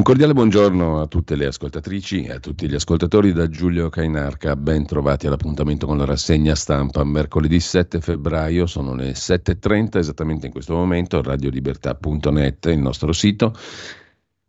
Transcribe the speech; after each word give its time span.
Un 0.00 0.06
cordiale 0.06 0.32
buongiorno 0.32 0.98
a 1.02 1.06
tutte 1.08 1.36
le 1.36 1.44
ascoltatrici 1.44 2.22
e 2.22 2.32
a 2.32 2.38
tutti 2.38 2.66
gli 2.66 2.74
ascoltatori 2.74 3.34
da 3.34 3.50
Giulio 3.50 3.90
Cainarca, 3.90 4.56
ben 4.56 4.86
trovati 4.86 5.26
all'appuntamento 5.26 5.86
con 5.86 5.98
la 5.98 6.06
rassegna 6.06 6.54
stampa 6.54 7.04
mercoledì 7.04 7.60
7 7.60 8.00
febbraio, 8.00 8.64
sono 8.64 8.94
le 8.94 9.10
7.30 9.10 9.98
esattamente 9.98 10.46
in 10.46 10.52
questo 10.52 10.74
momento, 10.74 11.20
radiolibertà.net, 11.20 12.64
il 12.64 12.78
nostro 12.78 13.12
sito, 13.12 13.54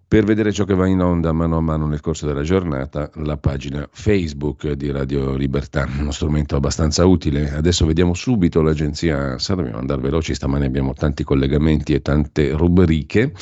per 0.08 0.24
vedere 0.24 0.54
ciò 0.54 0.64
che 0.64 0.74
va 0.74 0.88
in 0.88 1.02
onda 1.02 1.34
mano 1.34 1.58
a 1.58 1.62
mano 1.62 1.86
nel 1.86 2.00
corso 2.00 2.26
della 2.26 2.44
giornata, 2.44 3.10
la 3.16 3.36
pagina 3.36 3.86
Facebook 3.92 4.72
di 4.72 4.90
Radio 4.90 5.36
Libertà, 5.36 5.86
uno 6.00 6.12
strumento 6.12 6.56
abbastanza 6.56 7.06
utile. 7.06 7.54
Adesso 7.54 7.86
vediamo 7.86 8.14
subito 8.14 8.62
l'agenzia, 8.62 9.38
sa 9.38 9.56
dobbiamo 9.56 9.80
andare 9.80 10.00
veloci, 10.00 10.34
stamani 10.34 10.64
abbiamo 10.64 10.94
tanti 10.94 11.26
collegamenti 11.26 11.94
e 11.94 12.02
tante 12.02 12.52
rubriche. 12.52 13.34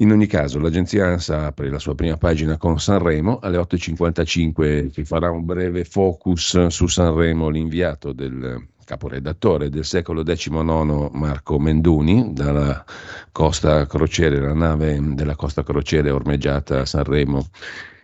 In 0.00 0.12
ogni 0.12 0.26
caso, 0.26 0.60
l'agenzia 0.60 1.06
ANSA 1.06 1.46
apre 1.46 1.70
la 1.70 1.80
sua 1.80 1.96
prima 1.96 2.16
pagina 2.16 2.56
con 2.56 2.78
Sanremo. 2.78 3.40
Alle 3.40 3.58
8.55 3.58 4.90
si 4.90 5.04
farà 5.04 5.30
un 5.30 5.44
focus 5.84 6.66
su 6.66 6.86
Sanremo, 6.86 7.48
l'inviato 7.48 8.12
del 8.12 8.64
caporedattore 8.84 9.70
del 9.70 9.84
secolo 9.84 10.22
XIX 10.22 11.10
Marco 11.10 11.58
Menduni, 11.58 12.32
dalla 12.32 12.84
Costa 13.32 13.86
Crociere, 13.86 14.38
la 14.38 14.54
nave 14.54 15.00
della 15.14 15.34
Costa 15.34 15.64
Crociere 15.64 16.10
ormeggiata 16.10 16.80
a 16.80 16.86
Sanremo 16.86 17.48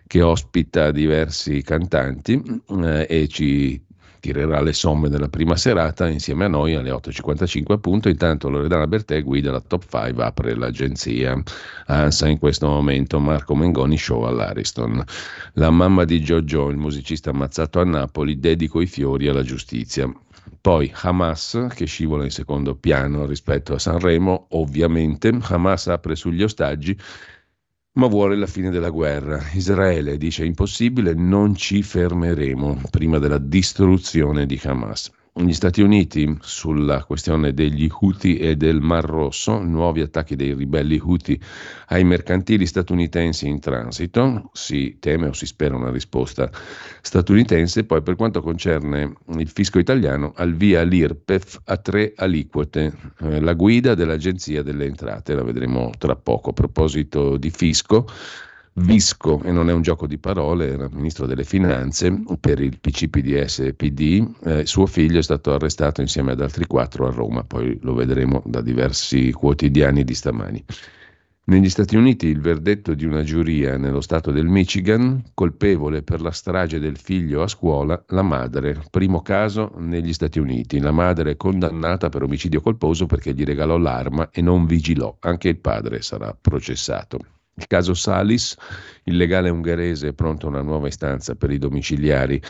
che 0.07 0.21
ospita 0.21 0.91
diversi 0.91 1.63
cantanti 1.63 2.61
eh, 2.83 3.07
e 3.09 3.27
ci 3.27 3.83
tirerà 4.25 4.59
le 4.59 4.73
somme 4.73 5.07
della 5.07 5.27
prima 5.27 5.55
serata 5.55 6.07
insieme 6.07 6.45
a 6.45 6.47
noi 6.47 6.73
alle 6.73 6.89
8.55 6.89 7.73
appunto, 7.73 8.09
intanto 8.09 8.49
Loredana 8.49 8.87
Bertè 8.87 9.21
guida 9.21 9.51
la 9.51 9.61
top 9.61 9.85
5, 9.87 10.23
apre 10.23 10.55
l'agenzia 10.55 11.39
ANSA 11.85 12.27
in 12.27 12.39
questo 12.39 12.65
momento, 12.65 13.19
Marco 13.19 13.53
Mengoni 13.53 13.99
show 13.99 14.23
all'Ariston. 14.23 15.03
La 15.53 15.69
mamma 15.69 16.05
di 16.05 16.21
Giorgio, 16.21 16.69
il 16.69 16.77
musicista 16.77 17.29
ammazzato 17.29 17.79
a 17.79 17.83
Napoli, 17.83 18.39
dedico 18.39 18.81
i 18.81 18.87
fiori 18.87 19.27
alla 19.27 19.43
giustizia. 19.43 20.11
Poi 20.59 20.91
Hamas 21.01 21.67
che 21.75 21.85
scivola 21.85 22.23
in 22.23 22.31
secondo 22.31 22.73
piano 22.73 23.27
rispetto 23.27 23.75
a 23.75 23.79
Sanremo, 23.79 24.47
ovviamente 24.51 25.37
Hamas 25.39 25.85
apre 25.85 26.15
sugli 26.15 26.41
ostaggi 26.41 26.97
ma 27.95 28.07
vuole 28.07 28.35
la 28.35 28.47
fine 28.47 28.69
della 28.69 28.89
guerra. 28.89 29.41
Israele 29.53 30.17
dice 30.17 30.45
impossibile, 30.45 31.13
non 31.13 31.55
ci 31.55 31.81
fermeremo 31.81 32.81
prima 32.89 33.19
della 33.19 33.37
distruzione 33.37 34.45
di 34.45 34.59
Hamas. 34.63 35.11
Gli 35.37 35.51
Stati 35.51 35.81
Uniti 35.81 36.37
sulla 36.39 37.03
questione 37.03 37.53
degli 37.53 37.89
Houthi 37.91 38.37
e 38.37 38.55
del 38.55 38.79
Mar 38.79 39.03
Rosso, 39.03 39.61
nuovi 39.61 39.99
attacchi 39.99 40.37
dei 40.37 40.53
ribelli 40.53 40.97
Houthi 40.97 41.37
ai 41.87 42.05
mercantili 42.05 42.65
statunitensi 42.65 43.45
in 43.45 43.59
transito, 43.59 44.49
si 44.53 44.95
teme 44.97 45.27
o 45.27 45.33
si 45.33 45.45
spera 45.45 45.75
una 45.75 45.91
risposta 45.91 46.49
statunitense, 47.01 47.83
poi 47.83 48.01
per 48.01 48.15
quanto 48.15 48.41
concerne 48.41 49.13
il 49.35 49.49
fisco 49.49 49.77
italiano, 49.77 50.31
al 50.37 50.53
via 50.53 50.83
l'IRPEF 50.83 51.63
a 51.65 51.75
tre 51.75 52.13
aliquote, 52.15 52.93
eh, 53.19 53.41
la 53.41 53.53
guida 53.55 53.93
dell'Agenzia 53.93 54.63
delle 54.63 54.85
Entrate, 54.85 55.35
la 55.35 55.43
vedremo 55.43 55.91
tra 55.97 56.15
poco. 56.15 56.51
A 56.51 56.53
proposito 56.53 57.35
di 57.35 57.49
fisco, 57.49 58.07
Visco, 58.77 59.41
e 59.43 59.53
non 59.53 59.69
è 59.69 59.73
un 59.73 59.81
gioco 59.81 60.05
di 60.05 60.17
parole, 60.17 60.73
era 60.73 60.89
ministro 60.91 61.25
delle 61.25 61.45
finanze 61.45 62.13
per 62.41 62.59
il 62.59 62.77
PCPDS 62.77 63.59
e 63.59 63.73
PD, 63.73 64.29
eh, 64.43 64.65
suo 64.65 64.85
figlio 64.85 65.19
è 65.19 65.23
stato 65.23 65.53
arrestato 65.53 66.01
insieme 66.01 66.33
ad 66.33 66.41
altri 66.41 66.67
quattro 66.67 67.07
a 67.07 67.11
Roma, 67.11 67.45
poi 67.45 67.79
lo 67.81 67.93
vedremo 67.93 68.43
da 68.45 68.59
diversi 68.59 69.31
quotidiani 69.31 70.03
di 70.03 70.13
stamani. 70.13 70.65
Negli 71.45 71.69
Stati 71.69 71.95
Uniti 71.95 72.27
il 72.27 72.41
verdetto 72.41 72.95
di 72.95 73.05
una 73.05 73.23
giuria 73.23 73.77
nello 73.77 74.01
stato 74.01 74.31
del 74.31 74.47
Michigan, 74.47 75.23
colpevole 75.33 76.01
per 76.01 76.19
la 76.19 76.31
strage 76.31 76.77
del 76.77 76.97
figlio 76.97 77.43
a 77.43 77.47
scuola, 77.47 78.03
la 78.09 78.23
madre. 78.23 78.81
Primo 78.89 79.21
caso 79.21 79.71
negli 79.77 80.11
Stati 80.11 80.39
Uniti. 80.39 80.79
La 80.79 80.91
madre 80.91 81.31
è 81.31 81.37
condannata 81.37 82.09
per 82.09 82.23
omicidio 82.23 82.61
colposo 82.61 83.05
perché 83.05 83.33
gli 83.33 83.43
regalò 83.43 83.77
l'arma 83.77 84.31
e 84.31 84.41
non 84.41 84.65
vigilò. 84.65 85.15
Anche 85.19 85.49
il 85.49 85.59
padre 85.59 86.01
sarà 86.01 86.35
processato. 86.39 87.34
Il 87.57 87.67
caso 87.67 87.93
Salis, 87.93 88.57
il 89.05 89.15
legale 89.15 89.49
ungherese 89.49 90.09
è 90.09 90.13
pronto 90.13 90.45
una 90.45 90.61
nuova 90.61 90.87
istanza 90.87 91.35
per 91.35 91.51
i 91.51 91.57
domiciliari. 91.57 92.41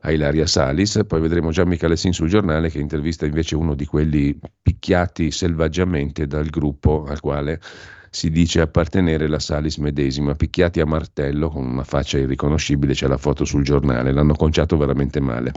A 0.00 0.10
Ilaria 0.10 0.46
Salis, 0.46 1.00
poi 1.06 1.20
vedremo 1.20 1.50
già 1.50 1.66
Michalessin 1.66 2.14
sul 2.14 2.30
giornale 2.30 2.70
che 2.70 2.78
intervista 2.78 3.26
invece 3.26 3.56
uno 3.56 3.74
di 3.74 3.84
quelli 3.84 4.38
picchiati 4.62 5.30
selvaggiamente 5.30 6.26
dal 6.26 6.46
gruppo 6.46 7.04
al 7.04 7.20
quale 7.20 7.60
si 8.08 8.30
dice 8.30 8.62
appartenere 8.62 9.28
la 9.28 9.38
Salis 9.38 9.76
medesima, 9.76 10.34
picchiati 10.34 10.80
a 10.80 10.86
martello 10.86 11.50
con 11.50 11.66
una 11.66 11.84
faccia 11.84 12.16
irriconoscibile, 12.16 12.94
c'è 12.94 13.06
la 13.06 13.18
foto 13.18 13.44
sul 13.44 13.64
giornale, 13.64 14.12
l'hanno 14.12 14.34
conciato 14.34 14.78
veramente 14.78 15.20
male. 15.20 15.52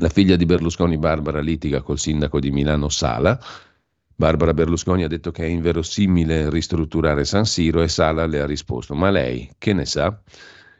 La 0.00 0.08
figlia 0.08 0.34
di 0.34 0.44
Berlusconi 0.44 0.96
Barbara 0.96 1.40
litiga 1.40 1.82
col 1.82 1.98
sindaco 1.98 2.40
di 2.40 2.50
Milano 2.50 2.88
Sala, 2.88 3.38
Barbara 4.20 4.52
Berlusconi 4.52 5.04
ha 5.04 5.06
detto 5.06 5.30
che 5.30 5.44
è 5.44 5.46
inverosimile 5.46 6.50
ristrutturare 6.50 7.24
San 7.24 7.44
Siro 7.44 7.82
e 7.82 7.88
Sala 7.88 8.26
le 8.26 8.40
ha 8.40 8.46
risposto, 8.46 8.96
ma 8.96 9.10
lei 9.10 9.48
che 9.58 9.72
ne 9.72 9.84
sa? 9.84 10.20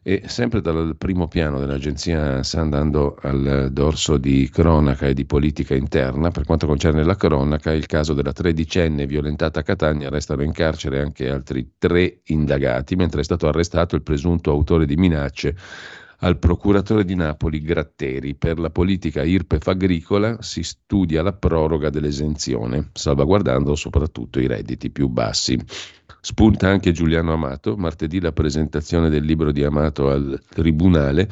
E 0.02 0.22
sempre 0.26 0.60
dal 0.60 0.96
primo 0.98 1.28
piano 1.28 1.60
dell'agenzia 1.60 2.42
sta 2.42 2.60
andando 2.60 3.16
al 3.22 3.68
dorso 3.70 4.16
di 4.16 4.48
cronaca 4.50 5.06
e 5.06 5.14
di 5.14 5.24
politica 5.24 5.76
interna. 5.76 6.32
Per 6.32 6.44
quanto 6.44 6.66
concerne 6.66 7.04
la 7.04 7.14
cronaca, 7.14 7.70
il 7.70 7.86
caso 7.86 8.12
della 8.12 8.32
tredicenne 8.32 9.06
violentata 9.06 9.60
a 9.60 9.62
Catania 9.62 10.08
restano 10.08 10.42
in 10.42 10.50
carcere 10.50 11.00
anche 11.00 11.28
altri 11.28 11.74
tre 11.78 12.22
indagati, 12.24 12.96
mentre 12.96 13.20
è 13.20 13.24
stato 13.24 13.46
arrestato 13.46 13.94
il 13.94 14.02
presunto 14.02 14.50
autore 14.50 14.84
di 14.84 14.96
minacce 14.96 15.54
al 16.20 16.38
procuratore 16.38 17.04
di 17.04 17.14
Napoli 17.14 17.60
Gratteri. 17.60 18.34
Per 18.34 18.58
la 18.58 18.70
politica 18.70 19.22
IRPEF 19.22 19.66
agricola 19.68 20.40
si 20.40 20.62
studia 20.62 21.22
la 21.22 21.32
proroga 21.32 21.90
dell'esenzione, 21.90 22.90
salvaguardando 22.92 23.74
soprattutto 23.74 24.40
i 24.40 24.46
redditi 24.46 24.90
più 24.90 25.08
bassi. 25.08 25.58
Spunta 26.20 26.68
anche 26.68 26.92
Giuliano 26.92 27.32
Amato, 27.32 27.76
martedì 27.76 28.20
la 28.20 28.32
presentazione 28.32 29.08
del 29.08 29.24
libro 29.24 29.52
di 29.52 29.62
Amato 29.62 30.10
al 30.10 30.40
Tribunale 30.48 31.28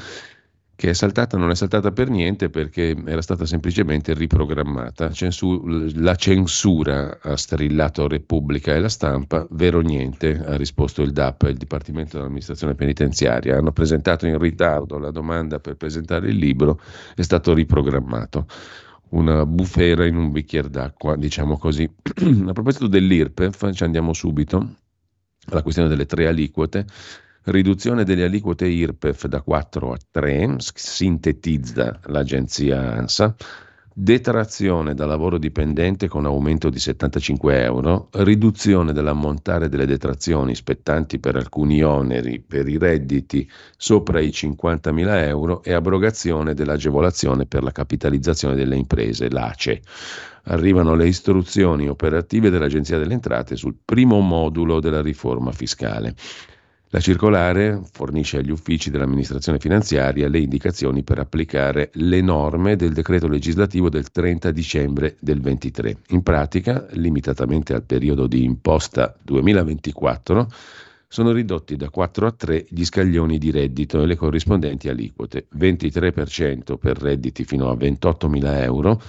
che 0.76 0.90
è 0.90 0.92
saltata, 0.92 1.38
non 1.38 1.48
è 1.50 1.54
saltata 1.54 1.90
per 1.90 2.10
niente 2.10 2.50
perché 2.50 2.94
era 3.06 3.22
stata 3.22 3.46
semplicemente 3.46 4.12
riprogrammata. 4.12 5.10
Censu- 5.10 5.94
la 5.96 6.14
censura 6.16 7.18
ha 7.22 7.34
strillato 7.34 8.06
Repubblica 8.06 8.74
e 8.74 8.80
la 8.80 8.90
stampa, 8.90 9.46
vero 9.50 9.80
niente, 9.80 10.38
ha 10.38 10.54
risposto 10.56 11.00
il 11.00 11.12
DAP, 11.12 11.44
il 11.48 11.56
Dipartimento 11.56 12.18
dell'Amministrazione 12.18 12.74
Penitenziaria. 12.74 13.56
Hanno 13.56 13.72
presentato 13.72 14.26
in 14.26 14.38
ritardo 14.38 14.98
la 14.98 15.10
domanda 15.10 15.60
per 15.60 15.76
presentare 15.76 16.28
il 16.28 16.36
libro, 16.36 16.78
è 17.14 17.22
stato 17.22 17.54
riprogrammato. 17.54 18.46
Una 19.08 19.46
bufera 19.46 20.04
in 20.04 20.16
un 20.16 20.30
bicchiere 20.30 20.68
d'acqua, 20.68 21.16
diciamo 21.16 21.56
così. 21.56 21.84
a 22.46 22.52
proposito 22.52 22.86
dell'IRPEF, 22.86 23.72
ci 23.72 23.82
andiamo 23.82 24.12
subito 24.12 24.74
alla 25.48 25.62
questione 25.62 25.88
delle 25.88 26.04
tre 26.04 26.26
aliquote 26.26 26.84
riduzione 27.46 28.04
delle 28.04 28.24
aliquote 28.24 28.66
IRPEF 28.66 29.26
da 29.26 29.40
4 29.40 29.92
a 29.92 29.96
3, 30.10 30.56
sintetizza 30.58 32.00
l'agenzia 32.06 32.94
ANSA, 32.94 33.34
detrazione 33.98 34.94
da 34.94 35.06
lavoro 35.06 35.38
dipendente 35.38 36.08
con 36.08 36.26
aumento 36.26 36.68
di 36.70 36.78
75 36.78 37.62
euro, 37.62 38.08
riduzione 38.12 38.92
dell'ammontare 38.92 39.68
delle 39.68 39.86
detrazioni 39.86 40.54
spettanti 40.54 41.18
per 41.18 41.36
alcuni 41.36 41.82
oneri 41.82 42.40
per 42.40 42.68
i 42.68 42.78
redditi 42.78 43.48
sopra 43.76 44.20
i 44.20 44.28
50.000 44.28 45.24
euro 45.24 45.62
e 45.62 45.72
abrogazione 45.72 46.52
dell'agevolazione 46.52 47.46
per 47.46 47.62
la 47.62 47.72
capitalizzazione 47.72 48.54
delle 48.54 48.76
imprese, 48.76 49.30
l'ACE. 49.30 49.80
Arrivano 50.48 50.94
le 50.94 51.06
istruzioni 51.06 51.88
operative 51.88 52.50
dell'Agenzia 52.50 52.98
delle 52.98 53.14
Entrate 53.14 53.56
sul 53.56 53.76
primo 53.84 54.20
modulo 54.20 54.80
della 54.80 55.00
riforma 55.00 55.52
fiscale. 55.52 56.14
La 56.96 57.02
circolare 57.02 57.82
fornisce 57.92 58.38
agli 58.38 58.50
uffici 58.50 58.88
dell'amministrazione 58.88 59.58
finanziaria 59.58 60.30
le 60.30 60.38
indicazioni 60.38 61.02
per 61.02 61.18
applicare 61.18 61.90
le 61.96 62.22
norme 62.22 62.74
del 62.74 62.94
decreto 62.94 63.28
legislativo 63.28 63.90
del 63.90 64.10
30 64.10 64.50
dicembre 64.50 65.16
del 65.20 65.42
23. 65.42 65.98
In 66.08 66.22
pratica, 66.22 66.86
limitatamente 66.92 67.74
al 67.74 67.82
periodo 67.82 68.26
di 68.26 68.44
imposta 68.44 69.14
2024, 69.22 70.48
sono 71.06 71.32
ridotti 71.32 71.76
da 71.76 71.90
4 71.90 72.26
a 72.28 72.32
3 72.32 72.64
gli 72.70 72.82
scaglioni 72.82 73.36
di 73.36 73.50
reddito 73.50 74.00
e 74.00 74.06
le 74.06 74.16
corrispondenti 74.16 74.88
aliquote, 74.88 75.48
23% 75.54 76.78
per 76.78 76.96
redditi 76.96 77.44
fino 77.44 77.68
a 77.68 77.74
28.000 77.74 78.62
euro, 78.62 79.02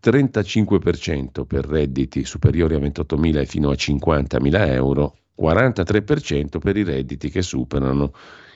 35% 0.00 1.44
per 1.46 1.66
redditi 1.66 2.24
superiori 2.24 2.76
a 2.76 2.78
28.000 2.78 3.38
e 3.38 3.46
fino 3.46 3.70
a 3.70 3.74
50.000 3.74 4.68
euro 4.68 5.16
43% 5.40 6.58
per 6.58 6.76
i 6.76 6.84
redditi 6.84 7.30
che 7.30 7.42
superano 7.42 8.12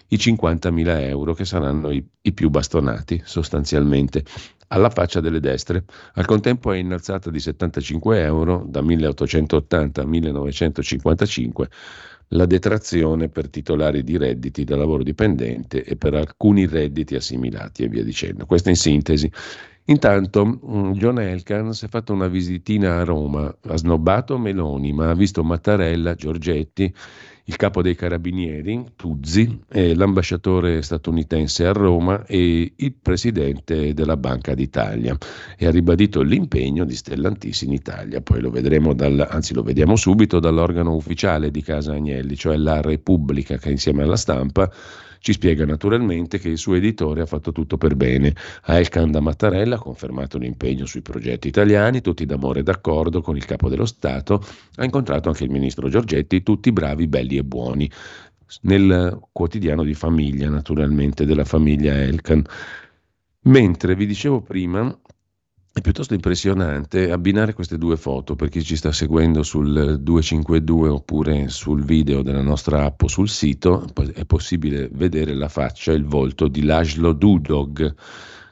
i 0.08 0.16
50.000 0.16 1.00
euro, 1.02 1.34
che 1.34 1.44
saranno 1.44 1.90
i, 1.90 2.06
i 2.22 2.32
più 2.32 2.48
bastonati 2.48 3.20
sostanzialmente 3.24 4.24
alla 4.68 4.90
faccia 4.90 5.20
delle 5.20 5.40
destre. 5.40 5.84
Al 6.14 6.26
contempo 6.26 6.72
è 6.72 6.78
innalzata 6.78 7.30
di 7.30 7.40
75 7.40 8.22
euro 8.22 8.64
da 8.66 8.80
1880 8.82 10.02
a 10.02 10.06
1955 10.06 11.68
la 12.32 12.44
detrazione 12.44 13.28
per 13.28 13.48
titolari 13.48 14.02
di 14.02 14.18
redditi 14.18 14.64
da 14.64 14.76
lavoro 14.76 15.02
dipendente 15.02 15.82
e 15.82 15.96
per 15.96 16.14
alcuni 16.14 16.66
redditi 16.66 17.14
assimilati 17.14 17.84
e 17.84 17.88
via 17.88 18.04
dicendo. 18.04 18.44
Questa 18.44 18.68
in 18.68 18.76
sintesi. 18.76 19.30
Intanto 19.90 20.44
mm, 20.44 20.92
John 20.92 21.18
Elkan 21.18 21.72
si 21.72 21.86
è 21.86 21.88
fatto 21.88 22.12
una 22.12 22.28
visitina 22.28 23.00
a 23.00 23.04
Roma, 23.04 23.54
ha 23.68 23.76
snobbato 23.76 24.36
Meloni, 24.38 24.92
ma 24.92 25.08
ha 25.08 25.14
visto 25.14 25.42
Mattarella, 25.42 26.14
Giorgetti, 26.14 26.92
il 27.44 27.56
capo 27.56 27.80
dei 27.80 27.94
carabinieri, 27.94 28.84
Tuzzi, 28.94 29.60
l'ambasciatore 29.68 30.82
statunitense 30.82 31.64
a 31.64 31.72
Roma 31.72 32.26
e 32.26 32.74
il 32.76 32.92
presidente 33.00 33.94
della 33.94 34.18
Banca 34.18 34.52
d'Italia 34.52 35.16
e 35.56 35.66
ha 35.66 35.70
ribadito 35.70 36.20
l'impegno 36.20 36.84
di 36.84 36.94
Stellantis 36.94 37.62
in 37.62 37.72
Italia. 37.72 38.20
Poi 38.20 38.42
lo 38.42 38.50
vedremo, 38.50 38.92
dal, 38.92 39.26
anzi 39.30 39.54
lo 39.54 39.62
vediamo 39.62 39.96
subito 39.96 40.38
dall'organo 40.38 40.94
ufficiale 40.94 41.50
di 41.50 41.62
Casa 41.62 41.94
Agnelli, 41.94 42.36
cioè 42.36 42.58
la 42.58 42.82
Repubblica, 42.82 43.56
che 43.56 43.70
insieme 43.70 44.02
alla 44.02 44.16
stampa 44.16 44.70
ci 45.20 45.32
spiega 45.32 45.64
naturalmente 45.64 46.38
che 46.38 46.48
il 46.48 46.58
suo 46.58 46.74
editore 46.74 47.22
ha 47.22 47.26
fatto 47.26 47.52
tutto 47.52 47.76
per 47.76 47.96
bene. 47.96 48.34
A 48.62 48.78
Elkan 48.78 49.10
da 49.10 49.20
Mattarella 49.20 49.76
ha 49.76 49.78
confermato 49.80 50.38
l'impegno 50.38 50.86
sui 50.86 51.02
progetti 51.02 51.48
italiani, 51.48 52.00
tutti 52.00 52.24
d'amore 52.26 52.60
e 52.60 52.62
d'accordo 52.62 53.20
con 53.20 53.36
il 53.36 53.44
capo 53.44 53.68
dello 53.68 53.86
Stato, 53.86 54.44
ha 54.76 54.84
incontrato 54.84 55.28
anche 55.28 55.44
il 55.44 55.50
ministro 55.50 55.88
Giorgetti, 55.88 56.42
tutti 56.42 56.72
bravi, 56.72 57.06
belli 57.06 57.36
e 57.36 57.44
buoni. 57.44 57.90
Nel 58.62 59.20
quotidiano 59.30 59.82
di 59.84 59.94
famiglia, 59.94 60.48
naturalmente, 60.48 61.26
della 61.26 61.44
famiglia 61.44 61.94
Elkan. 62.00 62.42
Mentre 63.42 63.94
vi 63.94 64.06
dicevo 64.06 64.40
prima, 64.40 64.98
è 65.78 65.80
piuttosto 65.80 66.14
impressionante 66.14 67.10
abbinare 67.10 67.52
queste 67.52 67.78
due 67.78 67.96
foto 67.96 68.34
per 68.34 68.48
chi 68.48 68.62
ci 68.62 68.76
sta 68.76 68.90
seguendo 68.90 69.42
sul 69.42 69.98
252 70.00 70.88
oppure 70.88 71.48
sul 71.48 71.84
video 71.84 72.22
della 72.22 72.42
nostra 72.42 72.84
app 72.84 73.02
o 73.02 73.08
sul 73.08 73.28
sito, 73.28 73.86
è 74.12 74.24
possibile 74.24 74.88
vedere 74.92 75.34
la 75.34 75.48
faccia 75.48 75.92
e 75.92 75.94
il 75.94 76.04
volto 76.04 76.48
di 76.48 76.64
Laszlo 76.64 77.12
Dudog. 77.12 77.94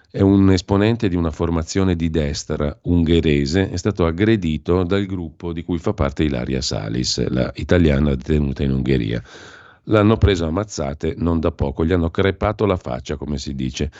È 0.09 0.21
un 0.21 0.51
esponente 0.51 1.09
di 1.09 1.17
una 1.17 1.31
formazione 1.31 1.97
di 1.97 2.11
destra 2.11 2.77
ungherese, 2.83 3.71
è 3.71 3.77
stato 3.77 4.07
aggredito 4.07 4.85
dal 4.85 5.05
gruppo 5.05 5.53
di 5.53 5.65
cui 5.65 5.79
fa 5.79 5.93
parte 5.93 6.23
Ilaria 6.23 6.61
Salis, 6.61 7.27
la 7.29 7.51
italiana 7.57 8.11
detenuta 8.11 8.63
in 8.63 8.71
Ungheria. 8.71 9.21
L'hanno 9.89 10.17
preso 10.17 10.47
a 10.47 10.51
mazzate 10.51 11.15
non 11.19 11.39
da 11.39 11.53
poco, 11.53 11.85
gli 11.85 11.93
hanno 11.93 12.11
crepato 12.11 12.67
la 12.67 12.77
faccia, 12.77 13.17
come 13.17 13.39
si 13.39 13.55
dice. 13.55 13.91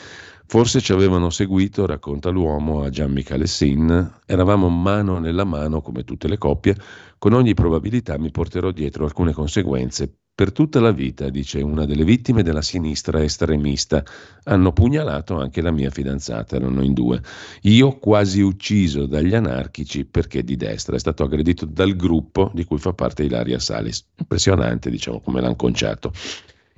Forse 0.49 0.79
ci 0.79 0.93
avevano 0.93 1.29
seguito, 1.29 1.85
racconta 1.85 2.29
l'uomo 2.29 2.81
a 2.81 2.89
Gian 2.89 3.11
Michele 3.11 3.47
Sin, 3.47 4.13
eravamo 4.25 4.69
mano 4.69 5.19
nella 5.19 5.43
mano 5.43 5.81
come 5.81 6.05
tutte 6.05 6.29
le 6.29 6.37
coppie, 6.37 6.73
con 7.17 7.33
ogni 7.33 7.53
probabilità 7.53 8.17
mi 8.17 8.31
porterò 8.31 8.71
dietro 8.71 9.03
alcune 9.03 9.33
conseguenze 9.33 10.09
per 10.33 10.53
tutta 10.53 10.79
la 10.79 10.91
vita, 10.91 11.29
dice 11.29 11.61
una 11.61 11.85
delle 11.85 12.05
vittime 12.05 12.43
della 12.43 12.61
sinistra 12.61 13.23
estremista. 13.23 14.03
Hanno 14.43 14.71
pugnalato 14.71 15.37
anche 15.37 15.61
la 15.61 15.71
mia 15.71 15.89
fidanzata, 15.89 16.57
erano 16.57 16.83
in 16.83 16.93
due. 16.93 17.19
Io 17.63 17.97
quasi 17.97 18.39
ucciso 18.41 19.07
dagli 19.07 19.33
anarchici 19.33 20.05
perché 20.05 20.43
di 20.43 20.55
destra. 20.55 20.95
È 20.95 20.99
stato 20.99 21.23
aggredito 21.23 21.65
dal 21.65 21.95
gruppo 21.95 22.51
di 22.53 22.65
cui 22.65 22.77
fa 22.77 22.93
parte 22.93 23.23
Ilaria 23.23 23.57
Salis. 23.57 24.05
Impressionante, 24.15 24.91
diciamo, 24.91 25.21
come 25.21 25.41
l'hanno 25.41 25.55
conciato. 25.55 26.13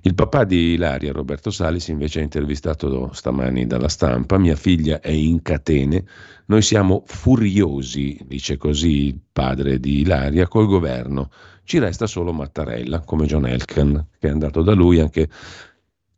Il 0.02 0.16
papà 0.16 0.46
di 0.46 0.74
Ilaria, 0.74 1.12
Roberto 1.12 1.52
Salis, 1.52 1.90
invece 1.90 2.22
è 2.22 2.24
intervistato 2.24 3.12
stamani 3.12 3.68
dalla 3.68 3.90
stampa. 3.90 4.38
Mia 4.38 4.56
figlia 4.56 5.02
è 5.02 5.12
in 5.12 5.42
catene. 5.42 6.06
Noi 6.46 6.62
siamo 6.62 7.04
furiosi, 7.06 8.18
dice 8.26 8.56
così 8.56 9.08
il 9.08 9.20
padre 9.32 9.78
di 9.78 10.00
Ilaria, 10.00 10.48
col 10.48 10.68
governo. 10.68 11.30
Ci 11.64 11.80
resta 11.80 12.08
solo 12.08 12.32
Mattarella, 12.32 13.02
come 13.02 13.26
John 13.26 13.46
Elkan, 13.46 14.08
che 14.18 14.28
è 14.28 14.32
andato 14.32 14.62
da 14.62 14.74
lui. 14.74 15.02
Anche 15.02 15.28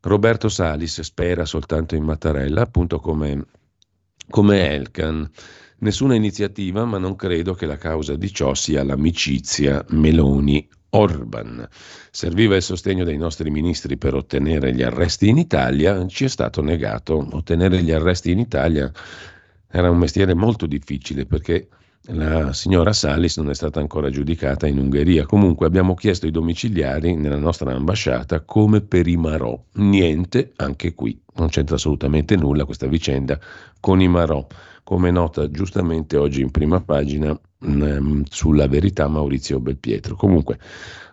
Roberto 0.02 0.48
Salis 0.48 1.02
spera 1.02 1.46
soltanto 1.46 1.96
in 1.96 2.04
Mattarella, 2.04 2.62
appunto 2.62 3.00
come, 3.00 3.46
come 4.30 4.70
Elkan. 4.70 5.28
Nessuna 5.80 6.14
iniziativa, 6.14 6.86
ma 6.86 7.00
non 7.00 7.16
credo 7.16 7.56
che 7.56 7.66
la 7.66 7.78
causa 7.78 8.16
di 8.16 8.32
ciò 8.32 8.54
sia 8.54 8.84
l'amicizia 8.84 9.84
Meloni-Orban. 10.92 11.68
Serviva 12.12 12.56
il 12.56 12.62
sostegno 12.62 13.04
dei 13.04 13.18
nostri 13.18 13.50
ministri 13.50 13.98
per 13.98 14.14
ottenere 14.14 14.74
gli 14.74 14.84
arresti 14.84 15.30
in 15.30 15.38
Italia, 15.38 16.06
ci 16.08 16.26
è 16.26 16.28
stato 16.28 16.62
negato. 16.62 17.28
Ottenere 17.32 17.82
gli 17.82 17.92
arresti 17.92 18.32
in 18.32 18.40
Italia 18.40 18.92
era 19.70 19.90
un 19.90 19.98
mestiere 19.98 20.34
molto 20.34 20.66
difficile 20.66 21.26
perché 21.26 21.70
la 22.06 22.52
signora 22.52 22.94
Salis 22.94 23.38
non 23.38 23.52
è 23.52 23.54
stata 23.54 23.80
ancora 23.80 24.10
giudicata 24.10 24.68
in 24.68 24.80
Ungheria. 24.80 25.26
Comunque 25.26 25.68
abbiamo 25.68 25.94
chiesto 25.94 26.28
i 26.28 26.32
domiciliari 26.32 27.16
nella 27.16 27.38
nostra 27.38 27.72
ambasciata 27.74 28.42
come 28.42 28.82
per 28.82 29.08
i 29.08 29.18
Marò. 29.18 29.62
Niente, 29.74 30.52
anche 30.58 30.94
qui. 30.94 31.22
Non 31.36 31.50
c'entra 31.50 31.76
assolutamente 31.76 32.36
nulla 32.36 32.66
questa 32.66 32.88
vicenda 32.88 33.40
con 33.80 34.02
i 34.02 34.08
Marò. 34.08 34.46
Come 34.84 35.12
nota 35.12 35.50
giustamente 35.50 36.18
oggi 36.18 36.42
in 36.42 36.50
prima 36.50 36.82
pagina 36.82 37.40
mh, 37.62 38.00
mm, 38.00 38.22
sulla 38.30 38.68
verità 38.68 39.08
Maurizio 39.08 39.60
Belpietro. 39.60 40.16
Comunque 40.16 40.60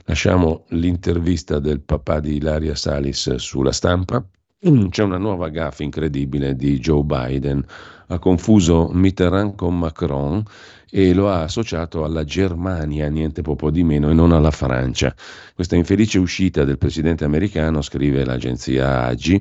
lasciamo 0.04 0.64
l'intervista 0.68 1.58
del 1.58 1.80
papà 1.80 2.20
di 2.20 2.36
Ilaria 2.36 2.74
Salis 2.74 3.34
sulla 3.36 3.72
stampa. 3.72 4.24
C'è 4.60 5.02
una 5.04 5.18
nuova 5.18 5.50
gaffa 5.50 5.84
incredibile 5.84 6.56
di 6.56 6.78
Joe 6.78 7.04
Biden. 7.04 7.64
Ha 8.08 8.18
confuso 8.18 8.88
Mitterrand 8.92 9.54
con 9.54 9.78
Macron 9.78 10.42
e 10.90 11.12
lo 11.12 11.28
ha 11.28 11.42
associato 11.42 12.02
alla 12.04 12.24
Germania, 12.24 13.08
niente 13.08 13.42
poco 13.42 13.70
di 13.70 13.84
meno, 13.84 14.10
e 14.10 14.14
non 14.14 14.32
alla 14.32 14.50
Francia. 14.50 15.14
Questa 15.54 15.76
infelice 15.76 16.18
uscita 16.18 16.64
del 16.64 16.78
presidente 16.78 17.24
americano, 17.24 17.82
scrive 17.82 18.24
l'agenzia 18.24 19.04
AGI, 19.04 19.40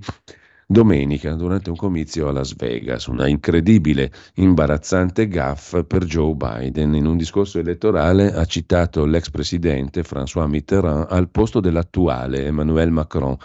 domenica 0.70 1.34
durante 1.34 1.70
un 1.70 1.78
comizio 1.78 2.28
a 2.28 2.34
Las 2.34 2.54
Vegas, 2.54 3.06
una 3.06 3.28
incredibile, 3.28 4.12
imbarazzante 4.36 5.30
gaffe 5.30 5.86
per 5.86 6.04
Joe 6.04 6.36
Biden. 6.36 6.94
In 6.94 7.06
un 7.06 7.16
discorso 7.16 7.58
elettorale 7.58 8.34
ha 8.34 8.44
citato 8.44 9.06
l'ex 9.06 9.30
presidente 9.30 10.04
François 10.04 10.48
Mitterrand 10.48 11.08
al 11.10 11.30
posto 11.30 11.62
dell'attuale 11.62 12.46
Emmanuel 12.46 12.92
Macron 12.92 13.38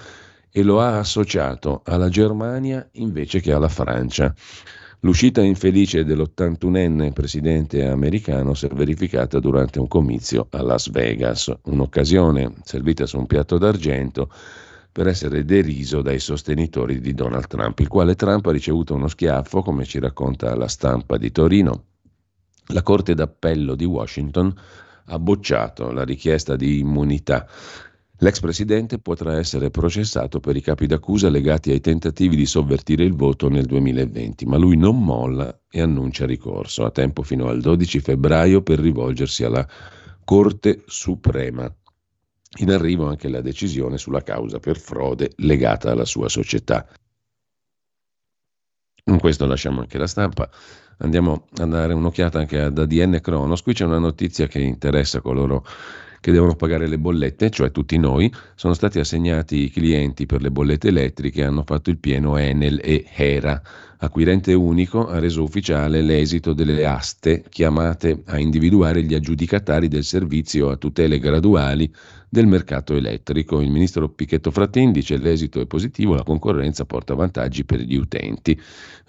e 0.50 0.62
lo 0.64 0.80
ha 0.80 0.98
associato 0.98 1.82
alla 1.84 2.08
Germania 2.08 2.86
invece 2.94 3.40
che 3.40 3.52
alla 3.52 3.68
Francia. 3.68 4.34
L'uscita 5.04 5.40
infelice 5.42 6.04
dell'81enne 6.04 7.12
presidente 7.12 7.86
americano 7.86 8.54
si 8.54 8.66
è 8.66 8.68
verificata 8.68 9.38
durante 9.38 9.78
un 9.78 9.88
comizio 9.88 10.48
a 10.50 10.62
Las 10.62 10.90
Vegas, 10.90 11.52
un'occasione 11.64 12.52
servita 12.64 13.06
su 13.06 13.18
un 13.18 13.26
piatto 13.26 13.58
d'argento 13.58 14.28
per 14.92 15.06
essere 15.06 15.44
deriso 15.44 16.02
dai 16.02 16.20
sostenitori 16.20 17.00
di 17.00 17.14
Donald 17.14 17.46
Trump, 17.46 17.78
il 17.80 17.88
quale 17.88 18.14
Trump 18.14 18.46
ha 18.46 18.52
ricevuto 18.52 18.94
uno 18.94 19.08
schiaffo, 19.08 19.62
come 19.62 19.84
ci 19.84 19.98
racconta 19.98 20.54
la 20.54 20.68
stampa 20.68 21.16
di 21.16 21.32
Torino. 21.32 21.84
La 22.68 22.82
Corte 22.82 23.14
d'Appello 23.14 23.74
di 23.74 23.84
Washington 23.84 24.54
ha 25.06 25.18
bocciato 25.18 25.90
la 25.90 26.04
richiesta 26.04 26.54
di 26.54 26.78
immunità 26.78 27.48
L'ex 28.22 28.38
presidente 28.38 29.00
potrà 29.00 29.36
essere 29.36 29.70
processato 29.70 30.38
per 30.38 30.54
i 30.54 30.60
capi 30.60 30.86
d'accusa 30.86 31.28
legati 31.28 31.72
ai 31.72 31.80
tentativi 31.80 32.36
di 32.36 32.46
sovvertire 32.46 33.02
il 33.02 33.14
voto 33.14 33.48
nel 33.48 33.64
2020, 33.66 34.46
ma 34.46 34.56
lui 34.56 34.76
non 34.76 35.02
molla 35.02 35.62
e 35.68 35.80
annuncia 35.80 36.24
ricorso. 36.24 36.84
Ha 36.84 36.92
tempo 36.92 37.24
fino 37.24 37.48
al 37.48 37.60
12 37.60 37.98
febbraio 37.98 38.62
per 38.62 38.78
rivolgersi 38.78 39.42
alla 39.42 39.66
Corte 40.22 40.84
Suprema. 40.86 41.68
In 42.58 42.70
arrivo 42.70 43.08
anche 43.08 43.28
la 43.28 43.40
decisione 43.40 43.96
sulla 43.96 44.22
causa 44.22 44.58
per 44.58 44.78
frode 44.78 45.32
legata 45.36 45.90
alla 45.90 46.04
sua 46.04 46.28
società. 46.28 46.86
Con 49.04 49.18
questo 49.18 49.46
lasciamo 49.46 49.80
anche 49.80 49.98
la 49.98 50.06
stampa. 50.06 50.48
Andiamo 50.98 51.48
a 51.56 51.66
dare 51.66 51.94
un'occhiata 51.94 52.38
anche 52.38 52.60
ad 52.60 52.78
ADN 52.78 53.20
Cronos. 53.20 53.62
Qui 53.62 53.72
c'è 53.72 53.84
una 53.84 53.98
notizia 53.98 54.46
che 54.46 54.60
interessa 54.60 55.20
coloro 55.20 55.64
che 56.20 56.30
devono 56.30 56.54
pagare 56.54 56.86
le 56.86 57.00
bollette, 57.00 57.50
cioè 57.50 57.72
tutti 57.72 57.98
noi, 57.98 58.32
sono 58.54 58.74
stati 58.74 59.00
assegnati 59.00 59.64
i 59.64 59.70
clienti 59.70 60.24
per 60.24 60.40
le 60.40 60.52
bollette 60.52 60.86
elettriche 60.86 61.42
hanno 61.42 61.64
fatto 61.66 61.90
il 61.90 61.98
pieno 61.98 62.36
Enel 62.36 62.78
e 62.80 63.04
Hera. 63.12 63.60
Acquirente 63.98 64.52
unico 64.54 65.08
ha 65.08 65.18
reso 65.18 65.42
ufficiale 65.42 66.00
l'esito 66.00 66.52
delle 66.52 66.86
aste 66.86 67.42
chiamate 67.48 68.22
a 68.26 68.38
individuare 68.38 69.02
gli 69.02 69.14
aggiudicatari 69.14 69.88
del 69.88 70.04
servizio 70.04 70.70
a 70.70 70.76
tutele 70.76 71.18
graduali 71.18 71.92
del 72.32 72.46
mercato 72.46 72.94
elettrico. 72.94 73.60
Il 73.60 73.70
ministro 73.70 74.08
Pichetto 74.08 74.50
Frattin 74.50 74.90
dice 74.90 75.16
che 75.16 75.22
l'esito 75.22 75.60
è 75.60 75.66
positivo, 75.66 76.14
la 76.14 76.22
concorrenza 76.22 76.86
porta 76.86 77.12
vantaggi 77.12 77.62
per 77.66 77.80
gli 77.80 77.94
utenti. 77.94 78.58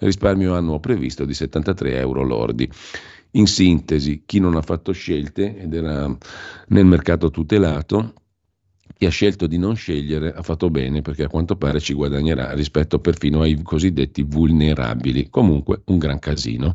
Risparmio 0.00 0.54
annuo 0.54 0.78
previsto 0.78 1.24
di 1.24 1.32
73 1.32 1.96
euro 1.96 2.22
lordi. 2.22 2.70
In 3.30 3.46
sintesi, 3.46 4.24
chi 4.26 4.40
non 4.40 4.56
ha 4.56 4.60
fatto 4.60 4.92
scelte 4.92 5.58
ed 5.58 5.72
era 5.72 6.14
nel 6.68 6.84
mercato 6.84 7.30
tutelato, 7.30 8.12
chi 8.92 9.06
ha 9.06 9.10
scelto 9.10 9.46
di 9.46 9.56
non 9.56 9.74
scegliere 9.74 10.30
ha 10.34 10.42
fatto 10.42 10.68
bene 10.68 11.00
perché 11.00 11.24
a 11.24 11.28
quanto 11.28 11.56
pare 11.56 11.80
ci 11.80 11.94
guadagnerà 11.94 12.52
rispetto 12.52 12.98
perfino 12.98 13.40
ai 13.40 13.62
cosiddetti 13.62 14.22
vulnerabili. 14.22 15.30
Comunque 15.30 15.80
un 15.86 15.96
gran 15.96 16.18
casino. 16.18 16.74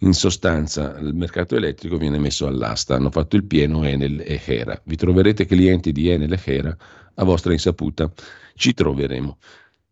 In 0.00 0.12
sostanza 0.12 0.96
il 0.98 1.14
mercato 1.14 1.56
elettrico 1.56 1.96
viene 1.96 2.18
messo 2.18 2.46
all'asta, 2.46 2.94
hanno 2.94 3.10
fatto 3.10 3.34
il 3.34 3.44
pieno 3.44 3.84
Enel 3.84 4.20
e 4.20 4.40
Hera. 4.44 4.80
Vi 4.84 4.94
troverete 4.94 5.44
clienti 5.44 5.90
di 5.90 6.08
Enel 6.08 6.32
e 6.32 6.40
Hera 6.44 6.76
a 7.14 7.24
vostra 7.24 7.52
insaputa. 7.52 8.10
Ci 8.54 8.74
troveremo. 8.74 9.38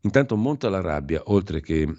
Intanto 0.02 0.36
monta 0.36 0.68
la 0.68 0.80
rabbia, 0.80 1.22
oltre 1.24 1.60
che 1.60 1.92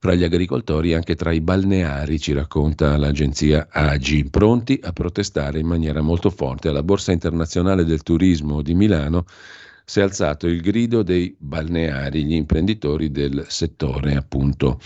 fra 0.00 0.14
gli 0.14 0.24
agricoltori 0.24 0.94
anche 0.94 1.14
tra 1.14 1.30
i 1.30 1.40
balneari, 1.40 2.18
ci 2.18 2.32
racconta 2.32 2.96
l'agenzia 2.96 3.68
AGI, 3.70 4.28
pronti 4.28 4.80
a 4.82 4.92
protestare 4.92 5.60
in 5.60 5.66
maniera 5.68 6.00
molto 6.00 6.28
forte. 6.28 6.70
Alla 6.70 6.82
Borsa 6.82 7.12
internazionale 7.12 7.84
del 7.84 8.02
turismo 8.02 8.62
di 8.62 8.74
Milano 8.74 9.26
si 9.84 10.00
è 10.00 10.02
alzato 10.02 10.48
il 10.48 10.60
grido 10.60 11.04
dei 11.04 11.36
balneari, 11.38 12.24
gli 12.24 12.34
imprenditori 12.34 13.12
del 13.12 13.44
settore 13.48 14.16
appunto 14.16 14.80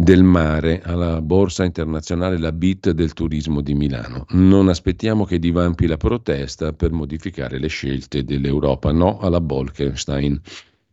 del 0.00 0.22
mare 0.22 0.80
alla 0.82 1.20
Borsa 1.20 1.64
internazionale, 1.64 2.38
la 2.38 2.52
BIT 2.52 2.92
del 2.92 3.12
turismo 3.14 3.60
di 3.60 3.74
Milano. 3.74 4.26
Non 4.30 4.68
aspettiamo 4.68 5.24
che 5.24 5.40
divampi 5.40 5.88
la 5.88 5.96
protesta 5.96 6.72
per 6.72 6.92
modificare 6.92 7.58
le 7.58 7.66
scelte 7.66 8.22
dell'Europa, 8.22 8.92
no 8.92 9.18
alla 9.18 9.40
Bolkenstein. 9.40 10.40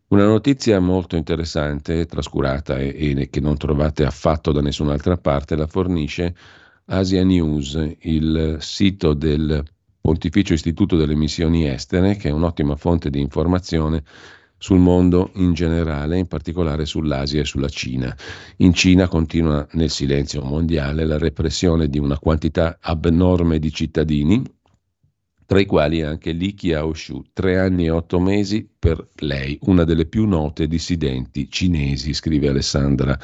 Una 0.07 0.25
notizia 0.25 0.79
molto 0.79 1.15
interessante, 1.15 2.07
trascurata 2.07 2.79
e, 2.79 3.13
e, 3.15 3.29
che 3.29 3.39
non 3.39 3.57
trovate 3.57 4.05
affatto 4.05 4.51
da 4.51 4.61
nessun'altra 4.61 5.17
parte, 5.17 5.55
la 5.55 5.67
fornisce 5.67 6.35
Asia 6.85 7.23
News, 7.23 7.79
il 8.01 8.57
sito 8.59 9.13
del 9.13 9.63
Pontificio 10.01 10.53
Istituto 10.53 10.95
delle 10.95 11.15
Missioni 11.15 11.67
Estere, 11.67 12.15
che 12.15 12.29
è 12.29 12.31
un'ottima 12.31 12.75
fonte 12.75 13.11
di 13.11 13.19
informazione 13.19 14.03
sul 14.65 14.79
mondo 14.79 15.29
in 15.35 15.53
generale, 15.53 16.17
in 16.17 16.25
particolare 16.25 16.87
sull'Asia 16.87 17.41
e 17.41 17.45
sulla 17.45 17.69
Cina. 17.69 18.17
In 18.57 18.73
Cina 18.73 19.07
continua 19.07 19.67
nel 19.73 19.91
silenzio 19.91 20.41
mondiale 20.41 21.05
la 21.05 21.19
repressione 21.19 21.87
di 21.87 21.99
una 21.99 22.17
quantità 22.17 22.79
abnorme 22.81 23.59
di 23.59 23.71
cittadini, 23.71 24.41
tra 25.45 25.59
i 25.59 25.67
quali 25.67 26.01
anche 26.01 26.31
Li 26.31 26.55
Qiaoshu, 26.55 27.25
tre 27.31 27.59
anni 27.59 27.85
e 27.85 27.91
otto 27.91 28.19
mesi 28.19 28.67
per 28.79 29.07
lei, 29.17 29.59
una 29.65 29.83
delle 29.83 30.07
più 30.07 30.25
note 30.25 30.65
dissidenti 30.65 31.47
cinesi, 31.47 32.15
scrive 32.15 32.47
Alessandra 32.47 33.15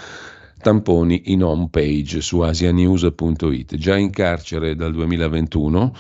Tamponi 0.60 1.24
in 1.32 1.44
home 1.44 1.70
page 1.72 2.22
su 2.22 2.42
asianews.it. 2.42 3.78
Già 3.78 3.98
in 3.98 4.12
carcere 4.12 4.76
dal 4.76 4.92
2021, 4.92 5.96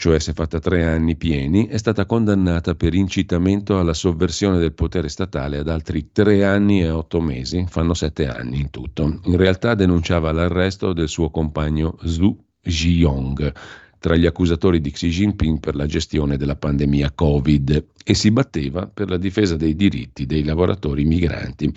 cioè 0.00 0.16
è 0.16 0.32
fatta 0.32 0.60
tre 0.60 0.86
anni 0.86 1.14
pieni, 1.14 1.66
è 1.66 1.76
stata 1.76 2.06
condannata 2.06 2.74
per 2.74 2.94
incitamento 2.94 3.78
alla 3.78 3.92
sovversione 3.92 4.56
del 4.56 4.72
potere 4.72 5.10
statale 5.10 5.58
ad 5.58 5.68
altri 5.68 6.08
tre 6.10 6.42
anni 6.42 6.80
e 6.80 6.88
otto 6.88 7.20
mesi, 7.20 7.66
fanno 7.68 7.92
sette 7.92 8.26
anni 8.26 8.60
in 8.60 8.70
tutto. 8.70 9.20
In 9.24 9.36
realtà 9.36 9.74
denunciava 9.74 10.32
l'arresto 10.32 10.94
del 10.94 11.10
suo 11.10 11.28
compagno 11.28 11.98
Zhu 12.02 12.34
Zhiyong 12.62 13.52
tra 13.98 14.16
gli 14.16 14.24
accusatori 14.24 14.80
di 14.80 14.90
Xi 14.90 15.10
Jinping 15.10 15.60
per 15.60 15.76
la 15.76 15.84
gestione 15.84 16.38
della 16.38 16.56
pandemia 16.56 17.12
Covid 17.14 17.88
e 18.02 18.14
si 18.14 18.30
batteva 18.30 18.86
per 18.86 19.10
la 19.10 19.18
difesa 19.18 19.54
dei 19.56 19.76
diritti 19.76 20.24
dei 20.24 20.44
lavoratori 20.44 21.04
migranti. 21.04 21.70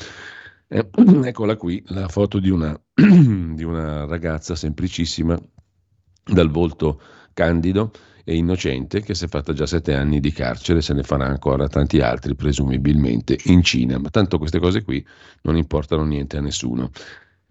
Eh, 0.69 0.87
eccola 1.25 1.57
qui 1.57 1.83
la 1.87 2.07
foto 2.07 2.39
di 2.39 2.49
una, 2.49 2.73
di 2.95 3.63
una 3.65 4.05
ragazza 4.05 4.55
semplicissima 4.55 5.37
dal 6.23 6.49
volto 6.49 7.01
candido 7.33 7.91
e 8.23 8.35
innocente 8.35 9.01
che 9.01 9.15
si 9.15 9.25
è 9.25 9.27
fatta 9.27 9.53
già 9.53 9.65
sette 9.65 9.95
anni 9.95 10.19
di 10.19 10.31
carcere, 10.31 10.81
se 10.81 10.93
ne 10.93 11.03
farà 11.03 11.25
ancora 11.25 11.67
tanti 11.67 11.99
altri 11.99 12.35
presumibilmente 12.35 13.37
in 13.45 13.63
Cina, 13.63 13.97
ma 13.97 14.09
tanto 14.09 14.37
queste 14.37 14.59
cose 14.59 14.83
qui 14.83 15.05
non 15.41 15.57
importano 15.57 16.03
niente 16.03 16.37
a 16.37 16.41
nessuno. 16.41 16.91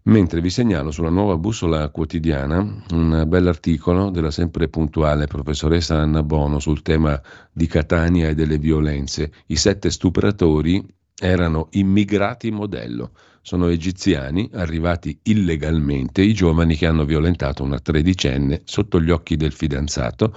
Mentre 0.05 0.41
vi 0.41 0.51
segnalo 0.51 0.91
sulla 0.91 1.11
nuova 1.11 1.37
bussola 1.37 1.89
quotidiana 1.91 2.59
un 2.91 3.25
bell'articolo 3.29 4.11
della 4.11 4.33
sempre 4.33 4.69
puntuale 4.69 5.29
professoressa 5.29 5.97
Anna 5.97 6.25
Bono 6.25 6.59
sul 6.59 6.83
tema 6.83 7.21
di 7.53 7.69
Catania 7.69 8.29
e 8.29 8.35
delle 8.35 8.59
violenze. 8.59 9.31
I 9.47 9.55
sette 9.55 9.91
stupratori 9.91 10.85
erano 11.23 11.69
immigrati 11.71 12.51
modello. 12.51 13.13
Sono 13.43 13.69
egiziani 13.69 14.51
arrivati 14.55 15.21
illegalmente, 15.23 16.21
i 16.21 16.35
giovani 16.35 16.77
che 16.77 16.87
hanno 16.87 17.05
violentato 17.05 17.63
una 17.63 17.79
tredicenne 17.79 18.63
sotto 18.65 19.01
gli 19.01 19.11
occhi 19.11 19.37
del 19.37 19.53
fidanzato, 19.53 20.35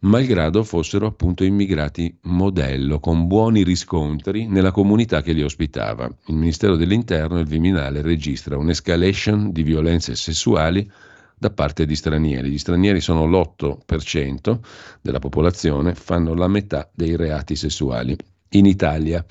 malgrado 0.00 0.64
fossero 0.64 1.06
appunto 1.06 1.44
immigrati 1.44 2.14
modello, 2.22 3.00
con 3.00 3.26
buoni 3.26 3.64
riscontri 3.64 4.46
nella 4.46 4.70
comunità 4.70 5.22
che 5.22 5.32
li 5.32 5.42
ospitava. 5.42 6.10
Il 6.26 6.34
Ministero 6.34 6.76
dell'Interno 6.76 7.38
e 7.38 7.40
il 7.40 7.46
Viminale 7.46 8.02
registra 8.02 8.58
un'escalation 8.58 9.50
di 9.50 9.62
violenze 9.62 10.14
sessuali 10.14 10.90
da 11.38 11.50
parte 11.50 11.86
di 11.86 11.96
stranieri. 11.96 12.50
Gli 12.50 12.58
stranieri 12.58 13.00
sono 13.00 13.24
l'8% 13.26 14.58
della 15.00 15.18
popolazione, 15.20 15.94
fanno 15.94 16.34
la 16.34 16.48
metà 16.48 16.90
dei 16.94 17.16
reati 17.16 17.56
sessuali. 17.56 18.14
In 18.50 18.66
Italia, 18.66 19.24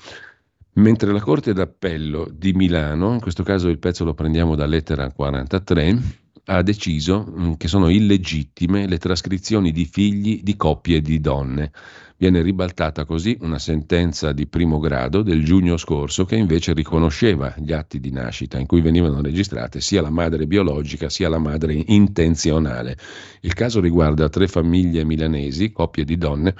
mentre 0.74 1.12
la 1.12 1.20
Corte 1.20 1.52
d'Appello 1.52 2.28
di 2.32 2.52
Milano, 2.52 3.12
in 3.12 3.20
questo 3.20 3.42
caso 3.42 3.68
il 3.68 3.78
pezzo 3.78 4.04
lo 4.04 4.14
prendiamo 4.14 4.54
da 4.54 4.66
lettera 4.66 5.10
43, 5.10 6.20
ha 6.44 6.62
deciso 6.62 7.24
mm, 7.28 7.52
che 7.54 7.68
sono 7.68 7.88
illegittime 7.88 8.88
le 8.88 8.98
trascrizioni 8.98 9.70
di 9.70 9.84
figli 9.84 10.42
di 10.42 10.56
coppie 10.56 11.00
di 11.00 11.20
donne. 11.20 11.70
Viene 12.16 12.40
ribaltata 12.40 13.04
così 13.04 13.36
una 13.40 13.58
sentenza 13.58 14.32
di 14.32 14.46
primo 14.46 14.78
grado 14.78 15.22
del 15.22 15.44
giugno 15.44 15.76
scorso 15.76 16.24
che 16.24 16.36
invece 16.36 16.72
riconosceva 16.72 17.52
gli 17.58 17.72
atti 17.72 17.98
di 17.98 18.12
nascita 18.12 18.60
in 18.60 18.66
cui 18.66 18.80
venivano 18.80 19.20
registrate 19.20 19.80
sia 19.80 20.02
la 20.02 20.10
madre 20.10 20.46
biologica 20.46 21.08
sia 21.08 21.28
la 21.28 21.38
madre 21.38 21.82
intenzionale. 21.86 22.96
Il 23.40 23.54
caso 23.54 23.80
riguarda 23.80 24.28
tre 24.28 24.46
famiglie 24.46 25.04
milanesi, 25.04 25.72
coppie 25.72 26.04
di 26.04 26.16
donne, 26.16 26.54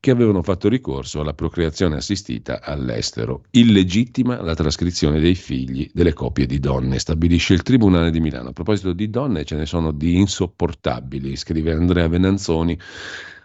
che 0.00 0.10
avevano 0.10 0.42
fatto 0.42 0.68
ricorso 0.68 1.20
alla 1.20 1.34
procreazione 1.34 1.96
assistita 1.96 2.60
all'estero. 2.62 3.42
Illegittima 3.50 4.40
la 4.40 4.54
trascrizione 4.54 5.18
dei 5.18 5.34
figli 5.34 5.90
delle 5.92 6.12
coppie 6.12 6.46
di 6.46 6.60
donne, 6.60 6.98
stabilisce 6.98 7.54
il 7.54 7.62
Tribunale 7.62 8.10
di 8.10 8.20
Milano. 8.20 8.50
A 8.50 8.52
proposito 8.52 8.92
di 8.92 9.10
donne, 9.10 9.44
ce 9.44 9.56
ne 9.56 9.66
sono 9.66 9.90
di 9.90 10.16
insopportabili, 10.16 11.34
scrive 11.36 11.72
Andrea 11.72 12.06
Venanzoni 12.06 12.78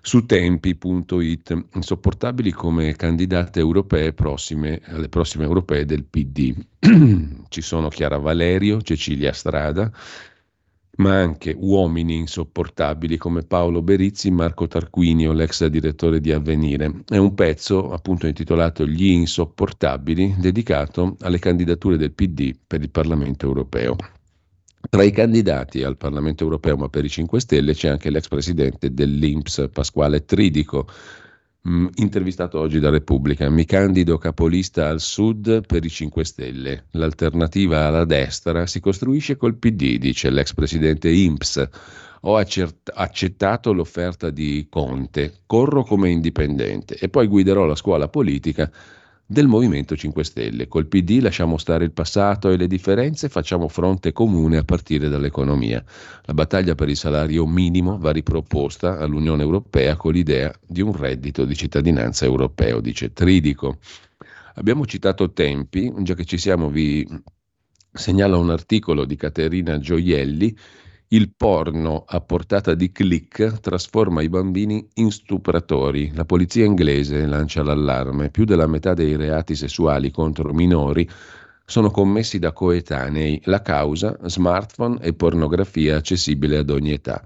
su 0.06 0.26
tempi.it, 0.26 1.66
insopportabili 1.74 2.52
come 2.52 2.94
candidate 2.96 3.60
europee 3.60 4.12
prossime, 4.14 4.82
alle 4.88 5.08
prossime 5.08 5.46
europee 5.46 5.86
del 5.86 6.04
PD. 6.04 6.54
Ci 7.48 7.62
sono 7.62 7.88
Chiara 7.88 8.18
Valerio, 8.18 8.82
Cecilia 8.82 9.32
Strada, 9.32 9.90
ma 10.98 11.20
anche 11.20 11.56
uomini 11.58 12.18
insopportabili 12.18 13.18
come 13.18 13.42
Paolo 13.42 13.82
Berizzi, 13.82 14.30
Marco 14.30 14.68
Tarquinio, 14.68 15.32
l'ex 15.32 15.66
direttore 15.66 16.20
di 16.20 16.32
Avvenire. 16.32 17.04
È 17.08 17.18
un 17.18 17.34
pezzo 17.34 17.92
appunto 17.92 18.28
intitolato 18.28 18.86
Gli 18.86 19.08
insopportabili, 19.08 20.36
dedicato 20.38 21.16
alle 21.22 21.40
candidature 21.40 21.98
del 21.98 22.12
PD 22.12 22.56
per 22.68 22.82
il 22.82 22.92
Parlamento 22.92 23.48
europeo. 23.48 23.96
Tra 24.88 25.02
i 25.02 25.12
candidati 25.12 25.82
al 25.82 25.98
Parlamento 25.98 26.44
europeo, 26.44 26.76
ma 26.76 26.90
per 26.90 27.06
i 27.06 27.10
5 27.10 27.40
Stelle, 27.40 27.74
c'è 27.74 27.88
anche 27.88 28.12
l'ex 28.12 28.28
presidente 28.28 28.94
dell'Inps, 28.94 29.70
Pasquale 29.72 30.26
Tridico, 30.26 30.86
Mm, 31.66 31.88
intervistato 31.96 32.60
oggi 32.60 32.80
da 32.80 32.90
Repubblica, 32.90 33.50
mi 33.50 33.64
candido 33.64 34.18
capolista 34.18 34.90
al 34.90 35.00
sud 35.00 35.66
per 35.66 35.86
i 35.86 35.90
5 35.90 36.26
Stelle. 36.26 36.88
L'alternativa 36.92 37.86
alla 37.86 38.04
destra 38.04 38.66
si 38.66 38.82
costruisce 38.82 39.38
col 39.38 39.56
PD, 39.56 39.98
dice 39.98 40.30
l'ex 40.30 40.54
presidente 40.54 41.10
IMPS. 41.10 41.70
Ho 42.24 42.36
accettato 42.36 43.72
l'offerta 43.72 44.30
di 44.30 44.68
Conte, 44.70 45.44
corro 45.46 45.84
come 45.84 46.10
indipendente 46.10 46.98
e 46.98 47.08
poi 47.08 47.28
guiderò 47.28 47.64
la 47.64 47.76
scuola 47.76 48.10
politica 48.10 48.70
del 49.34 49.48
Movimento 49.48 49.98
5 49.98 50.24
Stelle. 50.24 50.68
Col 50.68 50.86
PD 50.86 51.20
lasciamo 51.20 51.58
stare 51.58 51.84
il 51.84 51.92
passato 51.92 52.52
e 52.52 52.56
le 52.56 52.68
differenze, 52.68 53.30
facciamo 53.30 53.68
fronte 53.68 54.14
comune 54.14 54.58
a 54.58 54.64
partire 54.64 55.10
dall'economia. 55.10 55.84
La 56.26 56.36
battaglia 56.36 56.76
per 56.76 56.88
il 56.88 56.96
salario 56.96 57.48
minimo 57.48 57.98
va 57.98 58.12
riproposta 58.12 59.00
all'Unione 59.00 59.42
Europea 59.42 59.96
con 59.96 60.14
l'idea 60.14 60.54
di 60.66 60.82
un 60.82 60.96
reddito 60.96 61.46
di 61.46 61.56
cittadinanza 61.56 62.26
europeo, 62.26 62.80
dice 62.80 63.12
Tridico. 63.12 63.80
Abbiamo 64.54 64.86
citato 64.86 65.34
tempi, 65.34 65.92
già 66.04 66.14
che 66.14 66.26
ci 66.26 66.38
siamo 66.38 66.70
vi 66.70 67.06
segnalo 67.92 68.40
un 68.40 68.52
articolo 68.52 69.04
di 69.04 69.16
Caterina 69.16 69.80
Gioielli 69.80 70.56
il 71.14 71.32
porno 71.36 72.06
a 72.08 72.22
portata 72.22 72.74
di 72.74 72.92
click 72.92 73.60
trasforma 73.60 74.24
i 74.24 74.30
bambini 74.30 74.88
in 74.96 75.12
stupratori. 75.12 76.12
La 76.16 76.26
polizia 76.26 76.66
inglese 76.66 77.28
lancia 77.28 77.62
l'allarme. 77.62 78.32
Più 78.32 78.46
della 78.46 78.66
metà 78.66 78.96
dei 78.96 79.16
reati 79.16 79.54
sessuali 79.54 80.10
contro 80.10 80.52
minori 80.54 81.08
sono 81.66 81.92
commessi 81.92 82.40
da 82.40 82.52
coetanei. 82.52 83.40
La 83.46 83.62
causa? 83.62 84.18
Smartphone 84.24 85.02
e 85.02 85.14
pornografia 85.14 85.98
accessibile 85.98 86.58
ad 86.58 86.72
ogni 86.72 86.94
età. 86.94 87.24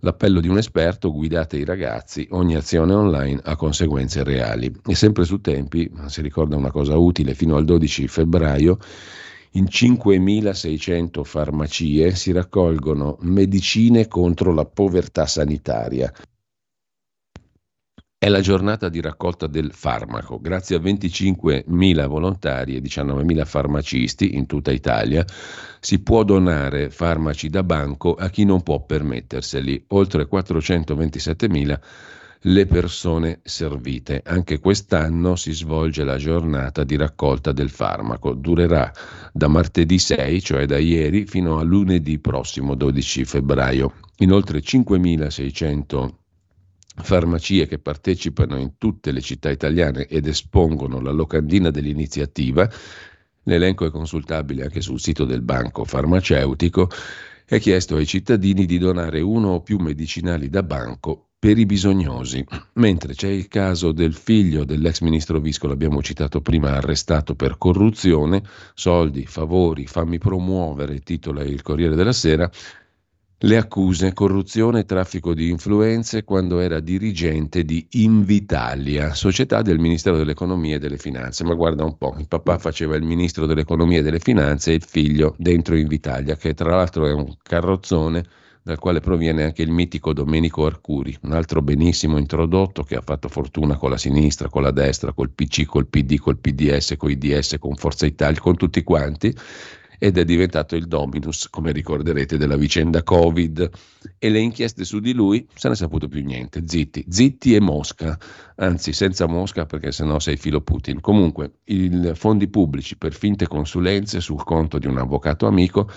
L'appello 0.00 0.40
di 0.40 0.48
un 0.48 0.58
esperto, 0.58 1.10
guidate 1.10 1.56
i 1.56 1.64
ragazzi, 1.64 2.26
ogni 2.32 2.56
azione 2.56 2.92
online 2.92 3.40
ha 3.42 3.56
conseguenze 3.56 4.22
reali. 4.22 4.70
E 4.86 4.94
sempre 4.94 5.24
su 5.24 5.40
tempi, 5.40 5.90
si 6.06 6.20
ricorda 6.20 6.56
una 6.56 6.70
cosa 6.70 6.98
utile, 6.98 7.34
fino 7.34 7.56
al 7.56 7.64
12 7.64 8.06
febbraio 8.06 8.78
in 9.52 9.64
5.600 9.64 11.24
farmacie 11.24 12.14
si 12.14 12.32
raccolgono 12.32 13.16
medicine 13.22 14.06
contro 14.06 14.52
la 14.52 14.64
povertà 14.64 15.26
sanitaria. 15.26 16.12
È 18.22 18.28
la 18.28 18.40
giornata 18.40 18.90
di 18.90 19.00
raccolta 19.00 19.46
del 19.46 19.72
farmaco. 19.72 20.38
Grazie 20.40 20.76
a 20.76 20.80
25.000 20.80 22.06
volontari 22.06 22.76
e 22.76 22.82
19.000 22.82 23.46
farmacisti 23.46 24.36
in 24.36 24.44
tutta 24.44 24.70
Italia 24.70 25.24
si 25.80 26.02
può 26.02 26.22
donare 26.22 26.90
farmaci 26.90 27.48
da 27.48 27.62
banco 27.62 28.14
a 28.14 28.28
chi 28.28 28.44
non 28.44 28.62
può 28.62 28.84
permetterseli. 28.84 29.86
Oltre 29.88 30.28
427.000 30.30 31.80
le 32.44 32.64
persone 32.64 33.40
servite. 33.42 34.22
Anche 34.24 34.60
quest'anno 34.60 35.36
si 35.36 35.52
svolge 35.52 36.04
la 36.04 36.16
giornata 36.16 36.84
di 36.84 36.96
raccolta 36.96 37.52
del 37.52 37.68
farmaco. 37.68 38.32
Durerà 38.32 38.90
da 39.32 39.48
martedì 39.48 39.98
6, 39.98 40.40
cioè 40.40 40.64
da 40.64 40.78
ieri, 40.78 41.26
fino 41.26 41.58
a 41.58 41.62
lunedì 41.62 42.18
prossimo 42.18 42.74
12 42.74 43.24
febbraio. 43.24 43.92
In 44.18 44.32
oltre 44.32 44.60
5.600 44.60 46.08
farmacie 47.02 47.66
che 47.66 47.78
partecipano 47.78 48.56
in 48.56 48.76
tutte 48.78 49.12
le 49.12 49.20
città 49.20 49.50
italiane 49.50 50.06
ed 50.06 50.26
espongono 50.26 51.00
la 51.00 51.12
locandina 51.12 51.70
dell'iniziativa, 51.70 52.68
l'elenco 53.44 53.86
è 53.86 53.90
consultabile 53.90 54.64
anche 54.64 54.80
sul 54.80 55.00
sito 55.00 55.24
del 55.24 55.42
banco 55.42 55.84
farmaceutico, 55.84 56.88
è 57.44 57.58
chiesto 57.58 57.96
ai 57.96 58.06
cittadini 58.06 58.64
di 58.64 58.78
donare 58.78 59.20
uno 59.20 59.48
o 59.50 59.62
più 59.62 59.78
medicinali 59.78 60.48
da 60.48 60.62
banco 60.62 61.29
per 61.40 61.58
i 61.58 61.64
bisognosi. 61.64 62.44
Mentre 62.74 63.14
c'è 63.14 63.28
il 63.28 63.48
caso 63.48 63.92
del 63.92 64.12
figlio 64.12 64.64
dell'ex 64.64 65.00
ministro 65.00 65.40
Visco, 65.40 65.66
l'abbiamo 65.66 66.02
citato 66.02 66.42
prima, 66.42 66.72
arrestato 66.72 67.34
per 67.34 67.56
corruzione, 67.56 68.42
soldi, 68.74 69.24
favori, 69.24 69.86
fammi 69.86 70.18
promuovere, 70.18 71.00
titola 71.00 71.42
il 71.42 71.62
Corriere 71.62 71.96
della 71.96 72.12
Sera, 72.12 72.48
le 73.42 73.56
accuse, 73.56 74.12
corruzione 74.12 74.80
e 74.80 74.84
traffico 74.84 75.32
di 75.32 75.48
influenze 75.48 76.24
quando 76.24 76.60
era 76.60 76.78
dirigente 76.78 77.64
di 77.64 77.86
Invitalia, 77.92 79.14
società 79.14 79.62
del 79.62 79.78
Ministero 79.78 80.18
dell'Economia 80.18 80.76
e 80.76 80.78
delle 80.78 80.98
Finanze. 80.98 81.44
Ma 81.44 81.54
guarda 81.54 81.84
un 81.84 81.96
po', 81.96 82.14
il 82.18 82.28
papà 82.28 82.58
faceva 82.58 82.96
il 82.96 83.02
Ministro 83.02 83.46
dell'Economia 83.46 84.00
e 84.00 84.02
delle 84.02 84.18
Finanze 84.18 84.72
e 84.72 84.74
il 84.74 84.84
figlio 84.84 85.36
dentro 85.38 85.74
Invitalia, 85.74 86.36
che 86.36 86.52
tra 86.52 86.76
l'altro 86.76 87.06
è 87.06 87.12
un 87.14 87.34
carrozzone 87.42 88.24
dal 88.62 88.78
quale 88.78 89.00
proviene 89.00 89.44
anche 89.44 89.62
il 89.62 89.70
mitico 89.70 90.12
Domenico 90.12 90.66
Arcuri, 90.66 91.16
un 91.22 91.32
altro 91.32 91.62
benissimo 91.62 92.18
introdotto 92.18 92.82
che 92.82 92.96
ha 92.96 93.02
fatto 93.02 93.28
fortuna 93.28 93.76
con 93.76 93.90
la 93.90 93.96
sinistra, 93.96 94.48
con 94.48 94.62
la 94.62 94.70
destra, 94.70 95.12
col 95.12 95.30
PC, 95.30 95.64
col 95.64 95.86
PD, 95.86 96.18
col 96.18 96.38
PDS, 96.38 96.94
con 96.96 97.10
i 97.10 97.16
DS, 97.16 97.56
con 97.58 97.74
Forza 97.76 98.06
Italia, 98.06 98.40
con 98.40 98.56
tutti 98.56 98.82
quanti, 98.82 99.34
ed 100.02 100.16
è 100.16 100.24
diventato 100.24 100.76
il 100.76 100.86
dominus, 100.86 101.48
come 101.50 101.72
ricorderete, 101.72 102.38
della 102.38 102.56
vicenda 102.56 103.02
Covid. 103.02 103.70
E 104.18 104.30
le 104.30 104.38
inchieste 104.38 104.84
su 104.84 104.98
di 104.98 105.12
lui 105.12 105.46
se 105.54 105.68
ne 105.68 105.74
è 105.74 105.76
saputo 105.76 106.08
più 106.08 106.24
niente. 106.24 106.62
Zitti, 106.66 107.04
zitti 107.08 107.54
e 107.54 107.60
Mosca, 107.60 108.18
anzi 108.56 108.94
senza 108.94 109.26
Mosca 109.26 109.66
perché 109.66 109.92
sennò 109.92 110.18
sei 110.18 110.38
filo 110.38 110.62
Putin. 110.62 111.00
Comunque, 111.00 111.56
i 111.64 112.12
fondi 112.14 112.48
pubblici 112.48 112.96
per 112.96 113.12
finte 113.12 113.46
consulenze 113.46 114.20
sul 114.20 114.42
conto 114.42 114.78
di 114.78 114.86
un 114.86 114.96
avvocato 114.96 115.46
amico 115.46 115.90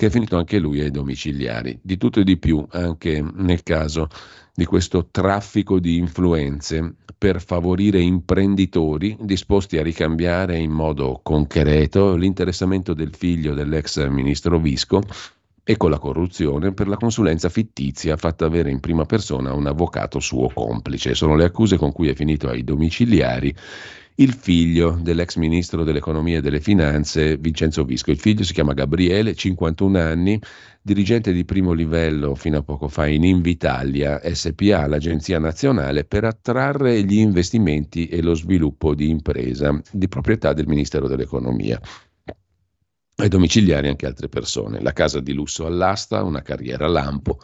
che 0.00 0.06
è 0.06 0.10
finito 0.10 0.38
anche 0.38 0.58
lui 0.58 0.80
ai 0.80 0.90
domiciliari. 0.90 1.78
Di 1.82 1.98
tutto 1.98 2.20
e 2.20 2.24
di 2.24 2.38
più 2.38 2.66
anche 2.70 3.22
nel 3.34 3.62
caso 3.62 4.08
di 4.54 4.64
questo 4.64 5.08
traffico 5.10 5.78
di 5.78 5.98
influenze 5.98 6.94
per 7.18 7.42
favorire 7.42 8.00
imprenditori 8.00 9.14
disposti 9.20 9.76
a 9.76 9.82
ricambiare 9.82 10.56
in 10.56 10.70
modo 10.70 11.20
concreto 11.22 12.16
l'interessamento 12.16 12.94
del 12.94 13.14
figlio 13.14 13.52
dell'ex 13.52 14.08
ministro 14.08 14.58
Visco 14.58 15.02
e 15.62 15.76
con 15.76 15.90
la 15.90 15.98
corruzione 15.98 16.72
per 16.72 16.88
la 16.88 16.96
consulenza 16.96 17.50
fittizia 17.50 18.16
fatta 18.16 18.46
avere 18.46 18.70
in 18.70 18.80
prima 18.80 19.04
persona 19.04 19.52
un 19.52 19.66
avvocato 19.66 20.18
suo 20.18 20.48
complice. 20.48 21.14
Sono 21.14 21.36
le 21.36 21.44
accuse 21.44 21.76
con 21.76 21.92
cui 21.92 22.08
è 22.08 22.14
finito 22.14 22.48
ai 22.48 22.64
domiciliari 22.64 23.54
il 24.20 24.34
figlio 24.34 24.98
dell'ex 25.00 25.36
ministro 25.36 25.82
dell'economia 25.82 26.38
e 26.38 26.40
delle 26.42 26.60
finanze 26.60 27.38
Vincenzo 27.38 27.84
Visco. 27.84 28.10
Il 28.10 28.18
figlio 28.18 28.44
si 28.44 28.52
chiama 28.52 28.74
Gabriele, 28.74 29.34
51 29.34 29.98
anni, 29.98 30.38
dirigente 30.82 31.32
di 31.32 31.44
primo 31.46 31.72
livello 31.72 32.34
fino 32.34 32.58
a 32.58 32.62
poco 32.62 32.88
fa 32.88 33.06
in 33.06 33.24
Invitalia 33.24 34.20
SPA, 34.22 34.86
l'agenzia 34.86 35.38
nazionale 35.38 36.04
per 36.04 36.24
attrarre 36.24 37.02
gli 37.02 37.18
investimenti 37.18 38.08
e 38.08 38.20
lo 38.20 38.34
sviluppo 38.34 38.94
di 38.94 39.08
impresa 39.08 39.80
di 39.90 40.08
proprietà 40.08 40.52
del 40.52 40.66
Ministero 40.66 41.08
dell'Economia 41.08 41.80
ai 43.16 43.28
domiciliari 43.28 43.88
anche 43.88 44.06
altre 44.06 44.28
persone. 44.28 44.80
La 44.80 44.92
casa 44.92 45.20
di 45.20 45.32
lusso 45.32 45.66
all'asta, 45.66 46.22
una 46.22 46.42
carriera 46.42 46.88
lampo, 46.88 47.38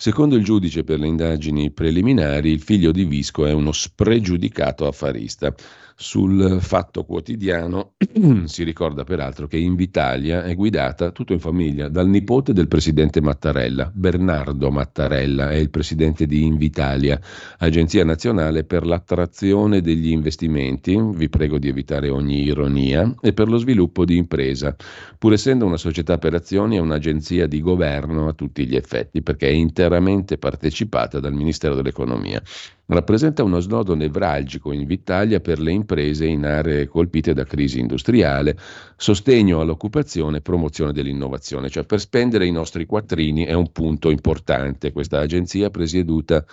Secondo 0.00 0.34
il 0.34 0.42
giudice 0.42 0.82
per 0.82 0.98
le 0.98 1.08
indagini 1.08 1.72
preliminari, 1.72 2.50
il 2.50 2.62
figlio 2.62 2.90
di 2.90 3.04
Visco 3.04 3.44
è 3.44 3.52
uno 3.52 3.70
spregiudicato 3.70 4.86
affarista. 4.86 5.54
Sul 6.02 6.60
fatto 6.62 7.04
quotidiano. 7.04 7.92
Si 8.46 8.64
ricorda 8.64 9.04
peraltro 9.04 9.46
che 9.46 9.58
Invitalia 9.58 10.44
è 10.44 10.54
guidata 10.54 11.10
tutto 11.10 11.34
in 11.34 11.40
famiglia 11.40 11.88
dal 11.88 12.08
nipote 12.08 12.54
del 12.54 12.68
presidente 12.68 13.20
Mattarella, 13.20 13.90
Bernardo 13.94 14.70
Mattarella, 14.70 15.50
è 15.50 15.56
il 15.56 15.68
presidente 15.68 16.24
di 16.24 16.44
Invitalia, 16.44 17.20
Agenzia 17.58 18.02
Nazionale 18.02 18.64
per 18.64 18.86
l'attrazione 18.86 19.82
degli 19.82 20.08
investimenti, 20.08 20.98
vi 20.98 21.28
prego 21.28 21.58
di 21.58 21.68
evitare 21.68 22.08
ogni 22.08 22.44
ironia, 22.44 23.14
e 23.20 23.34
per 23.34 23.48
lo 23.48 23.58
sviluppo 23.58 24.06
di 24.06 24.16
impresa. 24.16 24.74
Pur 25.18 25.34
essendo 25.34 25.66
una 25.66 25.76
società 25.76 26.16
per 26.16 26.32
azioni 26.32 26.76
è 26.76 26.80
un'agenzia 26.80 27.46
di 27.46 27.60
governo 27.60 28.26
a 28.26 28.32
tutti 28.32 28.66
gli 28.66 28.74
effetti 28.74 29.20
perché 29.22 29.48
è 29.48 29.52
interamente 29.52 30.38
partecipata 30.38 31.20
dal 31.20 31.34
Ministero 31.34 31.74
dell'Economia 31.74 32.42
rappresenta 32.90 33.42
uno 33.44 33.60
snodo 33.60 33.94
nevralgico 33.94 34.72
in 34.72 34.84
Vitalia 34.84 35.40
per 35.40 35.60
le 35.60 35.72
imprese 35.72 36.26
in 36.26 36.44
aree 36.44 36.86
colpite 36.86 37.32
da 37.32 37.44
crisi 37.44 37.78
industriale, 37.78 38.56
sostegno 38.96 39.60
all'occupazione 39.60 40.38
e 40.38 40.40
promozione 40.40 40.92
dell'innovazione, 40.92 41.70
cioè 41.70 41.84
per 41.84 42.00
spendere 42.00 42.46
i 42.46 42.52
nostri 42.52 42.86
quattrini 42.86 43.44
è 43.44 43.52
un 43.52 43.70
punto 43.70 44.10
importante 44.10 44.92
questa 44.92 45.20
agenzia 45.20 45.70
presieduta 45.70 46.44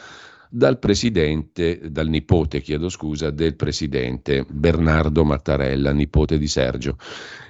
dal 0.49 0.79
presidente, 0.79 1.81
dal 1.89 2.07
nipote, 2.07 2.61
chiedo 2.61 2.87
scusa, 2.87 3.31
del 3.31 3.55
presidente 3.55 4.45
Bernardo 4.47 5.25
Mattarella, 5.25 5.91
nipote 5.91 6.37
di 6.37 6.47
Sergio. 6.47 6.97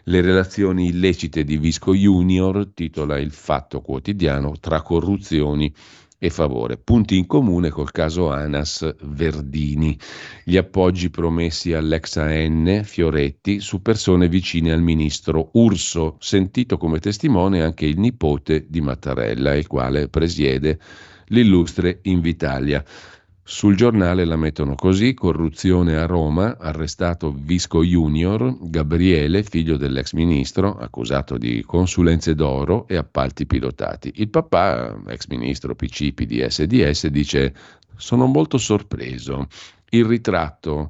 Le 0.06 0.22
relazioni 0.22 0.88
illecite 0.88 1.44
di 1.44 1.58
Visco 1.58 1.94
Junior, 1.94 2.70
titola 2.74 3.20
il 3.20 3.32
Fatto 3.32 3.82
Quotidiano, 3.82 4.54
tra 4.60 4.82
corruzioni 4.82 5.72
e 6.20 6.30
favore. 6.30 6.78
Punti 6.78 7.18
in 7.18 7.28
comune 7.28 7.70
col 7.70 7.92
caso 7.92 8.32
Anas 8.32 8.96
Verdini, 9.02 9.98
gli 10.44 10.58
appoggi 10.58 11.10
promessi 11.10 11.74
all'ex 11.74 12.18
AN 12.18 12.82
Fioretti 12.84 13.60
su 13.60 13.82
persone 13.82 14.28
vicine 14.28 14.72
al 14.72 14.82
ministro 14.82 15.50
Urso, 15.54 16.18
sentito 16.20 16.78
come 16.78 17.00
testimone 17.00 17.62
anche 17.62 17.86
il 17.86 18.00
nipote 18.00 18.66
di 18.68 18.82
Mattarella, 18.82 19.56
il 19.56 19.68
quale 19.68 20.08
presiede 20.10 20.80
l'illustre 21.28 22.00
Invitalia. 22.04 22.84
Sul 23.50 23.78
giornale 23.78 24.26
la 24.26 24.36
mettono 24.36 24.76
così, 24.76 25.14
corruzione 25.14 25.96
a 25.96 26.06
Roma, 26.06 26.58
arrestato 26.60 27.32
Visco 27.34 27.82
Junior, 27.82 28.58
Gabriele, 28.60 29.42
figlio 29.42 29.78
dell'ex 29.78 30.12
ministro, 30.12 30.76
accusato 30.78 31.38
di 31.38 31.64
consulenze 31.66 32.36
d'oro 32.36 32.86
e 32.90 32.98
appalti 32.98 33.46
pilotati. 33.46 34.12
Il 34.16 34.28
papà, 34.28 35.02
ex 35.08 35.28
ministro 35.28 35.76
PC, 35.76 36.12
PDS 36.12 36.64
DS, 36.64 37.08
dice 37.08 37.56
sono 37.96 38.26
molto 38.26 38.58
sorpreso. 38.58 39.48
Il 39.92 40.04
ritratto 40.04 40.90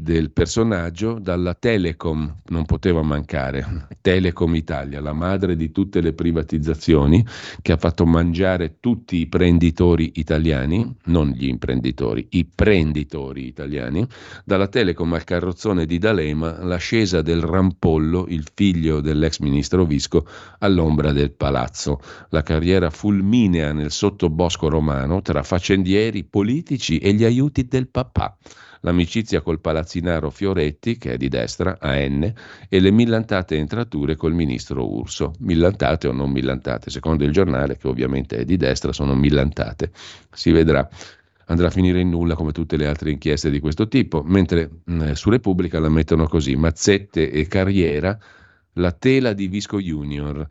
del 0.00 0.30
personaggio 0.30 1.18
dalla 1.18 1.54
Telecom, 1.54 2.42
non 2.50 2.64
poteva 2.66 3.02
mancare, 3.02 3.88
Telecom 4.00 4.54
Italia, 4.54 5.00
la 5.00 5.12
madre 5.12 5.56
di 5.56 5.72
tutte 5.72 6.00
le 6.00 6.12
privatizzazioni 6.12 7.26
che 7.60 7.72
ha 7.72 7.76
fatto 7.76 8.06
mangiare 8.06 8.76
tutti 8.78 9.16
i 9.16 9.26
prenditori 9.26 10.12
italiani, 10.14 10.94
non 11.06 11.30
gli 11.30 11.48
imprenditori, 11.48 12.28
i 12.30 12.44
prenditori 12.44 13.46
italiani, 13.46 14.06
dalla 14.44 14.68
Telecom 14.68 15.14
al 15.14 15.24
carrozzone 15.24 15.84
di 15.84 15.98
D'Alema, 15.98 16.62
l'ascesa 16.62 17.20
del 17.20 17.42
rampollo, 17.42 18.26
il 18.28 18.46
figlio 18.54 19.00
dell'ex 19.00 19.40
ministro 19.40 19.84
Visco, 19.84 20.28
all'ombra 20.60 21.10
del 21.10 21.32
palazzo, 21.32 22.00
la 22.28 22.44
carriera 22.44 22.90
fulminea 22.90 23.72
nel 23.72 23.90
sottobosco 23.90 24.68
romano 24.68 25.22
tra 25.22 25.42
faccendieri, 25.42 26.22
politici 26.22 26.98
e 26.98 27.12
gli 27.14 27.24
aiuti 27.24 27.66
del 27.66 27.88
papà 27.88 28.36
l'amicizia 28.80 29.40
col 29.40 29.60
palazzinaro 29.60 30.30
Fioretti, 30.30 30.98
che 30.98 31.12
è 31.12 31.16
di 31.16 31.28
destra, 31.28 31.78
AN, 31.80 32.32
e 32.68 32.80
le 32.80 32.90
millantate 32.90 33.56
entrature 33.56 34.16
col 34.16 34.34
ministro 34.34 34.88
Urso. 34.88 35.32
Millantate 35.40 36.08
o 36.08 36.12
non 36.12 36.30
millantate, 36.30 36.90
secondo 36.90 37.24
il 37.24 37.32
giornale, 37.32 37.76
che 37.76 37.88
ovviamente 37.88 38.38
è 38.38 38.44
di 38.44 38.56
destra, 38.56 38.92
sono 38.92 39.14
millantate. 39.14 39.90
Si 40.32 40.50
vedrà 40.50 40.88
andrà 41.50 41.68
a 41.68 41.70
finire 41.70 42.00
in 42.00 42.10
nulla 42.10 42.34
come 42.34 42.52
tutte 42.52 42.76
le 42.76 42.86
altre 42.86 43.10
inchieste 43.10 43.50
di 43.50 43.58
questo 43.60 43.88
tipo, 43.88 44.22
mentre 44.22 44.68
mh, 44.84 44.92
mm, 44.92 45.12
su 45.12 45.30
Repubblica 45.30 45.78
la 45.80 45.88
mettono 45.88 46.26
così, 46.28 46.56
Mazzette 46.56 47.30
e 47.30 47.46
Carriera, 47.46 48.18
la 48.74 48.92
tela 48.92 49.32
di 49.32 49.48
Visco 49.48 49.80
Junior 49.80 50.46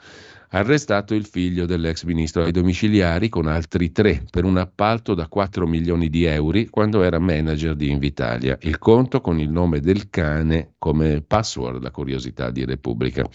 arrestato 0.50 1.14
il 1.14 1.26
figlio 1.26 1.66
dell'ex 1.66 2.04
ministro 2.04 2.44
ai 2.44 2.52
domiciliari 2.52 3.30
con 3.30 3.48
altri 3.48 3.92
tre 3.92 4.24
per 4.30 4.46
un 4.46 4.58
appalto 4.58 5.14
da 5.14 5.28
4 5.28 5.68
milioni 5.68 6.10
di 6.10 6.24
euro 6.24 6.62
quando 6.70 7.04
era 7.04 7.20
manager 7.20 7.76
di 7.76 7.90
Invitalia. 7.90 8.58
Il 8.62 8.78
conto 8.78 9.20
con 9.22 9.40
il 9.40 9.50
nome 9.50 9.80
del 9.80 10.10
cane 10.10 10.74
come 10.78 11.22
password, 11.22 11.82
la 11.82 11.92
curiosità 11.92 12.52
di 12.52 12.64
Repubblica. 12.64 13.28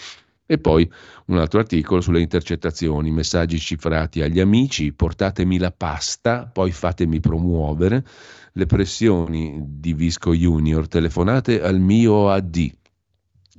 E 0.44 0.58
poi 0.58 0.90
un 1.26 1.38
altro 1.38 1.60
articolo 1.60 2.00
sulle 2.00 2.20
intercettazioni, 2.20 3.10
messaggi 3.10 3.58
cifrati 3.58 4.22
agli 4.22 4.40
amici, 4.40 4.92
portatemi 4.92 5.58
la 5.58 5.70
pasta, 5.70 6.50
poi 6.52 6.72
fatemi 6.72 7.20
promuovere, 7.20 8.04
le 8.52 8.66
pressioni 8.66 9.62
di 9.64 9.94
Visco 9.94 10.34
Junior, 10.34 10.88
telefonate 10.88 11.62
al 11.62 11.80
mio 11.80 12.28
AD, 12.28 12.70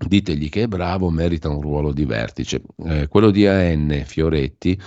ditegli 0.07 0.49
che 0.49 0.63
è 0.63 0.67
bravo, 0.67 1.09
merita 1.09 1.49
un 1.49 1.61
ruolo 1.61 1.91
di 1.91 2.05
vertice. 2.05 2.61
Eh, 2.85 3.07
quello 3.07 3.31
di 3.31 3.45
AN 3.47 4.03
Fioretti, 4.05 4.79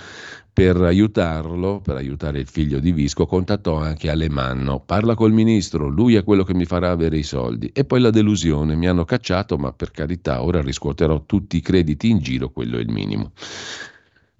per 0.57 0.75
aiutarlo, 0.81 1.81
per 1.81 1.97
aiutare 1.97 2.39
il 2.39 2.47
figlio 2.47 2.79
di 2.79 2.91
Visco, 2.91 3.27
contattò 3.27 3.75
anche 3.75 4.09
Alemanno. 4.09 4.79
Parla 4.79 5.13
col 5.13 5.31
ministro, 5.31 5.87
lui 5.87 6.15
è 6.15 6.23
quello 6.23 6.43
che 6.43 6.55
mi 6.55 6.65
farà 6.65 6.89
avere 6.89 7.17
i 7.17 7.23
soldi. 7.23 7.69
E 7.73 7.85
poi 7.85 7.99
la 7.99 8.09
delusione, 8.09 8.75
mi 8.75 8.87
hanno 8.87 9.05
cacciato, 9.05 9.57
ma 9.57 9.71
per 9.71 9.91
carità, 9.91 10.41
ora 10.41 10.61
riscuoterò 10.61 11.25
tutti 11.25 11.57
i 11.57 11.61
crediti 11.61 12.09
in 12.09 12.19
giro, 12.19 12.49
quello 12.49 12.77
è 12.77 12.81
il 12.81 12.89
minimo. 12.89 13.33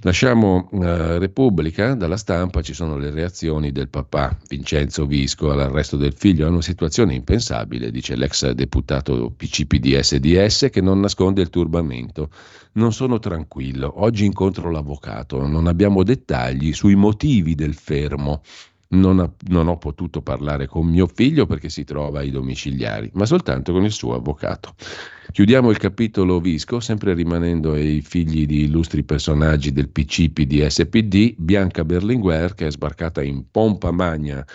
Lasciamo 0.04 0.70
eh, 0.74 1.18
Repubblica, 1.18 1.96
dalla 1.96 2.18
stampa 2.18 2.62
ci 2.62 2.76
sono 2.76 2.98
le 2.98 3.10
reazioni 3.10 3.72
del 3.72 3.90
papà 3.90 4.38
Vincenzo 4.48 5.08
Visco 5.08 5.50
all'arresto 5.50 5.98
del 5.98 6.14
figlio, 6.14 6.46
è 6.46 6.50
una 6.50 6.62
situazione 6.62 7.16
impensabile, 7.16 7.90
dice 7.90 8.16
l'ex 8.16 8.48
deputato 8.52 9.34
PCPDS-DS 9.36 10.68
che 10.72 10.82
non 10.82 11.00
nasconde 11.00 11.42
il 11.42 11.50
turbamento. 11.50 12.30
Non 12.74 12.94
sono 12.94 13.18
tranquillo, 13.18 13.92
oggi 14.00 14.26
incontro 14.26 14.70
l'avvocato, 14.70 15.48
non 15.48 15.66
abbiamo 15.66 16.04
dettagli 16.04 16.74
sui 16.74 16.94
motivi 16.94 17.56
del 17.56 17.74
fermo. 17.74 18.44
Non, 18.90 19.20
ha, 19.20 19.30
non, 19.50 19.68
ho 19.68 19.78
potuto 19.78 20.22
parlare 20.22 20.66
con 20.66 20.88
mio 20.88 21.08
figlio 21.08 21.46
perché 21.46 21.68
si 21.68 21.84
trova 21.84 22.20
ai 22.20 22.30
domiciliari, 22.30 23.10
ma 23.14 23.26
soltanto 23.26 23.74
con 23.74 23.84
il 23.84 23.92
suo 23.92 24.14
avvocato. 24.14 24.76
Chiudiamo 25.32 25.70
il 25.70 25.78
capitolo 25.78 26.40
Visco, 26.40 26.80
sempre 26.80 27.14
rimanendo 27.14 27.74
ai 27.74 28.02
figli 28.02 28.46
di 28.46 28.64
illustri 28.64 29.04
personaggi 29.04 29.74
del 29.74 29.90
PC, 29.90 30.30
PDS, 30.30 30.88
PD, 30.90 31.36
Bianca 31.38 31.84
Berlinguer, 31.84 32.54
che 32.54 32.68
è 32.68 32.72
sbarcata 32.72 33.22
in 33.22 33.52
pompa 33.52 33.92
magna 33.92 34.46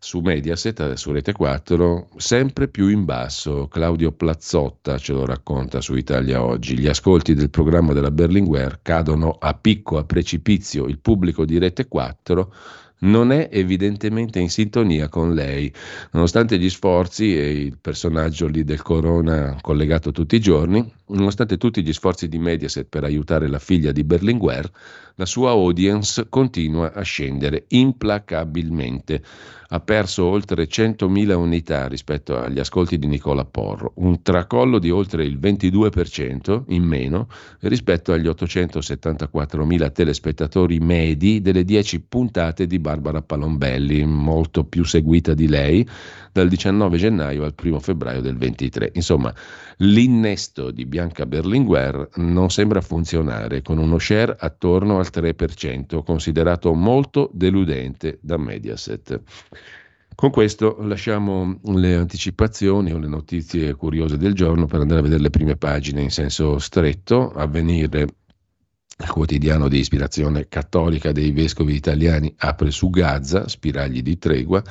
su 0.00 0.20
Mediaset, 0.20 0.92
su 0.94 1.10
Rete 1.10 1.32
4, 1.32 2.08
sempre 2.16 2.68
più 2.68 2.88
in 2.88 3.04
basso. 3.04 3.66
Claudio 3.68 4.12
Plazzotta 4.12 4.96
ce 4.96 5.12
lo 5.12 5.26
racconta 5.26 5.80
su 5.80 5.94
Italia 5.94 6.42
Oggi. 6.42 6.78
Gli 6.78 6.86
ascolti 6.86 7.34
del 7.34 7.50
programma 7.50 7.92
della 7.92 8.10
Berlinguer 8.10 8.80
cadono 8.82 9.36
a 9.38 9.54
picco, 9.54 9.98
a 9.98 10.04
precipizio. 10.04 10.86
Il 10.86 10.98
pubblico 10.98 11.44
di 11.44 11.58
Rete 11.58 11.88
4 11.88 12.52
non 13.00 13.30
è 13.30 13.48
evidentemente 13.52 14.38
in 14.38 14.50
sintonia 14.50 15.08
con 15.08 15.34
lei, 15.34 15.72
nonostante 16.12 16.58
gli 16.58 16.70
sforzi 16.70 17.36
e 17.36 17.50
il 17.50 17.78
personaggio 17.80 18.46
lì 18.46 18.64
del 18.64 18.82
Corona 18.82 19.56
collegato 19.60 20.10
tutti 20.10 20.36
i 20.36 20.40
giorni, 20.40 20.92
nonostante 21.06 21.56
tutti 21.56 21.82
gli 21.82 21.92
sforzi 21.92 22.28
di 22.28 22.38
Mediaset 22.38 22.86
per 22.88 23.04
aiutare 23.04 23.48
la 23.48 23.58
figlia 23.58 23.92
di 23.92 24.04
Berlinguer, 24.04 24.70
la 25.18 25.26
sua 25.26 25.50
audience 25.50 26.28
continua 26.28 26.92
a 26.92 27.02
scendere 27.02 27.64
implacabilmente. 27.68 29.22
Ha 29.70 29.80
perso 29.80 30.24
oltre 30.24 30.66
100.000 30.66 31.34
unità 31.34 31.88
rispetto 31.88 32.38
agli 32.38 32.58
ascolti 32.58 32.98
di 32.98 33.06
Nicola 33.06 33.44
Porro, 33.44 33.92
un 33.96 34.22
tracollo 34.22 34.78
di 34.78 34.90
oltre 34.90 35.24
il 35.24 35.38
22% 35.38 36.62
in 36.68 36.84
meno 36.84 37.28
rispetto 37.60 38.12
agli 38.12 38.28
874.000 38.28 39.92
telespettatori 39.92 40.78
medi 40.78 41.42
delle 41.42 41.64
10 41.64 42.00
puntate 42.00 42.66
di 42.66 42.78
Barbara 42.88 43.20
Palombelli, 43.20 44.02
molto 44.06 44.64
più 44.64 44.82
seguita 44.82 45.34
di 45.34 45.46
lei, 45.46 45.86
dal 46.32 46.48
19 46.48 46.96
gennaio 46.96 47.44
al 47.44 47.52
1 47.62 47.80
febbraio 47.80 48.22
del 48.22 48.38
23. 48.38 48.92
Insomma, 48.94 49.34
l'innesto 49.78 50.70
di 50.70 50.86
Bianca 50.86 51.26
Berlinguer 51.26 52.08
non 52.14 52.48
sembra 52.48 52.80
funzionare 52.80 53.60
con 53.60 53.76
uno 53.76 53.98
share 53.98 54.34
attorno 54.38 54.98
al 54.98 55.08
3%, 55.12 56.02
considerato 56.02 56.72
molto 56.72 57.28
deludente 57.34 58.18
da 58.22 58.38
Mediaset. 58.38 59.20
Con 60.14 60.30
questo 60.30 60.78
lasciamo 60.80 61.60
le 61.64 61.94
anticipazioni 61.94 62.90
o 62.90 62.98
le 62.98 63.06
notizie 63.06 63.74
curiose 63.74 64.16
del 64.16 64.32
giorno 64.32 64.64
per 64.64 64.80
andare 64.80 65.00
a 65.00 65.02
vedere 65.02 65.20
le 65.20 65.30
prime 65.30 65.56
pagine 65.56 66.00
in 66.00 66.10
senso 66.10 66.58
stretto, 66.58 67.30
avvenire 67.32 68.06
il 69.00 69.10
quotidiano 69.10 69.68
di 69.68 69.78
ispirazione 69.78 70.48
cattolica 70.48 71.12
dei 71.12 71.30
vescovi 71.30 71.74
italiani 71.74 72.34
apre 72.38 72.70
su 72.70 72.90
Gaza, 72.90 73.46
spiragli 73.46 74.02
di 74.02 74.18
tregua, 74.18 74.62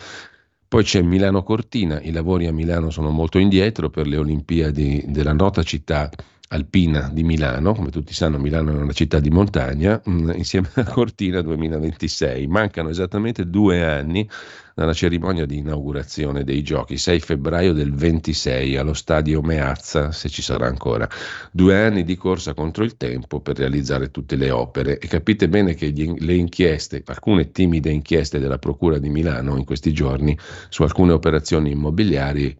poi 0.67 0.83
c'è 0.83 1.01
Milano 1.01 1.43
Cortina, 1.43 2.01
i 2.01 2.11
lavori 2.11 2.45
a 2.45 2.51
Milano 2.51 2.89
sono 2.89 3.09
molto 3.09 3.37
indietro 3.39 3.89
per 3.89 4.05
le 4.05 4.17
Olimpiadi 4.17 5.05
della 5.07 5.31
nota 5.31 5.63
città 5.63 6.09
alpina 6.49 7.09
di 7.11 7.23
Milano, 7.23 7.73
come 7.73 7.89
tutti 7.89 8.13
sanno 8.13 8.37
Milano 8.37 8.71
è 8.71 8.81
una 8.81 8.93
città 8.93 9.19
di 9.19 9.29
montagna, 9.29 10.01
mm, 10.09 10.31
insieme 10.35 10.69
a 10.75 10.83
Cortina 10.83 11.41
2026. 11.41 12.47
Mancano 12.47 12.89
esattamente 12.89 13.49
due 13.49 13.83
anni 13.83 14.27
dalla 14.73 14.93
cerimonia 14.93 15.45
di 15.45 15.57
inaugurazione 15.57 16.43
dei 16.43 16.61
giochi, 16.63 16.97
6 16.97 17.19
febbraio 17.19 17.73
del 17.73 17.93
26 17.93 18.77
allo 18.77 18.93
stadio 18.93 19.41
Meazza, 19.41 20.11
se 20.11 20.29
ci 20.29 20.41
sarà 20.41 20.67
ancora. 20.67 21.09
Due 21.51 21.75
anni 21.75 22.03
di 22.03 22.15
corsa 22.15 22.53
contro 22.53 22.83
il 22.83 22.95
tempo 22.95 23.41
per 23.41 23.57
realizzare 23.57 24.11
tutte 24.11 24.35
le 24.35 24.51
opere 24.51 24.99
e 24.99 25.07
capite 25.07 25.49
bene 25.49 25.73
che 25.73 25.89
gli, 25.91 26.13
le 26.19 26.35
inchieste, 26.35 27.03
alcune 27.07 27.51
timide 27.51 27.89
inchieste 27.89 28.39
della 28.39 28.59
Procura 28.59 28.99
di 28.99 29.09
Milano 29.09 29.57
in 29.57 29.65
questi 29.65 29.91
giorni 29.91 30.37
su 30.69 30.83
alcune 30.83 31.11
operazioni 31.11 31.71
immobiliari 31.71 32.55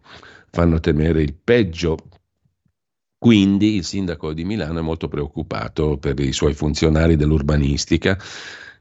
fanno 0.50 0.80
temere 0.80 1.22
il 1.22 1.34
peggio 1.34 1.96
quindi 3.18 3.74
il 3.74 3.84
sindaco 3.84 4.32
di 4.32 4.44
Milano 4.44 4.78
è 4.78 4.82
molto 4.82 5.08
preoccupato 5.08 5.98
per 5.98 6.20
i 6.20 6.32
suoi 6.32 6.54
funzionari 6.54 7.16
dell'urbanistica, 7.16 8.16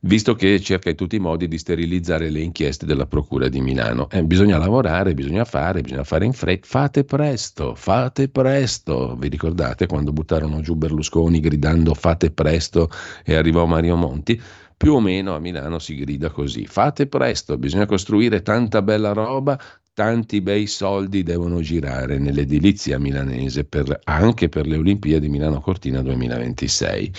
visto 0.02 0.36
che 0.36 0.60
cerca 0.60 0.92
in 0.92 0.96
tutti 0.96 1.16
i 1.16 1.20
modi 1.20 1.48
di 1.48 1.58
sterilizzare 1.58 2.30
le 2.30 2.42
inchieste 2.42 2.86
della 2.86 3.08
Procura 3.08 3.50
di 3.50 3.60
Milano. 3.62 4.08
Eh, 4.12 4.24
bisogna 4.24 4.60
lavorare, 4.60 5.16
bisogna 5.16 5.44
fare, 5.44 5.82
bisogna 5.82 6.04
fare 6.04 6.26
in 6.26 6.34
fretta. 6.34 6.68
Fate 6.68 7.04
presto, 7.04 7.74
fate 7.74 8.30
presto. 8.30 9.16
Vi 9.18 9.28
ricordate 9.28 9.88
quando 9.88 10.14
buttarono 10.14 10.62
giù 10.62 10.76
Berlusconi 10.76 11.40
gridando 11.40 11.96
fate 11.96 12.30
presto 12.30 12.92
e 13.26 13.34
arrivò 13.34 13.66
Mario 13.66 13.96
Monti? 13.96 14.40
Più 14.78 14.94
o 14.94 15.00
meno 15.00 15.34
a 15.34 15.40
Milano 15.40 15.80
si 15.80 15.96
grida 15.96 16.30
così. 16.30 16.68
Fate 16.68 17.08
presto, 17.08 17.58
bisogna 17.58 17.88
costruire 17.88 18.44
tanta 18.44 18.84
bella 18.84 19.14
roba, 19.14 19.60
tanti 19.98 20.42
bei 20.42 20.68
soldi 20.68 21.24
devono 21.24 21.60
girare 21.60 22.20
nell'edilizia 22.20 23.00
milanese 23.00 23.64
per, 23.64 24.00
anche 24.04 24.48
per 24.48 24.68
le 24.68 24.78
Olimpiadi 24.78 25.28
Milano 25.28 25.60
Cortina 25.60 26.04
2026. 26.04 27.12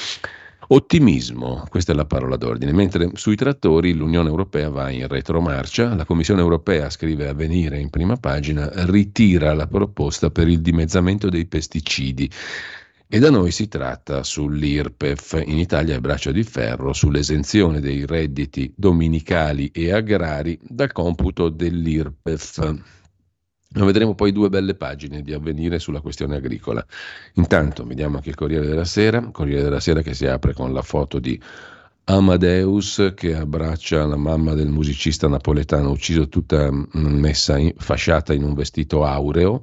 Ottimismo, 0.68 1.64
questa 1.70 1.90
è 1.90 1.96
la 1.96 2.04
parola 2.04 2.36
d'ordine, 2.36 2.70
mentre 2.70 3.10
sui 3.14 3.34
trattori 3.34 3.94
l'Unione 3.94 4.28
Europea 4.28 4.68
va 4.68 4.90
in 4.90 5.08
retromarcia, 5.08 5.92
la 5.96 6.04
Commissione 6.04 6.40
Europea, 6.40 6.88
scrive 6.88 7.26
a 7.26 7.34
venire 7.34 7.80
in 7.80 7.90
prima 7.90 8.14
pagina, 8.14 8.70
ritira 8.84 9.54
la 9.54 9.66
proposta 9.66 10.30
per 10.30 10.46
il 10.46 10.60
dimezzamento 10.60 11.28
dei 11.28 11.46
pesticidi. 11.46 12.30
E 13.11 13.18
da 13.21 13.31
noi 13.31 13.53
si 13.53 13.68
tratta 13.68 14.23
sull'IRPEF, 14.23 15.42
in 15.47 15.59
Italia 15.59 15.97
è 15.97 15.99
braccio 15.99 16.31
di 16.31 16.42
ferro, 16.42 16.92
sull'esenzione 16.92 17.81
dei 17.81 18.05
redditi 18.05 18.71
dominicali 18.77 19.71
e 19.73 19.92
agrari 19.92 20.59
dal 20.61 20.92
computo 20.92 21.49
dell'IRPEF. 21.49 22.75
Vedremo 23.71 24.14
poi 24.14 24.31
due 24.31 24.51
belle 24.51 24.75
pagine 24.75 25.23
di 25.23 25.33
avvenire 25.33 25.79
sulla 25.79 26.03
questione 26.03 26.37
agricola. 26.37 26.85
Intanto 27.37 27.87
vediamo 27.87 28.16
anche 28.16 28.29
il 28.29 28.35
Corriere 28.35 28.66
della 28.66 28.85
Sera, 28.85 29.23
Corriere 29.31 29.62
della 29.62 29.81
Sera 29.81 30.03
che 30.03 30.12
si 30.12 30.27
apre 30.27 30.53
con 30.53 30.75
la 30.75 30.83
foto 30.83 31.18
di 31.18 31.40
Amadeus 32.05 33.12
che 33.14 33.35
abbraccia 33.35 34.07
la 34.07 34.16
mamma 34.16 34.55
del 34.55 34.68
musicista 34.68 35.29
napoletano 35.29 35.90
ucciso 35.90 36.29
tutta 36.29 36.71
mm, 36.71 36.87
messa 36.94 37.57
in, 37.59 37.73
fasciata 37.77 38.35
in 38.35 38.42
un 38.42 38.53
vestito 38.55 39.05
aureo. 39.05 39.62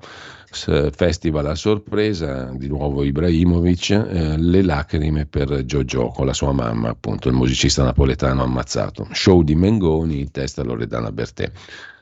Festival 0.56 1.46
a 1.48 1.56
sorpresa, 1.56 2.52
di 2.54 2.68
nuovo 2.68 3.04
Ibrahimovic, 3.04 3.90
eh, 3.90 4.38
le 4.38 4.62
lacrime 4.62 5.26
per 5.26 5.66
Giorgio 5.66 6.08
con 6.08 6.26
la 6.26 6.34
sua 6.34 6.54
mamma, 6.54 6.90
appunto 6.90 7.28
il 7.28 7.36
musicista 7.36 7.84
napoletano 7.84 8.44
ammazzato. 8.44 9.08
Show 9.12 9.44
di 9.44 9.56
Mengoni, 9.56 10.32
testa 10.32 10.64
Loredana 10.64 11.12
Bertè. 11.12 11.52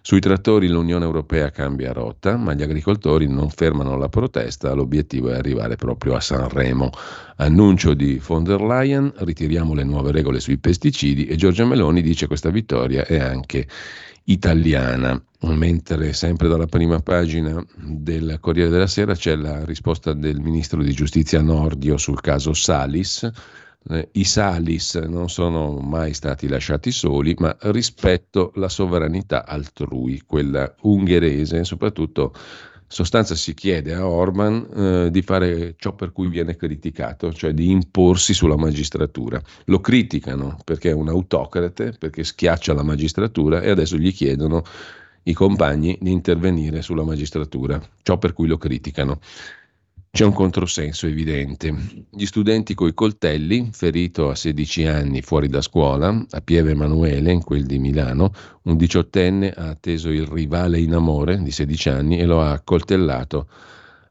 Sui 0.06 0.20
trattori 0.20 0.68
l'Unione 0.68 1.06
Europea 1.06 1.50
cambia 1.50 1.94
rotta, 1.94 2.36
ma 2.36 2.54
gli 2.54 2.62
agricoltori 2.62 3.26
non 3.26 3.50
fermano 3.50 3.98
la 3.98 4.10
protesta, 4.10 4.74
l'obiettivo 4.74 5.30
è 5.30 5.36
arrivare 5.36 5.78
proprio 5.78 6.16
a 6.16 6.20
Sanremo. 6.20 6.90
Annuncio 7.38 7.94
di 7.94 8.22
von 8.22 8.44
der 8.44 8.62
Leyen, 8.62 9.14
ritiriamo 9.16 9.74
le 9.74 9.86
nuove 9.86 10.12
regole 10.12 10.42
sui 10.42 10.58
pesticidi 10.58 11.26
e 11.28 11.38
Giorgia 11.38 11.66
Meloni 11.66 12.02
dice 12.02 12.22
che 12.22 12.28
questa 12.28 12.50
vittoria 12.50 13.06
è 13.06 13.18
anche 13.18 13.66
italiana. 14.26 15.22
Mentre 15.42 16.14
sempre 16.14 16.48
dalla 16.48 16.68
prima 16.68 17.00
pagina 17.02 17.62
del 17.76 18.38
Corriere 18.40 18.70
della 18.70 18.88
Sera 18.88 19.14
c'è 19.14 19.36
la 19.36 19.66
risposta 19.66 20.14
del 20.14 20.40
ministro 20.40 20.82
di 20.82 20.94
giustizia 20.94 21.42
Nordio 21.42 21.98
sul 21.98 22.22
caso 22.22 22.54
Salis 22.54 23.30
eh, 23.90 24.10
i 24.14 24.24
Salis 24.24 24.96
non 24.96 25.30
sono 25.30 25.78
mai 25.80 26.14
stati 26.14 26.48
lasciati 26.48 26.92
soli, 26.92 27.36
ma 27.38 27.56
rispetto 27.64 28.52
la 28.56 28.70
sovranità 28.70 29.46
altrui, 29.46 30.22
quella 30.26 30.74
ungherese, 30.82 31.64
soprattutto 31.66 32.34
sostanza 32.94 33.34
si 33.34 33.56
chiede 33.56 33.96
a 33.96 34.08
Orban 34.08 34.68
eh, 34.76 35.10
di 35.10 35.24
fare 35.24 35.74
ciò 35.78 35.94
per 35.94 36.12
cui 36.12 36.28
viene 36.28 36.56
criticato, 36.56 37.34
cioè 37.34 37.52
di 37.52 37.72
imporsi 37.72 38.36
sulla 38.36 38.56
magistratura. 38.56 39.42
Lo 39.66 39.80
criticano 39.80 40.60
perché 40.64 40.92
è 40.92 40.94
un 40.94 41.10
autocrate, 41.10 41.96
perché 41.98 42.24
schiaccia 42.24 42.72
la 42.74 42.84
magistratura 42.84 43.62
e 43.62 43.72
adesso 43.72 43.98
gli 43.98 44.14
chiedono 44.14 44.64
i 45.24 45.34
compagni 45.34 45.98
di 46.00 46.12
intervenire 46.12 46.84
sulla 46.84 47.04
magistratura, 47.04 47.82
ciò 48.04 48.20
per 48.20 48.34
cui 48.34 48.46
lo 48.46 48.58
criticano. 48.58 49.20
C'è 50.16 50.26
un 50.26 50.34
controsenso 50.34 51.08
evidente. 51.08 51.74
Gli 52.12 52.28
studenti 52.28 52.76
coi 52.76 52.94
coltelli, 52.94 53.70
ferito 53.72 54.30
a 54.30 54.36
16 54.36 54.86
anni 54.86 55.24
fuori 55.24 55.48
da 55.48 55.60
scuola, 55.60 56.24
a 56.30 56.40
Pieve 56.42 56.70
Emanuele, 56.70 57.32
in 57.32 57.44
quel 57.44 57.66
di 57.66 57.80
Milano, 57.80 58.32
un 58.66 58.78
diciottenne 58.78 59.50
ha 59.50 59.70
atteso 59.70 60.10
il 60.10 60.28
rivale 60.28 60.80
in 60.80 60.94
amore 60.94 61.42
di 61.42 61.50
16 61.50 61.90
anni 61.90 62.20
e 62.20 62.26
lo 62.26 62.44
ha 62.44 62.52
accoltellato 62.52 63.48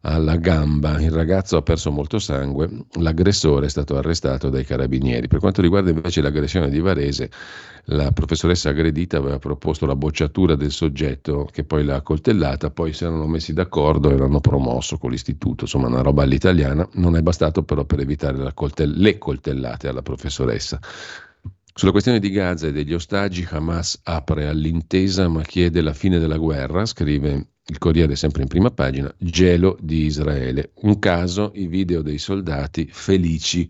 alla 0.03 0.37
gamba. 0.37 1.01
Il 1.01 1.11
ragazzo 1.11 1.57
ha 1.57 1.63
perso 1.63 1.91
molto 1.91 2.19
sangue, 2.19 2.69
l'aggressore 2.99 3.67
è 3.67 3.69
stato 3.69 3.97
arrestato 3.97 4.49
dai 4.49 4.65
carabinieri. 4.65 5.29
Per 5.29 5.39
quanto 5.41 5.63
riguarda 5.63 5.91
invece 5.91 6.21
l'aggressione 6.23 6.71
di 6.71 6.81
Varese, 6.81 7.31
la 7.87 8.13
professoressa 8.13 8.71
aggredita 8.71 9.17
aveva 9.17 9.39
proposto 9.39 9.87
la 9.87 9.97
bocciatura 9.97 10.55
del 10.55 10.71
soggetto 10.71 11.49
che 11.51 11.65
poi 11.65 11.85
l'ha 11.85 11.97
accoltellata, 11.97 12.71
poi 12.71 12.93
si 12.93 13.05
erano 13.05 13.27
messi 13.27 13.53
d'accordo 13.53 14.11
e 14.11 14.17
l'hanno 14.17 14.41
promosso 14.41 14.99
con 14.99 15.11
l'istituto, 15.11 15.65
insomma 15.65 15.89
una 15.89 16.03
roba 16.03 16.23
all'italiana, 16.23 16.89
non 16.95 17.17
è 17.17 17.23
bastato 17.23 17.63
però 17.65 17.85
per 17.85 18.01
evitare 18.01 18.53
coltell- 18.55 18.97
le 18.97 19.19
coltellate 19.19 19.89
alla 19.89 20.03
professoressa. 20.03 20.79
Sulla 21.75 21.93
questione 21.93 22.19
di 22.19 22.31
Gaza 22.31 22.67
e 22.67 22.73
degli 22.73 22.93
ostaggi, 22.93 23.47
Hamas 23.49 24.01
apre 24.03 24.47
all'intesa 24.47 25.29
ma 25.29 25.41
chiede 25.41 25.81
la 25.81 25.95
fine 25.95 26.19
della 26.19 26.37
guerra, 26.37 26.85
scrive 26.85 27.47
il 27.67 27.79
Corriere 27.79 28.17
sempre 28.17 28.43
in 28.43 28.49
prima 28.49 28.71
pagina, 28.71 29.13
gelo 29.19 29.79
di 29.81 30.05
Israele. 30.05 30.73
Un 30.83 30.99
caso, 30.99 31.53
i 31.55 31.69
video 31.69 32.03
dei 32.03 32.19
soldati 32.19 32.89
felici 32.91 33.69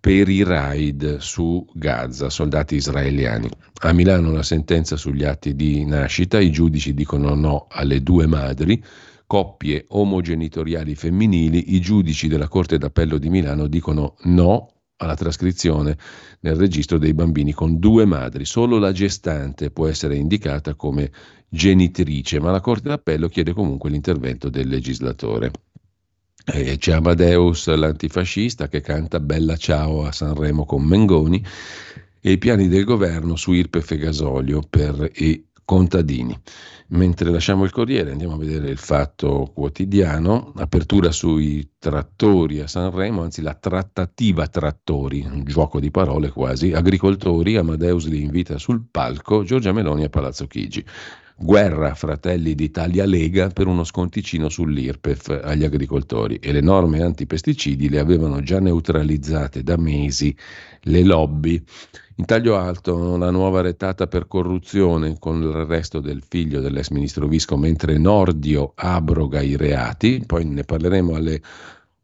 per 0.00 0.28
i 0.28 0.42
raid 0.42 1.18
su 1.18 1.64
Gaza, 1.72 2.28
soldati 2.28 2.74
israeliani. 2.74 3.48
A 3.82 3.92
Milano 3.92 4.32
la 4.32 4.42
sentenza 4.42 4.96
sugli 4.96 5.24
atti 5.24 5.54
di 5.54 5.84
nascita, 5.84 6.40
i 6.40 6.50
giudici 6.50 6.92
dicono 6.92 7.34
no 7.34 7.66
alle 7.70 8.02
due 8.02 8.26
madri, 8.26 8.82
coppie 9.26 9.84
omogenitoriali 9.88 10.94
femminili, 10.94 11.74
i 11.74 11.80
giudici 11.80 12.28
della 12.28 12.48
Corte 12.48 12.78
d'Appello 12.78 13.16
di 13.16 13.30
Milano 13.30 13.68
dicono 13.68 14.16
no 14.24 14.73
alla 14.96 15.14
trascrizione 15.14 15.96
nel 16.40 16.56
registro 16.56 16.98
dei 16.98 17.14
bambini 17.14 17.52
con 17.52 17.78
due 17.78 18.04
madri. 18.04 18.44
Solo 18.44 18.78
la 18.78 18.92
gestante 18.92 19.70
può 19.70 19.88
essere 19.88 20.16
indicata 20.16 20.74
come 20.74 21.10
genitrice, 21.48 22.40
ma 22.40 22.50
la 22.50 22.60
Corte 22.60 22.88
d'Appello 22.88 23.28
chiede 23.28 23.52
comunque 23.52 23.90
l'intervento 23.90 24.48
del 24.48 24.68
legislatore. 24.68 25.50
E 26.46 26.76
c'è 26.76 26.92
Amadeus 26.92 27.74
l'antifascista 27.74 28.68
che 28.68 28.82
canta 28.82 29.18
Bella 29.18 29.56
Ciao 29.56 30.04
a 30.04 30.12
Sanremo 30.12 30.66
con 30.66 30.82
Mengoni 30.82 31.42
e 32.20 32.32
i 32.32 32.38
piani 32.38 32.68
del 32.68 32.84
governo 32.84 33.34
su 33.36 33.52
Irpef 33.52 33.90
e 33.92 33.96
gasolio 33.96 34.62
per 34.68 35.10
i 35.14 35.46
contadini. 35.64 36.38
Mentre 36.86 37.30
lasciamo 37.30 37.64
il 37.64 37.70
Corriere 37.70 38.10
andiamo 38.10 38.34
a 38.34 38.38
vedere 38.38 38.68
il 38.68 38.76
fatto 38.76 39.50
quotidiano, 39.54 40.52
apertura 40.56 41.12
sui 41.12 41.70
trattori 41.78 42.60
a 42.60 42.66
Sanremo, 42.66 43.22
anzi 43.22 43.40
la 43.40 43.54
trattativa 43.54 44.46
trattori, 44.48 45.24
un 45.26 45.44
gioco 45.44 45.80
di 45.80 45.90
parole 45.90 46.28
quasi, 46.30 46.72
agricoltori, 46.72 47.56
Amadeus 47.56 48.06
li 48.06 48.20
invita 48.20 48.58
sul 48.58 48.84
palco, 48.90 49.44
Giorgia 49.44 49.72
Meloni 49.72 50.04
a 50.04 50.10
Palazzo 50.10 50.46
Chigi. 50.46 50.84
Guerra 51.36 51.94
Fratelli 51.94 52.54
d'Italia 52.54 53.04
Lega 53.04 53.48
per 53.48 53.66
uno 53.66 53.82
sconticino 53.82 54.48
sull'IRPEF 54.48 55.40
agli 55.42 55.64
agricoltori 55.64 56.36
e 56.36 56.52
le 56.52 56.60
norme 56.60 57.02
antipesticidi 57.02 57.88
le 57.88 57.98
avevano 57.98 58.40
già 58.40 58.60
neutralizzate 58.60 59.64
da 59.64 59.76
mesi 59.76 60.36
le 60.82 61.02
lobby. 61.02 61.60
In 62.16 62.26
taglio 62.26 62.56
alto 62.56 62.94
una 62.94 63.30
nuova 63.30 63.60
retata 63.60 64.06
per 64.06 64.28
corruzione 64.28 65.18
con 65.18 65.50
l'arresto 65.50 65.98
del 65.98 66.22
figlio 66.22 66.60
dell'ex 66.60 66.90
ministro 66.90 67.26
Visco 67.26 67.56
mentre 67.56 67.98
Nordio 67.98 68.72
abroga 68.76 69.40
i 69.40 69.56
reati, 69.56 70.22
poi 70.24 70.44
ne 70.44 70.62
parleremo 70.62 71.16
alle 71.16 71.42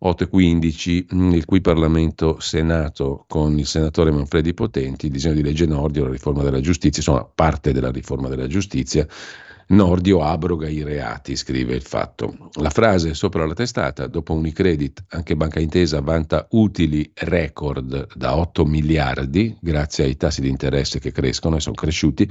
8.15 0.03 1.15
mm, 1.15 1.33
il 1.33 1.45
cui 1.45 1.61
Parlamento 1.61 2.41
Senato 2.41 3.25
con 3.29 3.57
il 3.57 3.67
senatore 3.67 4.11
Manfredi 4.11 4.53
Potenti, 4.53 5.07
il 5.07 5.13
disegno 5.13 5.35
di 5.35 5.43
legge 5.43 5.67
Nordio, 5.67 6.05
la 6.07 6.11
riforma 6.11 6.43
della 6.43 6.61
giustizia, 6.61 7.03
insomma 7.03 7.25
parte 7.33 7.73
della 7.73 7.93
riforma 7.93 8.29
della 8.29 8.49
giustizia, 8.49 9.07
Nordio 9.71 10.23
abroga 10.23 10.69
i 10.69 10.83
reati, 10.83 11.37
scrive 11.37 11.75
il 11.75 11.83
fatto. 11.83 12.51
La 12.55 12.71
frase 12.71 13.15
sopra 13.15 13.47
la 13.47 13.55
testata, 13.55 14.09
dopo 14.09 14.33
Unicredit, 14.33 15.05
anche 15.11 15.37
Banca 15.37 15.61
Intesa 15.61 16.01
vanta 16.01 16.49
utili 16.51 17.09
record 17.15 18.17
da 18.17 18.37
8 18.37 18.65
miliardi, 18.65 19.57
grazie 19.61 20.05
ai 20.05 20.17
tassi 20.17 20.41
di 20.41 20.49
interesse 20.49 20.99
che 20.99 21.13
crescono 21.13 21.55
e 21.55 21.61
sono 21.61 21.77
cresciuti, 21.77 22.29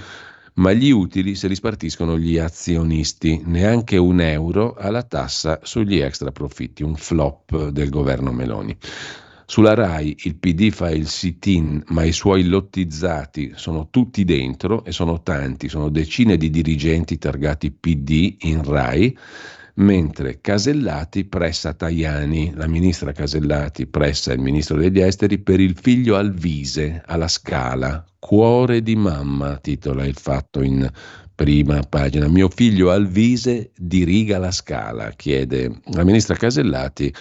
ma 0.56 0.74
gli 0.74 0.92
utili 0.92 1.36
se 1.36 1.48
li 1.48 1.56
spartiscono 1.56 2.18
gli 2.18 2.38
azionisti, 2.38 3.42
neanche 3.46 3.96
un 3.96 4.20
euro 4.20 4.74
alla 4.74 5.04
tassa 5.04 5.62
sugli 5.64 6.00
extra 6.00 6.32
profitti, 6.32 6.84
un 6.84 6.96
flop 6.96 7.70
del 7.70 7.90
governo 7.90 8.34
Meloni. 8.34 8.78
Sulla 9.50 9.74
RAI 9.74 10.16
il 10.26 10.36
PD 10.36 10.70
fa 10.70 10.92
il 10.92 11.08
sit-in, 11.08 11.82
ma 11.88 12.04
i 12.04 12.12
suoi 12.12 12.44
lottizzati 12.44 13.54
sono 13.56 13.88
tutti 13.90 14.24
dentro 14.24 14.86
e 14.86 14.92
sono 14.92 15.24
tanti, 15.24 15.70
sono 15.70 15.90
decine 15.90 16.38
di 16.38 16.52
dirigenti 16.52 17.18
targati 17.18 17.72
PD 17.72 18.36
in 18.42 18.64
RAI, 18.64 19.18
mentre 19.78 20.40
Casellati 20.40 21.26
pressa 21.26 21.74
Tajani, 21.74 22.52
la 22.54 22.68
ministra 22.68 23.12
Casellati 23.12 23.88
pressa 23.88 24.34
il 24.34 24.40
ministro 24.40 24.78
degli 24.78 25.00
esteri 25.00 25.40
per 25.40 25.60
il 25.60 25.76
figlio 25.76 26.16
Alvise 26.16 27.02
alla 27.08 27.28
Scala, 27.28 28.06
Cuore 28.20 28.84
di 28.84 28.96
mamma, 28.96 29.58
titola 29.58 30.06
il 30.06 30.16
fatto 30.16 30.62
in 30.62 30.88
prima 31.34 31.80
pagina. 31.90 32.28
Mio 32.28 32.50
figlio 32.50 32.92
Alvise 32.92 33.72
diriga 33.76 34.38
la 34.38 34.52
Scala, 34.52 35.10
chiede 35.10 35.82
la 35.86 36.04
ministra 36.04 36.36
Casellati 36.36 37.12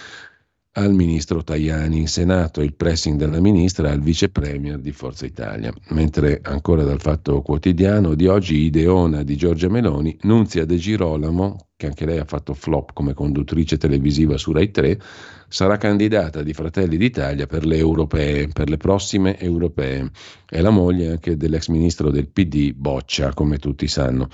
al 0.79 0.93
ministro 0.93 1.43
Tajani 1.43 1.99
in 1.99 2.07
Senato, 2.07 2.61
il 2.61 2.73
pressing 2.73 3.17
della 3.17 3.41
ministra 3.41 3.91
al 3.91 3.99
vice 3.99 4.29
premier 4.29 4.79
di 4.79 4.93
Forza 4.93 5.25
Italia. 5.25 5.73
Mentre 5.89 6.39
ancora 6.41 6.83
dal 6.83 7.01
fatto 7.01 7.41
quotidiano 7.41 8.15
di 8.15 8.27
oggi, 8.27 8.55
Ideona 8.55 9.23
di 9.23 9.35
Giorgia 9.35 9.67
Meloni, 9.67 10.17
Nunzia 10.21 10.63
De 10.63 10.77
Girolamo, 10.77 11.67
che 11.75 11.87
anche 11.87 12.05
lei 12.05 12.19
ha 12.19 12.25
fatto 12.25 12.53
flop 12.53 12.93
come 12.93 13.13
conduttrice 13.13 13.77
televisiva 13.77 14.37
su 14.37 14.53
Rai 14.53 14.71
3, 14.71 14.99
sarà 15.49 15.77
candidata 15.77 16.43
di 16.43 16.53
Fratelli 16.53 16.95
d'Italia 16.95 17.47
per 17.47 17.65
le 17.65 17.77
europee, 17.77 18.47
per 18.47 18.69
le 18.69 18.77
prossime 18.77 19.37
europee. 19.39 20.09
È 20.45 20.61
la 20.61 20.69
moglie 20.69 21.09
anche 21.09 21.35
dell'ex 21.35 21.67
ministro 21.67 22.11
del 22.11 22.27
PD 22.27 22.71
Boccia, 22.73 23.33
come 23.33 23.57
tutti 23.57 23.87
sanno. 23.87 24.29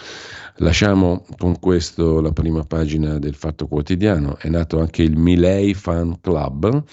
Lasciamo 0.58 1.26
con 1.38 1.58
questo 1.60 2.22
la 2.22 2.32
prima 2.32 2.64
pagina 2.64 3.18
del 3.18 3.36
Fatto 3.36 3.68
Quotidiano. 3.68 4.38
È 4.38 4.50
nato 4.50 4.80
anche 4.80 5.02
il 5.04 5.18
Milei 5.18 5.74
Fan 5.74 6.20
Club 6.22 6.84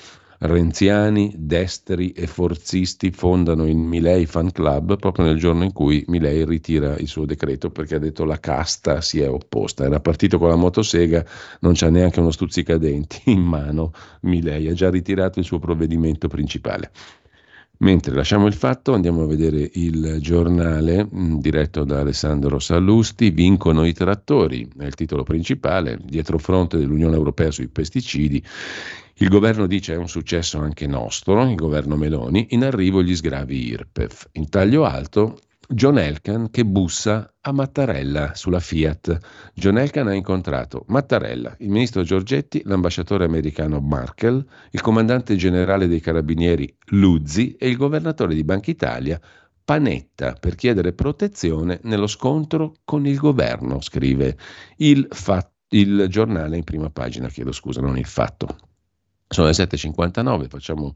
renziani, 0.42 1.33
destri 1.37 2.11
e 2.11 2.26
forzisti 2.26 3.11
fondano 3.12 3.66
il 3.66 3.76
Milei 3.76 4.26
Fan 4.26 4.50
Club 4.50 4.96
proprio 4.96 5.26
nel 5.26 5.38
giorno 5.38 5.62
in 5.64 5.72
cui 5.72 6.05
Milei 6.09 6.44
ritira 6.44 6.96
il 6.96 7.07
suo 7.07 7.24
decreto 7.24 7.70
perché 7.70 7.96
ha 7.96 7.98
detto 7.98 8.24
la 8.24 8.40
casta 8.40 9.00
si 9.00 9.20
è 9.20 9.28
opposta. 9.28 9.85
Era 9.85 10.00
partito 10.00 10.38
con 10.38 10.48
la 10.48 10.57
motosega, 10.57 11.24
non 11.61 11.74
c'ha 11.74 11.90
neanche 11.90 12.20
uno 12.20 12.31
stuzzicadenti 12.31 13.22
in 13.31 13.40
mano. 13.40 13.92
Milei 14.22 14.68
ha 14.68 14.72
già 14.72 14.90
ritirato 14.90 15.38
il 15.38 15.44
suo 15.44 15.59
provvedimento 15.59 16.28
principale. 16.28 16.90
Mentre 17.83 18.14
lasciamo 18.14 18.46
il 18.46 18.55
fatto, 18.55 18.94
andiamo 18.94 19.22
a 19.22 19.26
vedere 19.26 19.68
il 19.74 20.18
giornale 20.20 21.05
mh, 21.05 21.38
diretto 21.40 21.83
da 21.83 21.98
Alessandro 21.98 22.61
Sallusti, 22.61 23.31
vincono 23.31 23.85
i 23.85 23.92
trattori, 23.92 24.68
è 24.78 24.85
il 24.85 24.94
titolo 24.94 25.24
principale, 25.24 25.98
dietro 26.00 26.38
fronte 26.38 26.78
dell'Unione 26.78 27.16
Europea 27.16 27.50
sui 27.50 27.66
pesticidi, 27.66 28.40
il 29.16 29.29
governo 29.29 29.66
dice 29.66 29.94
è 29.94 29.96
un 29.96 30.09
successo 30.09 30.59
anche 30.59 30.87
nostro, 30.87 31.42
il 31.42 31.55
governo 31.55 31.96
Meloni, 31.96 32.48
in 32.51 32.64
arrivo 32.64 33.03
gli 33.03 33.14
sgravi 33.14 33.68
IRPEF. 33.68 34.29
In 34.33 34.48
taglio 34.48 34.85
alto 34.85 35.38
John 35.68 35.98
Elkan 35.98 36.51
che 36.51 36.64
bussa 36.64 37.35
a 37.40 37.53
Mattarella 37.53 38.35
sulla 38.35 38.61
Fiat. 38.61 39.18
John 39.55 39.79
Elkan 39.79 40.09
ha 40.09 40.14
incontrato 40.14 40.85
Mattarella, 40.88 41.55
il 41.61 41.70
ministro 41.70 42.03
Giorgetti, 42.03 42.62
l'ambasciatore 42.64 43.25
americano 43.25 43.81
Markel, 43.81 44.44
il 44.70 44.81
comandante 44.81 45.37
generale 45.37 45.88
dei 45.88 46.01
carabinieri 46.01 46.75
Luzzi 46.87 47.55
e 47.59 47.68
il 47.68 47.77
governatore 47.77 48.35
di 48.35 48.44
Banca 48.44 48.70
Italia 48.70 49.20
Panetta 49.64 50.33
per 50.33 50.57
chiedere 50.57 50.92
protezione 50.92 51.81
nello 51.85 52.09
scontro 52.09 52.75
con 52.85 53.07
il 53.07 53.16
governo, 53.16 53.81
scrive 53.81 54.37
il, 54.79 55.07
fa- 55.11 55.48
il 55.68 56.07
giornale 56.09 56.57
in 56.57 56.64
prima 56.64 56.90
pagina, 56.90 57.29
chiedo 57.29 57.53
scusa, 57.53 57.81
non 57.81 57.96
il 57.96 58.07
fatto. 58.07 58.71
Sono 59.33 59.47
le 59.47 59.55
7.59, 59.55 60.47
facciamo 60.49 60.92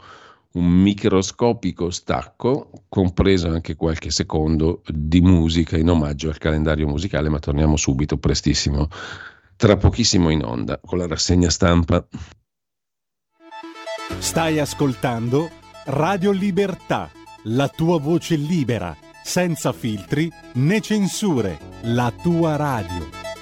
un 0.52 0.66
microscopico 0.66 1.88
stacco, 1.90 2.70
compreso 2.88 3.48
anche 3.48 3.76
qualche 3.76 4.10
secondo 4.10 4.82
di 4.86 5.22
musica 5.22 5.78
in 5.78 5.88
omaggio 5.88 6.28
al 6.28 6.36
calendario 6.36 6.86
musicale, 6.86 7.30
ma 7.30 7.38
torniamo 7.38 7.76
subito, 7.76 8.18
prestissimo, 8.18 8.88
tra 9.56 9.78
pochissimo 9.78 10.28
in 10.28 10.44
onda, 10.44 10.78
con 10.84 10.98
la 10.98 11.06
rassegna 11.06 11.48
stampa. 11.48 12.06
Stai 14.18 14.58
ascoltando 14.58 15.50
Radio 15.86 16.30
Libertà, 16.30 17.10
la 17.44 17.68
tua 17.68 17.98
voce 17.98 18.36
libera, 18.36 18.94
senza 19.24 19.72
filtri 19.72 20.30
né 20.54 20.82
censure, 20.82 21.58
la 21.84 22.12
tua 22.22 22.56
radio. 22.56 23.35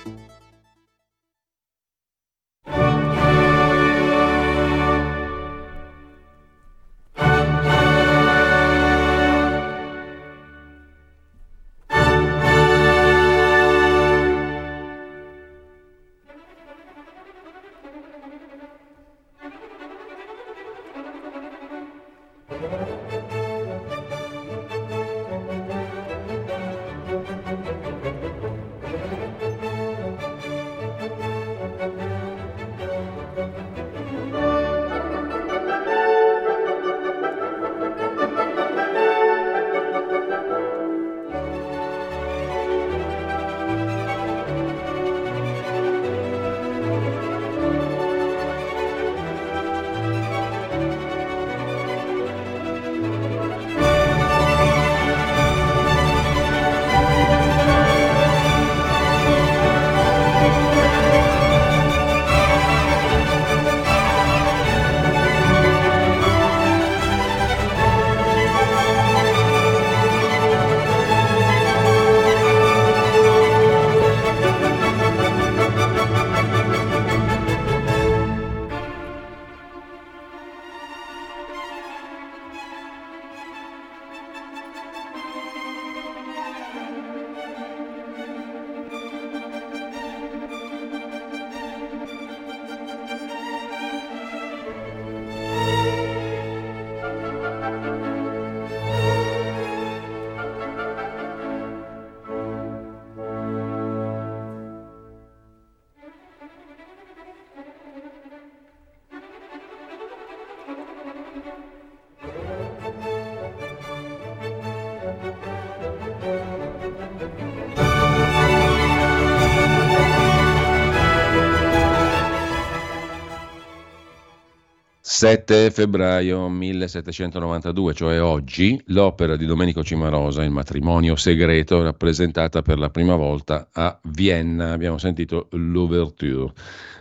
7 125.25 125.71
febbraio 125.71 126.51
1792, 126.51 127.95
cioè 127.95 128.21
oggi, 128.21 128.79
l'opera 128.89 129.37
di 129.37 129.47
Domenico 129.47 129.83
Cimarosa, 129.83 130.45
Il 130.45 130.51
matrimonio 130.51 131.17
segreto, 131.17 131.83
rappresentata 131.83 132.61
per 132.61 132.79
la 132.79 132.91
prima 132.91 133.17
volta 133.17 133.69
a 133.73 133.99
Vienna. 134.03 134.73
Abbiamo 134.73 134.99
sentito 134.99 135.49
l'ouverture. 135.53 136.53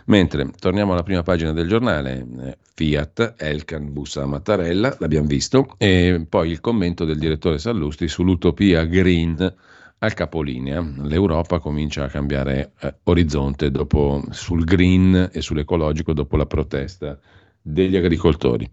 Mentre 0.06 0.50
torniamo 0.58 0.92
alla 0.92 1.02
prima 1.02 1.22
pagina 1.22 1.52
del 1.52 1.68
giornale, 1.68 2.26
eh, 2.44 2.56
Fiat, 2.72 3.34
Elkan 3.36 3.92
bussa 3.92 4.24
Mattarella, 4.24 4.96
l'abbiamo 5.00 5.26
visto, 5.26 5.74
e 5.76 6.24
poi 6.26 6.48
il 6.48 6.60
commento 6.60 7.04
del 7.04 7.18
direttore 7.18 7.58
Sallusti 7.58 8.08
sull'utopia 8.08 8.84
green 8.84 9.54
al 9.98 10.14
capolinea. 10.14 10.80
L'Europa 11.02 11.58
comincia 11.58 12.04
a 12.04 12.08
cambiare 12.08 12.72
eh, 12.80 12.94
orizzonte 13.02 13.70
dopo, 13.70 14.24
sul 14.30 14.64
green 14.64 15.28
e 15.30 15.42
sull'ecologico 15.42 16.14
dopo 16.14 16.38
la 16.38 16.46
protesta 16.46 17.18
degli 17.64 17.96
agricoltori. 17.96 18.68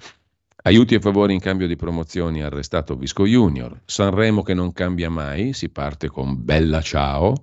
Aiuti 0.63 0.93
e 0.93 0.99
favori 0.99 1.33
in 1.33 1.39
cambio 1.39 1.65
di 1.65 1.75
promozioni 1.75 2.43
arrestato 2.43 2.95
Visco 2.95 3.25
Junior, 3.25 3.81
Sanremo 3.83 4.43
che 4.43 4.53
non 4.53 4.73
cambia 4.73 5.09
mai, 5.09 5.53
si 5.53 5.69
parte 5.69 6.07
con 6.07 6.43
Bella 6.43 6.81
Ciao 6.81 7.33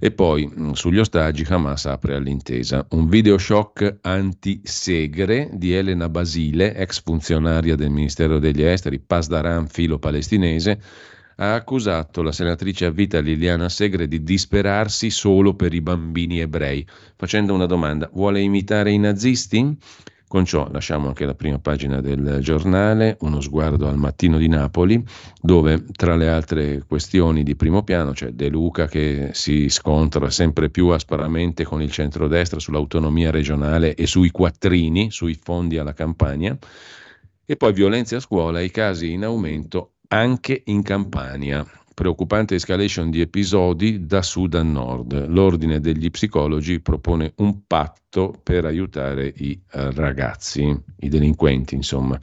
e 0.00 0.10
poi 0.10 0.48
mm, 0.48 0.70
sugli 0.70 0.98
ostaggi 0.98 1.44
Hamas 1.46 1.84
apre 1.84 2.14
all'intesa. 2.14 2.86
Un 2.92 3.08
video 3.08 3.36
shock 3.36 3.98
anti-segre 4.00 5.50
di 5.52 5.74
Elena 5.74 6.08
Basile, 6.08 6.74
ex 6.74 7.02
funzionaria 7.02 7.76
del 7.76 7.90
Ministero 7.90 8.38
degli 8.38 8.62
Esteri, 8.62 9.00
Pasdaran 9.00 9.66
filo 9.68 9.98
palestinese, 9.98 10.80
ha 11.36 11.52
accusato 11.52 12.22
la 12.22 12.32
senatrice 12.32 12.86
a 12.86 12.90
vita 12.90 13.20
Liliana 13.20 13.68
Segre 13.68 14.08
di 14.08 14.22
disperarsi 14.22 15.10
solo 15.10 15.54
per 15.54 15.74
i 15.74 15.82
bambini 15.82 16.40
ebrei, 16.40 16.86
facendo 17.16 17.52
una 17.52 17.66
domanda, 17.66 18.08
vuole 18.14 18.40
imitare 18.40 18.92
i 18.92 18.98
nazisti? 18.98 19.76
Con 20.32 20.46
ciò 20.46 20.66
lasciamo 20.72 21.08
anche 21.08 21.26
la 21.26 21.34
prima 21.34 21.58
pagina 21.58 22.00
del 22.00 22.38
giornale, 22.40 23.18
uno 23.20 23.42
sguardo 23.42 23.86
al 23.86 23.98
mattino 23.98 24.38
di 24.38 24.48
Napoli, 24.48 25.04
dove 25.38 25.84
tra 25.92 26.16
le 26.16 26.30
altre 26.30 26.84
questioni 26.88 27.42
di 27.42 27.54
primo 27.54 27.82
piano 27.82 28.12
c'è 28.12 28.30
De 28.30 28.48
Luca 28.48 28.86
che 28.86 29.32
si 29.34 29.68
scontra 29.68 30.30
sempre 30.30 30.70
più 30.70 30.88
asparamente 30.88 31.64
con 31.64 31.82
il 31.82 31.90
centrodestra 31.90 32.58
sull'autonomia 32.58 33.30
regionale 33.30 33.94
e 33.94 34.06
sui 34.06 34.30
quattrini, 34.30 35.10
sui 35.10 35.34
fondi 35.34 35.76
alla 35.76 35.92
campagna, 35.92 36.56
e 37.44 37.56
poi 37.58 37.74
violenze 37.74 38.16
a 38.16 38.20
scuola, 38.20 38.62
i 38.62 38.70
casi 38.70 39.12
in 39.12 39.24
aumento 39.24 39.96
anche 40.08 40.62
in 40.64 40.82
Campania. 40.82 41.62
Preoccupante 41.94 42.54
escalation 42.54 43.10
di 43.10 43.20
episodi 43.20 44.06
da 44.06 44.22
sud 44.22 44.54
a 44.54 44.62
nord. 44.62 45.26
L'ordine 45.28 45.78
degli 45.78 46.10
psicologi 46.10 46.80
propone 46.80 47.32
un 47.36 47.66
patto 47.66 48.34
per 48.42 48.64
aiutare 48.64 49.32
i 49.36 49.60
ragazzi, 49.68 50.74
i 51.00 51.08
delinquenti, 51.08 51.74
insomma. 51.74 52.18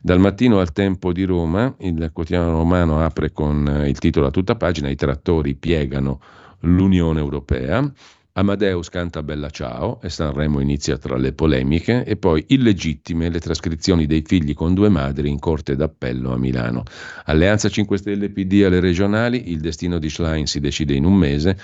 Dal 0.00 0.18
mattino 0.18 0.58
al 0.58 0.72
tempo 0.72 1.12
di 1.12 1.22
Roma, 1.22 1.72
il 1.80 2.10
quotidiano 2.12 2.50
romano 2.50 3.00
apre 3.00 3.30
con 3.30 3.84
il 3.86 3.98
titolo 3.98 4.26
a 4.26 4.32
tutta 4.32 4.56
pagina: 4.56 4.88
I 4.88 4.96
trattori 4.96 5.54
piegano 5.54 6.20
l'Unione 6.60 7.20
Europea. 7.20 7.92
Amadeus 8.34 8.88
canta 8.88 9.22
Bella 9.22 9.50
Ciao 9.50 10.00
e 10.00 10.08
Sanremo 10.08 10.60
inizia 10.60 10.96
tra 10.96 11.18
le 11.18 11.34
polemiche 11.34 12.02
e 12.02 12.16
poi 12.16 12.42
illegittime 12.48 13.28
le 13.28 13.40
trascrizioni 13.40 14.06
dei 14.06 14.22
figli 14.26 14.54
con 14.54 14.72
due 14.72 14.88
madri 14.88 15.28
in 15.28 15.38
corte 15.38 15.76
d'appello 15.76 16.32
a 16.32 16.38
Milano. 16.38 16.82
Alleanza 17.26 17.68
5 17.68 17.98
Stelle 17.98 18.30
PD 18.30 18.62
alle 18.64 18.80
regionali, 18.80 19.50
il 19.50 19.60
destino 19.60 19.98
di 19.98 20.08
Schlein 20.08 20.46
si 20.46 20.60
decide 20.60 20.94
in 20.94 21.04
un 21.04 21.14
mese 21.14 21.58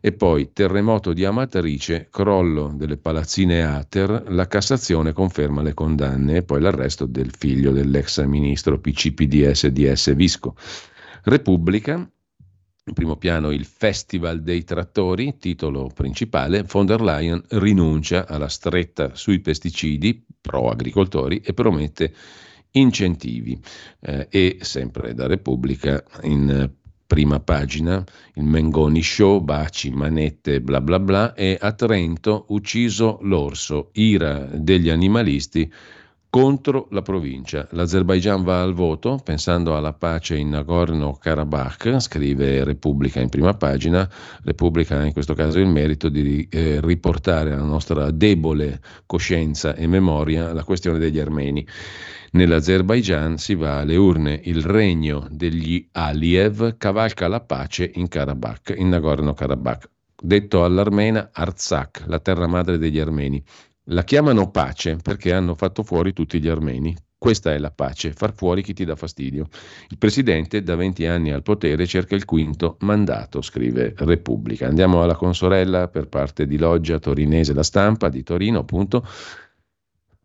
e 0.00 0.12
poi 0.12 0.50
terremoto 0.54 1.12
di 1.12 1.26
Amatrice, 1.26 2.08
crollo 2.10 2.72
delle 2.74 2.96
palazzine 2.96 3.62
Ater, 3.62 4.24
la 4.28 4.46
Cassazione 4.46 5.12
conferma 5.12 5.60
le 5.60 5.74
condanne 5.74 6.36
e 6.36 6.42
poi 6.42 6.62
l'arresto 6.62 7.04
del 7.04 7.32
figlio 7.36 7.70
dell'ex 7.70 8.24
ministro 8.24 8.80
PCPDS-DS 8.80 10.14
Visco. 10.14 10.56
Repubblica, 11.24 12.06
in 12.86 12.92
primo 12.92 13.16
piano 13.16 13.50
il 13.50 13.64
Festival 13.64 14.42
dei 14.42 14.62
Trattori, 14.62 15.38
titolo 15.38 15.90
principale, 15.94 16.64
von 16.64 16.84
der 16.84 17.00
Leyen 17.00 17.42
rinuncia 17.48 18.26
alla 18.26 18.48
stretta 18.48 19.14
sui 19.14 19.40
pesticidi 19.40 20.22
pro 20.38 20.68
agricoltori 20.68 21.40
e 21.42 21.54
promette 21.54 22.12
incentivi. 22.72 23.58
Eh, 24.00 24.26
e 24.28 24.58
sempre 24.60 25.14
da 25.14 25.26
Repubblica 25.26 26.04
in 26.24 26.70
prima 27.06 27.40
pagina, 27.40 28.04
il 28.34 28.44
Mengoni 28.44 29.02
Show, 29.02 29.40
baci, 29.40 29.90
manette, 29.90 30.60
bla 30.60 30.82
bla 30.82 31.00
bla, 31.00 31.32
e 31.32 31.56
a 31.58 31.72
Trento 31.72 32.44
ucciso 32.48 33.18
l'orso, 33.22 33.90
ira 33.92 34.40
degli 34.52 34.90
animalisti 34.90 35.72
contro 36.34 36.88
la 36.90 37.00
provincia. 37.00 37.68
L'Azerbaigian 37.70 38.42
va 38.42 38.60
al 38.60 38.74
voto 38.74 39.20
pensando 39.22 39.76
alla 39.76 39.92
pace 39.92 40.34
in 40.34 40.48
Nagorno-Karabakh, 40.48 42.00
scrive 42.00 42.64
Repubblica 42.64 43.20
in 43.20 43.28
prima 43.28 43.54
pagina. 43.54 44.10
Repubblica 44.42 44.98
ha 44.98 45.04
in 45.04 45.12
questo 45.12 45.34
caso 45.34 45.60
il 45.60 45.68
merito 45.68 46.08
di 46.08 46.44
eh, 46.50 46.80
riportare 46.80 47.52
alla 47.52 47.62
nostra 47.62 48.10
debole 48.10 48.80
coscienza 49.06 49.76
e 49.76 49.86
memoria 49.86 50.52
la 50.52 50.64
questione 50.64 50.98
degli 50.98 51.20
armeni. 51.20 51.64
Nell'Azerbaigian 52.32 53.38
si 53.38 53.54
va 53.54 53.78
alle 53.78 53.94
urne, 53.94 54.40
il 54.42 54.64
regno 54.64 55.28
degli 55.30 55.86
Aliev 55.92 56.76
cavalca 56.78 57.28
la 57.28 57.42
pace 57.42 57.88
in 57.94 58.08
Karabakh, 58.08 58.74
in 58.76 58.88
Nagorno-Karabakh. 58.88 59.88
Detto 60.20 60.64
all'armena 60.64 61.30
Artsakh, 61.32 62.06
la 62.06 62.18
terra 62.18 62.48
madre 62.48 62.76
degli 62.76 62.98
armeni. 62.98 63.40
La 63.88 64.02
chiamano 64.02 64.50
pace 64.50 64.96
perché 64.96 65.34
hanno 65.34 65.54
fatto 65.54 65.82
fuori 65.82 66.14
tutti 66.14 66.40
gli 66.40 66.48
armeni. 66.48 66.96
Questa 67.18 67.52
è 67.52 67.58
la 67.58 67.70
pace, 67.70 68.12
far 68.12 68.34
fuori 68.34 68.62
chi 68.62 68.72
ti 68.72 68.84
dà 68.84 68.96
fastidio. 68.96 69.46
Il 69.88 69.98
presidente 69.98 70.62
da 70.62 70.74
20 70.74 71.06
anni 71.06 71.32
al 71.32 71.42
potere 71.42 71.86
cerca 71.86 72.14
il 72.14 72.24
quinto 72.24 72.76
mandato, 72.80 73.42
scrive 73.42 73.92
Repubblica. 73.96 74.66
Andiamo 74.66 75.02
alla 75.02 75.16
consorella 75.16 75.88
per 75.88 76.08
parte 76.08 76.46
di 76.46 76.56
Loggia 76.56 76.98
Torinese 76.98 77.52
La 77.52 77.62
Stampa 77.62 78.08
di 78.08 78.22
Torino, 78.22 78.60
appunto. 78.60 79.06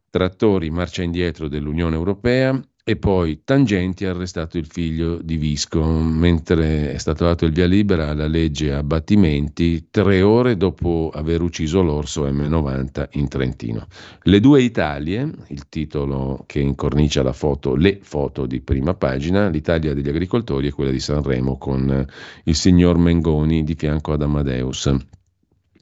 Trattori 0.10 0.70
marcia 0.70 1.03
indietro 1.03 1.49
dell'Unione 1.49 1.95
Europea, 1.95 2.60
e 2.90 2.96
poi 2.96 3.42
Tangenti 3.44 4.06
ha 4.06 4.10
arrestato 4.10 4.58
il 4.58 4.66
figlio 4.66 5.20
di 5.22 5.38
Visco, 5.38 5.86
mentre 5.86 6.92
è 6.92 6.98
stato 6.98 7.24
dato 7.24 7.46
il 7.46 7.52
via 7.52 7.68
libera 7.68 8.08
alla 8.08 8.26
legge 8.26 8.74
abbattimenti 8.74 9.90
tre 9.92 10.24
ore 10.24 10.58
dopo 10.58 11.12
aver 11.14 11.44
ucciso 11.44 11.84
l'orso 11.84 12.28
M90 12.28 13.10
in 13.12 13.28
Trentino. 13.28 13.86
Le 14.24 14.40
due 14.40 14.64
Italie, 14.64 15.32
il 15.50 15.70
titolo 15.70 16.44
che 16.48 16.62
incornicia 16.62 17.22
la 17.22 17.32
foto, 17.32 17.76
le 17.76 18.00
foto 18.02 18.48
di 18.48 18.60
prima 18.60 18.96
pagina, 18.96 19.50
l'Italia 19.50 19.94
degli 19.94 20.10
agricoltori 20.10 20.66
e 20.66 20.72
quella 20.72 20.90
di 20.90 21.00
Sanremo 21.00 21.60
con 21.60 22.08
il 22.46 22.56
signor 22.56 22.98
Mengoni 22.98 23.64
di 23.64 23.76
fianco 23.76 24.14
ad 24.14 24.24
Amadeus. 24.24 24.92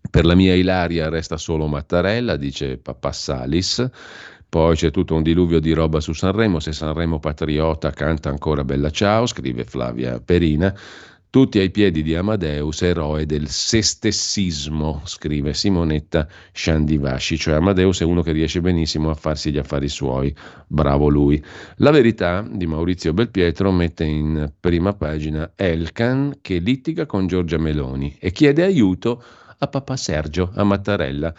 Per 0.10 0.26
la 0.26 0.36
mia 0.36 0.56
Ilaria 0.56 1.08
resta 1.08 1.38
solo 1.38 1.68
Mattarella, 1.68 2.36
dice 2.36 2.78
Papà 2.78 3.14
Salis 3.14 3.90
poi 4.50 4.76
c'è 4.76 4.92
tutto 4.92 5.14
un 5.14 5.24
diluvio 5.24 5.60
di 5.60 5.74
roba 5.74 6.00
su 6.00 6.14
Sanremo, 6.14 6.60
se 6.60 6.72
Sanremo 6.72 7.20
Patriota 7.20 7.92
canta 7.92 8.30
ancora 8.30 8.64
Bella 8.64 8.90
Ciao, 8.90 9.26
scrive 9.26 9.66
Flavia 9.66 10.22
Perina. 10.22 10.74
Tutti 11.30 11.60
ai 11.60 11.70
piedi 11.70 12.02
di 12.02 12.16
Amadeus, 12.16 12.82
eroe 12.82 13.26
del 13.26 13.50
sestessismo, 13.50 15.02
scrive 15.04 15.54
Simonetta 15.54 16.26
Sciandivasci, 16.54 17.38
cioè 17.38 17.56
Amadeus 17.56 18.00
è 18.00 18.06
uno 18.06 18.22
che 18.22 18.32
riesce 18.32 18.62
benissimo 18.62 19.10
a 19.10 19.14
farsi 19.14 19.52
gli 19.52 19.58
affari 19.58 19.90
suoi, 19.90 20.34
bravo 20.66 21.10
lui. 21.10 21.44
La 21.76 21.92
verità 21.92 22.48
di 22.50 22.66
Maurizio 22.66 23.12
Belpietro 23.12 23.72
mette 23.74 24.06
in 24.06 24.54
prima 24.58 24.94
pagina 24.94 25.52
Elkan 25.54 26.38
che 26.42 26.60
litiga 26.60 27.06
con 27.06 27.28
Giorgia 27.28 27.58
Meloni 27.58 28.16
e 28.18 28.32
chiede 28.32 28.64
aiuto 28.64 29.22
a 29.58 29.68
papà 29.68 29.98
Sergio, 29.98 30.52
a 30.56 30.64
Mattarella. 30.64 31.34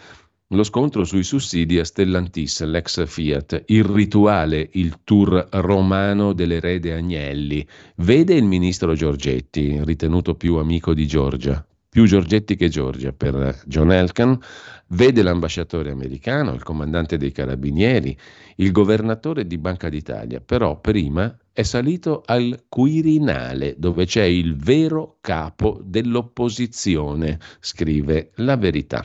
Lo 0.53 0.63
scontro 0.63 1.03
sui 1.03 1.23
sussidi 1.23 1.77
a 1.77 1.83
Stellantis, 1.83 2.63
l'ex 2.63 3.05
Fiat, 3.05 3.65
il 3.67 3.83
rituale, 3.83 4.67
il 4.73 5.01
tour 5.03 5.47
romano 5.51 6.33
dell'erede 6.33 6.91
Agnelli. 6.91 7.63
Vede 7.97 8.33
il 8.33 8.45
ministro 8.45 8.95
Giorgetti, 8.95 9.79
ritenuto 9.83 10.33
più 10.33 10.55
amico 10.55 10.95
di 10.95 11.05
Giorgia, 11.05 11.63
più 11.87 12.07
Giorgetti 12.07 12.55
che 12.55 12.67
Giorgia 12.67 13.11
per 13.11 13.61
John 13.67 13.91
Elkan, 13.91 14.39
vede 14.87 15.21
l'ambasciatore 15.21 15.91
americano, 15.91 16.53
il 16.53 16.63
comandante 16.63 17.17
dei 17.17 17.31
carabinieri, 17.31 18.17
il 18.55 18.71
governatore 18.71 19.45
di 19.45 19.59
Banca 19.59 19.87
d'Italia, 19.87 20.41
però 20.41 20.79
prima 20.79 21.37
è 21.53 21.61
salito 21.61 22.23
al 22.25 22.63
Quirinale 22.67 23.75
dove 23.77 24.05
c'è 24.05 24.23
il 24.23 24.55
vero 24.55 25.17
capo 25.21 25.79
dell'opposizione, 25.83 27.37
scrive 27.59 28.31
la 28.37 28.55
verità. 28.55 29.03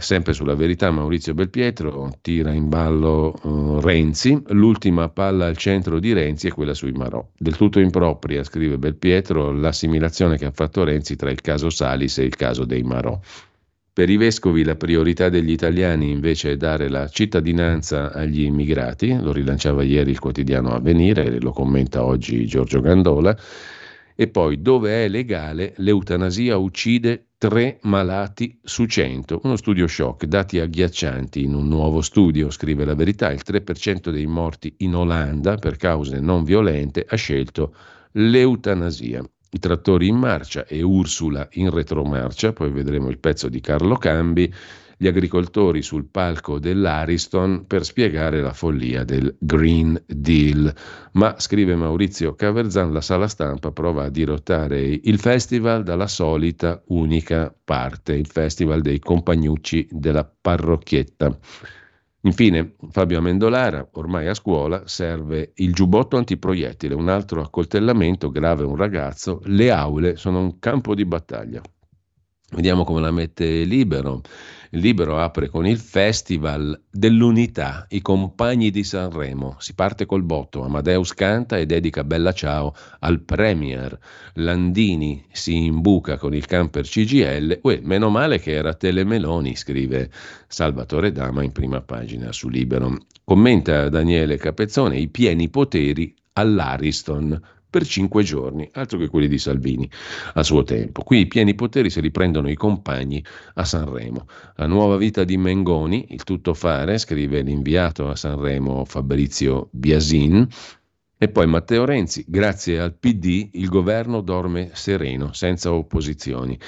Sempre 0.00 0.32
sulla 0.32 0.54
verità 0.54 0.90
Maurizio 0.90 1.34
Belpietro 1.34 2.10
tira 2.22 2.52
in 2.52 2.70
ballo 2.70 3.34
uh, 3.42 3.80
Renzi, 3.80 4.42
l'ultima 4.48 5.10
palla 5.10 5.44
al 5.44 5.58
centro 5.58 6.00
di 6.00 6.14
Renzi 6.14 6.48
è 6.48 6.52
quella 6.52 6.72
sui 6.72 6.92
Marò. 6.92 7.24
Del 7.36 7.54
tutto 7.54 7.80
impropria, 7.80 8.42
scrive 8.42 8.78
Belpietro, 8.78 9.52
l'assimilazione 9.52 10.38
che 10.38 10.46
ha 10.46 10.52
fatto 10.52 10.84
Renzi 10.84 11.16
tra 11.16 11.30
il 11.30 11.42
caso 11.42 11.68
Salis 11.68 12.16
e 12.16 12.24
il 12.24 12.34
caso 12.34 12.64
dei 12.64 12.82
Marò. 12.82 13.20
Per 13.92 14.08
i 14.08 14.16
vescovi 14.16 14.64
la 14.64 14.76
priorità 14.76 15.28
degli 15.28 15.50
italiani 15.50 16.10
invece 16.10 16.52
è 16.52 16.56
dare 16.56 16.88
la 16.88 17.06
cittadinanza 17.06 18.10
agli 18.10 18.44
immigrati, 18.44 19.14
lo 19.20 19.32
rilanciava 19.32 19.82
ieri 19.82 20.12
il 20.12 20.18
quotidiano 20.18 20.70
Avvenire 20.70 21.38
lo 21.40 21.52
commenta 21.52 22.04
oggi 22.06 22.46
Giorgio 22.46 22.80
Gandola. 22.80 23.36
E 24.14 24.28
poi 24.28 24.60
dove 24.60 25.04
è 25.04 25.08
legale 25.08 25.74
l'eutanasia 25.76 26.56
uccide 26.56 27.26
3 27.38 27.78
malati 27.82 28.58
su 28.62 28.84
100. 28.84 29.40
Uno 29.44 29.56
studio 29.56 29.86
shock, 29.86 30.26
dati 30.26 30.58
agghiaccianti 30.58 31.42
in 31.42 31.54
un 31.54 31.68
nuovo 31.68 32.02
studio, 32.02 32.50
scrive 32.50 32.84
la 32.84 32.94
verità, 32.94 33.30
il 33.30 33.40
3% 33.42 34.10
dei 34.10 34.26
morti 34.26 34.74
in 34.78 34.94
Olanda 34.94 35.56
per 35.56 35.76
cause 35.76 36.20
non 36.20 36.44
violente 36.44 37.06
ha 37.08 37.16
scelto 37.16 37.74
l'eutanasia. 38.12 39.24
I 39.52 39.58
trattori 39.58 40.06
in 40.06 40.16
marcia 40.16 40.66
e 40.66 40.82
Ursula 40.82 41.48
in 41.52 41.70
retromarcia, 41.70 42.52
poi 42.52 42.70
vedremo 42.70 43.08
il 43.08 43.18
pezzo 43.18 43.48
di 43.48 43.60
Carlo 43.60 43.96
Cambi, 43.96 44.52
gli 45.02 45.06
agricoltori 45.06 45.80
sul 45.80 46.04
palco 46.04 46.58
dell'Ariston 46.58 47.64
per 47.66 47.86
spiegare 47.86 48.42
la 48.42 48.52
follia 48.52 49.02
del 49.02 49.34
Green 49.38 49.98
Deal. 50.06 50.70
Ma, 51.12 51.36
scrive 51.38 51.74
Maurizio 51.74 52.34
Caverzan, 52.34 52.92
la 52.92 53.00
sala 53.00 53.26
stampa 53.26 53.72
prova 53.72 54.04
a 54.04 54.10
dirottare 54.10 54.82
il 54.82 55.18
festival 55.18 55.84
dalla 55.84 56.06
solita 56.06 56.82
unica 56.88 57.50
parte, 57.64 58.12
il 58.12 58.26
festival 58.26 58.82
dei 58.82 58.98
compagnucci 58.98 59.88
della 59.90 60.30
parrocchietta. 60.38 61.34
Infine, 62.20 62.74
Fabio 62.90 63.16
Amendolara, 63.16 63.88
ormai 63.92 64.26
a 64.26 64.34
scuola, 64.34 64.82
serve 64.84 65.52
il 65.54 65.72
giubbotto 65.72 66.18
antiproiettile, 66.18 66.92
un 66.92 67.08
altro 67.08 67.40
accoltellamento 67.40 68.30
grave 68.30 68.64
un 68.64 68.76
ragazzo, 68.76 69.40
le 69.44 69.70
aule 69.70 70.16
sono 70.16 70.40
un 70.40 70.58
campo 70.58 70.94
di 70.94 71.06
battaglia. 71.06 71.62
Vediamo 72.52 72.82
come 72.82 73.00
la 73.00 73.12
mette 73.12 73.62
libero. 73.62 74.22
Il 74.72 74.82
libro 74.82 75.18
apre 75.18 75.48
con 75.48 75.66
il 75.66 75.78
Festival 75.78 76.80
dell'Unità, 76.88 77.86
i 77.88 78.00
compagni 78.00 78.70
di 78.70 78.84
Sanremo. 78.84 79.56
Si 79.58 79.74
parte 79.74 80.06
col 80.06 80.22
botto, 80.22 80.62
Amadeus 80.62 81.12
canta 81.12 81.58
e 81.58 81.66
dedica 81.66 82.04
Bella 82.04 82.30
Ciao 82.32 82.72
al 83.00 83.20
Premier. 83.20 83.98
Landini 84.34 85.24
si 85.32 85.64
imbuca 85.64 86.18
con 86.18 86.34
il 86.34 86.46
camper 86.46 86.86
CGL. 86.86 87.58
Uè, 87.62 87.80
meno 87.82 88.10
male 88.10 88.38
che 88.38 88.52
era 88.52 88.72
Telemeloni, 88.72 89.56
scrive 89.56 90.08
Salvatore 90.46 91.10
Dama 91.10 91.42
in 91.42 91.50
prima 91.50 91.80
pagina 91.80 92.30
su 92.30 92.48
Libero. 92.48 92.96
Commenta 93.24 93.88
Daniele 93.88 94.36
Capezzone 94.36 95.00
i 95.00 95.08
pieni 95.08 95.48
poteri 95.48 96.14
all'Ariston 96.34 97.40
per 97.70 97.86
cinque 97.86 98.24
giorni, 98.24 98.68
altro 98.72 98.98
che 98.98 99.08
quelli 99.08 99.28
di 99.28 99.38
Salvini 99.38 99.88
a 100.34 100.42
suo 100.42 100.64
tempo. 100.64 101.02
Qui 101.02 101.20
i 101.20 101.26
pieni 101.28 101.54
poteri 101.54 101.88
si 101.88 102.00
riprendono 102.00 102.50
i 102.50 102.56
compagni 102.56 103.24
a 103.54 103.64
Sanremo. 103.64 104.26
La 104.56 104.66
nuova 104.66 104.96
vita 104.96 105.22
di 105.24 105.36
Mengoni, 105.36 106.06
il 106.10 106.24
tutto 106.24 106.52
fare, 106.52 106.98
scrive 106.98 107.40
l'inviato 107.42 108.08
a 108.08 108.16
Sanremo 108.16 108.84
Fabrizio 108.84 109.68
Biasin, 109.70 110.48
e 111.22 111.28
poi 111.28 111.46
Matteo 111.46 111.84
Renzi, 111.84 112.24
grazie 112.26 112.80
al 112.80 112.94
PD 112.94 113.50
il 113.52 113.68
governo 113.68 114.22
dorme 114.22 114.70
sereno, 114.72 115.34
senza 115.34 115.70
opposizioni. 115.70 116.58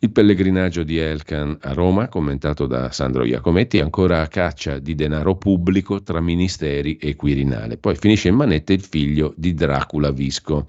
Il 0.00 0.12
pellegrinaggio 0.12 0.84
di 0.84 0.96
Elkan 0.96 1.58
a 1.60 1.72
Roma, 1.72 2.06
commentato 2.06 2.66
da 2.66 2.92
Sandro 2.92 3.24
Iacometti, 3.24 3.80
ancora 3.80 4.20
a 4.20 4.28
caccia 4.28 4.78
di 4.78 4.94
denaro 4.94 5.34
pubblico 5.34 6.04
tra 6.04 6.20
ministeri 6.20 6.98
e 6.98 7.16
Quirinale. 7.16 7.78
Poi 7.78 7.96
finisce 7.96 8.28
in 8.28 8.36
manette 8.36 8.74
il 8.74 8.80
figlio 8.80 9.34
di 9.36 9.54
Dracula 9.54 10.12
Visco. 10.12 10.68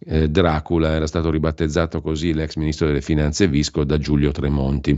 Eh, 0.00 0.28
Dracula 0.28 0.92
era 0.92 1.06
stato 1.06 1.30
ribattezzato 1.30 2.02
così 2.02 2.34
l'ex 2.34 2.56
ministro 2.56 2.88
delle 2.88 3.00
finanze 3.00 3.48
Visco 3.48 3.84
da 3.84 3.96
Giulio 3.96 4.32
Tremonti. 4.32 4.94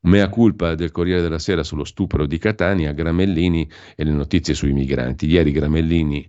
Mea 0.00 0.28
culpa 0.28 0.74
del 0.74 0.90
Corriere 0.90 1.22
della 1.22 1.38
Sera 1.38 1.62
sullo 1.62 1.84
stupro 1.84 2.26
di 2.26 2.38
Catania, 2.38 2.90
Gramellini 2.90 3.70
e 3.94 4.02
le 4.02 4.10
notizie 4.10 4.52
sui 4.52 4.72
migranti. 4.72 5.28
Ieri 5.28 5.52
Gramellini 5.52 6.28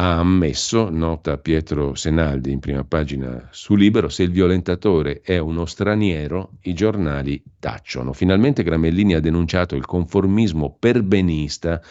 ha 0.00 0.16
ammesso, 0.16 0.88
nota 0.88 1.36
Pietro 1.36 1.94
Senaldi 1.94 2.50
in 2.50 2.58
prima 2.58 2.84
pagina 2.84 3.48
su 3.50 3.74
Libero, 3.74 4.08
se 4.08 4.22
il 4.22 4.30
violentatore 4.30 5.20
è 5.20 5.36
uno 5.36 5.66
straniero, 5.66 6.52
i 6.62 6.72
giornali 6.72 7.42
tacciono. 7.58 8.14
Finalmente 8.14 8.62
Gramellini 8.62 9.12
ha 9.12 9.20
denunciato 9.20 9.76
il 9.76 9.84
conformismo 9.84 10.74
perbenista 10.78 11.82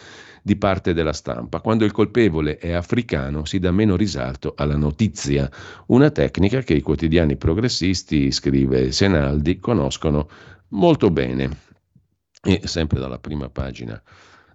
di 0.42 0.56
parte 0.56 0.92
della 0.92 1.12
stampa. 1.12 1.60
Quando 1.60 1.84
il 1.84 1.92
colpevole 1.92 2.58
è 2.58 2.72
africano 2.72 3.44
si 3.44 3.60
dà 3.60 3.70
meno 3.70 3.94
risalto 3.94 4.54
alla 4.56 4.76
notizia, 4.76 5.48
una 5.86 6.10
tecnica 6.10 6.62
che 6.62 6.74
i 6.74 6.82
quotidiani 6.82 7.36
progressisti, 7.36 8.32
scrive 8.32 8.90
Senaldi, 8.90 9.60
conoscono 9.60 10.28
molto 10.70 11.12
bene. 11.12 11.48
E 12.42 12.62
sempre 12.64 12.98
dalla 12.98 13.20
prima 13.20 13.48
pagina 13.50 14.02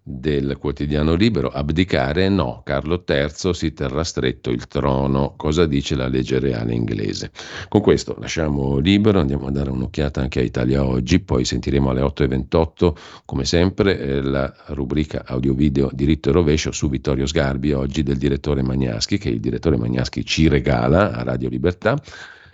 del 0.08 0.58
quotidiano 0.60 1.16
libero, 1.16 1.49
abdicare 1.49 2.30
no, 2.30 2.62
Carlo 2.64 3.03
III 3.08 3.53
si 3.56 3.74
terrà 3.74 4.03
stretto 4.03 4.51
il 4.51 4.68
trono, 4.68 5.34
cosa 5.36 5.66
dice 5.66 5.95
la 5.95 6.08
legge 6.08 6.38
reale 6.38 6.76
inglese. 6.76 7.32
Con 7.68 7.82
questo 7.82 8.16
lasciamo 8.20 8.78
libero, 8.78 9.20
andiamo 9.20 9.47
a 9.47 9.51
dare 9.51 9.72
un'occhiata 9.72 10.22
anche 10.22 10.41
a 10.41 10.43
Italia 10.43 10.86
Oggi, 10.86 11.20
poi 11.22 11.43
sentiremo 11.43 11.89
alle 11.89 12.01
8.28 12.01 12.93
come 13.26 13.45
sempre 13.45 13.97
eh, 13.97 14.22
la 14.22 14.53
rubrica 14.68 15.24
audio-video 15.26 15.89
diritto 15.91 16.30
e 16.30 16.34
rovescio 16.34 16.72
su 16.72 16.88
Vittorio 16.88 17.26
Sgarbi 17.26 17.72
oggi 17.72 18.03
del 18.03 18.18
direttore 18.18 18.62
Magnaschi, 18.62 19.18
che 19.18 19.30
il 19.30 19.39
direttore 19.39 19.76
Magnaschi 19.76 20.24
ci 20.24 20.47
regala 20.47 21.14
a 21.14 21.24
Radio 21.24 21.49
Libertà. 21.49 21.99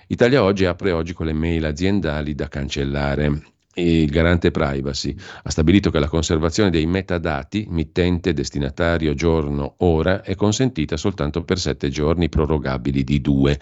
Italia 0.08 0.42
Oggi 0.42 0.64
apre 0.64 0.92
oggi 0.94 1.12
con 1.12 1.26
le 1.26 1.34
mail 1.34 1.66
aziendali 1.66 2.34
da 2.34 2.48
cancellare 2.48 3.42
il 3.76 4.10
garante 4.10 4.52
privacy 4.52 5.16
ha 5.44 5.50
stabilito 5.50 5.92
che 5.92 6.00
la 6.00 6.10
conservazione 6.10 6.70
dei 6.70 6.86
metadati 6.86 7.66
mittente, 7.70 8.34
destinatario, 8.34 9.14
giorno, 9.14 9.76
ora 9.78 10.22
è 10.22 10.36
consentita 10.36 10.98
soltanto 10.98 11.44
per 11.44 11.58
sette 11.58 11.90
giorni 11.90 12.28
prorogabili 12.28 13.04
di 13.04 13.22
due. 13.22 13.60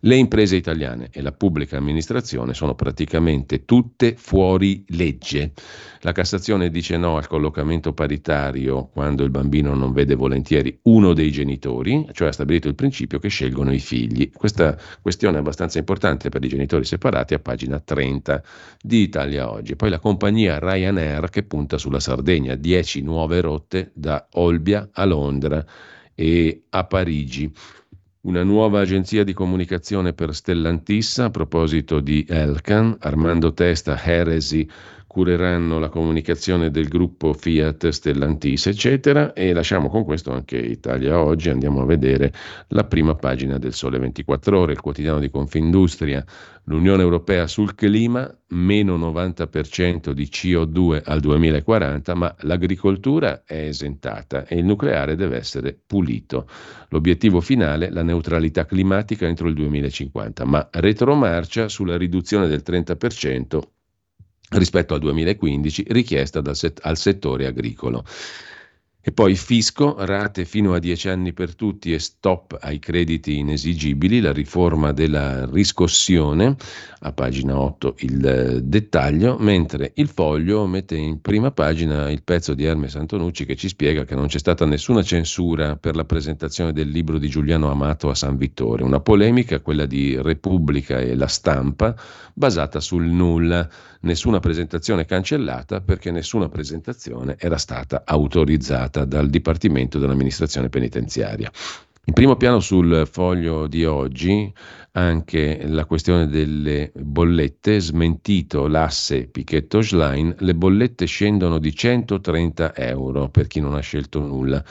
Le 0.00 0.14
imprese 0.14 0.56
italiane 0.56 1.08
e 1.10 1.22
la 1.22 1.32
pubblica 1.32 1.78
amministrazione 1.78 2.52
sono 2.52 2.74
praticamente 2.74 3.64
tutte 3.64 4.14
fuori 4.14 4.84
legge. 4.88 5.52
La 6.00 6.12
Cassazione 6.12 6.68
dice 6.68 6.98
no 6.98 7.16
al 7.16 7.26
collocamento 7.26 7.94
paritario 7.94 8.88
quando 8.92 9.24
il 9.24 9.30
bambino 9.30 9.74
non 9.74 9.94
vede 9.94 10.14
volentieri 10.14 10.78
uno 10.82 11.14
dei 11.14 11.30
genitori, 11.30 12.06
cioè 12.12 12.28
ha 12.28 12.32
stabilito 12.32 12.68
il 12.68 12.74
principio 12.74 13.18
che 13.18 13.28
scelgono 13.28 13.72
i 13.72 13.78
figli. 13.78 14.30
Questa 14.30 14.78
questione 15.00 15.38
è 15.38 15.40
abbastanza 15.40 15.78
importante 15.78 16.28
per 16.28 16.44
i 16.44 16.48
genitori 16.48 16.84
separati 16.84 17.32
a 17.32 17.38
pagina 17.38 17.80
30 17.80 18.42
di 18.82 19.00
Italia 19.00 19.50
Oggi. 19.50 19.76
Poi 19.76 19.88
la 19.88 19.98
compagnia 19.98 20.58
Ryanair 20.58 21.30
che 21.30 21.42
punta 21.42 21.78
sulla 21.78 22.00
Sardegna, 22.00 22.54
10 22.54 23.00
nuove 23.00 23.40
rotte 23.40 23.92
da 23.94 24.28
Olbia 24.32 24.90
a 24.92 25.06
Londra 25.06 25.64
e 26.14 26.64
a 26.70 26.84
Parigi 26.84 27.50
una 28.26 28.42
nuova 28.42 28.80
agenzia 28.80 29.22
di 29.22 29.32
comunicazione 29.32 30.12
per 30.12 30.34
Stellantis 30.34 31.18
a 31.18 31.30
proposito 31.30 32.00
di 32.00 32.26
Elkan, 32.28 32.96
Armando 32.98 33.52
Testa, 33.52 33.96
Heresi 34.02 34.68
cureranno 35.16 35.78
la 35.78 35.88
comunicazione 35.88 36.70
del 36.70 36.88
gruppo 36.88 37.32
Fiat 37.32 37.88
Stellantis, 37.88 38.66
eccetera. 38.66 39.32
E 39.32 39.54
lasciamo 39.54 39.88
con 39.88 40.04
questo 40.04 40.30
anche 40.30 40.58
Italia 40.58 41.18
Oggi. 41.18 41.48
Andiamo 41.48 41.80
a 41.80 41.86
vedere 41.86 42.34
la 42.68 42.84
prima 42.84 43.14
pagina 43.14 43.56
del 43.56 43.72
Sole 43.72 43.98
24 43.98 44.58
Ore, 44.58 44.72
il 44.72 44.80
quotidiano 44.82 45.18
di 45.18 45.30
Confindustria. 45.30 46.22
L'Unione 46.64 47.00
Europea 47.00 47.46
sul 47.46 47.74
clima, 47.74 48.30
meno 48.48 48.98
90% 48.98 50.10
di 50.10 50.24
CO2 50.24 51.00
al 51.02 51.20
2040, 51.20 52.14
ma 52.14 52.34
l'agricoltura 52.40 53.42
è 53.46 53.68
esentata 53.68 54.46
e 54.46 54.58
il 54.58 54.66
nucleare 54.66 55.14
deve 55.14 55.38
essere 55.38 55.78
pulito. 55.86 56.46
L'obiettivo 56.90 57.40
finale, 57.40 57.90
la 57.90 58.02
neutralità 58.02 58.66
climatica 58.66 59.26
entro 59.26 59.48
il 59.48 59.54
2050, 59.54 60.44
ma 60.44 60.68
retromarcia 60.72 61.70
sulla 61.70 61.96
riduzione 61.96 62.48
del 62.48 62.62
30% 62.66 63.60
rispetto 64.50 64.94
al 64.94 65.00
2015 65.00 65.84
richiesta 65.88 66.54
set- 66.54 66.80
al 66.82 66.96
settore 66.96 67.46
agricolo. 67.46 68.04
E 69.08 69.12
poi 69.12 69.36
fisco, 69.36 69.94
rate 70.04 70.44
fino 70.44 70.74
a 70.74 70.80
10 70.80 71.08
anni 71.10 71.32
per 71.32 71.54
tutti 71.54 71.94
e 71.94 72.00
stop 72.00 72.58
ai 72.60 72.80
crediti 72.80 73.38
inesigibili, 73.38 74.18
la 74.18 74.32
riforma 74.32 74.90
della 74.90 75.46
riscossione, 75.46 76.56
a 76.98 77.12
pagina 77.12 77.56
8 77.56 77.94
il 77.98 78.26
eh, 78.26 78.62
dettaglio, 78.62 79.36
mentre 79.38 79.92
il 79.94 80.08
foglio 80.08 80.66
mette 80.66 80.96
in 80.96 81.20
prima 81.20 81.52
pagina 81.52 82.10
il 82.10 82.24
pezzo 82.24 82.52
di 82.54 82.64
Hermes 82.64 82.96
Antonucci 82.96 83.44
che 83.44 83.54
ci 83.54 83.68
spiega 83.68 84.04
che 84.04 84.16
non 84.16 84.26
c'è 84.26 84.40
stata 84.40 84.66
nessuna 84.66 85.04
censura 85.04 85.76
per 85.76 85.94
la 85.94 86.04
presentazione 86.04 86.72
del 86.72 86.88
libro 86.88 87.18
di 87.18 87.28
Giuliano 87.28 87.70
Amato 87.70 88.10
a 88.10 88.14
San 88.16 88.36
Vittore, 88.36 88.82
una 88.82 88.98
polemica, 88.98 89.60
quella 89.60 89.86
di 89.86 90.20
Repubblica 90.20 90.98
e 90.98 91.14
la 91.14 91.28
stampa, 91.28 91.94
basata 92.34 92.80
sul 92.80 93.04
nulla, 93.04 93.68
nessuna 94.00 94.40
presentazione 94.40 95.04
cancellata 95.04 95.80
perché 95.80 96.10
nessuna 96.10 96.48
presentazione 96.48 97.36
era 97.38 97.58
stata 97.58 98.02
autorizzata 98.04 99.04
dal 99.04 99.28
Dipartimento 99.28 99.98
dell'amministrazione 99.98 100.68
penitenziaria. 100.68 101.50
In 102.08 102.12
primo 102.12 102.36
piano 102.36 102.60
sul 102.60 103.08
foglio 103.10 103.66
di 103.66 103.84
oggi 103.84 104.52
anche 104.92 105.66
la 105.66 105.84
questione 105.86 106.28
delle 106.28 106.92
bollette, 106.94 107.80
smentito 107.80 108.68
l'asse 108.68 109.26
Pichetto 109.26 109.82
Schlein, 109.82 110.32
le 110.38 110.54
bollette 110.54 111.04
scendono 111.06 111.58
di 111.58 111.74
130 111.74 112.76
euro 112.76 113.28
per 113.28 113.48
chi 113.48 113.58
non 113.58 113.74
ha 113.74 113.80
scelto 113.80 114.20
nulla. 114.20 114.64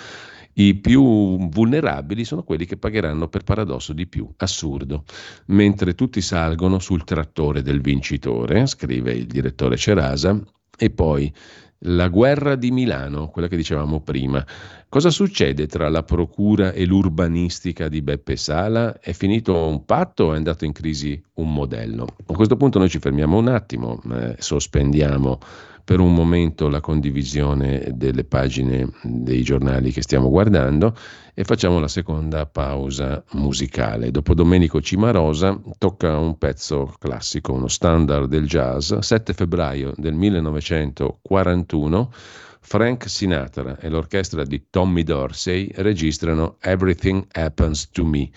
I 0.58 0.76
più 0.76 1.50
vulnerabili 1.50 2.24
sono 2.24 2.44
quelli 2.44 2.66
che 2.66 2.78
pagheranno 2.78 3.28
per 3.28 3.44
paradosso 3.44 3.92
di 3.92 4.08
più, 4.08 4.30
assurdo, 4.38 5.04
mentre 5.48 5.96
tutti 5.96 6.22
salgono 6.22 6.80
sul 6.80 7.04
trattore 7.04 7.62
del 7.62 7.82
vincitore, 7.82 8.66
scrive 8.66 9.12
il 9.12 9.26
direttore 9.26 9.76
Cerasa, 9.76 10.42
e 10.78 10.90
poi 10.92 11.34
la 11.80 12.08
guerra 12.08 12.56
di 12.56 12.72
Milano, 12.72 13.28
quella 13.28 13.50
che 13.50 13.58
dicevamo 13.58 14.00
prima. 14.00 14.46
Cosa 14.88 15.10
succede 15.10 15.68
tra 15.68 15.90
la 15.90 16.04
procura 16.04 16.72
e 16.72 16.86
l'urbanistica 16.86 17.90
di 17.90 18.02
Beppe 18.02 18.38
Sala? 18.38 18.98
È 19.00 19.12
finito 19.12 19.68
un 19.68 19.84
patto 19.84 20.26
o 20.26 20.34
è 20.34 20.38
andato 20.38 20.64
in 20.64 20.72
crisi 20.72 21.22
un 21.34 21.52
modello? 21.52 22.08
A 22.28 22.34
questo 22.34 22.56
punto 22.56 22.80
noi 22.80 22.90
ci 22.90 23.00
fermiamo 23.00 23.38
un 23.38 23.50
attimo, 23.50 24.02
eh, 24.14 24.36
sospendiamo 24.40 25.40
per 25.86 26.00
un 26.00 26.14
momento 26.16 26.68
la 26.68 26.82
condivisione 26.82 27.92
delle 27.94 28.24
pagine 28.24 28.90
dei 29.04 29.44
giornali 29.44 29.92
che 29.92 30.02
stiamo 30.02 30.30
guardando 30.30 30.98
e 31.36 31.44
facciamo 31.44 31.80
la 31.80 31.88
seconda 31.88 32.48
pausa 32.48 33.24
musicale. 33.34 34.10
Dopo 34.10 34.34
Domenico 34.34 34.82
Cimarosa 34.82 35.62
tocca 35.78 36.18
un 36.18 36.40
pezzo 36.40 36.92
classico, 36.98 37.54
uno 37.54 37.68
standard 37.68 38.28
del 38.28 38.48
jazz, 38.48 38.96
7 38.96 39.34
febbraio 39.34 39.94
del 39.96 40.16
1941. 40.16 42.12
Frank 42.68 43.08
Sinatra 43.08 43.78
e 43.78 43.90
l'orchestra 43.90 44.44
di 44.44 44.70
Tommy 44.72 45.04
Dorsey 45.04 45.70
registrano 45.76 46.58
Everything 46.62 47.24
Happens 47.32 47.92
to 47.92 48.04
Me 48.04 48.32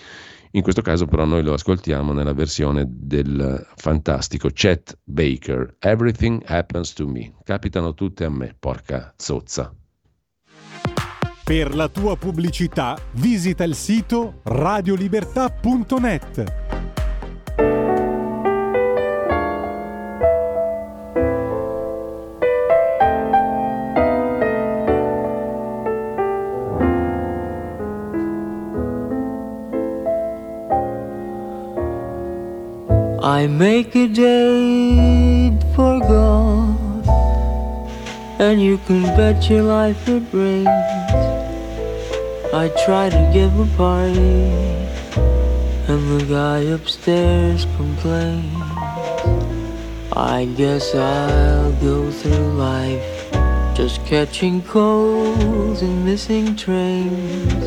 In 0.52 0.62
questo 0.62 0.82
caso 0.82 1.06
però 1.06 1.24
noi 1.24 1.42
lo 1.42 1.52
ascoltiamo 1.52 2.12
nella 2.12 2.32
versione 2.32 2.84
del 2.88 3.66
fantastico 3.76 4.48
Chet 4.52 4.98
Baker. 5.04 5.76
Everything 5.78 6.42
happens 6.46 6.92
to 6.94 7.06
me. 7.06 7.34
Capitano 7.44 7.94
tutte 7.94 8.24
a 8.24 8.30
me, 8.30 8.56
porca 8.58 9.14
zozza. 9.16 9.72
Per 11.44 11.74
la 11.74 11.88
tua 11.88 12.16
pubblicità 12.16 12.98
visita 13.12 13.64
il 13.64 13.74
sito 13.74 14.40
radiolibertà.net. 14.42 16.77
I 33.22 33.48
make 33.48 33.96
a 33.96 34.06
date 34.06 35.58
for 35.74 35.98
God, 35.98 37.08
and 38.38 38.62
you 38.62 38.78
can 38.86 39.02
bet 39.16 39.50
your 39.50 39.62
life 39.62 40.08
it 40.08 40.22
rains. 40.32 40.68
I 42.54 42.70
try 42.86 43.10
to 43.10 43.30
give 43.32 43.58
a 43.58 43.66
party, 43.76 44.52
and 45.88 46.20
the 46.20 46.24
guy 46.28 46.60
upstairs 46.72 47.66
complains. 47.76 48.54
I 50.12 50.48
guess 50.56 50.94
I'll 50.94 51.72
go 51.80 52.12
through 52.12 52.52
life 52.52 53.28
just 53.74 54.04
catching 54.06 54.62
colds 54.62 55.82
and 55.82 56.04
missing 56.04 56.54
trains. 56.54 57.64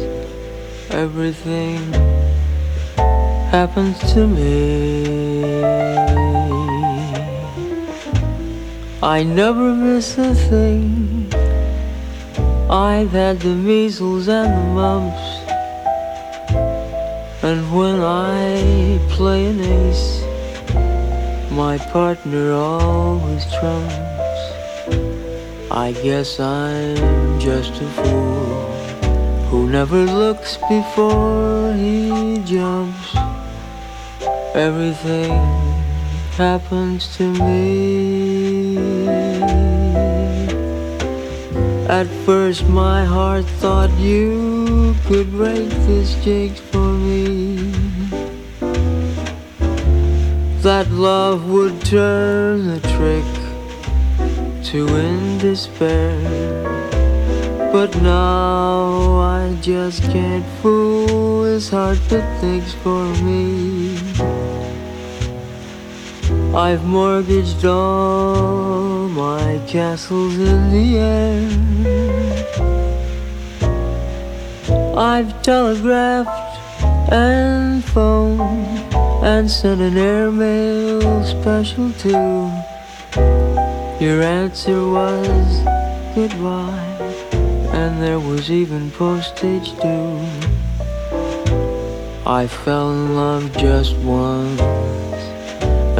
Everything 0.91 1.91
happens 3.51 3.99
to 4.13 4.27
me. 4.27 5.30
I 9.17 9.23
never 9.23 9.75
miss 9.75 10.17
a 10.17 10.33
thing. 10.33 11.27
I've 12.69 13.11
had 13.11 13.41
the 13.41 13.53
measles 13.53 14.29
and 14.29 14.49
the 14.57 14.67
mumps. 14.79 15.27
And 17.43 17.59
when 17.75 17.99
I 17.99 18.99
play 19.09 19.47
an 19.47 19.59
ace, 19.59 20.23
my 21.51 21.77
partner 21.91 22.53
always 22.53 23.43
trumps. 23.59 24.43
I 25.69 25.91
guess 26.01 26.39
I'm 26.39 27.37
just 27.37 27.73
a 27.81 27.89
fool 27.97 28.63
who 29.49 29.69
never 29.69 30.05
looks 30.05 30.55
before 30.69 31.73
he 31.73 32.37
jumps. 32.45 33.09
Everything 34.55 35.33
happens 36.37 37.13
to 37.17 37.25
me. 37.33 38.10
At 41.91 42.07
first 42.25 42.63
my 42.69 43.03
heart 43.03 43.43
thought 43.59 43.91
you 43.99 44.95
could 45.07 45.29
break 45.29 45.67
this 45.87 46.15
jinx 46.23 46.57
for 46.57 46.93
me. 46.93 47.57
That 50.61 50.89
love 50.89 51.49
would 51.49 51.83
turn 51.83 52.67
the 52.67 52.79
trick 52.95 53.27
to 54.71 54.87
end 54.87 55.41
despair. 55.41 56.15
But 57.73 58.01
now 58.01 59.19
I 59.19 59.57
just 59.61 60.01
can't 60.03 60.45
fool 60.61 61.43
his 61.43 61.69
heart 61.69 61.99
that 62.07 62.39
thinks 62.39 62.73
for 62.73 63.03
me. 63.21 63.97
I've 66.55 66.85
mortgaged 66.85 67.65
all 67.65 68.80
my 69.21 69.61
castles 69.67 70.35
in 70.51 70.61
the 70.75 70.87
air. 71.13 71.41
I've 74.97 75.31
telegraphed 75.43 76.53
and 77.11 77.83
phoned 77.93 78.41
and 79.31 79.45
sent 79.49 79.79
an 79.89 79.97
airmail 79.97 81.23
special 81.35 81.87
too. 82.03 82.49
Your 84.03 84.19
answer 84.39 84.79
was 84.97 85.49
goodbye, 86.15 86.95
and 87.79 88.01
there 88.01 88.19
was 88.19 88.49
even 88.49 88.89
postage 88.91 89.69
due. 89.81 90.17
I 92.39 92.47
fell 92.47 92.89
in 92.97 93.15
love 93.15 93.45
just 93.65 93.93
once 93.97 95.00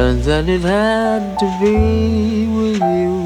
and 0.02 0.20
then 0.24 0.48
it 0.48 0.62
had 0.62 1.38
to 1.38 1.46
be 1.60 2.48
with 2.48 2.80
you. 2.80 3.16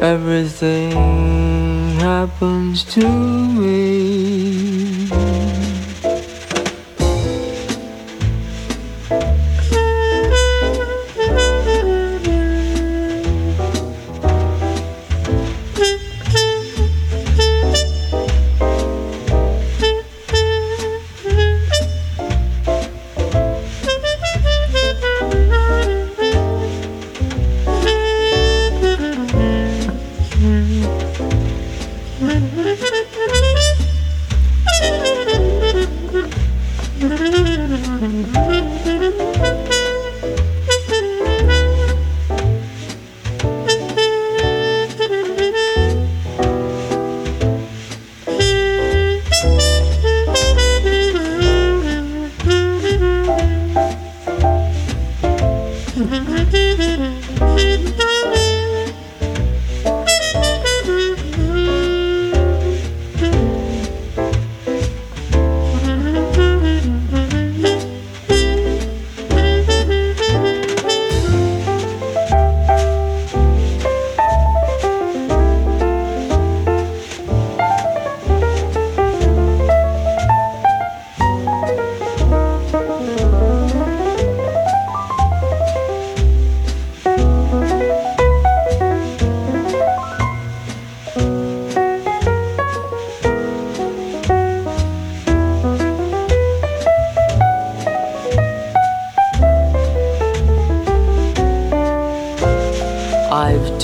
Everything 0.00 0.92
happens 2.00 2.84
to 2.94 3.06
me. 3.60 4.63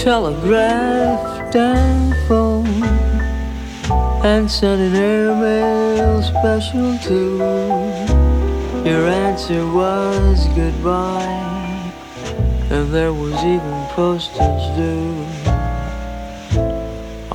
Telegraphed 0.00 1.54
and 1.54 2.14
phoned 2.26 2.84
and 4.24 4.50
sent 4.50 4.80
an 4.80 4.96
airmail 4.96 6.22
special 6.22 6.96
too. 7.00 7.36
Your 8.88 9.06
answer 9.06 9.66
was 9.66 10.48
goodbye, 10.56 11.92
and 12.70 12.90
there 12.94 13.12
was 13.12 13.34
even 13.44 13.86
postage 13.90 14.64
due. 14.74 15.26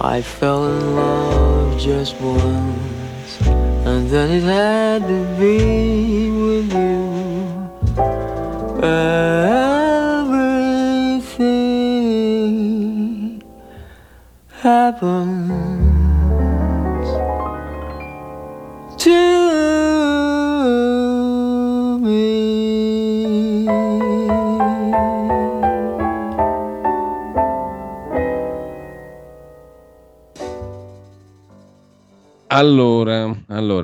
I 0.01 0.24
fell 0.24 0.66
in 0.66 0.95
love 0.95 1.80
just 1.80 2.20
once, 2.20 3.41
and 3.86 4.09
then 4.09 4.32
it 4.32 4.43
had 4.43 5.03
to 5.03 5.24
be 5.39 6.32
with 6.32 6.74
you. 6.74 7.05
Uh, 8.82 9.64
happens 15.02 15.45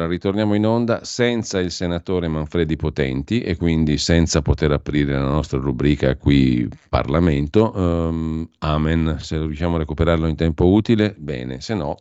Allora, 0.01 0.15
ritorniamo 0.15 0.55
in 0.55 0.65
onda 0.65 1.03
senza 1.03 1.59
il 1.59 1.69
senatore 1.69 2.27
Manfredi 2.27 2.75
Potenti 2.75 3.41
e 3.41 3.55
quindi 3.55 3.99
senza 3.99 4.41
poter 4.41 4.71
aprire 4.71 5.13
la 5.13 5.27
nostra 5.27 5.59
rubrica 5.59 6.15
qui 6.15 6.67
Parlamento. 6.89 7.71
Um, 7.75 8.49
amen, 8.59 9.17
se 9.19 9.37
riusciamo 9.37 9.75
a 9.75 9.79
recuperarlo 9.79 10.25
in 10.25 10.35
tempo 10.35 10.71
utile, 10.71 11.13
bene, 11.15 11.61
se 11.61 11.75
no, 11.75 11.97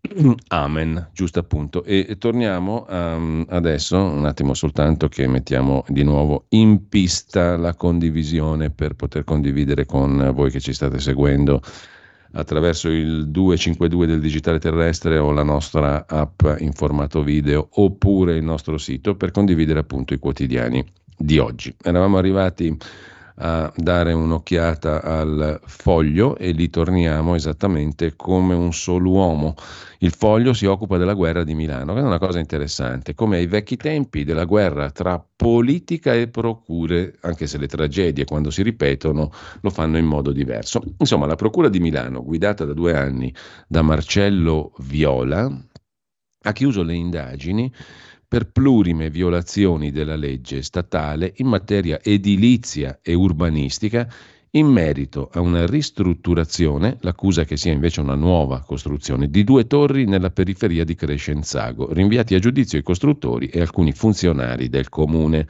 amen, 0.48 1.10
giusto 1.12 1.38
appunto. 1.38 1.84
E, 1.84 2.06
e 2.08 2.18
torniamo 2.18 2.86
um, 2.88 3.46
adesso, 3.50 3.96
un 4.02 4.26
attimo 4.26 4.54
soltanto 4.54 5.06
che 5.06 5.28
mettiamo 5.28 5.84
di 5.86 6.02
nuovo 6.02 6.46
in 6.48 6.88
pista 6.88 7.56
la 7.56 7.74
condivisione 7.74 8.70
per 8.70 8.94
poter 8.94 9.22
condividere 9.22 9.86
con 9.86 10.32
voi 10.34 10.50
che 10.50 10.58
ci 10.58 10.72
state 10.72 10.98
seguendo 10.98 11.62
attraverso 12.32 12.88
il 12.88 13.28
252 13.28 14.06
del 14.06 14.20
digitale 14.20 14.58
terrestre 14.58 15.18
o 15.18 15.32
la 15.32 15.42
nostra 15.42 16.06
app 16.06 16.42
in 16.58 16.72
formato 16.72 17.22
video 17.22 17.68
oppure 17.72 18.36
il 18.36 18.44
nostro 18.44 18.78
sito 18.78 19.14
per 19.16 19.30
condividere 19.30 19.80
appunto 19.80 20.14
i 20.14 20.18
quotidiani 20.18 20.84
di 21.16 21.38
oggi. 21.38 21.74
Eravamo 21.82 22.18
arrivati 22.18 22.76
a 23.40 23.72
dare 23.76 24.12
un'occhiata 24.12 25.02
al 25.02 25.60
foglio 25.64 26.36
e 26.36 26.50
lì 26.50 26.70
torniamo 26.70 27.34
esattamente 27.34 28.16
come 28.16 28.54
un 28.54 28.72
solo 28.72 29.10
uomo. 29.10 29.54
Il 29.98 30.12
foglio 30.12 30.52
si 30.52 30.66
occupa 30.66 30.96
della 30.96 31.14
guerra 31.14 31.44
di 31.44 31.54
Milano, 31.54 31.94
che 31.94 32.00
è 32.00 32.04
una 32.04 32.18
cosa 32.18 32.38
interessante, 32.38 33.14
come 33.14 33.36
ai 33.36 33.46
vecchi 33.46 33.76
tempi 33.76 34.24
della 34.24 34.44
guerra 34.44 34.90
tra 34.90 35.24
politica 35.36 36.14
e 36.14 36.28
procure, 36.28 37.16
anche 37.20 37.46
se 37.46 37.58
le 37.58 37.66
tragedie 37.66 38.24
quando 38.24 38.50
si 38.50 38.62
ripetono 38.62 39.30
lo 39.60 39.70
fanno 39.70 39.98
in 39.98 40.06
modo 40.06 40.32
diverso. 40.32 40.82
Insomma, 40.98 41.26
la 41.26 41.36
procura 41.36 41.68
di 41.68 41.80
Milano, 41.80 42.24
guidata 42.24 42.64
da 42.64 42.72
due 42.72 42.96
anni 42.96 43.32
da 43.66 43.82
Marcello 43.82 44.72
Viola, 44.78 45.50
ha 46.42 46.52
chiuso 46.52 46.82
le 46.82 46.94
indagini 46.94 47.72
per 48.28 48.50
plurime 48.50 49.08
violazioni 49.08 49.90
della 49.90 50.14
legge 50.14 50.60
statale 50.60 51.32
in 51.36 51.46
materia 51.46 51.98
edilizia 52.02 52.98
e 53.02 53.14
urbanistica 53.14 54.06
in 54.52 54.66
merito 54.66 55.30
a 55.32 55.40
una 55.40 55.66
ristrutturazione, 55.66 56.98
l'accusa 57.00 57.44
che 57.44 57.56
sia 57.56 57.72
invece 57.72 58.00
una 58.00 58.14
nuova 58.14 58.60
costruzione, 58.60 59.30
di 59.30 59.44
due 59.44 59.66
torri 59.66 60.04
nella 60.04 60.30
periferia 60.30 60.84
di 60.84 60.94
Crescenzago, 60.94 61.92
rinviati 61.92 62.34
a 62.34 62.38
giudizio 62.38 62.78
i 62.78 62.82
costruttori 62.82 63.46
e 63.46 63.60
alcuni 63.60 63.92
funzionari 63.92 64.68
del 64.68 64.90
comune. 64.90 65.46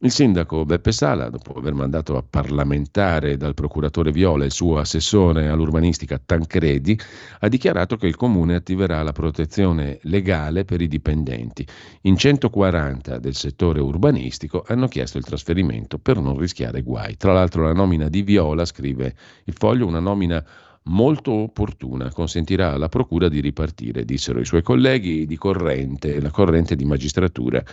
Il 0.00 0.10
sindaco 0.10 0.64
Beppe 0.64 0.90
Sala, 0.90 1.30
dopo 1.30 1.52
aver 1.54 1.72
mandato 1.72 2.16
a 2.16 2.24
parlamentare 2.28 3.36
dal 3.36 3.54
procuratore 3.54 4.10
Viola 4.10 4.44
il 4.44 4.50
suo 4.50 4.78
assessore 4.78 5.48
all'urbanistica 5.48 6.20
Tancredi, 6.22 6.98
ha 7.38 7.48
dichiarato 7.48 7.96
che 7.96 8.08
il 8.08 8.16
comune 8.16 8.56
attiverà 8.56 9.02
la 9.04 9.12
protezione 9.12 10.00
legale 10.02 10.64
per 10.64 10.82
i 10.82 10.88
dipendenti. 10.88 11.64
In 12.02 12.16
140 12.16 13.18
del 13.18 13.34
settore 13.34 13.80
urbanistico 13.80 14.64
hanno 14.66 14.88
chiesto 14.88 15.16
il 15.16 15.24
trasferimento 15.24 15.98
per 15.98 16.18
non 16.18 16.38
rischiare 16.38 16.82
guai. 16.82 17.16
Tra 17.16 17.32
l'altro 17.32 17.62
la 17.62 17.72
nomina 17.72 18.08
di 18.08 18.22
Viola, 18.22 18.64
scrive 18.64 19.14
il 19.44 19.54
foglio, 19.56 19.86
una 19.86 20.00
nomina 20.00 20.44
molto 20.86 21.32
opportuna, 21.32 22.10
consentirà 22.10 22.72
alla 22.72 22.88
Procura 22.88 23.28
di 23.28 23.40
ripartire, 23.40 24.04
dissero 24.04 24.40
i 24.40 24.44
suoi 24.44 24.62
colleghi 24.62 25.24
di 25.24 25.36
corrente, 25.36 26.20
la 26.20 26.30
corrente 26.30 26.76
di 26.76 26.84
magistratura 26.84 27.64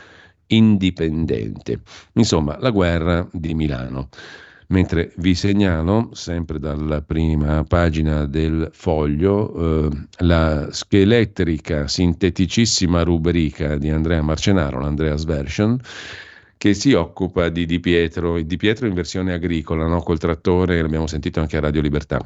indipendente. 0.52 1.82
Insomma, 2.14 2.58
la 2.60 2.70
guerra 2.70 3.28
di 3.32 3.54
Milano. 3.54 4.10
Mentre 4.68 5.12
vi 5.18 5.36
segnalo, 5.36 6.12
sempre 6.14 6.58
dalla 6.58 7.02
prima 7.02 7.62
pagina 7.66 8.26
del 8.26 8.70
foglio, 8.72 9.90
eh, 9.90 9.90
la 10.20 10.70
scheletrica, 10.72 11.90
sinteticissima 11.90 13.04
rubrica 13.04 13.78
di 13.78 13.90
Andrea 13.90 14.22
Marcenaro, 14.22 14.80
l'Andreas 14.80 15.26
Version, 15.26 15.78
che 16.58 16.74
si 16.74 16.94
occupa 16.94 17.50
di 17.50 17.66
Di 17.66 17.82
Pietro, 17.82 18.42
Di 18.42 18.56
Pietro 18.56 18.88
in 18.88 18.94
versione 18.94 19.34
agricola, 19.34 19.88
no? 19.88 20.02
col 20.02 20.20
trattore, 20.20 20.82
l'abbiamo 20.82 21.08
sentito 21.08 21.42
anche 21.42 21.58
a 21.58 21.62
Radio 21.62 21.82
Libertà. 21.82 22.20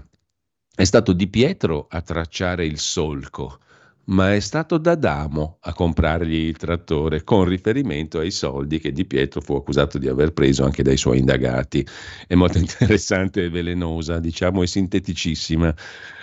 È 0.76 0.84
stato 0.84 1.14
Di 1.14 1.28
Pietro 1.28 1.88
a 1.90 2.02
tracciare 2.02 2.64
il 2.64 2.78
solco 2.78 3.58
ma 4.06 4.34
è 4.34 4.40
stato 4.40 4.78
D'Adamo 4.78 5.58
a 5.62 5.74
comprargli 5.74 6.34
il 6.34 6.58
trattore 6.58 7.24
con 7.24 7.46
riferimento 7.46 8.20
ai 8.20 8.32
soldi 8.32 8.80
che 8.80 8.92
Di 8.92 9.06
Pietro 9.06 9.42
fu 9.42 9.56
accusato 9.56 9.98
di 9.98 10.08
aver 10.08 10.34
preso 10.34 10.64
anche 10.64 10.84
dai 10.84 10.98
suoi 10.98 11.20
indagati. 11.20 11.86
È 12.28 12.36
molto 12.36 12.58
interessante 12.60 13.46
e 13.46 13.50
velenosa, 13.50 14.20
diciamo, 14.20 14.62
e 14.62 14.68
sinteticissima 14.68 15.74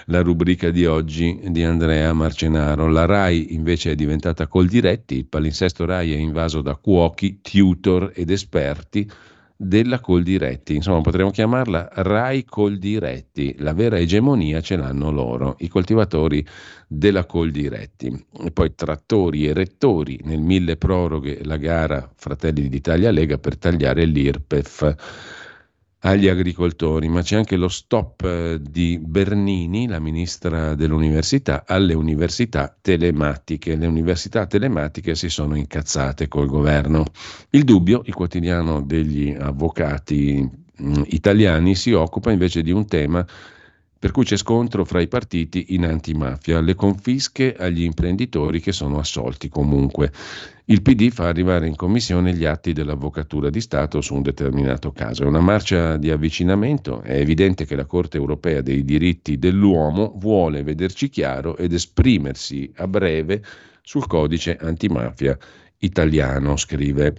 la 0.06 0.20
rubrica 0.20 0.70
di 0.70 0.86
oggi 0.86 1.40
di 1.48 1.62
Andrea 1.62 2.12
Marcenaro. 2.12 2.88
La 2.88 3.04
RAI 3.04 3.54
invece 3.54 3.92
è 3.92 3.94
diventata 3.94 4.46
Coldiretti, 4.46 5.16
il 5.16 5.26
palinsesto 5.26 5.84
RAI 5.84 6.12
è 6.12 6.16
invaso 6.16 6.60
da 6.60 6.76
cuochi, 6.76 7.40
tutor 7.40 8.12
ed 8.14 8.30
esperti 8.30 9.10
della 9.64 10.00
Coldiretti, 10.00 10.74
insomma 10.74 11.00
potremmo 11.02 11.30
chiamarla 11.30 11.88
Rai 11.92 12.44
Coldiretti, 12.44 13.54
la 13.58 13.72
vera 13.72 13.96
egemonia 13.96 14.60
ce 14.60 14.74
l'hanno 14.74 15.12
loro, 15.12 15.54
i 15.60 15.68
coltivatori 15.68 16.44
della 16.88 17.24
Coldiretti. 17.24 18.26
E 18.42 18.50
poi 18.50 18.74
trattori 18.74 19.46
e 19.46 19.52
rettori 19.52 20.18
nel 20.24 20.40
mille 20.40 20.76
proroghe 20.76 21.44
la 21.44 21.58
gara 21.58 22.10
Fratelli 22.16 22.68
d'Italia 22.68 23.12
Lega 23.12 23.38
per 23.38 23.56
tagliare 23.56 24.04
l'IRPEF 24.04 24.94
agli 26.04 26.28
agricoltori, 26.28 27.08
ma 27.08 27.22
c'è 27.22 27.36
anche 27.36 27.56
lo 27.56 27.68
stop 27.68 28.24
eh, 28.24 28.58
di 28.60 28.98
Bernini, 29.00 29.86
la 29.86 30.00
ministra 30.00 30.74
dell'università, 30.74 31.64
alle 31.66 31.94
università 31.94 32.74
telematiche. 32.80 33.76
Le 33.76 33.86
università 33.86 34.46
telematiche 34.46 35.14
si 35.14 35.28
sono 35.28 35.56
incazzate 35.56 36.26
col 36.26 36.46
governo. 36.46 37.04
Il 37.50 37.64
dubbio, 37.64 38.02
il 38.06 38.14
quotidiano 38.14 38.82
degli 38.82 39.30
avvocati 39.38 40.48
mm, 40.82 41.02
italiani, 41.06 41.74
si 41.76 41.92
occupa 41.92 42.32
invece 42.32 42.62
di 42.62 42.72
un 42.72 42.86
tema 42.86 43.24
per 44.02 44.10
cui 44.10 44.24
c'è 44.24 44.36
scontro 44.36 44.84
fra 44.84 45.00
i 45.00 45.06
partiti 45.06 45.66
in 45.74 45.84
antimafia, 45.84 46.60
le 46.60 46.74
confische 46.74 47.54
agli 47.54 47.84
imprenditori 47.84 48.58
che 48.58 48.72
sono 48.72 48.98
assolti 48.98 49.48
comunque. 49.48 50.10
Il 50.64 50.82
PD 50.82 51.10
fa 51.10 51.28
arrivare 51.28 51.68
in 51.68 51.76
commissione 51.76 52.34
gli 52.34 52.44
atti 52.44 52.72
dell'Avvocatura 52.72 53.48
di 53.48 53.60
Stato 53.60 54.00
su 54.00 54.16
un 54.16 54.22
determinato 54.22 54.90
caso. 54.90 55.22
È 55.22 55.26
una 55.26 55.38
marcia 55.38 55.98
di 55.98 56.10
avvicinamento, 56.10 57.00
è 57.02 57.14
evidente 57.16 57.64
che 57.64 57.76
la 57.76 57.84
Corte 57.84 58.16
europea 58.16 58.60
dei 58.60 58.84
diritti 58.84 59.38
dell'uomo 59.38 60.14
vuole 60.16 60.64
vederci 60.64 61.08
chiaro 61.08 61.56
ed 61.56 61.72
esprimersi 61.72 62.72
a 62.78 62.88
breve 62.88 63.40
sul 63.82 64.08
codice 64.08 64.56
antimafia 64.56 65.38
italiano, 65.78 66.56
scrive 66.56 67.14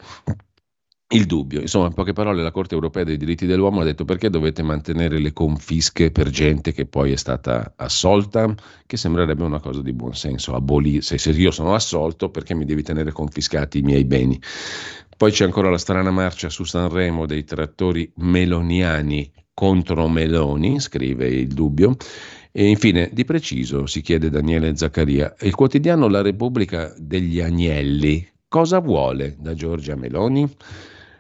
il 1.10 1.26
dubbio. 1.26 1.62
Insomma, 1.62 1.88
in 1.88 1.93
poche 1.93 2.14
parole, 2.14 2.41
la 2.41 2.51
Corte 2.51 2.74
europea 2.74 3.04
dei 3.04 3.18
diritti 3.18 3.45
dell'uomo 3.45 3.82
ha 3.82 3.84
detto 3.84 4.06
perché 4.06 4.30
dovete 4.30 4.64
mantenere 4.64 5.20
le 5.20 5.32
confische 5.32 6.12
per 6.12 6.30
gente 6.30 6.72
che 6.72 6.86
poi 6.86 7.12
è 7.12 7.16
stata 7.16 7.74
assolta, 7.76 8.54
che 8.86 8.97
sembrerebbe 8.97 9.43
una 9.43 9.60
cosa 9.60 9.82
di 9.82 9.93
buon 9.93 10.16
senso. 10.16 10.56
Aboli- 10.56 11.01
se, 11.01 11.18
se 11.18 11.32
io 11.32 11.51
sono 11.51 11.76
assolto, 11.76 12.30
perché 12.30 12.56
mi 12.56 12.66
devi 12.66 12.82
tenere 12.82 13.12
confiscati 13.12 13.80
i 13.80 13.84
miei 13.84 14.06
beni? 14.06 14.39
Poi 15.16 15.32
c'è 15.32 15.45
ancora 15.45 15.70
la 15.70 15.78
strana 15.78 16.12
marcia 16.12 16.49
su 16.49 16.64
Sanremo 16.64 17.26
dei 17.26 17.43
trattori 17.43 18.12
meloniani 18.18 19.32
contro 19.54 20.08
Meloni, 20.08 20.80
scrive 20.80 21.28
il 21.28 21.49
dubbio. 21.49 21.95
E 22.51 22.68
infine, 22.68 23.10
di 23.14 23.24
preciso, 23.24 23.86
si 23.86 24.01
chiede 24.01 24.30
Daniele 24.30 24.76
Zaccaria, 24.76 25.36
il 25.41 25.54
quotidiano 25.56 26.08
La 26.08 26.22
Repubblica 26.22 26.93
degli 26.97 27.39
Agnelli 27.39 28.28
cosa 28.54 28.78
vuole 28.78 29.36
da 29.39 29.56
Giorgia 29.56 29.95
Meloni? 29.95 30.47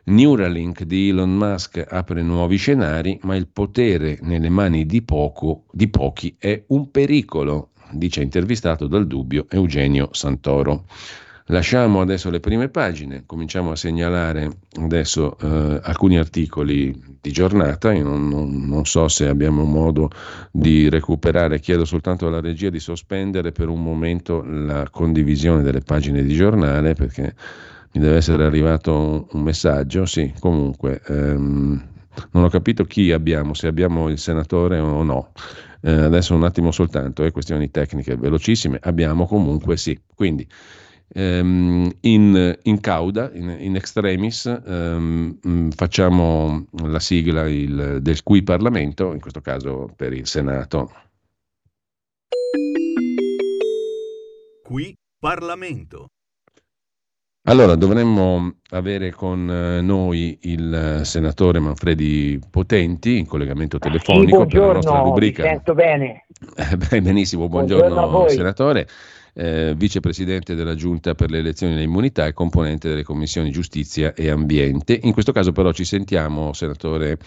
Neuralink 0.05 0.83
di 0.83 1.09
Elon 1.09 1.33
Musk 1.33 1.81
apre 1.87 2.21
nuovi 2.21 2.57
scenari, 2.57 3.17
ma 3.23 3.37
il 3.37 3.47
potere 3.47 4.17
nelle 4.21 4.49
mani 4.49 4.85
di, 4.85 5.01
poco, 5.01 5.63
di 5.71 5.87
pochi 5.87 6.35
è 6.37 6.61
un 6.67 6.91
pericolo, 6.91 7.69
dice 7.91 8.21
intervistato 8.21 8.87
dal 8.87 9.07
dubbio 9.07 9.45
Eugenio 9.49 10.09
Santoro. 10.11 10.85
Lasciamo 11.47 12.01
adesso 12.01 12.29
le 12.29 12.39
prime 12.41 12.69
pagine, 12.69 13.23
cominciamo 13.25 13.71
a 13.71 13.75
segnalare 13.75 14.49
adesso 14.79 15.37
eh, 15.39 15.79
alcuni 15.83 16.17
articoli 16.17 17.17
di 17.19 17.31
giornata, 17.31 17.93
io 17.93 18.03
non, 18.03 18.27
non, 18.27 18.65
non, 18.65 18.85
so 18.85 19.09
se 19.09 19.27
abbiamo 19.27 19.63
modo 19.63 20.09
di 20.51 20.89
recuperare, 20.89 21.59
chiedo 21.59 21.83
soltanto 21.83 22.27
alla 22.27 22.39
regia 22.39 22.69
di 22.69 22.79
sospendere 22.79 23.51
per 23.51 23.67
un 23.67 23.83
momento 23.83 24.41
la 24.43 24.89
condivisione 24.89 25.63
delle 25.63 25.81
pagine 25.81 26.23
di 26.23 26.33
giornale 26.33 26.93
perché 26.93 27.35
mi 27.93 28.01
deve 28.01 28.15
essere 28.15 28.43
arrivato 28.43 29.27
un, 29.31 29.41
messaggio, 29.41 30.05
sì, 30.05 30.33
comunque 30.39 31.01
ehm, 31.05 31.87
non 32.31 32.43
ho 32.43 32.49
capito 32.49 32.85
chi 32.85 33.11
abbiamo, 33.11 33.53
se 33.53 33.67
abbiamo 33.67 34.09
il 34.09 34.17
senatore 34.17 34.79
o 34.79 35.03
no. 35.03 35.31
Eh, 35.81 35.91
adesso 35.91 36.33
un 36.33 36.43
attimo 36.43 36.71
soltanto, 36.71 37.23
eh, 37.23 37.31
questioni 37.31 37.69
tecniche 37.69 38.15
velocissime, 38.15 38.79
abbiamo 38.81 39.27
comunque 39.27 39.77
sì. 39.77 39.99
Quindi 40.15 40.47
ehm, 41.09 41.91
in, 42.01 42.57
in, 42.63 42.79
cauda, 42.79 43.31
in, 43.33 43.55
in 43.59 43.75
extremis, 43.75 44.45
ehm, 44.45 45.69
facciamo 45.71 46.65
la 46.85 46.99
sigla 46.99 47.47
il, 47.47 47.99
del 48.01 48.23
cui 48.23 48.41
Parlamento, 48.41 49.13
in 49.13 49.19
questo 49.19 49.41
caso 49.41 49.91
per 49.95 50.13
il 50.13 50.25
Senato. 50.25 50.91
Qui 54.63 54.95
Parlamento. 55.19 56.12
Allora, 57.45 57.75
dovremmo 57.75 58.53
avere 58.69 59.11
con 59.11 59.49
eh, 59.49 59.81
noi 59.81 60.37
il 60.43 60.73
eh, 61.01 61.03
senatore 61.03 61.59
Manfredi 61.59 62.39
Potenti 62.49 63.17
in 63.17 63.27
collegamento 63.27 63.79
telefonico 63.79 64.43
sì, 64.43 64.45
per 64.47 64.65
la 64.65 64.73
nostra 64.73 64.99
rubrica. 64.99 65.43
Mi 65.43 65.49
sento 65.49 65.73
bene. 65.73 66.25
Eh, 66.55 67.01
benissimo, 67.01 67.47
buongiorno, 67.47 67.95
buongiorno 67.95 68.27
senatore 68.27 68.87
eh, 69.33 69.73
vicepresidente 69.75 70.55
della 70.55 70.75
Giunta 70.75 71.15
per 71.15 71.31
le 71.31 71.39
elezioni 71.39 71.73
e 71.73 71.77
le 71.77 71.83
immunità 71.83 72.25
e 72.25 72.33
componente 72.33 72.89
delle 72.89 73.03
commissioni 73.03 73.51
giustizia 73.51 74.13
e 74.13 74.29
ambiente. 74.29 74.99
In 75.03 75.13
questo 75.13 75.31
caso 75.31 75.51
però 75.51 75.71
ci 75.71 75.85
sentiamo, 75.85 76.53
senatore 76.53 77.17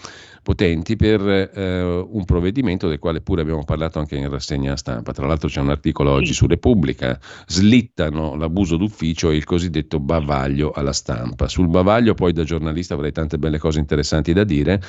Potenti, 0.41 0.95
per 0.95 1.19
eh, 1.27 1.81
un 1.81 2.23
provvedimento 2.23 2.87
del 2.87 2.99
quale 2.99 3.19
pure 3.19 3.41
abbiamo 3.41 3.65
parlato 3.65 3.99
anche 3.99 4.15
in 4.15 4.29
rassegna 4.29 4.77
stampa. 4.77 5.11
Tra 5.11 5.27
l'altro 5.27 5.49
c'è 5.49 5.59
un 5.59 5.69
articolo 5.69 6.11
oggi 6.11 6.31
su 6.31 6.47
Repubblica, 6.47 7.19
slittano 7.45 8.35
l'abuso 8.35 8.77
d'ufficio 8.77 9.29
e 9.29 9.35
il 9.35 9.43
cosiddetto 9.43 9.99
bavaglio 9.99 10.71
alla 10.71 10.93
stampa. 10.93 11.49
Sul 11.49 11.67
bavaglio 11.67 12.13
poi 12.13 12.31
da 12.31 12.43
giornalista 12.43 12.93
avrei 12.93 13.11
tante 13.11 13.37
belle 13.37 13.57
cose 13.57 13.79
interessanti 13.79 14.31
da 14.31 14.45
dire, 14.45 14.81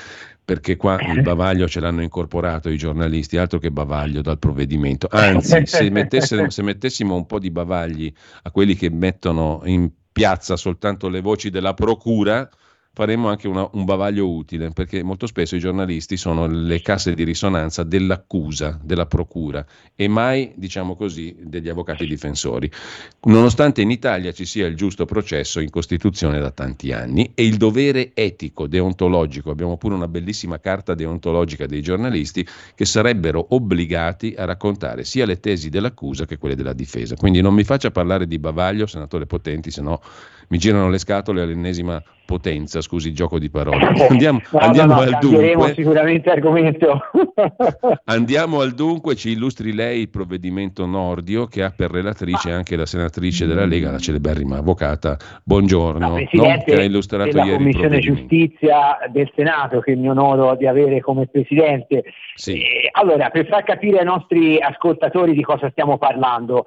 perché 0.49 0.77
qua 0.77 0.99
il 1.13 1.21
bavaglio 1.21 1.69
ce 1.69 1.79
l'hanno 1.79 2.01
incorporato 2.01 2.71
i 2.71 2.79
giornalisti, 2.79 3.37
altro 3.37 3.59
che 3.59 3.71
bavaglio 3.71 4.23
dal 4.23 4.39
provvedimento. 4.39 5.07
Anzi, 5.11 5.67
se, 5.67 5.91
se 6.49 6.63
mettessimo 6.63 7.15
un 7.15 7.27
po' 7.27 7.39
di 7.39 7.51
bavagli 7.51 8.11
a 8.45 8.51
quelli 8.51 8.75
che 8.75 8.89
mettono 8.89 9.61
in 9.65 9.91
piazza 10.11 10.57
soltanto 10.57 11.11
le 11.11 11.21
voci 11.21 11.51
della 11.51 11.75
procura, 11.75 12.49
faremo 12.93 13.29
anche 13.29 13.47
una, 13.47 13.69
un 13.73 13.85
bavaglio 13.85 14.29
utile, 14.29 14.71
perché 14.71 15.03
molto 15.05 15.27
spesso 15.27 15.55
i 15.55 15.61
giornalisti 15.61 16.17
sono 16.17 16.47
le 16.47 16.81
casse 16.83 17.15
di 17.15 17.23
risonanza 17.23 17.85
dell'accusa, 17.85 18.79
della 18.83 19.07
procura 19.07 19.65
e 19.95 20.09
mai, 20.09 20.53
diciamo 20.57 20.97
così, 20.97 21.37
degli 21.41 21.69
avvocati 21.69 22.07
difensori. 22.07 22.69
Nonostante 23.23 23.83
in 23.83 23.91
Italia 23.91 24.33
ci 24.33 24.45
sia 24.45 24.67
il 24.67 24.75
giusto 24.75 25.05
processo 25.05 25.61
in 25.61 25.71
Costituzione 25.71 26.41
da 26.41 26.51
tanti 26.51 26.93
anni 26.93 27.31
e 27.35 27.45
il 27.45 27.57
dovere 27.57 28.11
etico, 28.15 28.67
deontologico, 28.67 29.51
abbiamo 29.51 29.77
pure 29.77 29.95
una 29.95 30.09
bellissima 30.09 30.59
carta 30.59 30.95
deontologica 30.95 31.67
dei 31.67 31.83
giornalisti 31.83 32.45
che 32.75 32.85
sarebbero 32.85 33.47
obbligati 33.51 34.35
a 34.37 34.45
raccontare 34.45 35.05
sia 35.05 35.25
le 35.25 35.39
tesi 35.39 35.69
dell'accusa 35.69 36.27
che 36.27 36.37
quelle 36.37 36.57
della 36.57 36.73
difesa. 36.73 37.15
Quindi 37.15 37.41
non 37.41 37.55
mi 37.55 37.63
faccia 37.65 37.93
parlare 37.93 38.27
di 38.27 38.41
bavaglio, 38.41 38.87
senatore 38.87 39.27
Potenti, 39.27 39.71
se 39.71 39.83
no 39.83 40.01
mi 40.49 40.59
girano 40.59 40.89
le 40.89 40.99
scatole 40.99 41.43
all'ennesima 41.43 42.03
potenza, 42.29 42.83
scusi 42.83 43.09
il 43.09 43.15
gioco 43.15 43.39
di 43.39 43.49
parole. 43.49 43.87
Andiamo, 44.09 44.43
no, 44.51 44.59
andiamo 44.59 44.93
no, 44.93 45.01
no, 45.01 45.07
al 45.07 45.19
dunque. 45.19 45.73
sicuramente 45.75 46.31
argomento. 46.31 47.01
andiamo 48.05 48.61
al 48.61 48.73
dunque, 48.73 49.15
ci 49.15 49.31
illustri 49.31 49.73
lei 49.73 50.01
il 50.01 50.11
provvedimento 50.11 50.85
Nordio 50.85 51.47
che 51.47 51.63
ha 51.63 51.73
per 51.75 51.91
relatrice 51.91 52.53
anche 52.53 52.77
la 52.77 52.85
senatrice 52.85 53.47
della 53.47 53.65
Lega, 53.65 53.91
la 53.91 53.99
celeberrima 53.99 54.59
avvocata. 54.59 55.17
Buongiorno, 55.43 56.13
Presidente 56.13 56.65
che 56.73 56.81
ha 56.81 56.85
illustrato 56.85 57.31
della 57.31 57.45
ieri 57.45 57.57
Commissione 57.57 57.99
Giustizia 58.01 58.99
del 59.11 59.31
Senato 59.35 59.81
che 59.81 59.97
mi 59.97 60.11
onoro 60.11 60.55
di 60.55 60.67
avere 60.67 61.01
come 61.01 61.29
Presidente. 61.29 62.05
Sì. 62.35 62.53
Eh, 62.53 62.91
allora, 62.93 63.31
per 63.31 63.47
far 63.47 63.65
capire 63.65 64.01
ai 64.01 64.05
nostri 64.05 64.61
ascoltatori 64.61 65.33
di 65.33 65.43
cosa 65.43 65.71
stiamo 65.71 65.97
parlando, 65.97 66.67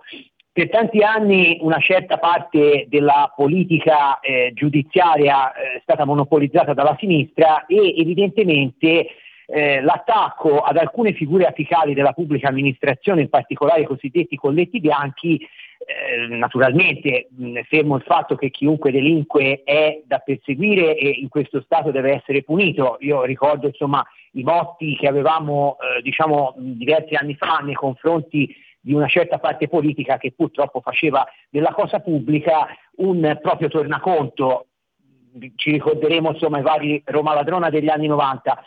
per 0.54 0.70
tanti 0.70 1.02
anni 1.02 1.58
una 1.62 1.80
certa 1.80 2.18
parte 2.18 2.86
della 2.90 3.32
politica 3.34 4.20
eh, 4.20 4.52
giudiziaria 4.54 5.54
eh, 5.54 5.78
è 5.78 5.80
stata 5.82 6.04
monopolizzata 6.04 6.74
dalla 6.74 6.98
sinistra 7.00 7.66
e 7.66 7.96
evidentemente 7.98 9.08
eh, 9.46 9.82
l'attacco 9.82 10.60
ad 10.60 10.76
alcune 10.78 11.14
figure 11.14 11.46
apicali 11.46 11.94
della 11.94 12.12
pubblica 12.12 12.50
amministrazione, 12.50 13.22
in 13.22 13.30
particolare 13.30 13.82
i 13.82 13.86
cosiddetti 13.86 14.36
colletti 14.36 14.80
bianchi, 14.80 15.38
eh, 15.38 16.28
naturalmente 16.28 17.30
mh, 17.36 17.62
fermo 17.62 17.96
il 17.96 18.04
fatto 18.04 18.36
che 18.36 18.50
chiunque 18.50 18.92
delinque 18.92 19.62
è 19.64 20.02
da 20.06 20.20
perseguire 20.20 20.98
e 20.98 21.10
in 21.10 21.30
questo 21.30 21.62
Stato 21.62 21.92
deve 21.92 22.14
essere 22.14 22.44
punito. 22.44 22.98
Io 23.00 23.24
ricordo 23.24 23.68
insomma 23.68 24.06
i 24.34 24.44
motti 24.44 24.96
che 24.96 25.08
avevamo 25.08 25.78
eh, 25.80 26.02
diciamo, 26.02 26.56
diversi 26.58 27.16
anni 27.16 27.36
fa 27.36 27.60
nei 27.64 27.74
confronti 27.74 28.54
di 28.82 28.94
una 28.94 29.08
certa 29.08 29.38
parte 29.38 29.68
politica 29.68 30.18
che 30.18 30.34
purtroppo 30.36 30.82
faceva 30.82 31.26
della 31.50 31.72
cosa 31.72 32.00
pubblica 32.00 32.68
un 32.98 33.38
proprio 33.42 33.70
tornaconto. 33.70 34.66
Ci 35.56 35.72
ricorderemo 35.72 36.32
insomma 36.32 36.60
i 36.60 36.64
vari 36.64 37.02
Roma 37.06 37.34
Ladrona 37.34 37.70
degli 37.70 37.90
anni 37.90 38.08
90. 38.08 38.66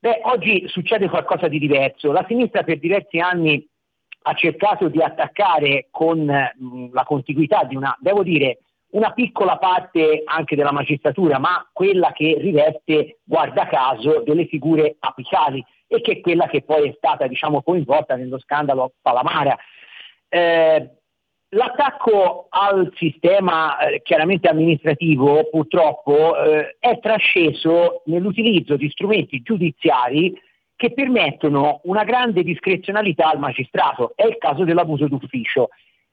Beh, 0.00 0.20
oggi 0.24 0.66
succede 0.68 1.08
qualcosa 1.08 1.48
di 1.48 1.58
diverso. 1.58 2.12
La 2.12 2.24
sinistra 2.28 2.62
per 2.62 2.78
diversi 2.78 3.18
anni 3.18 3.66
ha 4.22 4.34
cercato 4.34 4.88
di 4.88 5.02
attaccare 5.02 5.88
con 5.90 6.18
mh, 6.20 6.92
la 6.92 7.04
contiguità 7.04 7.64
di 7.64 7.76
una, 7.76 7.96
devo 8.00 8.22
dire, 8.22 8.58
una 8.90 9.12
piccola 9.12 9.58
parte 9.58 10.22
anche 10.24 10.56
della 10.56 10.72
magistratura, 10.72 11.38
ma 11.38 11.68
quella 11.72 12.12
che 12.12 12.36
riveste, 12.38 13.18
guarda 13.24 13.66
caso, 13.66 14.22
delle 14.24 14.46
figure 14.46 14.96
apicali 14.98 15.64
e 15.86 16.00
che 16.00 16.12
è 16.12 16.20
quella 16.20 16.46
che 16.46 16.62
poi 16.62 16.88
è 16.88 16.94
stata 16.96 17.26
diciamo, 17.26 17.62
coinvolta 17.62 18.16
nello 18.16 18.38
scandalo 18.38 18.94
Palamara. 19.00 19.56
Eh, 20.28 20.90
L'attacco 21.50 22.48
al 22.50 22.92
sistema 22.96 23.78
eh, 23.78 24.02
chiaramente 24.02 24.48
amministrativo 24.48 25.48
purtroppo 25.48 26.36
eh, 26.36 26.76
è 26.80 26.98
trasceso 26.98 28.02
nell'utilizzo 28.06 28.76
di 28.76 28.90
strumenti 28.90 29.42
giudiziari 29.42 30.36
che 30.74 30.92
permettono 30.92 31.80
una 31.84 32.02
grande 32.02 32.42
discrezionalità 32.42 33.30
al 33.30 33.38
magistrato. 33.38 34.12
È 34.16 34.26
il 34.26 34.38
caso 34.38 34.64
dell'abuso 34.64 35.06
d'ufficio 35.06 35.68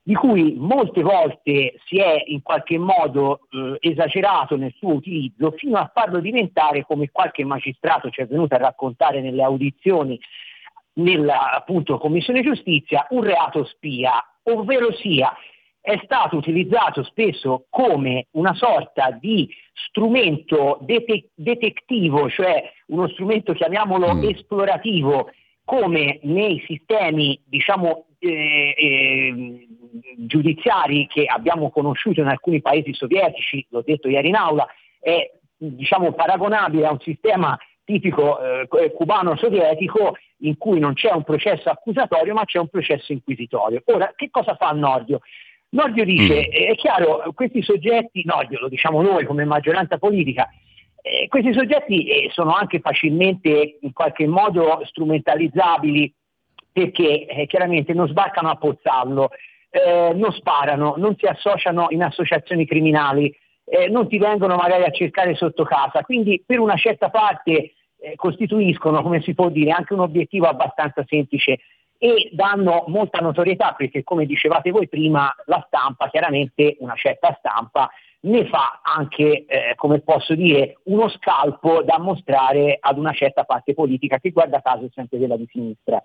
di 0.05 0.15
cui 0.15 0.55
molte 0.57 1.01
volte 1.01 1.75
si 1.85 1.97
è 1.97 2.23
in 2.27 2.41
qualche 2.41 2.77
modo 2.77 3.47
eh, 3.49 3.77
esagerato 3.79 4.57
nel 4.57 4.73
suo 4.77 4.95
utilizzo 4.95 5.51
fino 5.51 5.77
a 5.77 5.89
farlo 5.93 6.19
diventare, 6.19 6.83
come 6.83 7.09
qualche 7.09 7.45
magistrato 7.45 8.09
ci 8.09 8.19
è 8.21 8.27
venuto 8.27 8.53
a 8.55 8.59
raccontare 8.59 9.21
nelle 9.21 9.43
audizioni 9.43 10.19
nella 10.95 11.53
appunto, 11.53 11.97
Commissione 11.97 12.43
Giustizia, 12.43 13.07
un 13.11 13.23
reato 13.23 13.63
spia, 13.65 14.23
ovvero 14.43 14.91
sia 14.93 15.33
è 15.79 15.99
stato 16.03 16.37
utilizzato 16.37 17.03
spesso 17.03 17.65
come 17.69 18.27
una 18.31 18.53
sorta 18.53 19.11
di 19.11 19.49
strumento 19.73 20.77
det- 20.81 21.31
detectivo, 21.33 22.29
cioè 22.29 22.71
uno 22.87 23.09
strumento 23.09 23.51
chiamiamolo 23.53 24.15
mm. 24.15 24.23
esplorativo, 24.23 25.29
come 25.65 26.19
nei 26.23 26.63
sistemi 26.67 27.39
diciamo, 27.45 28.05
eh, 28.19 28.73
eh, 28.77 29.67
giudiziari 30.17 31.07
che 31.07 31.25
abbiamo 31.25 31.69
conosciuto 31.69 32.21
in 32.21 32.27
alcuni 32.27 32.61
paesi 32.61 32.93
sovietici, 32.93 33.65
l'ho 33.69 33.81
detto 33.81 34.07
ieri 34.07 34.29
in 34.29 34.35
aula, 34.35 34.67
è 34.99 35.31
diciamo, 35.57 36.13
paragonabile 36.13 36.85
a 36.85 36.91
un 36.91 36.99
sistema 36.99 37.57
tipico 37.85 38.39
eh, 38.39 38.91
cubano-sovietico 38.91 40.15
in 40.39 40.57
cui 40.57 40.79
non 40.79 40.93
c'è 40.93 41.11
un 41.11 41.23
processo 41.23 41.69
accusatorio 41.69 42.33
ma 42.33 42.45
c'è 42.45 42.59
un 42.59 42.67
processo 42.67 43.11
inquisitorio. 43.11 43.81
Ora, 43.85 44.13
che 44.15 44.29
cosa 44.29 44.55
fa 44.55 44.71
Nordio? 44.71 45.19
Nordio 45.69 46.05
dice, 46.05 46.47
mm. 46.47 46.69
è 46.69 46.75
chiaro, 46.75 47.31
questi 47.33 47.61
soggetti, 47.61 48.23
Nordio 48.25 48.59
lo 48.59 48.69
diciamo 48.69 49.01
noi 49.01 49.25
come 49.25 49.43
maggioranza 49.43 49.97
politica, 49.97 50.47
eh, 51.05 51.27
questi 51.27 51.53
soggetti 51.53 52.05
eh, 52.07 52.29
sono 52.31 52.53
anche 52.53 52.79
facilmente 52.79 53.77
in 53.81 53.91
qualche 53.91 54.25
modo 54.25 54.79
strumentalizzabili 54.85 56.13
perché 56.71 57.25
eh, 57.25 57.45
chiaramente 57.45 57.93
non 57.93 58.07
sbarcano 58.07 58.49
a 58.49 58.55
Pozzallo, 58.55 59.29
eh, 59.69 60.13
non 60.15 60.31
sparano, 60.31 60.95
non 60.95 61.17
si 61.17 61.25
associano 61.25 61.87
in 61.89 62.03
associazioni 62.03 62.65
criminali, 62.65 63.35
eh, 63.65 63.89
non 63.89 64.07
ti 64.07 64.17
vengono 64.17 64.55
magari 64.55 64.83
a 64.83 64.91
cercare 64.91 65.35
sotto 65.35 65.65
casa, 65.65 66.03
quindi 66.03 66.41
per 66.45 66.59
una 66.59 66.77
certa 66.77 67.09
parte 67.09 67.73
eh, 67.99 68.15
costituiscono, 68.15 69.01
come 69.01 69.21
si 69.21 69.33
può 69.33 69.49
dire, 69.49 69.71
anche 69.71 69.93
un 69.93 69.99
obiettivo 69.99 70.47
abbastanza 70.47 71.03
semplice 71.05 71.59
e 71.97 72.29
danno 72.31 72.85
molta 72.87 73.19
notorietà 73.19 73.73
perché 73.77 74.03
come 74.03 74.25
dicevate 74.25 74.71
voi 74.71 74.87
prima 74.87 75.33
la 75.45 75.61
stampa, 75.67 76.09
chiaramente 76.09 76.77
una 76.79 76.95
certa 76.95 77.35
stampa, 77.39 77.89
ne 78.23 78.45
fa 78.47 78.81
anche, 78.83 79.45
eh, 79.45 79.73
come 79.75 79.99
posso 79.99 80.35
dire, 80.35 80.77
uno 80.83 81.09
scalpo 81.09 81.83
da 81.83 81.99
mostrare 81.99 82.77
ad 82.79 82.97
una 82.97 83.13
certa 83.13 83.43
parte 83.43 83.73
politica 83.73 84.19
che 84.19 84.31
guarda 84.31 84.61
caso 84.61 84.85
è 84.85 84.89
sempre 84.93 85.17
quella 85.17 85.37
di 85.37 85.47
sinistra. 85.49 86.03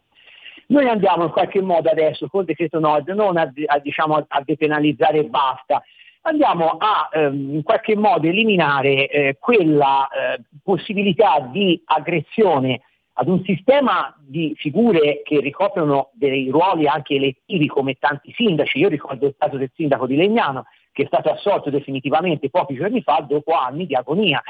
Noi 0.68 0.88
andiamo 0.88 1.24
in 1.24 1.30
qualche 1.30 1.62
modo 1.62 1.88
adesso 1.88 2.28
col 2.28 2.44
decreto 2.44 2.78
Nord 2.78 3.08
non 3.10 3.36
a, 3.36 3.50
a, 3.66 3.78
diciamo, 3.78 4.24
a 4.26 4.42
depenalizzare 4.44 5.18
e 5.18 5.24
basta, 5.24 5.82
andiamo 6.22 6.76
a 6.78 7.08
ehm, 7.12 7.54
in 7.54 7.62
qualche 7.62 7.96
modo 7.96 8.26
eliminare 8.26 9.08
eh, 9.08 9.36
quella 9.38 10.08
eh, 10.08 10.42
possibilità 10.62 11.48
di 11.50 11.80
aggressione 11.84 12.82
ad 13.14 13.28
un 13.28 13.42
sistema 13.44 14.14
di 14.20 14.54
figure 14.56 15.22
che 15.24 15.40
ricoprono 15.40 16.10
dei 16.12 16.50
ruoli 16.50 16.86
anche 16.86 17.14
elettivi 17.14 17.66
come 17.66 17.94
tanti 17.94 18.32
sindaci. 18.32 18.78
Io 18.78 18.88
ricordo 18.88 19.26
il 19.26 19.34
caso 19.36 19.56
del 19.56 19.70
sindaco 19.74 20.06
di 20.06 20.16
Legnano 20.16 20.66
che 20.98 21.04
è 21.04 21.06
stato 21.06 21.30
assolto 21.30 21.70
definitivamente 21.70 22.50
pochi 22.50 22.74
giorni 22.74 23.02
fa 23.02 23.24
dopo 23.26 23.52
anni 23.52 23.86
di 23.86 23.94
agonia. 23.94 24.42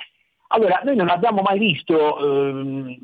Allora, 0.47 0.81
noi 0.83 0.97
non 0.97 1.11
abbiamo 1.11 1.43
mai 1.43 1.59
visto 1.59 2.19
ehm, 2.19 2.97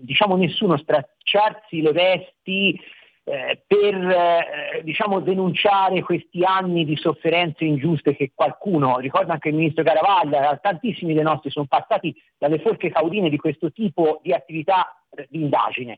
diciamo 0.00 0.36
nessuno 0.36 0.76
stracciarsi 0.76 1.80
le 1.80 1.92
vesti 1.92 2.78
eh, 3.24 3.62
per 3.66 3.94
eh, 3.94 4.82
diciamo, 4.84 5.20
denunciare 5.20 6.02
questi 6.02 6.44
anni 6.44 6.84
di 6.84 6.94
sofferenze 6.96 7.64
ingiuste 7.64 8.14
che 8.14 8.32
qualcuno, 8.34 8.98
ricorda 8.98 9.32
anche 9.32 9.48
il 9.48 9.54
ministro 9.54 9.82
Caravaglia, 9.82 10.58
tantissimi 10.58 11.14
dei 11.14 11.22
nostri 11.22 11.48
sono 11.48 11.64
passati 11.66 12.14
dalle 12.36 12.58
forche 12.58 12.90
caudine 12.90 13.30
di 13.30 13.38
questo 13.38 13.72
tipo 13.72 14.20
di 14.22 14.34
attività 14.34 15.04
eh, 15.16 15.26
di 15.30 15.40
indagine. 15.40 15.96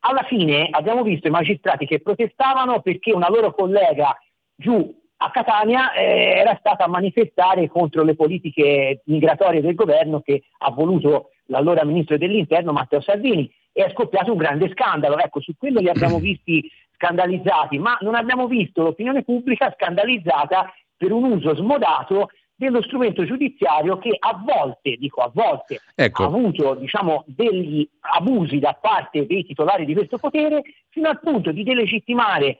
Alla 0.00 0.22
fine 0.22 0.68
abbiamo 0.70 1.02
visto 1.02 1.26
i 1.26 1.30
magistrati 1.30 1.84
che 1.84 2.00
protestavano 2.00 2.80
perché 2.80 3.12
una 3.12 3.28
loro 3.28 3.52
collega 3.52 4.16
giù 4.54 5.06
a 5.20 5.30
Catania 5.30 5.92
eh, 5.92 6.34
era 6.36 6.56
stata 6.58 6.84
a 6.84 6.88
manifestare 6.88 7.68
contro 7.68 8.02
le 8.04 8.14
politiche 8.14 9.02
migratorie 9.06 9.60
del 9.60 9.74
governo 9.74 10.20
che 10.20 10.44
ha 10.58 10.70
voluto 10.70 11.30
l'allora 11.46 11.84
ministro 11.84 12.16
dell'interno 12.16 12.72
Matteo 12.72 13.00
Salvini 13.00 13.50
e 13.72 13.84
è 13.84 13.90
scoppiato 13.90 14.32
un 14.32 14.38
grande 14.38 14.70
scandalo. 14.70 15.18
Ecco, 15.18 15.40
su 15.40 15.54
quello 15.56 15.80
li 15.80 15.88
abbiamo 15.88 16.18
visti 16.20 16.70
scandalizzati, 16.94 17.78
ma 17.78 17.96
non 18.00 18.14
abbiamo 18.14 18.46
visto 18.46 18.82
l'opinione 18.82 19.22
pubblica 19.22 19.72
scandalizzata 19.76 20.72
per 20.96 21.12
un 21.12 21.24
uso 21.24 21.54
smodato 21.54 22.30
dello 22.54 22.82
strumento 22.82 23.24
giudiziario 23.24 23.98
che 23.98 24.16
a 24.18 24.40
volte, 24.44 24.96
dico 24.96 25.20
a 25.20 25.30
volte, 25.32 25.80
ecco. 25.94 26.24
ha 26.24 26.26
avuto 26.26 26.74
diciamo, 26.74 27.22
degli 27.26 27.88
abusi 28.00 28.58
da 28.58 28.76
parte 28.80 29.26
dei 29.26 29.44
titolari 29.44 29.84
di 29.84 29.94
questo 29.94 30.18
potere 30.18 30.62
fino 30.88 31.08
al 31.08 31.20
punto 31.20 31.52
di 31.52 31.62
delegittimare 31.62 32.58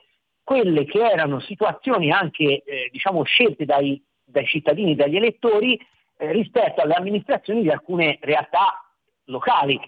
quelle 0.49 0.83
che 0.85 0.97
erano 0.97 1.39
situazioni 1.41 2.09
anche 2.09 2.63
eh, 2.63 2.89
diciamo, 2.91 3.21
scelte 3.21 3.65
dai, 3.65 4.03
dai, 4.25 4.47
cittadini, 4.47 4.95
dagli 4.95 5.15
elettori 5.15 5.79
eh, 6.17 6.31
rispetto 6.31 6.81
alle 6.81 6.95
amministrazioni 6.95 7.61
di 7.61 7.69
alcune 7.69 8.17
realtà 8.19 8.83
locali. 9.25 9.79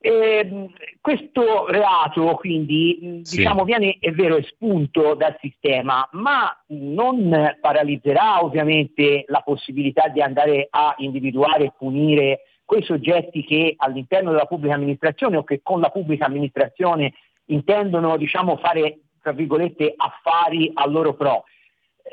E, 0.00 0.66
questo 1.00 1.68
reato 1.68 2.34
quindi 2.34 3.20
sì. 3.22 3.36
diciamo, 3.36 3.62
viene, 3.62 3.98
è 4.00 4.10
vero, 4.10 4.36
espunto 4.36 5.14
dal 5.14 5.36
sistema, 5.40 6.08
ma 6.10 6.52
non 6.70 7.56
paralizzerà 7.60 8.42
ovviamente 8.42 9.26
la 9.28 9.42
possibilità 9.42 10.08
di 10.08 10.20
andare 10.20 10.66
a 10.70 10.92
individuare 10.98 11.66
e 11.66 11.72
punire 11.78 12.40
quei 12.64 12.82
soggetti 12.82 13.44
che 13.44 13.74
all'interno 13.76 14.32
della 14.32 14.46
pubblica 14.46 14.74
amministrazione 14.74 15.36
o 15.36 15.44
che 15.44 15.60
con 15.62 15.78
la 15.78 15.90
pubblica 15.90 16.26
amministrazione 16.26 17.12
intendono 17.44 18.16
diciamo, 18.16 18.56
fare 18.56 19.02
tra 19.28 19.32
virgolette 19.32 19.92
affari 19.94 20.70
a 20.72 20.86
loro 20.86 21.14
pro. 21.14 21.44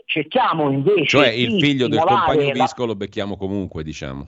Cerchiamo 0.05 0.69
invece 0.69 1.05
cioè 1.05 1.29
il 1.29 1.59
figlio 1.61 1.87
del 1.87 1.99
compagno 1.99 2.51
Visco 2.51 2.81
la... 2.81 2.87
lo 2.87 2.95
becchiamo 2.95 3.37
comunque, 3.37 3.83
diciamo 3.83 4.27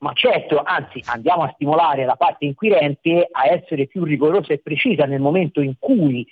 ma 0.00 0.12
certo, 0.12 0.62
anzi 0.62 1.02
andiamo 1.06 1.42
a 1.42 1.50
stimolare 1.54 2.04
la 2.04 2.14
parte 2.14 2.44
inquirente 2.44 3.26
a 3.28 3.48
essere 3.48 3.88
più 3.88 4.04
rigorosa 4.04 4.52
e 4.52 4.60
precisa 4.60 5.06
nel 5.06 5.20
momento 5.20 5.60
in 5.60 5.74
cui 5.76 6.24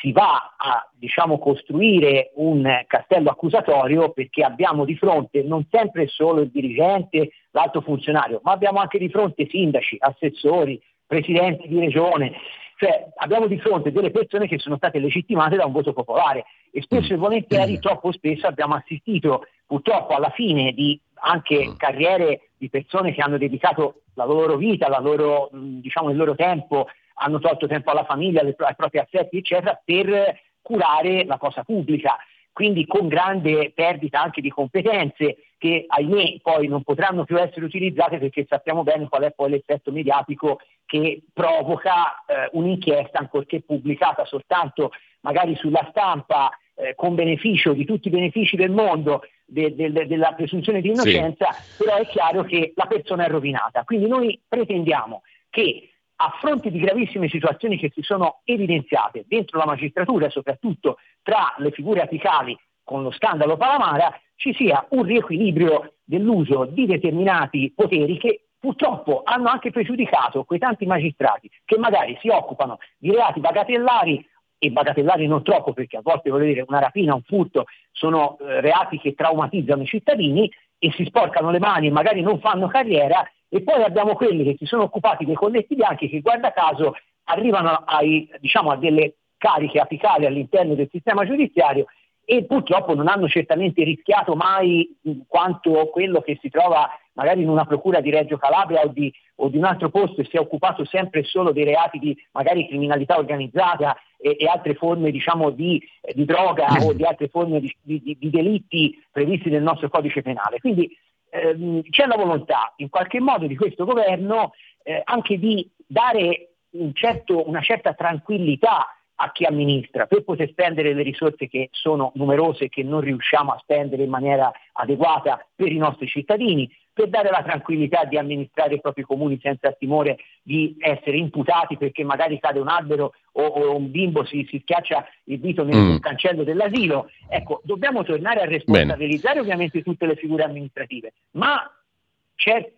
si 0.00 0.12
va 0.12 0.54
a 0.56 0.88
diciamo, 0.94 1.40
costruire 1.40 2.30
un 2.36 2.84
castello 2.86 3.30
accusatorio 3.30 4.12
perché 4.12 4.44
abbiamo 4.44 4.84
di 4.84 4.96
fronte 4.96 5.42
non 5.42 5.66
sempre 5.68 6.06
solo 6.06 6.42
il 6.42 6.50
dirigente, 6.50 7.32
l'alto 7.50 7.80
funzionario, 7.80 8.40
ma 8.44 8.52
abbiamo 8.52 8.78
anche 8.78 8.98
di 8.98 9.08
fronte 9.08 9.48
sindaci, 9.50 9.96
assessori, 9.98 10.80
presidenti 11.04 11.66
di 11.66 11.80
regione, 11.80 12.34
cioè 12.82 13.06
abbiamo 13.18 13.46
di 13.46 13.60
fronte 13.60 13.92
delle 13.92 14.10
persone 14.10 14.48
che 14.48 14.58
sono 14.58 14.76
state 14.76 14.98
legittimate 14.98 15.54
da 15.54 15.64
un 15.64 15.70
voto 15.70 15.92
popolare 15.92 16.46
e 16.72 16.82
spesso 16.82 17.12
e 17.12 17.16
volentieri, 17.16 17.78
troppo 17.78 18.10
spesso 18.10 18.48
abbiamo 18.48 18.74
assistito 18.74 19.46
purtroppo 19.64 20.16
alla 20.16 20.30
fine 20.30 20.72
di 20.72 21.00
anche 21.14 21.68
mm. 21.68 21.76
carriere 21.76 22.48
di 22.56 22.68
persone 22.68 23.12
che 23.12 23.20
hanno 23.20 23.38
dedicato 23.38 24.00
la 24.14 24.24
loro 24.24 24.56
vita, 24.56 24.88
la 24.88 24.98
loro, 24.98 25.48
diciamo, 25.52 26.10
il 26.10 26.16
loro 26.16 26.34
tempo, 26.34 26.88
hanno 27.14 27.38
tolto 27.38 27.68
tempo 27.68 27.92
alla 27.92 28.04
famiglia, 28.04 28.40
ai 28.40 28.74
propri 28.74 28.98
assetti, 28.98 29.36
eccetera, 29.36 29.80
per 29.84 30.40
curare 30.60 31.24
la 31.24 31.38
cosa 31.38 31.62
pubblica. 31.62 32.16
Quindi 32.52 32.84
con 32.84 33.06
grande 33.06 33.70
perdita 33.72 34.20
anche 34.20 34.40
di 34.40 34.50
competenze 34.50 35.36
che 35.62 35.84
ahimè 35.86 36.40
poi 36.42 36.66
non 36.66 36.82
potranno 36.82 37.22
più 37.22 37.38
essere 37.38 37.64
utilizzate 37.64 38.18
perché 38.18 38.44
sappiamo 38.48 38.82
bene 38.82 39.06
qual 39.08 39.22
è 39.22 39.30
poi 39.30 39.50
l'effetto 39.50 39.92
mediatico 39.92 40.58
che 40.84 41.22
provoca 41.32 42.24
eh, 42.26 42.48
un'inchiesta 42.54 43.20
ancorché 43.20 43.62
pubblicata 43.62 44.24
soltanto 44.24 44.90
magari 45.20 45.54
sulla 45.54 45.86
stampa 45.90 46.50
eh, 46.74 46.96
con 46.96 47.14
beneficio 47.14 47.74
di 47.74 47.84
tutti 47.84 48.08
i 48.08 48.10
benefici 48.10 48.56
del 48.56 48.72
mondo 48.72 49.22
de, 49.44 49.72
de, 49.76 49.92
de, 49.92 50.08
della 50.08 50.32
presunzione 50.32 50.80
di 50.80 50.88
innocenza, 50.88 51.52
sì. 51.52 51.84
però 51.84 51.96
è 51.96 52.06
chiaro 52.08 52.42
che 52.42 52.72
la 52.74 52.86
persona 52.86 53.26
è 53.26 53.28
rovinata. 53.28 53.84
Quindi 53.84 54.08
noi 54.08 54.40
pretendiamo 54.48 55.22
che 55.48 55.90
a 56.16 56.36
fronte 56.40 56.72
di 56.72 56.80
gravissime 56.80 57.28
situazioni 57.28 57.78
che 57.78 57.92
si 57.94 58.02
sono 58.02 58.40
evidenziate 58.42 59.26
dentro 59.28 59.58
la 59.58 59.66
magistratura, 59.66 60.28
soprattutto 60.28 60.96
tra 61.22 61.54
le 61.58 61.70
figure 61.70 62.00
apicali 62.00 62.58
con 62.84 63.02
lo 63.02 63.10
scandalo 63.10 63.56
Palamara, 63.56 64.12
ci 64.36 64.52
sia 64.54 64.84
un 64.90 65.02
riequilibrio 65.04 65.94
dell'uso 66.04 66.64
di 66.64 66.86
determinati 66.86 67.72
poteri 67.74 68.18
che 68.18 68.46
purtroppo 68.58 69.22
hanno 69.24 69.48
anche 69.48 69.70
pregiudicato 69.70 70.44
quei 70.44 70.58
tanti 70.58 70.86
magistrati 70.86 71.50
che 71.64 71.78
magari 71.78 72.16
si 72.20 72.28
occupano 72.28 72.78
di 72.96 73.10
reati 73.10 73.40
bagatellari 73.40 74.24
e 74.58 74.70
bagatellari 74.70 75.26
non 75.26 75.42
troppo 75.42 75.72
perché 75.72 75.96
a 75.96 76.02
volte 76.02 76.30
voglio 76.30 76.44
dire 76.44 76.64
una 76.66 76.78
rapina, 76.78 77.14
un 77.14 77.22
furto 77.22 77.64
sono 77.90 78.38
eh, 78.38 78.60
reati 78.60 78.98
che 78.98 79.14
traumatizzano 79.14 79.82
i 79.82 79.86
cittadini 79.86 80.48
e 80.78 80.92
si 80.92 81.04
sporcano 81.04 81.50
le 81.50 81.58
mani 81.58 81.88
e 81.88 81.90
magari 81.90 82.20
non 82.20 82.38
fanno 82.38 82.68
carriera 82.68 83.28
e 83.48 83.62
poi 83.62 83.82
abbiamo 83.82 84.14
quelli 84.14 84.44
che 84.44 84.56
si 84.56 84.64
sono 84.64 84.84
occupati 84.84 85.24
dei 85.24 85.34
colletti 85.34 85.74
bianchi 85.74 86.08
che 86.08 86.20
guarda 86.20 86.52
caso 86.52 86.94
arrivano 87.24 87.82
ai, 87.86 88.30
diciamo, 88.38 88.70
a 88.70 88.76
delle 88.76 89.16
cariche 89.36 89.80
apicali 89.80 90.26
all'interno 90.26 90.74
del 90.74 90.88
sistema 90.90 91.26
giudiziario 91.26 91.86
e 92.24 92.44
purtroppo 92.44 92.94
non 92.94 93.08
hanno 93.08 93.28
certamente 93.28 93.82
rischiato 93.82 94.34
mai 94.34 94.96
quanto 95.26 95.88
quello 95.88 96.20
che 96.20 96.38
si 96.40 96.48
trova 96.48 96.88
magari 97.14 97.42
in 97.42 97.48
una 97.48 97.66
procura 97.66 98.00
di 98.00 98.10
Reggio 98.10 98.38
Calabria 98.38 98.82
o 98.82 98.88
di, 98.88 99.12
o 99.36 99.48
di 99.48 99.58
un 99.58 99.64
altro 99.64 99.90
posto 99.90 100.20
e 100.20 100.24
si 100.24 100.36
è 100.36 100.40
occupato 100.40 100.84
sempre 100.84 101.24
solo 101.24 101.52
dei 101.52 101.64
reati 101.64 101.98
di 101.98 102.16
magari 102.32 102.66
criminalità 102.66 103.18
organizzata 103.18 103.96
e, 104.16 104.36
e 104.38 104.46
altre 104.46 104.74
forme 104.74 105.10
diciamo, 105.10 105.50
di, 105.50 105.82
di, 106.14 106.24
droga 106.24 106.68
o 106.80 106.92
di 106.92 107.04
altre 107.04 107.28
forme 107.28 107.60
di, 107.60 107.76
di, 107.82 108.16
di, 108.18 108.30
delitti 108.30 108.98
previsti 109.10 109.50
nel 109.50 109.62
nostro 109.62 109.88
codice 109.88 110.22
penale. 110.22 110.60
Quindi 110.60 110.96
ehm, 111.30 111.82
c'è 111.90 112.06
la 112.06 112.16
volontà 112.16 112.72
in 112.76 112.88
qualche 112.88 113.20
modo 113.20 113.46
di 113.46 113.56
questo 113.56 113.84
governo 113.84 114.52
eh, 114.82 115.02
anche 115.04 115.38
di 115.38 115.68
dare 115.86 116.52
un 116.70 116.94
certo, 116.94 117.46
una 117.46 117.60
certa 117.60 117.92
tranquillità 117.92 118.86
a 119.22 119.30
chi 119.30 119.44
amministra 119.44 120.06
per 120.06 120.24
poter 120.24 120.48
spendere 120.48 120.92
le 120.92 121.02
risorse 121.02 121.48
che 121.48 121.68
sono 121.70 122.10
numerose 122.16 122.64
e 122.64 122.68
che 122.68 122.82
non 122.82 123.00
riusciamo 123.00 123.52
a 123.52 123.58
spendere 123.60 124.02
in 124.02 124.10
maniera 124.10 124.50
adeguata 124.72 125.46
per 125.54 125.70
i 125.70 125.76
nostri 125.76 126.08
cittadini, 126.08 126.68
per 126.92 127.08
dare 127.08 127.30
la 127.30 127.42
tranquillità 127.42 128.04
di 128.04 128.18
amministrare 128.18 128.74
i 128.74 128.80
propri 128.80 129.02
comuni 129.02 129.38
senza 129.40 129.70
timore 129.72 130.18
di 130.42 130.76
essere 130.78 131.16
imputati 131.16 131.76
perché 131.76 132.02
magari 132.02 132.40
cade 132.40 132.58
un 132.58 132.68
albero 132.68 133.14
o, 133.32 133.44
o 133.44 133.76
un 133.76 133.90
bimbo 133.90 134.24
si, 134.24 134.44
si, 134.50 134.58
schiaccia 134.60 135.06
il 135.24 135.38
dito 135.38 135.62
nel 135.62 135.76
mm. 135.76 135.96
cancello 135.98 136.42
dell'asilo. 136.42 137.08
Ecco, 137.28 137.60
dobbiamo 137.64 138.02
tornare 138.02 138.40
a 138.40 138.46
responsabilizzare 138.46 139.34
Bene. 139.34 139.40
ovviamente 139.40 139.82
tutte 139.82 140.04
le 140.04 140.16
figure 140.16 140.42
amministrative, 140.42 141.12
ma 141.32 141.62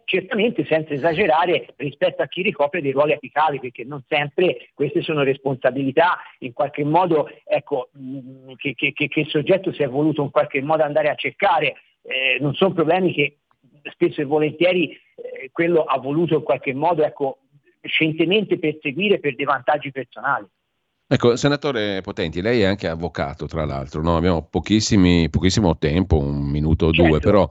certamente 0.05 0.67
senza 0.67 0.93
esagerare 0.93 1.69
rispetto 1.77 2.23
a 2.23 2.27
chi 2.27 2.43
ricopre 2.43 2.83
dei 2.83 2.93
ruoli 2.93 3.13
apicali, 3.13 3.61
perché 3.61 3.85
non 3.85 4.03
sempre 4.07 4.69
queste 4.75 5.01
sono 5.01 5.23
responsabilità 5.23 6.19
in 6.41 6.53
qualche 6.53 6.85
modo 6.85 7.31
ecco, 7.45 7.89
mm, 7.99 8.53
che, 8.57 8.75
che, 8.75 8.93
che, 8.93 9.21
il 9.21 9.29
soggetto 9.29 9.73
si 9.73 9.83
è 9.83 9.89
voluto 9.89 10.23
in 10.23 10.31
qualche 10.31 10.61
modo 10.61 10.83
andare 10.83 11.09
a 11.09 11.15
cercare, 11.15 11.77
eh, 12.03 12.39
non 12.41 12.55
sono 12.55 12.75
problemi 12.75 13.15
che 13.15 13.39
spesso 13.91 14.21
e 14.21 14.25
volentieri 14.25 14.91
eh, 14.91 15.51
quello 15.51 15.85
ha 15.85 15.99
voluto 15.99 16.37
in 16.37 16.43
qualche 16.43 16.75
modo 16.75 17.03
ecco, 17.03 17.39
scientemente 17.81 18.59
perseguire 18.59 19.19
per 19.19 19.35
dei 19.35 19.47
vantaggi 19.47 19.91
personali. 19.91 20.47
Ecco, 21.07 21.37
senatore 21.37 22.01
Potenti, 22.01 22.41
lei 22.41 22.63
è 22.63 22.65
anche 22.65 22.89
avvocato, 22.89 23.47
tra 23.47 23.65
l'altro, 23.65 24.03
no? 24.03 24.17
abbiamo 24.17 24.43
pochissimo 24.43 25.79
tempo, 25.79 26.19
un 26.19 26.51
minuto 26.51 26.87
o 26.87 26.93
certo. 26.93 27.09
due, 27.09 27.21
però 27.21 27.49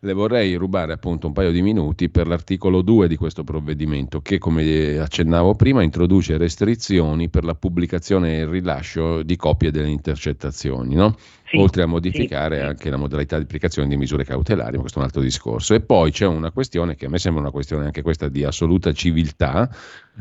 le 0.00 0.12
vorrei 0.12 0.54
rubare 0.54 0.92
appunto 0.92 1.26
un 1.26 1.32
paio 1.32 1.50
di 1.50 1.62
minuti 1.62 2.08
per 2.08 2.26
l'articolo 2.26 2.82
2 2.82 3.08
di 3.08 3.16
questo 3.16 3.44
provvedimento 3.44 4.20
che, 4.20 4.38
come 4.38 4.98
accennavo 4.98 5.54
prima, 5.54 5.82
introduce 5.82 6.36
restrizioni 6.36 7.28
per 7.28 7.44
la 7.44 7.54
pubblicazione 7.54 8.36
e 8.36 8.40
il 8.40 8.46
rilascio 8.46 9.22
di 9.22 9.36
copie 9.36 9.70
delle 9.70 9.88
intercettazioni, 9.88 10.94
no? 10.94 11.16
sì, 11.44 11.56
oltre 11.56 11.82
a 11.82 11.86
modificare 11.86 12.58
sì, 12.58 12.64
anche 12.64 12.90
la 12.90 12.96
modalità 12.96 13.36
di 13.36 13.44
applicazione 13.44 13.88
di 13.88 13.96
misure 13.96 14.24
cautelari, 14.24 14.74
ma 14.74 14.80
questo 14.80 14.98
è 14.98 15.00
un 15.00 15.06
altro 15.06 15.22
discorso. 15.22 15.74
E 15.74 15.80
poi 15.80 16.10
c'è 16.10 16.26
una 16.26 16.50
questione 16.50 16.94
che 16.94 17.06
a 17.06 17.08
me 17.08 17.18
sembra 17.18 17.42
una 17.42 17.50
questione 17.50 17.86
anche 17.86 18.02
questa 18.02 18.28
di 18.28 18.44
assoluta 18.44 18.92
civiltà, 18.92 19.68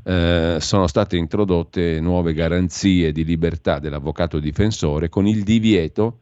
eh, 0.03 0.57
sono 0.59 0.87
state 0.87 1.17
introdotte 1.17 1.99
nuove 1.99 2.33
garanzie 2.33 3.11
di 3.11 3.23
libertà 3.23 3.79
dell'avvocato 3.79 4.39
difensore 4.39 5.09
con 5.09 5.27
il 5.27 5.43
divieto 5.43 6.19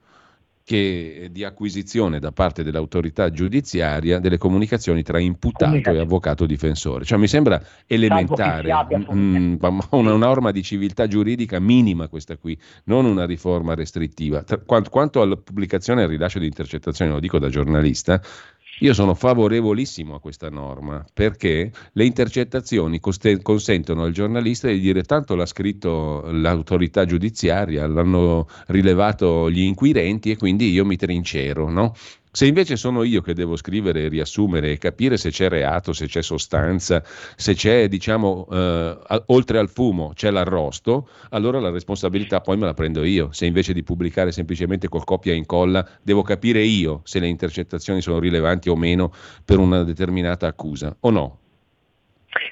che 0.65 1.27
di 1.29 1.43
acquisizione 1.43 2.19
da 2.19 2.31
parte 2.31 2.63
dell'autorità 2.63 3.29
giudiziaria 3.29 4.19
delle 4.19 4.37
comunicazioni 4.37 5.03
tra 5.03 5.19
imputato 5.19 5.89
e 5.89 5.99
avvocato 5.99 6.45
difensore. 6.45 7.03
Cioè 7.03 7.17
mi 7.17 7.27
sembra 7.27 7.61
elementare, 7.85 8.71
mm, 9.13 9.55
una 9.91 10.15
norma 10.15 10.51
di 10.51 10.63
civiltà 10.63 11.05
giuridica 11.07 11.59
minima 11.59 12.07
questa 12.07 12.37
qui, 12.37 12.57
non 12.85 13.05
una 13.05 13.25
riforma 13.25 13.73
restrittiva. 13.73 14.43
Quanto 14.65 15.21
alla 15.21 15.35
pubblicazione 15.35 16.01
e 16.01 16.03
al 16.05 16.09
rilascio 16.09 16.39
di 16.39 16.45
intercettazioni, 16.45 17.11
lo 17.11 17.19
dico 17.19 17.39
da 17.39 17.49
giornalista, 17.49 18.21
io 18.83 18.93
sono 18.93 19.13
favorevolissimo 19.15 20.15
a 20.15 20.19
questa 20.19 20.49
norma 20.49 21.05
perché 21.13 21.71
le 21.93 22.05
intercettazioni 22.05 22.99
consentono 22.99 24.03
al 24.03 24.11
giornalista 24.11 24.67
di 24.67 24.79
dire 24.81 25.03
tanto 25.03 25.35
l'ha 25.35 25.45
scritto 25.45 26.21
l'autorità 26.29 27.05
giudiziaria, 27.05 27.87
l'hanno 27.87 28.47
rilevato 28.67 29.49
gli 29.49 29.61
inquirenti 29.61 30.31
e 30.31 30.37
quindi 30.37 30.69
io 30.71 30.83
mi 30.83 30.97
trincero, 30.97 31.69
no? 31.69 31.93
Se 32.35 32.47
invece 32.47 32.77
sono 32.77 33.03
io 33.03 33.21
che 33.21 33.35
devo 33.35 33.55
scrivere, 33.55 34.07
riassumere 34.07 34.71
e 34.71 34.79
capire 34.79 35.17
se 35.17 35.29
c'è 35.29 35.49
reato, 35.49 35.93
se 35.93 36.07
c'è 36.07 36.23
sostanza, 36.23 37.03
se 37.35 37.53
c'è, 37.53 37.87
diciamo, 37.87 38.47
eh, 38.51 38.97
oltre 39.27 39.59
al 39.59 39.69
fumo 39.69 40.13
c'è 40.15 40.31
l'arrosto, 40.31 41.09
allora 41.29 41.59
la 41.59 41.69
responsabilità 41.69 42.41
poi 42.41 42.57
me 42.57 42.65
la 42.65 42.73
prendo 42.73 43.03
io. 43.03 43.31
Se 43.33 43.45
invece 43.45 43.71
di 43.71 43.83
pubblicare 43.83 44.31
semplicemente 44.31 44.87
col 44.89 45.03
copia 45.03 45.31
e 45.31 45.35
incolla, 45.35 45.87
devo 46.01 46.23
capire 46.23 46.63
io 46.63 47.01
se 47.03 47.19
le 47.19 47.27
intercettazioni 47.27 48.01
sono 48.01 48.17
rilevanti 48.17 48.67
o 48.67 48.75
meno 48.75 49.13
per 49.45 49.59
una 49.59 49.83
determinata 49.83 50.47
accusa, 50.47 50.97
o 51.01 51.11
no? 51.11 51.42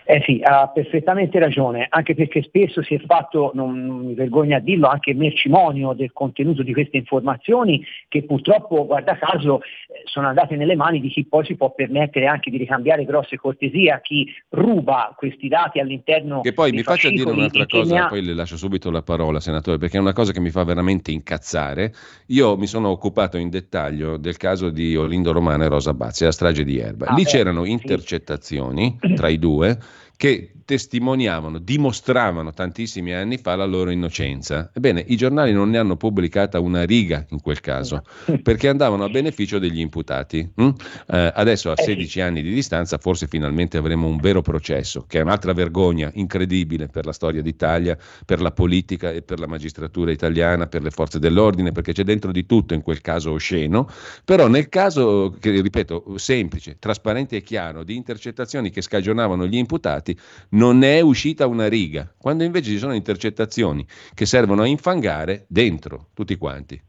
Eh 0.04 0.22
sì, 0.26 0.42
ha 0.44 0.68
perfettamente 0.68 1.40
ragione, 1.40 1.88
anche 1.90 2.16
perché 2.16 2.44
spesso 2.44 2.84
si 2.84 2.96
è 2.96 3.00
fatto, 3.00 3.52
non, 3.54 4.06
mi 4.06 4.14
vergogno 4.14 4.56
a 4.56 4.60
dirlo, 4.60 4.88
anche 4.88 5.14
mercimonio 5.14 5.94
del 5.94 6.12
contenuto 6.12 6.64
di 6.64 6.74
queste 6.74 6.98
informazioni 6.98 7.84
che 8.08 8.24
purtroppo, 8.24 8.86
guarda 8.86 9.18
caso, 9.18 9.62
eh, 9.62 10.02
sono 10.06 10.28
andate 10.28 10.56
nelle 10.56 10.76
mani 10.76 11.00
di 11.00 11.10
chi 11.10 11.26
poi 11.26 11.46
si 11.46 11.56
può 11.56 11.72
permettere 11.72 12.28
anche 12.28 12.50
di 12.50 12.58
ricambiare 12.58 13.06
grosse 13.06 13.38
cortesie 13.38 13.92
a 13.92 14.02
chi 14.02 14.28
ruba 14.50 15.14
questi 15.18 15.48
dati 15.48 15.80
all'interno 15.80 16.42
Che 16.42 16.54
poi 16.54 16.72
mi 16.72 16.84
faccia 16.84 17.10
dire 17.10 17.30
un'altra 17.30 17.66
cosa, 17.66 18.06
ha... 18.06 18.08
poi 18.08 18.24
le 18.24 18.34
lascio 18.34 18.58
subito 18.58 18.92
la 18.92 19.02
parola, 19.02 19.40
senatore, 19.40 19.78
perché 19.78 19.98
è 19.98 20.02
una 20.02 20.14
cosa 20.14 20.32
che 20.32 20.40
mi 20.40 20.50
fa 20.50 20.64
veramente 20.64 21.12
incazzare. 21.12 21.94
Io 22.28 22.58
mi 22.58 22.68
sono 22.68 22.90
occupato 22.90 23.38
in 23.38 23.50
dettaglio 23.50 24.18
del 24.18 24.38
caso 24.38 24.70
di 24.70 24.96
Olindo 24.96 25.32
Romano 25.32 25.64
e 25.64 25.68
Rosa 25.68 25.94
Bazzi, 25.94 26.26
la 26.26 26.32
strage 26.32 26.64
di 26.64 26.80
Erba. 26.80 27.08
Ah, 27.08 27.16
Lì 27.16 27.24
beh, 27.24 27.30
c'erano 27.30 27.66
intercettazioni 27.66 28.98
sì. 29.00 29.14
tra 29.14 29.30
i 29.30 29.40
due 29.40 29.71
Fall 29.76 30.11
che 30.22 30.52
testimoniavano, 30.72 31.60
dimostravano 31.60 32.54
tantissimi 32.54 33.12
anni 33.12 33.38
fa 33.38 33.56
la 33.56 33.66
loro 33.66 33.90
innocenza. 33.90 34.72
Ebbene, 34.74 35.04
i 35.08 35.18
giornali 35.18 35.52
non 35.52 35.70
ne 35.70 35.78
hanno 35.78 35.98
pubblicata 35.98 36.62
una 36.62 36.84
riga 36.84 37.26
in 37.32 37.42
quel 37.42 37.60
caso, 37.60 38.04
perché 38.42 38.70
andavano 38.70 39.04
a 39.04 39.10
beneficio 39.10 39.60
degli 39.60 39.82
imputati. 39.82 40.50
Mm? 40.62 40.70
Eh, 41.08 41.32
adesso 41.36 41.72
a 41.72 41.76
16 41.76 42.20
eh 42.20 42.22
anni 42.22 42.42
di 42.42 42.54
distanza 42.54 42.98
forse 43.00 43.28
finalmente 43.28 43.76
avremo 43.76 44.08
un 44.08 44.16
vero 44.18 44.42
processo, 44.42 45.04
che 45.10 45.20
è 45.20 45.22
un'altra 45.22 45.52
vergogna 45.52 46.10
incredibile 46.14 46.88
per 46.88 47.06
la 47.06 47.12
storia 47.12 47.42
d'Italia, 47.42 47.98
per 48.26 48.40
la 48.40 48.52
politica 48.52 49.12
e 49.12 49.24
per 49.24 49.40
la 49.40 49.48
magistratura 49.48 50.12
italiana, 50.12 50.68
per 50.68 50.84
le 50.84 50.92
forze 50.92 51.20
dell'ordine, 51.20 51.74
perché 51.74 51.92
c'è 51.92 52.04
dentro 52.04 52.32
di 52.32 52.46
tutto 52.46 52.74
in 52.74 52.82
quel 52.82 53.02
caso 53.02 53.32
osceno, 53.32 53.90
però 54.24 54.48
nel 54.48 54.70
caso, 54.70 55.36
che 55.38 55.60
ripeto, 55.60 56.14
semplice, 56.16 56.78
trasparente 56.80 57.36
e 57.36 57.42
chiaro, 57.42 57.84
di 57.84 57.96
intercettazioni 57.98 58.70
che 58.70 58.82
scagionavano 58.82 59.46
gli 59.46 59.58
imputati, 59.58 60.11
non 60.52 60.84
è 60.84 61.02
uscita 61.02 61.48
una 61.48 61.68
riga, 61.68 62.14
quando 62.18 62.44
invece 62.44 62.72
ci 62.72 62.78
sono 62.78 62.94
intercettazioni 62.94 63.86
che 64.14 64.26
servono 64.26 64.64
a 64.64 64.68
infangare 64.68 65.46
dentro 65.48 66.08
tutti 66.14 66.36
quanti. 66.38 66.82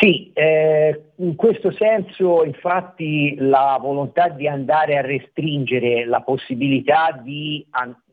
Sì, 0.00 0.30
eh, 0.32 0.98
in 1.16 1.36
questo 1.36 1.72
senso 1.72 2.42
infatti 2.42 3.34
la 3.36 3.78
volontà 3.78 4.30
di 4.30 4.48
andare 4.48 4.96
a 4.96 5.02
restringere 5.02 6.06
la 6.06 6.22
possibilità 6.22 7.20
di 7.22 7.66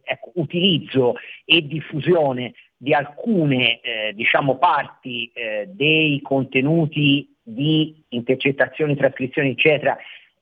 ecco, 0.03 0.31
utilizzo 0.35 1.15
e 1.45 1.65
diffusione 1.65 2.53
di 2.75 2.93
alcune 2.93 3.79
eh, 3.79 4.13
diciamo, 4.13 4.57
parti 4.57 5.31
eh, 5.33 5.69
dei 5.71 6.21
contenuti 6.21 7.33
di 7.41 8.03
intercettazioni, 8.09 8.95
trascrizioni, 8.95 9.51
eccetera, 9.51 9.97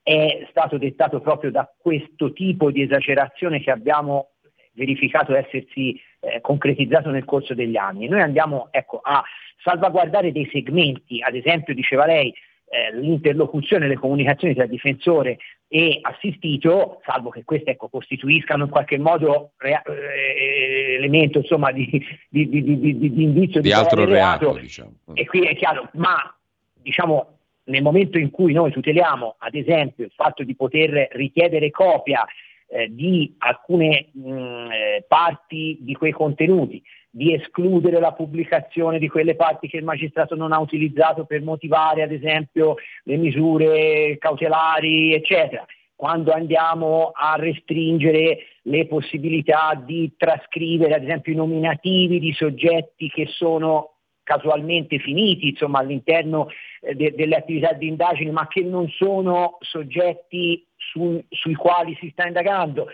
è 0.06 0.46
stato 0.50 0.78
dettato 0.78 1.20
proprio 1.20 1.50
da 1.50 1.68
questo 1.76 2.32
tipo 2.32 2.70
di 2.70 2.80
esagerazione 2.80 3.60
che 3.60 3.72
abbiamo 3.72 4.34
verificato 4.70 5.34
essersi 5.34 6.00
eh, 6.20 6.40
concretizzato 6.40 7.10
nel 7.10 7.24
corso 7.24 7.54
degli 7.54 7.76
anni. 7.76 8.06
Noi 8.06 8.20
andiamo 8.20 8.68
ecco, 8.70 9.00
a 9.02 9.20
salvaguardare 9.64 10.30
dei 10.30 10.48
segmenti, 10.52 11.20
ad 11.22 11.34
esempio 11.34 11.74
diceva 11.74 12.06
lei, 12.06 12.32
eh, 12.68 12.96
l'interlocuzione, 12.96 13.88
le 13.88 13.96
comunicazioni 13.96 14.54
tra 14.54 14.66
difensore 14.66 15.38
e 15.66 15.98
assistito, 16.00 17.00
salvo 17.04 17.30
che 17.30 17.42
queste 17.42 17.72
ecco, 17.72 17.88
costituiscano 17.88 18.66
in 18.66 18.70
qualche 18.70 18.98
modo 18.98 19.54
rea- 19.56 19.82
eh, 19.82 20.94
elemento 20.98 21.38
insomma, 21.38 21.72
di, 21.72 21.88
di, 22.28 22.48
di, 22.48 22.62
di, 22.62 23.22
indizio 23.24 23.60
di, 23.60 23.72
altro 23.72 24.04
reato. 24.04 24.44
reato 24.44 24.60
diciamo. 24.60 24.92
E 25.14 25.26
qui 25.26 25.40
è 25.40 25.56
chiaro, 25.56 25.90
ma 25.94 26.32
diciamo 26.74 27.35
nel 27.66 27.82
momento 27.82 28.18
in 28.18 28.30
cui 28.30 28.52
noi 28.52 28.70
tuteliamo, 28.70 29.36
ad 29.38 29.54
esempio, 29.54 30.04
il 30.04 30.12
fatto 30.14 30.42
di 30.42 30.54
poter 30.54 31.08
richiedere 31.12 31.70
copia 31.70 32.24
eh, 32.68 32.88
di 32.90 33.34
alcune 33.38 34.08
mh, 34.12 34.70
eh, 34.70 35.04
parti 35.06 35.78
di 35.80 35.94
quei 35.94 36.12
contenuti, 36.12 36.82
di 37.10 37.32
escludere 37.32 37.98
la 37.98 38.12
pubblicazione 38.12 38.98
di 38.98 39.08
quelle 39.08 39.36
parti 39.36 39.68
che 39.68 39.78
il 39.78 39.84
magistrato 39.84 40.34
non 40.34 40.52
ha 40.52 40.58
utilizzato 40.58 41.24
per 41.24 41.42
motivare, 41.42 42.02
ad 42.02 42.12
esempio, 42.12 42.74
le 43.04 43.16
misure 43.16 44.16
cautelari, 44.18 45.14
eccetera. 45.14 45.64
Quando 45.94 46.32
andiamo 46.32 47.12
a 47.14 47.36
restringere 47.36 48.38
le 48.62 48.86
possibilità 48.86 49.80
di 49.82 50.12
trascrivere, 50.16 50.94
ad 50.94 51.04
esempio, 51.04 51.32
i 51.32 51.36
nominativi 51.36 52.20
di 52.20 52.34
soggetti 52.34 53.08
che 53.08 53.26
sono 53.28 53.95
casualmente 54.26 54.98
finiti 54.98 55.50
insomma, 55.50 55.78
all'interno 55.78 56.48
eh, 56.80 56.94
de- 56.96 57.14
delle 57.14 57.36
attività 57.36 57.72
di 57.72 57.86
indagine 57.86 58.32
ma 58.32 58.48
che 58.48 58.62
non 58.62 58.88
sono 58.88 59.58
soggetti 59.60 60.66
su- 60.74 61.24
sui 61.30 61.54
quali 61.54 61.96
si 62.00 62.10
sta 62.10 62.26
indagando 62.26 62.88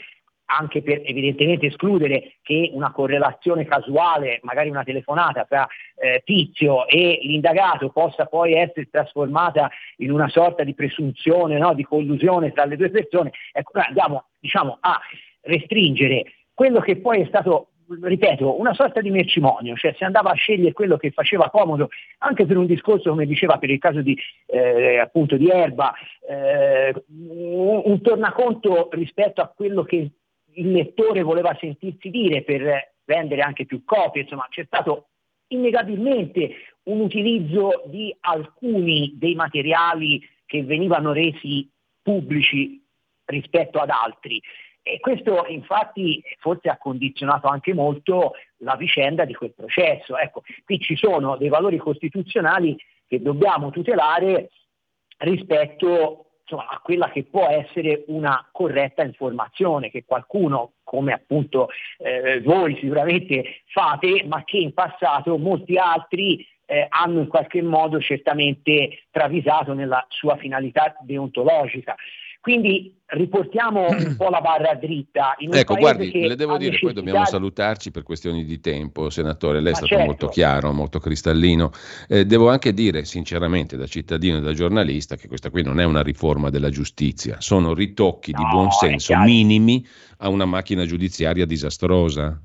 anche 0.45 0.83
per 0.83 1.01
evidentemente 1.05 1.67
escludere 1.67 2.35
che 2.43 2.69
una 2.75 2.93
correlazione 2.93 3.65
casuale, 3.65 4.41
magari 4.43 4.69
una 4.69 4.85
telefonata 4.85 5.45
tra 5.45 5.67
eh, 5.97 6.21
Tizio 6.25 6.87
e 6.87 7.21
l'indagato 7.23 7.89
possa 7.89 8.27
poi 8.27 8.53
essere 8.53 8.91
trasformata 8.91 9.71
in 9.99 10.11
una 10.11 10.29
sorta 10.29 10.63
di 10.63 10.75
presunzione, 10.75 11.57
no, 11.57 11.73
di 11.73 11.85
collusione 11.85 12.53
tra 12.53 12.67
le 12.67 12.77
due 12.77 12.91
persone, 12.91 13.33
ecco, 13.51 13.79
andiamo 13.81 14.27
diciamo, 14.39 14.77
a 14.81 15.01
restringere 15.41 16.25
quello 16.53 16.81
che 16.81 16.97
poi 16.97 17.23
è 17.23 17.27
stato 17.27 17.69
ripeto, 18.01 18.59
una 18.59 18.75
sorta 18.75 19.01
di 19.01 19.11
mercimonio, 19.11 19.77
cioè 19.77 19.95
si 19.97 20.05
andava 20.05 20.31
a 20.31 20.35
scegliere 20.35 20.73
quello 20.73 20.97
che 20.97 21.11
faceva 21.11 21.51
comodo, 21.51 21.89
anche 22.19 22.47
per 22.47 22.57
un 22.57 22.67
discorso, 22.67 23.11
come 23.11 23.27
diceva 23.27 23.59
per 23.59 23.71
il 23.71 23.79
caso 23.79 24.03
di, 24.03 24.17
eh, 24.47 24.99
appunto 24.99 25.37
di 25.37 25.49
Erba, 25.49 25.93
eh, 26.29 26.95
un, 27.09 28.01
tornaconto 28.03 28.89
rispetto 28.93 29.41
a 29.41 29.53
quello 29.55 29.83
che 29.83 30.11
il 30.55 30.71
lettore 30.71 31.23
voleva 31.23 31.57
sentirsi 31.59 32.11
dire 32.11 32.43
per 32.43 32.93
vendere 33.05 33.43
anche 33.43 33.67
più 33.67 33.85
copie, 33.85 34.23
insomma 34.23 34.47
c'è 34.49 34.65
stato 34.65 35.09
innegabilmente 35.49 36.51
un 36.85 37.01
utilizzo 37.01 37.83
di 37.87 38.15
alcuni 38.21 39.15
dei 39.17 39.35
materiali 39.35 40.21
che 40.47 40.65
venivano 40.65 41.13
resi 41.13 41.69
pubblici 42.03 42.83
rispetto 43.27 43.79
ad 43.79 43.91
altri. 43.91 44.41
E 44.83 44.99
questo 44.99 45.47
infatti 45.47 46.23
forse 46.39 46.69
ha 46.69 46.77
condizionato 46.77 47.47
anche 47.47 47.73
molto 47.73 48.33
la 48.59 48.75
vicenda 48.75 49.25
di 49.25 49.35
quel 49.35 49.53
processo. 49.55 50.17
Ecco, 50.17 50.43
qui 50.65 50.81
ci 50.81 50.97
sono 50.97 51.37
dei 51.37 51.49
valori 51.49 51.77
costituzionali 51.77 52.77
che 53.07 53.23
dobbiamo 53.23 53.71
tutelare 53.71 54.51
rispetto 55.19 56.27
insomma, 56.43 56.69
a 56.69 56.81
quella 56.83 57.11
che 57.11 57.25
può 57.25 57.47
essere 57.47 58.05
una 58.09 58.49
corretta 58.51 59.03
informazione 59.03 59.91
che 59.91 60.05
qualcuno, 60.05 60.73
come 60.83 61.13
appunto 61.13 61.69
eh, 61.99 62.41
voi 62.41 62.77
sicuramente 62.81 63.63
fate, 63.67 64.25
ma 64.27 64.43
che 64.45 64.59
in 64.59 64.75
passato 64.75 65.39
molti 65.39 65.77
altri 65.77 66.47
eh, 66.67 66.87
hanno 66.89 67.21
in 67.21 67.29
qualche 67.29 67.63
modo 67.63 68.01
certamente 68.01 69.05
travisato 69.11 69.75
nella 69.75 70.05
sua 70.09 70.37
finalità 70.37 70.97
deontologica. 71.01 71.95
Quindi 72.43 72.93
riportiamo 73.07 73.89
un 73.89 74.15
po' 74.19 74.29
la 74.29 74.41
barra 74.41 74.75
dritta. 74.75 75.37
ecco, 75.39 75.77
guardi, 75.77 76.11
le 76.11 76.35
devo 76.35 76.57
dire, 76.57 76.77
poi 76.77 76.93
dobbiamo 76.93 77.25
salutarci 77.25 77.93
per 77.93 78.03
questioni 78.03 78.45
di 78.45 78.59
tempo, 78.59 79.11
senatore, 79.11 79.61
lei 79.61 79.71
è 79.71 79.77
stato 79.77 79.91
certo. 79.91 80.05
molto 80.07 80.27
chiaro, 80.27 80.73
molto 80.73 80.99
cristallino. 80.99 81.71
Eh, 82.09 82.27
devo 82.27 82.51
anche 82.51 82.73
dire, 82.73 83.05
sinceramente, 83.05 83.77
da 83.77 83.87
cittadino 83.87 84.39
e 84.39 84.41
da 84.41 84.53
giornalista, 84.55 85.15
che 85.15 85.29
questa 85.29 85.51
qui 85.51 85.63
non 85.63 85.79
è 85.79 85.85
una 85.85 86.03
riforma 86.03 86.51
della 86.51 86.69
giustizia, 86.69 87.41
sono 87.41 87.75
ritocchi 87.75 88.33
no, 88.33 88.39
di 88.39 88.45
buon 88.51 88.73
senso 88.73 89.17
minimi 89.19 89.87
a 90.19 90.29
una 90.29 90.45
macchina 90.45 90.85
giudiziaria 90.85 91.47
disastrosa. 91.47 92.43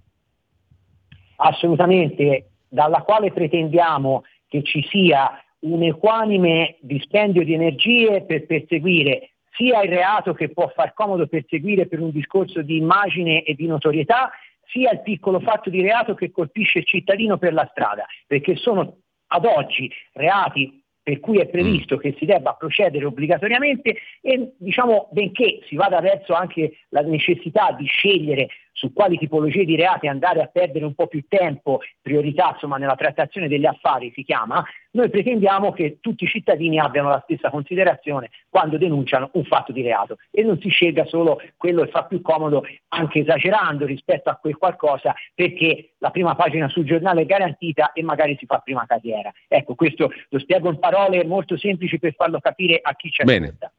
Assolutamente, 1.37 2.51
dalla 2.67 3.01
quale 3.01 3.31
pretendiamo 3.31 4.25
che 4.47 4.61
ci 4.61 4.85
sia 4.91 5.43
un 5.61 5.81
equanime 5.81 6.77
dispendio 6.81 7.43
di 7.43 7.55
energie 7.55 8.21
per 8.27 8.45
perseguire 8.45 9.31
sia 9.57 9.81
il 9.81 9.89
reato 9.89 10.33
che 10.33 10.49
può 10.49 10.67
far 10.69 10.93
comodo 10.93 11.27
perseguire 11.27 11.87
per 11.87 11.99
un 11.99 12.11
discorso 12.11 12.61
di 12.61 12.77
immagine 12.77 13.43
e 13.43 13.55
di 13.55 13.65
notorietà, 13.65 14.31
sia 14.67 14.91
il 14.91 15.01
piccolo 15.01 15.39
fatto 15.39 15.69
di 15.69 15.81
reato 15.81 16.13
che 16.13 16.31
colpisce 16.31 16.79
il 16.79 16.85
cittadino 16.85 17.37
per 17.37 17.53
la 17.53 17.67
strada, 17.71 18.05
perché 18.27 18.55
sono 18.55 18.97
ad 19.27 19.45
oggi 19.45 19.91
reati 20.13 20.81
per 21.07 21.21
cui 21.21 21.39
è 21.39 21.47
previsto 21.47 21.95
mm. 21.95 21.99
che 21.99 22.15
si 22.19 22.25
debba 22.25 22.53
procedere 22.53 23.05
obbligatoriamente 23.05 23.95
e 24.21 24.51
diciamo 24.57 25.07
benché 25.13 25.61
si 25.65 25.77
vada 25.77 26.01
verso 26.01 26.33
anche 26.33 26.79
la 26.89 26.99
necessità 26.99 27.71
di 27.71 27.85
scegliere 27.85 28.49
su 28.77 28.93
quali 28.93 29.17
tipologie 29.17 29.65
di 29.65 29.75
reati 29.75 30.07
andare 30.07 30.39
a 30.39 30.45
perdere 30.45 30.85
un 30.85 30.93
po' 30.93 31.07
più 31.07 31.25
tempo, 31.27 31.81
priorità 31.99 32.51
insomma, 32.53 32.77
nella 32.77 32.95
trattazione 32.95 33.47
degli 33.47 33.65
affari 33.65 34.11
si 34.13 34.23
chiama, 34.23 34.63
noi 34.91 35.09
pretendiamo 35.09 35.71
che 35.71 35.97
tutti 35.99 36.25
i 36.25 36.27
cittadini 36.27 36.77
abbiano 36.79 37.09
la 37.09 37.21
stessa 37.23 37.49
considerazione 37.49 38.29
quando 38.47 38.77
denunciano 38.77 39.31
un 39.33 39.45
fatto 39.45 39.71
di 39.71 39.81
reato 39.81 40.17
e 40.29 40.43
non 40.43 40.59
si 40.59 40.69
scelga 40.69 41.05
solo 41.05 41.41
quello 41.57 41.83
che 41.83 41.89
fa 41.89 42.03
più 42.03 42.21
comodo, 42.21 42.63
anche 42.89 43.19
esagerando 43.19 43.85
rispetto 43.85 44.29
a 44.29 44.35
quel 44.35 44.57
qualcosa, 44.57 45.15
perché 45.33 45.93
la 45.97 46.11
prima 46.11 46.35
pagina 46.35 46.69
sul 46.69 46.85
giornale 46.85 47.21
è 47.21 47.25
garantita 47.25 47.93
e 47.93 48.03
magari 48.03 48.35
si 48.37 48.45
fa 48.45 48.59
prima 48.59 48.85
carriera. 48.85 49.33
Ecco, 49.47 49.73
questo 49.73 50.11
lo 50.29 50.39
spiego 50.39 50.69
in 50.69 50.77
parole 50.77 51.25
molto 51.25 51.57
semplici 51.57 51.97
per 51.97 52.13
farlo 52.13 52.39
capire 52.39 52.79
a 52.79 52.93
chi. 52.93 53.09
Bene. 53.23 53.45
Ascolta. 53.47 53.71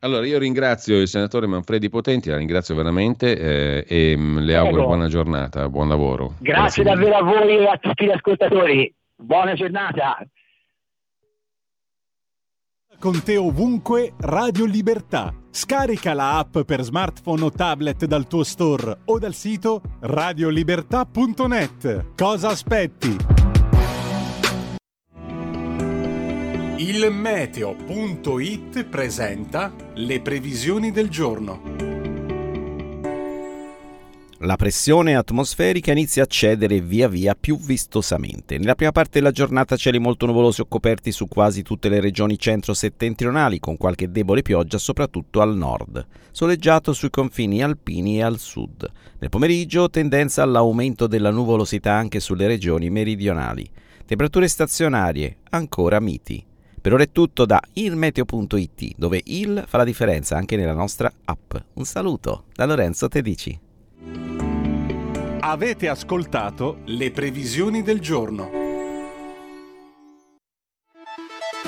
Allora 0.00 0.26
io 0.26 0.38
ringrazio 0.38 1.00
il 1.00 1.08
senatore 1.08 1.46
Manfredi 1.46 1.88
Potenti, 1.88 2.28
la 2.28 2.36
ringrazio 2.36 2.74
veramente 2.74 3.38
eh, 3.38 3.84
e 3.88 4.14
mm, 4.16 4.38
le 4.38 4.52
Prego. 4.52 4.60
auguro 4.60 4.86
buona 4.86 5.08
giornata, 5.08 5.68
buon 5.68 5.88
lavoro. 5.88 6.34
Grazie 6.38 6.84
davvero 6.84 7.16
a 7.16 7.22
voi 7.22 7.58
e 7.58 7.66
a 7.66 7.78
tutti 7.78 8.04
gli 8.04 8.10
ascoltatori. 8.10 8.94
Buona 9.16 9.54
giornata. 9.54 10.18
Con 12.98 13.22
te 13.22 13.36
ovunque 13.36 14.14
Radio 14.18 14.64
Libertà. 14.64 15.30
Scarica 15.50 16.14
la 16.14 16.38
app 16.38 16.60
per 16.60 16.80
smartphone 16.82 17.44
o 17.44 17.50
tablet 17.50 18.06
dal 18.06 18.26
tuo 18.26 18.42
store 18.42 19.00
o 19.06 19.18
dal 19.18 19.34
sito 19.34 19.82
radiolibertà.net. 20.00 22.14
Cosa 22.14 22.48
aspetti? 22.48 23.35
Il 26.86 27.10
meteo.it 27.10 28.84
presenta 28.84 29.74
le 29.94 30.20
previsioni 30.20 30.92
del 30.92 31.08
giorno. 31.08 31.60
La 34.38 34.54
pressione 34.54 35.16
atmosferica 35.16 35.90
inizia 35.90 36.22
a 36.22 36.26
cedere 36.26 36.80
via 36.80 37.08
via 37.08 37.34
più 37.34 37.58
vistosamente. 37.58 38.56
Nella 38.56 38.76
prima 38.76 38.92
parte 38.92 39.18
della 39.18 39.32
giornata 39.32 39.74
cieli 39.74 39.98
molto 39.98 40.26
nuvolosi 40.26 40.60
o 40.60 40.66
coperti 40.68 41.10
su 41.10 41.26
quasi 41.26 41.62
tutte 41.62 41.88
le 41.88 41.98
regioni 41.98 42.38
centro-settentrionali, 42.38 43.58
con 43.58 43.76
qualche 43.76 44.12
debole 44.12 44.42
pioggia 44.42 44.78
soprattutto 44.78 45.40
al 45.40 45.56
nord. 45.56 46.06
Soleggiato 46.30 46.92
sui 46.92 47.10
confini 47.10 47.64
alpini 47.64 48.18
e 48.18 48.22
al 48.22 48.38
sud. 48.38 48.88
Nel 49.18 49.30
pomeriggio 49.30 49.90
tendenza 49.90 50.44
all'aumento 50.44 51.08
della 51.08 51.30
nuvolosità 51.30 51.94
anche 51.94 52.20
sulle 52.20 52.46
regioni 52.46 52.90
meridionali. 52.90 53.68
Temperature 54.06 54.46
stazionarie 54.46 55.38
ancora 55.50 55.98
miti. 55.98 56.54
Per 56.86 56.94
ora 56.94 57.02
è 57.02 57.10
tutto 57.10 57.46
da 57.46 57.60
ilmeteo.it, 57.72 58.92
dove 58.96 59.20
il 59.24 59.64
fa 59.66 59.78
la 59.78 59.82
differenza 59.82 60.36
anche 60.36 60.54
nella 60.54 60.72
nostra 60.72 61.12
app. 61.24 61.54
Un 61.72 61.84
saluto 61.84 62.44
da 62.54 62.64
Lorenzo 62.64 63.08
Tedici. 63.08 63.58
Avete 65.40 65.88
ascoltato 65.88 66.82
le 66.84 67.10
previsioni 67.10 67.82
del 67.82 67.98
giorno. 67.98 68.48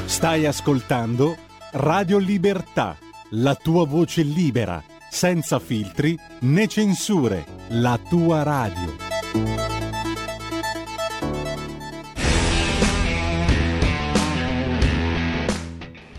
Stai 0.05 0.47
ascoltando 0.47 1.37
Radio 1.73 2.19
Libertà, 2.19 2.97
la 3.31 3.57
tua 3.57 3.85
voce 3.87 4.23
libera, 4.23 4.81
senza 5.11 5.59
filtri 5.59 6.17
né 6.43 6.69
censure, 6.69 7.45
la 7.71 7.99
tua 8.09 8.45
radio. 8.45 9.78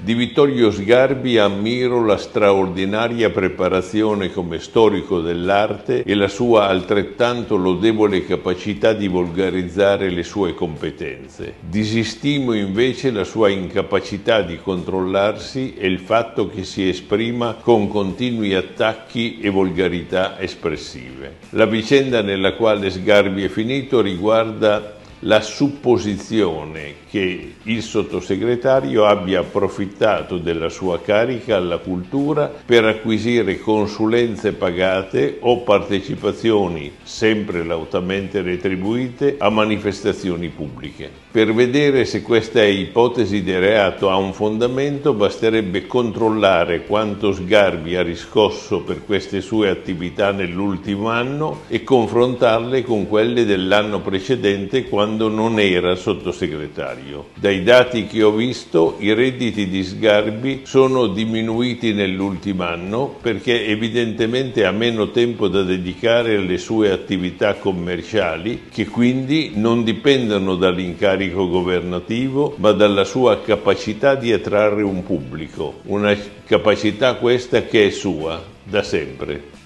Di 0.10 0.16
Vittorio 0.16 0.72
Sgarbi 0.72 1.38
ammiro 1.38 2.04
la 2.04 2.18
straordinaria 2.18 3.30
preparazione 3.30 4.32
come 4.32 4.58
storico 4.58 5.22
dell'arte 5.22 6.02
e 6.02 6.16
la 6.16 6.28
sua 6.28 6.66
altrettanto 6.66 7.56
lodevole 7.56 8.26
capacità 8.26 8.94
di 8.94 9.08
volgarizzare 9.08 10.10
le 10.10 10.24
sue 10.24 10.56
competenze. 10.56 11.54
Disistimo 11.60 12.54
invece 12.54 13.12
la 13.12 13.24
sua 13.24 13.50
incapacità 13.50 14.42
di 14.42 14.58
controllarsi 14.58 15.76
e 15.78 15.86
il 15.86 16.00
fatto 16.00 16.50
che 16.50 16.64
si 16.64 16.90
esprima 16.90 17.58
con 17.62 17.88
continui 17.88 18.56
attacchi 18.56 19.38
e 19.40 19.52
volgarità 19.52 20.40
espressive. 20.40 21.36
La 21.52 21.68
vicenda 21.68 22.24
nella 22.24 22.56
quale 22.56 22.90
Sgarbi 22.90 23.44
è 23.44 23.48
finito 23.48 24.02
riguarda 24.02 24.98
la 25.24 25.42
supposizione 25.42 26.94
che 27.10 27.54
il 27.64 27.82
sottosegretario 27.82 29.06
abbia 29.06 29.40
approfittato 29.40 30.38
della 30.38 30.70
sua 30.70 31.02
carica 31.02 31.56
alla 31.56 31.80
cultura 31.80 32.52
per 32.64 32.86
acquisire 32.86 33.60
consulenze 33.60 34.54
pagate 34.54 35.38
o 35.40 35.62
partecipazioni 35.64 36.92
sempre 37.02 37.64
lautamente 37.64 38.44
retribuite 38.44 39.36
a 39.40 39.50
manifestazioni 39.50 40.50
pubbliche. 40.50 41.10
Per 41.32 41.54
vedere 41.54 42.06
se 42.06 42.22
questa 42.22 42.64
ipotesi 42.64 43.42
di 43.42 43.58
reato 43.58 44.10
ha 44.12 44.16
un 44.16 44.34
fondamento 44.34 45.14
basterebbe 45.14 45.88
controllare 45.88 46.86
quanto 46.86 47.32
Sgarbi 47.32 47.96
ha 47.96 48.04
riscosso 48.04 48.82
per 48.82 49.04
queste 49.04 49.42
sue 49.42 49.70
attività 49.70 50.32
nell'ultimo 50.32 51.10
anno 51.10 51.62
e 51.68 51.84
confrontarle 51.84 52.84
con 52.84 53.08
quelle 53.08 53.46
dell'anno 53.46 54.00
precedente 54.02 54.88
quando 54.88 55.28
non 55.28 55.60
era 55.60 55.96
sottosegretario 55.96 56.99
salario. 57.00 57.28
Dai 57.36 57.64
dati 57.64 58.06
che 58.06 58.22
ho 58.24 58.32
visto 58.32 58.96
i 59.00 59.14
redditi 59.14 59.68
di 59.68 59.84
Sgarbi 59.84 60.62
sono 60.64 61.08
diminuiti 61.08 61.94
nell'ultimo 61.94 62.64
anno 62.64 63.16
perché 63.22 63.66
evidentemente 63.66 64.66
ha 64.66 64.72
meno 64.72 65.12
tempo 65.12 65.48
da 65.48 65.64
dedicare 65.64 66.36
alle 66.36 66.58
sue 66.58 66.92
attività 66.92 67.56
commerciali 67.56 68.64
che 68.70 68.88
quindi 68.88 69.54
non 69.56 69.84
dipendono 69.84 70.56
dall'incarico 70.56 71.48
governativo 71.48 72.56
ma 72.58 72.72
dalla 72.72 73.06
sua 73.06 73.42
capacità 73.42 74.16
di 74.16 74.34
attrarre 74.34 74.84
un 74.84 75.04
pubblico, 75.04 75.80
una 75.84 76.16
capacità 76.46 77.16
questa 77.16 77.64
che 77.64 77.88
è 77.88 77.90
sua 77.90 78.42
da 78.64 78.84
sempre. 78.84 79.59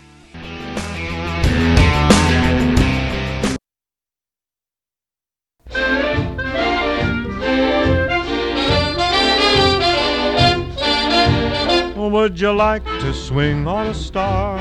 Would 12.34 12.42
you 12.42 12.52
like 12.52 12.84
to 12.84 13.14
swing 13.14 13.68
on 13.68 13.86
a 13.86 13.94
star? 13.94 14.58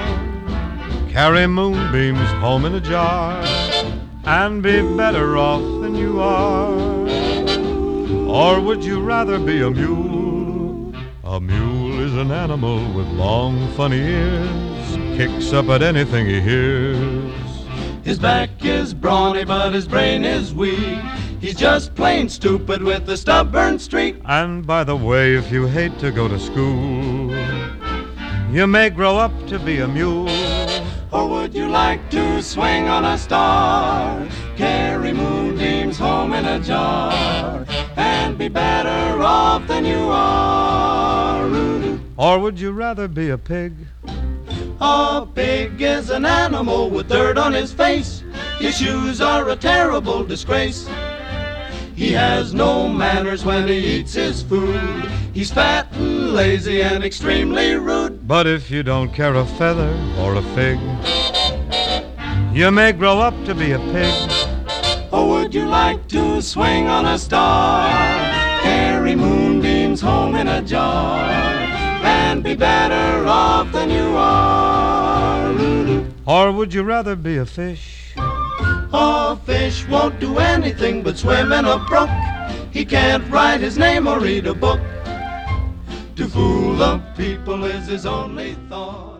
Carry 1.08 1.46
moonbeams 1.46 2.28
home 2.32 2.66
in 2.66 2.74
a 2.74 2.80
jar 2.82 3.42
and 4.24 4.62
be 4.62 4.82
better 4.94 5.38
off 5.38 5.62
than 5.80 5.94
you 5.94 6.20
are? 6.20 6.68
Or 8.28 8.60
would 8.60 8.84
you 8.84 9.00
rather 9.00 9.38
be 9.38 9.62
a 9.62 9.70
mule? 9.70 10.92
A 11.24 11.40
mule 11.40 11.98
is 12.00 12.14
an 12.14 12.30
animal 12.30 12.92
with 12.92 13.06
long, 13.06 13.72
funny 13.72 14.00
ears, 14.00 15.16
kicks 15.16 15.54
up 15.54 15.70
at 15.70 15.80
anything 15.80 16.26
he 16.26 16.42
hears. 16.42 17.32
His 18.04 18.18
back 18.18 18.50
is 18.62 18.92
brawny, 18.92 19.46
but 19.46 19.72
his 19.72 19.88
brain 19.88 20.26
is 20.26 20.52
weak. 20.52 21.00
He's 21.40 21.56
just 21.56 21.94
plain 21.94 22.28
stupid 22.28 22.82
with 22.82 23.08
a 23.08 23.16
stubborn 23.16 23.78
streak. 23.78 24.16
And 24.26 24.66
by 24.66 24.84
the 24.84 24.94
way, 24.94 25.34
if 25.36 25.50
you 25.50 25.66
hate 25.66 25.98
to 26.00 26.12
go 26.12 26.28
to 26.28 26.38
school, 26.38 27.31
you 28.52 28.66
may 28.66 28.90
grow 28.90 29.16
up 29.16 29.32
to 29.46 29.58
be 29.58 29.80
a 29.80 29.88
mule. 29.88 30.28
Or 31.10 31.26
would 31.28 31.54
you 31.54 31.68
like 31.68 32.10
to 32.10 32.42
swing 32.42 32.86
on 32.86 33.04
a 33.04 33.16
star? 33.16 34.28
Carry 34.56 35.12
moonbeams 35.14 35.98
home 35.98 36.34
in 36.34 36.44
a 36.44 36.60
jar 36.60 37.64
and 37.96 38.36
be 38.36 38.48
better 38.48 39.22
off 39.22 39.66
than 39.66 39.86
you 39.86 40.10
are. 40.10 41.50
Or 42.18 42.38
would 42.38 42.60
you 42.60 42.72
rather 42.72 43.08
be 43.08 43.30
a 43.30 43.38
pig? 43.38 43.72
A 44.80 45.26
pig 45.34 45.80
is 45.80 46.10
an 46.10 46.26
animal 46.26 46.90
with 46.90 47.08
dirt 47.08 47.38
on 47.38 47.54
his 47.54 47.72
face. 47.72 48.22
His 48.58 48.76
shoes 48.76 49.22
are 49.22 49.48
a 49.48 49.56
terrible 49.56 50.24
disgrace. 50.24 50.86
He 52.02 52.10
has 52.14 52.52
no 52.52 52.88
manners 52.88 53.44
when 53.44 53.68
he 53.68 53.78
eats 53.98 54.14
his 54.14 54.42
food. 54.42 55.08
He's 55.32 55.52
fat 55.52 55.86
and 55.92 56.32
lazy 56.32 56.82
and 56.82 57.04
extremely 57.04 57.76
rude. 57.76 58.26
But 58.26 58.48
if 58.48 58.72
you 58.72 58.82
don't 58.82 59.14
care 59.14 59.34
a 59.36 59.46
feather 59.46 59.94
or 60.18 60.34
a 60.34 60.42
fig, 60.56 60.80
you 62.52 62.72
may 62.72 62.90
grow 62.90 63.20
up 63.20 63.36
to 63.44 63.54
be 63.54 63.70
a 63.70 63.78
pig. 63.78 64.12
Or 65.12 65.28
would 65.28 65.54
you 65.54 65.64
like 65.66 66.08
to 66.08 66.42
swing 66.42 66.88
on 66.88 67.06
a 67.06 67.16
star? 67.16 67.88
Carry 68.62 69.14
moonbeams 69.14 70.00
home 70.00 70.34
in 70.34 70.48
a 70.48 70.60
jar 70.60 71.22
and 72.02 72.42
be 72.42 72.56
better 72.56 73.24
off 73.28 73.70
than 73.70 73.90
you 73.90 74.16
are. 74.16 75.54
Or 76.26 76.50
would 76.50 76.74
you 76.74 76.82
rather 76.82 77.14
be 77.14 77.36
a 77.36 77.46
fish? 77.46 77.91
A 78.92 79.36
fish 79.36 79.86
won't 79.88 80.20
do 80.20 80.38
anything 80.38 81.02
but 81.02 81.16
swim 81.16 81.52
in 81.52 81.64
a 81.64 81.78
brook. 81.78 82.10
He 82.70 82.84
can't 82.84 83.26
write 83.30 83.60
his 83.60 83.78
name 83.78 84.06
or 84.06 84.20
read 84.20 84.46
a 84.46 84.54
book. 84.54 84.80
To 86.16 86.28
fool 86.28 86.76
the 86.76 87.00
people 87.16 87.64
is 87.64 87.86
his 87.86 88.04
only 88.04 88.54
thought. 88.68 89.11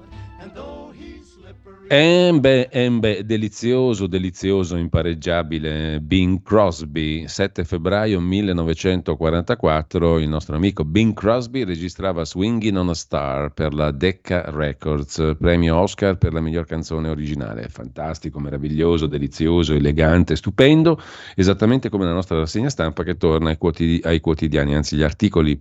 Embe, 1.95 2.71
Embe, 2.71 3.23
delizioso, 3.23 4.07
delizioso, 4.07 4.77
impareggiabile. 4.77 6.01
Bing 6.01 6.41
Crosby, 6.41 7.29
7 7.29 7.65
febbraio 7.65 8.19
1944, 8.19 10.19
il 10.19 10.27
nostro 10.27 10.57
amico 10.57 10.87
Bing 10.87 11.13
Crosby 11.13 11.65
registrava 11.65 12.25
Swinging 12.25 12.79
on 12.79 12.89
a 12.89 12.95
Star 12.95 13.53
per 13.53 13.75
la 13.75 13.91
Decca 13.91 14.45
Records, 14.47 15.35
premio 15.39 15.77
Oscar 15.77 16.17
per 16.17 16.33
la 16.33 16.41
miglior 16.41 16.65
canzone 16.65 17.11
originale, 17.11 17.69
fantastico, 17.69 18.41
meraviglioso, 18.41 19.07
delizioso, 19.07 19.75
elegante, 19.75 20.35
stupendo, 20.35 20.99
esattamente 21.37 21.91
come 21.91 22.07
la 22.07 22.15
nostra 22.15 22.39
rassegna 22.39 22.71
stampa 22.71 23.03
che 23.03 23.19
torna 23.19 23.51
ai 23.51 24.21
quotidiani, 24.21 24.75
anzi 24.75 24.97
gli 24.97 25.03
articoli 25.03 25.61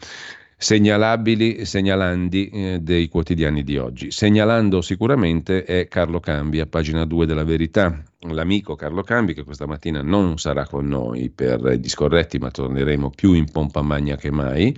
segnalabili, 0.62 1.66
segnalandi 1.66 2.50
eh, 2.50 2.80
dei 2.82 3.10
quotidiani 3.10 3.64
di 3.64 3.80
oggi. 3.80 4.12
Segnalando 4.12 4.82
sicuramente 4.82 5.64
è 5.64 5.88
Carlo 5.88 6.20
Cambi 6.20 6.60
a 6.60 6.68
pagina 6.68 7.04
2 7.04 7.26
della 7.26 7.44
Verità, 7.44 8.00
l'amico 8.20 8.76
Carlo 8.76 9.02
Cambi 9.02 9.34
che 9.34 9.44
questa 9.44 9.66
mattina 9.66 10.04
non 10.04 10.38
sarà 10.38 10.68
con 10.68 10.88
noi 10.88 11.32
per 11.32 11.68
gli 11.80 11.90
scorretti 11.90 12.38
ma 12.38 12.52
torneremo 12.52 13.10
più 13.10 13.34
in 13.34 13.50
pompa 13.50 13.82
magna 13.82 14.16
che 14.18 14.30
mai 14.30 14.78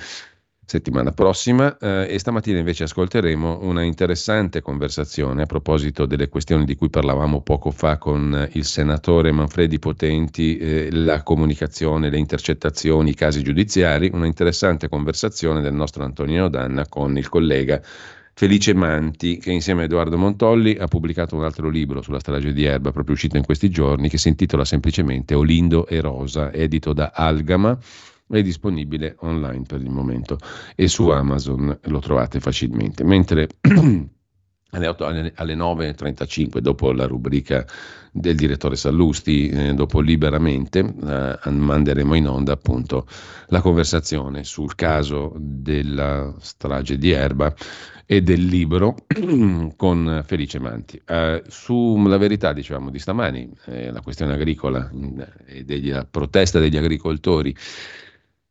settimana 0.65 1.11
prossima 1.11 1.77
eh, 1.77 2.07
e 2.09 2.19
stamattina 2.19 2.57
invece 2.57 2.83
ascolteremo 2.83 3.59
una 3.61 3.83
interessante 3.83 4.61
conversazione 4.61 5.43
a 5.43 5.45
proposito 5.45 6.05
delle 6.05 6.29
questioni 6.29 6.65
di 6.65 6.75
cui 6.75 6.89
parlavamo 6.89 7.41
poco 7.41 7.71
fa 7.71 7.97
con 7.97 8.49
il 8.53 8.65
senatore 8.65 9.31
Manfredi 9.31 9.79
Potenti, 9.79 10.57
eh, 10.57 10.89
la 10.91 11.21
comunicazione, 11.23 12.09
le 12.09 12.17
intercettazioni, 12.17 13.11
i 13.11 13.15
casi 13.15 13.43
giudiziari, 13.43 14.09
una 14.13 14.25
interessante 14.25 14.87
conversazione 14.87 15.61
del 15.61 15.73
nostro 15.73 16.03
Antonino 16.03 16.49
Danna 16.49 16.87
con 16.87 17.17
il 17.17 17.29
collega 17.29 17.81
Felice 18.35 18.73
Manti, 18.73 19.37
che 19.37 19.51
insieme 19.51 19.81
a 19.81 19.85
Edoardo 19.85 20.17
Montolli 20.17 20.75
ha 20.79 20.87
pubblicato 20.87 21.35
un 21.35 21.43
altro 21.43 21.69
libro 21.69 22.01
sulla 22.01 22.19
strage 22.19 22.51
di 22.51 22.63
Erba, 22.63 22.91
proprio 22.91 23.13
uscito 23.13 23.37
in 23.37 23.45
questi 23.45 23.69
giorni, 23.69 24.09
che 24.09 24.17
si 24.17 24.29
intitola 24.29 24.65
semplicemente 24.65 25.35
Olindo 25.35 25.85
e 25.85 26.01
Rosa, 26.01 26.51
edito 26.51 26.93
da 26.93 27.11
Algama 27.13 27.77
è 28.29 28.41
disponibile 28.41 29.15
online 29.19 29.63
per 29.67 29.81
il 29.81 29.89
momento 29.89 30.37
e 30.75 30.87
su 30.87 31.09
Amazon 31.09 31.77
lo 31.83 31.99
trovate 31.99 32.39
facilmente. 32.39 33.03
Mentre 33.03 33.47
alle, 34.71 34.87
8, 34.87 35.05
alle 35.05 35.55
9.35, 35.55 36.57
dopo 36.59 36.91
la 36.91 37.05
rubrica 37.05 37.65
del 38.11 38.35
direttore 38.35 38.75
Sallusti, 38.75 39.49
eh, 39.49 39.73
dopo 39.73 39.99
Liberamente, 39.99 40.79
eh, 40.79 41.49
manderemo 41.49 42.13
in 42.15 42.27
onda 42.27 42.53
appunto 42.53 43.07
la 43.47 43.61
conversazione 43.61 44.43
sul 44.43 44.75
caso 44.75 45.33
della 45.37 46.33
strage 46.39 46.97
di 46.97 47.11
Erba 47.11 47.53
e 48.05 48.21
del 48.21 48.45
libro 48.45 48.95
con 49.75 50.23
Felice 50.25 50.59
Manti. 50.59 51.01
Eh, 51.05 51.43
sulla 51.47 52.17
verità, 52.17 52.53
diciamo, 52.53 52.89
di 52.89 52.99
stamani, 52.99 53.49
eh, 53.65 53.91
la 53.91 54.01
questione 54.01 54.33
agricola 54.33 54.91
e 55.45 55.63
della 55.63 56.05
protesta 56.05 56.59
degli 56.59 56.77
agricoltori 56.77 57.55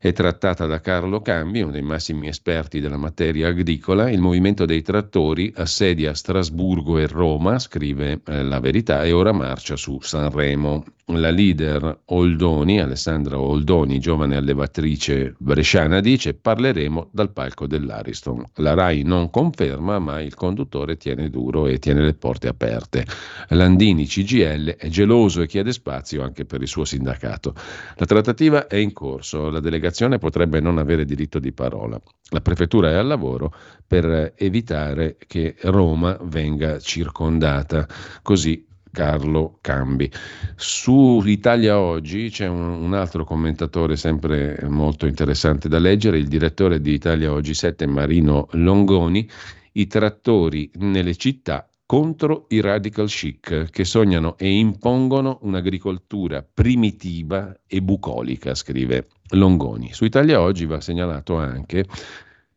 è 0.03 0.13
trattata 0.13 0.67
da 0.67 0.81
Carlo 0.81 1.21
Cambi, 1.21 1.61
uno 1.61 1.71
dei 1.71 1.81
massimi 1.81 2.27
esperti 2.27 2.81
della 2.81 2.97
materia 2.97 3.47
agricola. 3.47 4.11
Il 4.11 4.21
movimento 4.21 4.65
dei 4.65 4.83
trattori 4.83 5.53
assedia 5.55 6.13
Strasburgo 6.13 6.99
e 6.99 7.07
Roma, 7.07 7.61
scrive 7.61 8.21
eh, 8.27 8.43
La 8.43 8.59
Verità, 8.59 9.05
e 9.05 9.13
ora 9.13 9.31
marcia 9.31 9.77
su 9.77 10.01
Sanremo. 10.01 10.85
La 11.07 11.31
leader 11.31 11.99
Oldoni, 12.07 12.81
Alessandra 12.81 13.39
Oldoni, 13.39 13.99
giovane 13.99 14.37
allevatrice 14.37 15.35
bresciana, 15.37 16.01
dice 16.01 16.33
parleremo 16.33 17.11
dal 17.13 17.33
palco 17.33 17.67
dell'Ariston. 17.67 18.45
La 18.57 18.73
RAI 18.75 19.03
non 19.03 19.29
conferma, 19.29 19.99
ma 19.99 20.21
il 20.21 20.35
conduttore 20.35 20.97
tiene 20.97 21.29
duro 21.29 21.67
e 21.67 21.79
tiene 21.79 22.03
le 22.03 22.15
porte 22.15 22.49
aperte. 22.49 23.05
Landini, 23.49 24.07
CGL, 24.07 24.77
è 24.77 24.89
geloso 24.89 25.43
e 25.43 25.47
chiede 25.49 25.73
spazio 25.73 26.23
anche 26.23 26.45
per 26.45 26.63
il 26.63 26.69
suo 26.69 26.85
sindacato. 26.85 27.53
La 27.97 28.07
trattativa 28.07 28.67
è 28.67 28.77
in 28.77 28.93
corso, 28.93 29.51
la 29.51 29.61
delegazione 29.61 29.91
potrebbe 30.19 30.61
non 30.61 30.79
avere 30.79 31.05
diritto 31.05 31.39
di 31.39 31.53
parola. 31.53 32.01
La 32.31 32.41
prefettura 32.41 32.91
è 32.91 32.95
al 32.95 33.07
lavoro 33.07 33.53
per 33.87 34.35
evitare 34.37 35.17
che 35.27 35.57
Roma 35.63 36.19
venga 36.23 36.79
circondata. 36.79 37.87
Così 38.23 38.67
Carlo 38.93 39.59
Cambi. 39.63 40.11
Su 40.55 41.23
Italia 41.25 41.79
Oggi 41.79 42.29
c'è 42.29 42.47
un, 42.47 42.61
un, 42.61 42.93
altro 42.93 43.25
commentatore 43.25 43.97
sempre 43.97 44.59
molto 44.69 45.07
interessante 45.07 45.69
da 45.69 45.79
leggere, 45.79 46.19
il 46.19 46.29
direttore 46.29 46.81
di 46.81 46.93
Italia 46.93 47.33
Oggi 47.33 47.55
7, 47.55 47.87
Marino 47.87 48.49
Longoni, 48.53 49.29
i 49.73 49.87
trattori 49.87 50.71
nelle 50.75 51.17
città 51.17 51.72
contro 51.93 52.47
i 52.49 52.63
radical 52.63 53.07
chic 53.07 53.69
che 53.71 53.85
sognano 53.85 54.39
e 54.39 54.49
impongono 54.49 55.41
un'agricoltura 55.43 56.43
primitiva 56.43 57.55
e 57.67 57.83
bucolica, 57.83 58.55
scrive 58.55 59.09
Longoni. 59.33 59.93
Su 59.93 60.07
Italia 60.07 60.41
Oggi 60.41 60.65
va 60.65 60.81
segnalato 60.81 61.37
anche 61.37 61.85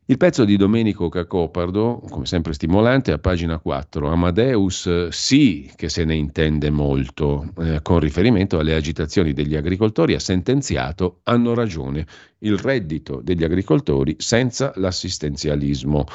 il 0.05 0.15
pezzo 0.15 0.45
di 0.45 0.55
Domenico 0.55 1.09
Cacopardo, 1.09 2.01
come 2.09 2.25
sempre 2.25 2.53
stimolante, 2.53 3.11
a 3.11 3.17
pagina 3.17 3.59
4. 3.59 4.07
Amadeus 4.07 5.09
sì 5.09 5.69
che 5.75 5.89
se 5.89 6.05
ne 6.05 6.15
intende 6.15 6.69
molto, 6.69 7.51
eh, 7.59 7.81
con 7.81 7.99
riferimento 7.99 8.57
alle 8.57 8.73
agitazioni 8.73 9.33
degli 9.33 9.57
agricoltori, 9.57 10.13
ha 10.13 10.19
sentenziato 10.19 11.19
hanno 11.23 11.53
ragione 11.53 12.07
il 12.39 12.57
reddito 12.57 13.19
degli 13.21 13.43
agricoltori 13.43 14.15
senza 14.17 14.71
l'assistenzialismo. 14.75 16.05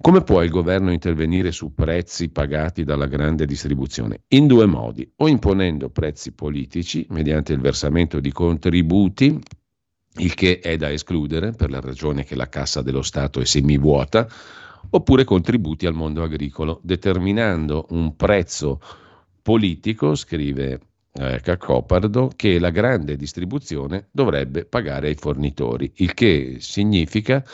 Come 0.00 0.22
può 0.22 0.42
il 0.44 0.50
governo 0.50 0.92
intervenire 0.92 1.50
su 1.50 1.74
prezzi 1.74 2.28
pagati 2.28 2.84
dalla 2.84 3.06
grande 3.06 3.46
distribuzione? 3.46 4.22
In 4.28 4.46
due 4.46 4.64
modi, 4.64 5.10
o 5.16 5.28
imponendo 5.28 5.90
prezzi 5.90 6.32
politici 6.32 7.04
mediante 7.10 7.52
il 7.52 7.60
versamento 7.60 8.20
di 8.20 8.30
contributi 8.30 9.40
il 10.18 10.34
che 10.34 10.60
è 10.60 10.76
da 10.76 10.90
escludere 10.90 11.52
per 11.52 11.70
la 11.70 11.80
ragione 11.80 12.24
che 12.24 12.34
la 12.34 12.48
cassa 12.48 12.82
dello 12.82 13.02
Stato 13.02 13.40
è 13.40 13.44
semivuota, 13.44 14.28
oppure 14.90 15.24
contributi 15.24 15.86
al 15.86 15.94
mondo 15.94 16.22
agricolo, 16.22 16.80
determinando 16.82 17.86
un 17.90 18.16
prezzo 18.16 18.80
politico, 19.42 20.14
scrive 20.14 20.80
eh, 21.12 21.40
Cacopardo, 21.40 22.30
che 22.34 22.58
la 22.58 22.70
grande 22.70 23.16
distribuzione 23.16 24.08
dovrebbe 24.10 24.64
pagare 24.64 25.08
ai 25.08 25.14
fornitori, 25.14 25.90
il 25.96 26.14
che 26.14 26.56
significa 26.58 27.44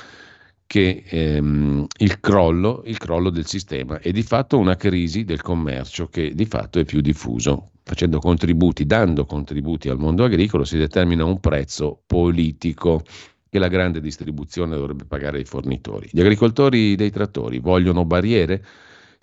che 0.67 1.05
ehm, 1.07 1.87
il, 1.99 2.21
crollo, 2.21 2.83
il 2.87 2.99
crollo 2.99 3.31
del 3.31 3.47
sistema 3.47 3.99
è 4.01 4.11
di 4.11 4.23
fatto 4.23 4.59
una 4.59 4.77
crisi 4.77 5.25
del 5.25 5.43
commercio 5.43 6.09
che 6.09 6.35
di 6.35 6.47
fatto 6.47 6.79
è 6.79 6.85
più 6.85 7.01
diffuso 7.01 7.71
facendo 7.85 8.19
contributi, 8.19 8.87
dando 8.87 9.27
contributi 9.27 9.89
al 9.91 9.99
mondo 9.99 10.25
agricolo, 10.25 10.65
si 10.65 10.79
determina 10.79 11.25
un 11.25 11.39
prezzo 11.39 12.03
politico 12.07 13.03
che 13.49 13.59
la 13.59 13.69
grande 13.69 14.01
distribuzione 14.01 14.75
dovrebbe 14.75 15.05
pagare 15.05 15.39
ai 15.39 15.45
fornitori. 15.45 16.09
Gli 16.11 16.21
agricoltori 16.21 16.97
dei 16.97 17.11
trattori 17.11 17.59
vogliono 17.59 18.05
barriere? 18.05 18.65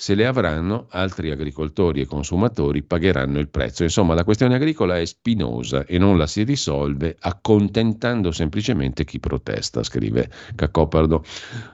Se 0.02 0.16
le 0.16 0.26
avranno, 0.26 0.88
altri 0.90 1.30
agricoltori 1.30 2.02
e 2.02 2.08
consumatori 2.08 2.82
pagheranno 2.82 3.38
il 3.38 3.50
prezzo. 3.50 3.84
Insomma, 3.84 4.16
la 4.16 4.24
questione 4.24 4.56
agricola 4.56 4.98
è 4.98 5.06
spinosa 5.06 5.86
e 5.86 6.00
non 6.00 6.18
la 6.18 6.26
si 6.26 6.42
risolve 6.42 7.18
accontentando 7.20 8.32
semplicemente 8.32 9.06
chi 9.06 9.20
protesta, 9.20 9.84
scrive 9.84 10.28
Cacopardo. 10.56 11.24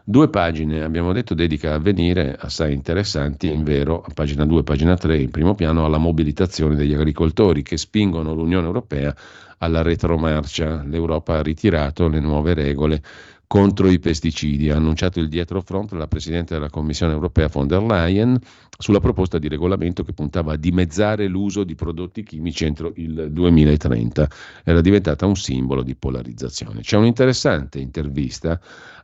Due 0.04 0.28
pagine, 0.28 0.84
abbiamo 0.84 1.14
detto, 1.14 1.36
dedica 1.36 1.76
a 1.76 1.80
venire 1.80 2.36
assai 2.38 2.74
interessanti, 2.74 3.50
in 3.50 3.64
vero, 3.64 4.02
a 4.02 4.12
pagina 4.14 4.46
2 4.46 4.62
pagina 4.62 4.98
3, 4.98 5.20
in 5.20 5.32
primo 5.32 5.56
piano, 5.56 5.86
alla 5.86 5.98
mobilitazione 5.98 6.76
degli 6.76 6.94
agricoltori 6.94 7.64
che 7.64 7.78
spingono 7.78 8.34
l'Unione 8.34 8.66
Europea 8.66 9.16
alla 9.60 9.82
retromarcia. 9.82 10.84
L'Europa 10.84 11.38
ha 11.38 11.42
ritirato 11.42 12.10
le 12.10 12.20
nuove 12.20 12.54
regole 12.54 13.02
contro 13.48 13.90
i 13.90 13.98
pesticidi. 13.98 14.70
Ha 14.70 14.76
annunciato 14.76 15.20
il 15.20 15.30
dietro 15.30 15.62
front 15.62 15.94
la 15.94 16.08
Presidente 16.08 16.54
della 16.54 16.70
Commissione 16.70 17.14
europea 17.14 17.48
von 17.48 17.66
der 17.66 17.82
Leyen 17.82 18.38
sulla 18.78 19.00
proposta 19.00 19.40
di 19.40 19.48
regolamento 19.48 20.04
che 20.04 20.14
puntava 20.14 20.54
a 20.54 20.58
dimezzare 20.58 21.28
l'uso 21.28 21.64
di 21.64 21.74
prodotti 21.74 22.24
chimici 22.24 22.66
entro 22.66 22.92
il 22.96 23.32
2030. 23.32 24.30
Era 24.64 24.82
diventata 24.82 25.26
un 25.26 25.36
simbolo 25.36 25.82
di 25.82 25.96
polarizzazione. 25.96 26.82
C'è 26.82 26.98
un'interessante 26.98 27.80
intervista 27.80 28.60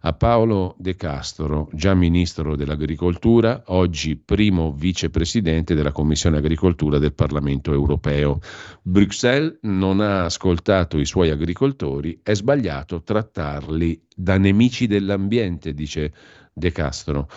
a 0.05 0.13
Paolo 0.13 0.75
De 0.77 0.95
Castro, 0.95 1.69
già 1.71 1.93
ministro 1.93 2.57
dell'Agricoltura, 2.57 3.63
oggi 3.67 4.17
primo 4.17 4.73
vicepresidente 4.73 5.75
della 5.75 5.93
Commissione 5.93 6.37
Agricoltura 6.37 6.99
del 6.99 7.13
Parlamento 7.13 7.71
europeo. 7.71 8.41
Bruxelles 8.81 9.59
non 9.61 10.01
ha 10.01 10.25
ascoltato 10.25 10.99
i 10.99 11.05
suoi 11.05 11.29
agricoltori, 11.29 12.19
è 12.21 12.33
sbagliato 12.33 13.01
trattarli 13.01 14.01
da 14.15 14.32
nemici 14.37 14.87
dell'ambiente, 14.87 15.73
dice 15.73 16.11
De 16.53 16.71
Castro 16.71 17.27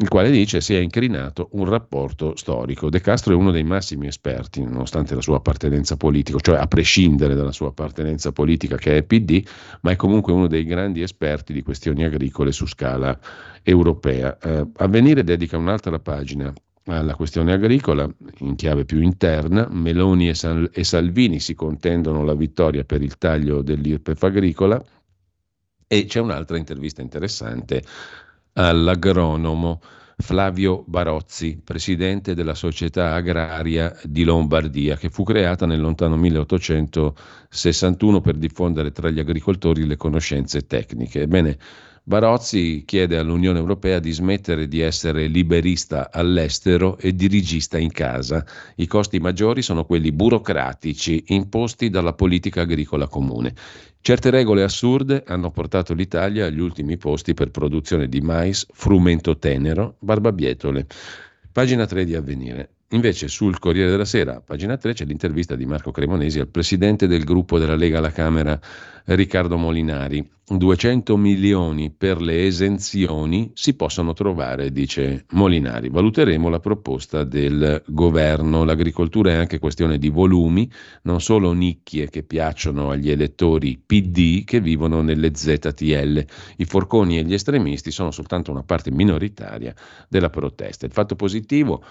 il 0.00 0.08
quale 0.08 0.30
dice 0.30 0.62
si 0.62 0.74
è 0.74 0.78
incrinato 0.78 1.50
un 1.52 1.66
rapporto 1.66 2.34
storico. 2.34 2.88
De 2.88 3.00
Castro 3.00 3.34
è 3.34 3.36
uno 3.36 3.50
dei 3.50 3.64
massimi 3.64 4.06
esperti, 4.06 4.62
nonostante 4.62 5.14
la 5.14 5.20
sua 5.20 5.36
appartenenza 5.36 5.96
politica, 5.96 6.38
cioè 6.38 6.56
a 6.58 6.66
prescindere 6.66 7.34
dalla 7.34 7.52
sua 7.52 7.68
appartenenza 7.68 8.32
politica 8.32 8.76
che 8.76 8.96
è 8.96 9.02
PD, 9.02 9.46
ma 9.82 9.90
è 9.90 9.96
comunque 9.96 10.32
uno 10.32 10.46
dei 10.46 10.64
grandi 10.64 11.02
esperti 11.02 11.52
di 11.52 11.62
questioni 11.62 12.02
agricole 12.02 12.50
su 12.50 12.66
scala 12.66 13.18
europea. 13.62 14.38
Eh, 14.38 14.66
Avvenire 14.76 15.22
dedica 15.22 15.58
un'altra 15.58 15.98
pagina 15.98 16.50
alla 16.86 17.14
questione 17.14 17.52
agricola 17.52 18.10
in 18.38 18.54
chiave 18.54 18.86
più 18.86 19.02
interna. 19.02 19.68
Meloni 19.70 20.30
e, 20.30 20.34
Sal- 20.34 20.70
e 20.72 20.82
Salvini 20.82 21.40
si 21.40 21.54
contendono 21.54 22.24
la 22.24 22.34
vittoria 22.34 22.84
per 22.84 23.02
il 23.02 23.18
taglio 23.18 23.60
dell'IRPEF 23.60 24.22
agricola 24.22 24.82
e 25.92 26.04
c'è 26.04 26.20
un'altra 26.20 26.56
intervista 26.56 27.02
interessante 27.02 27.82
all'agronomo 28.52 29.80
Flavio 30.18 30.84
Barozzi, 30.86 31.60
presidente 31.64 32.36
della 32.36 32.54
società 32.54 33.14
agraria 33.14 33.98
di 34.04 34.22
Lombardia, 34.22 34.96
che 34.96 35.10
fu 35.10 35.24
creata 35.24 35.66
nel 35.66 35.80
lontano 35.80 36.16
1861 36.16 38.20
per 38.20 38.36
diffondere 38.36 38.92
tra 38.92 39.10
gli 39.10 39.18
agricoltori 39.18 39.84
le 39.84 39.96
conoscenze 39.96 40.64
tecniche. 40.64 41.22
Ebbene, 41.22 41.58
Barozzi 42.02 42.82
chiede 42.86 43.18
all'Unione 43.18 43.58
Europea 43.58 43.98
di 43.98 44.10
smettere 44.10 44.66
di 44.66 44.80
essere 44.80 45.26
liberista 45.26 46.10
all'estero 46.10 46.96
e 46.98 47.14
dirigista 47.14 47.78
in 47.78 47.92
casa. 47.92 48.44
I 48.76 48.86
costi 48.86 49.18
maggiori 49.20 49.60
sono 49.60 49.84
quelli 49.84 50.10
burocratici 50.10 51.24
imposti 51.28 51.90
dalla 51.90 52.14
politica 52.14 52.62
agricola 52.62 53.06
comune. 53.06 53.54
Certe 54.00 54.30
regole 54.30 54.62
assurde 54.62 55.24
hanno 55.26 55.50
portato 55.50 55.92
l'Italia 55.92 56.46
agli 56.46 56.60
ultimi 56.60 56.96
posti 56.96 57.34
per 57.34 57.50
produzione 57.50 58.08
di 58.08 58.22
mais, 58.22 58.66
frumento 58.72 59.36
tenero, 59.36 59.96
barbabietole. 59.98 60.86
Pagina 61.52 61.84
3 61.84 62.04
di 62.06 62.14
Avvenire. 62.14 62.70
Invece 62.92 63.28
sul 63.28 63.60
Corriere 63.60 63.90
della 63.90 64.04
Sera, 64.04 64.40
pagina 64.40 64.76
3, 64.76 64.94
c'è 64.94 65.04
l'intervista 65.04 65.54
di 65.54 65.64
Marco 65.64 65.92
Cremonesi 65.92 66.40
al 66.40 66.48
presidente 66.48 67.06
del 67.06 67.22
gruppo 67.22 67.56
della 67.58 67.76
Lega 67.76 67.98
alla 67.98 68.10
Camera, 68.10 68.58
Riccardo 69.14 69.56
Molinari. 69.56 70.28
200 70.46 71.16
milioni 71.16 71.90
per 71.90 72.20
le 72.20 72.46
esenzioni 72.46 73.50
si 73.54 73.74
possono 73.74 74.12
trovare, 74.12 74.70
dice 74.72 75.24
Molinari. 75.30 75.88
Valuteremo 75.88 76.48
la 76.48 76.60
proposta 76.60 77.24
del 77.24 77.82
governo. 77.86 78.64
L'agricoltura 78.64 79.30
è 79.30 79.34
anche 79.34 79.58
questione 79.58 79.98
di 79.98 80.08
volumi, 80.10 80.70
non 81.02 81.20
solo 81.20 81.52
nicchie 81.52 82.08
che 82.08 82.22
piacciono 82.22 82.90
agli 82.90 83.10
elettori 83.10 83.80
PD 83.84 84.44
che 84.44 84.60
vivono 84.60 85.02
nelle 85.02 85.32
ZTL. 85.34 86.24
I 86.56 86.64
forconi 86.64 87.18
e 87.18 87.24
gli 87.24 87.34
estremisti 87.34 87.90
sono 87.90 88.10
soltanto 88.10 88.50
una 88.50 88.64
parte 88.64 88.90
minoritaria 88.90 89.74
della 90.08 90.30
protesta. 90.30 90.86
Il 90.86 90.92
fatto 90.92 91.16
positivo 91.16 91.82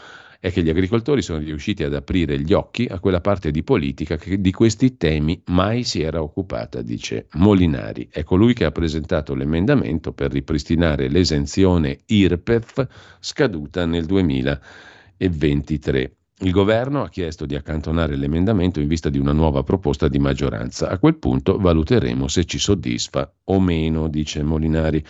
è 0.42 0.54
che 0.54 0.64
gli 0.64 0.70
agricoltori 0.70 1.22
sono 1.22 1.40
riusciti 1.40 1.84
ad 1.84 1.94
aprire 1.94 2.40
gli 2.40 2.54
occhi 2.54 2.88
a 2.90 3.00
quella 3.00 3.20
parte 3.20 3.52
di 3.52 3.62
politica 3.62 4.16
che 4.16 4.40
di 4.40 4.52
questi 4.52 4.96
temi 4.96 5.42
mai 5.48 5.84
si 5.84 6.02
era 6.02 6.22
occupata, 6.22 6.82
dice 6.82 7.28
Molinari. 7.34 8.08
È 8.10 8.24
colui 8.24 8.54
che 8.54 8.64
ha 8.64 8.72
presentato 8.72 9.36
l'emendamento 9.36 10.14
per 10.14 10.32
ripristinare 10.32 11.10
l'esenzione 11.10 12.00
IRPEF 12.06 12.88
scaduta 13.20 13.86
nel 13.86 14.06
2023. 14.06 16.14
Il 16.42 16.52
governo 16.52 17.04
ha 17.04 17.10
chiesto 17.10 17.46
di 17.46 17.56
accantonare 17.56 18.16
l'emendamento 18.16 18.80
in 18.80 18.88
vista 18.88 19.10
di 19.10 19.20
una 19.20 19.34
nuova 19.34 19.64
proposta 19.64 20.08
di 20.08 20.20
maggioranza. 20.20 20.88
A 20.88 21.00
quel 21.00 21.18
punto 21.18 21.58
valuteremo 21.58 22.30
se 22.30 22.46
ci 22.46 22.60
soddisfa 22.60 23.30
o 23.44 23.60
meno, 23.60 24.08
dice 24.08 24.42
Molinari. 24.42 25.04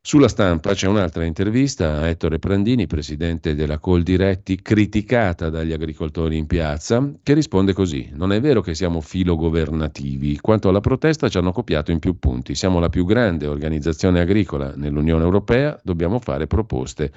Sulla 0.00 0.28
stampa 0.28 0.72
c'è 0.72 0.86
un'altra 0.86 1.24
intervista 1.24 1.98
a 1.98 2.06
Ettore 2.06 2.38
Prandini, 2.38 2.86
presidente 2.86 3.54
della 3.54 3.78
Coldiretti, 3.78 4.62
criticata 4.62 5.50
dagli 5.50 5.72
agricoltori 5.72 6.38
in 6.38 6.46
piazza, 6.46 7.12
che 7.22 7.34
risponde 7.34 7.74
così: 7.74 8.08
Non 8.14 8.32
è 8.32 8.40
vero 8.40 8.62
che 8.62 8.74
siamo 8.74 9.00
filogovernativi. 9.02 10.38
Quanto 10.38 10.70
alla 10.70 10.80
protesta 10.80 11.28
ci 11.28 11.36
hanno 11.36 11.52
copiato 11.52 11.90
in 11.90 11.98
più 11.98 12.18
punti. 12.18 12.54
Siamo 12.54 12.78
la 12.78 12.88
più 12.88 13.04
grande 13.04 13.46
organizzazione 13.46 14.20
agricola 14.20 14.72
nell'Unione 14.76 15.24
Europea, 15.24 15.78
dobbiamo 15.82 16.18
fare 16.20 16.46
proposte 16.46 17.12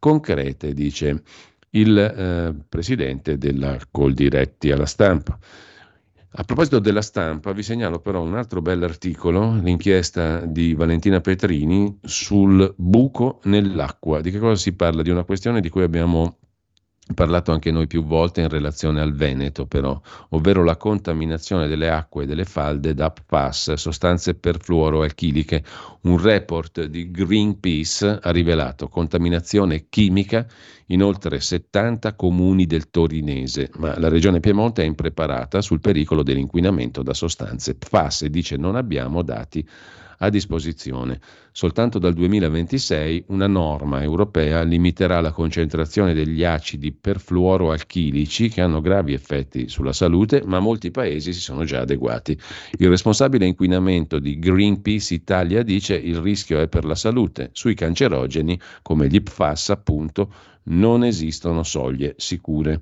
concrete, 0.00 0.74
dice 0.74 1.22
il 1.70 1.96
eh, 1.96 2.54
presidente 2.68 3.38
della 3.38 3.78
Coldiretti 3.88 4.72
alla 4.72 4.86
stampa. 4.86 5.38
A 6.34 6.44
proposito 6.44 6.78
della 6.78 7.02
stampa, 7.02 7.52
vi 7.52 7.62
segnalo 7.62 8.00
però 8.00 8.22
un 8.22 8.34
altro 8.34 8.62
bell'articolo, 8.62 9.56
l'inchiesta 9.60 10.46
di 10.46 10.72
Valentina 10.72 11.20
Petrini 11.20 11.98
sul 12.02 12.72
buco 12.74 13.40
nell'acqua. 13.44 14.22
Di 14.22 14.30
che 14.30 14.38
cosa 14.38 14.54
si 14.54 14.72
parla? 14.74 15.02
Di 15.02 15.10
una 15.10 15.24
questione 15.24 15.60
di 15.60 15.68
cui 15.68 15.82
abbiamo 15.82 16.38
parlato 17.14 17.52
anche 17.52 17.70
noi 17.70 17.86
più 17.86 18.04
volte 18.04 18.42
in 18.42 18.48
relazione 18.48 19.00
al 19.00 19.12
Veneto, 19.12 19.66
però, 19.66 20.00
ovvero 20.30 20.62
la 20.62 20.76
contaminazione 20.76 21.66
delle 21.66 21.90
acque 21.90 22.22
e 22.22 22.26
delle 22.26 22.44
falde 22.44 22.94
da 22.94 23.10
PFAS, 23.10 23.74
sostanze 23.74 24.34
perfluoroalchiliche. 24.34 25.64
Un 26.02 26.20
report 26.20 26.84
di 26.84 27.10
Greenpeace 27.10 28.18
ha 28.22 28.30
rivelato 28.30 28.88
contaminazione 28.88 29.86
chimica 29.88 30.46
in 30.86 31.02
oltre 31.02 31.40
70 31.40 32.14
comuni 32.14 32.66
del 32.66 32.90
Torinese, 32.90 33.70
ma 33.76 33.98
la 33.98 34.08
regione 34.08 34.40
Piemonte 34.40 34.82
è 34.82 34.86
impreparata 34.86 35.60
sul 35.60 35.80
pericolo 35.80 36.22
dell'inquinamento 36.22 37.02
da 37.02 37.14
sostanze 37.14 37.74
PFAS 37.74 38.22
e 38.22 38.30
dice 38.30 38.56
non 38.56 38.76
abbiamo 38.76 39.22
dati 39.22 39.66
a 40.22 40.30
disposizione. 40.30 41.20
Soltanto 41.50 41.98
dal 41.98 42.14
2026 42.14 43.24
una 43.28 43.46
norma 43.46 44.02
europea 44.02 44.62
limiterà 44.62 45.20
la 45.20 45.32
concentrazione 45.32 46.14
degli 46.14 46.44
acidi 46.44 46.92
perfluoroalchilici 46.92 48.48
che 48.48 48.60
hanno 48.60 48.80
gravi 48.80 49.12
effetti 49.12 49.68
sulla 49.68 49.92
salute, 49.92 50.42
ma 50.44 50.60
molti 50.60 50.90
paesi 50.90 51.32
si 51.32 51.40
sono 51.40 51.64
già 51.64 51.80
adeguati. 51.80 52.38
Il 52.78 52.88
responsabile 52.88 53.46
inquinamento 53.46 54.18
di 54.18 54.38
Greenpeace 54.38 55.14
Italia 55.14 55.62
dice 55.62 55.96
il 55.96 56.16
rischio 56.18 56.60
è 56.60 56.68
per 56.68 56.84
la 56.84 56.94
salute. 56.94 57.50
Sui 57.52 57.74
cancerogeni, 57.74 58.58
come 58.80 59.08
gli 59.08 59.20
PFAS 59.20 59.70
appunto, 59.70 60.32
non 60.64 61.02
esistono 61.02 61.64
soglie 61.64 62.14
sicure. 62.16 62.80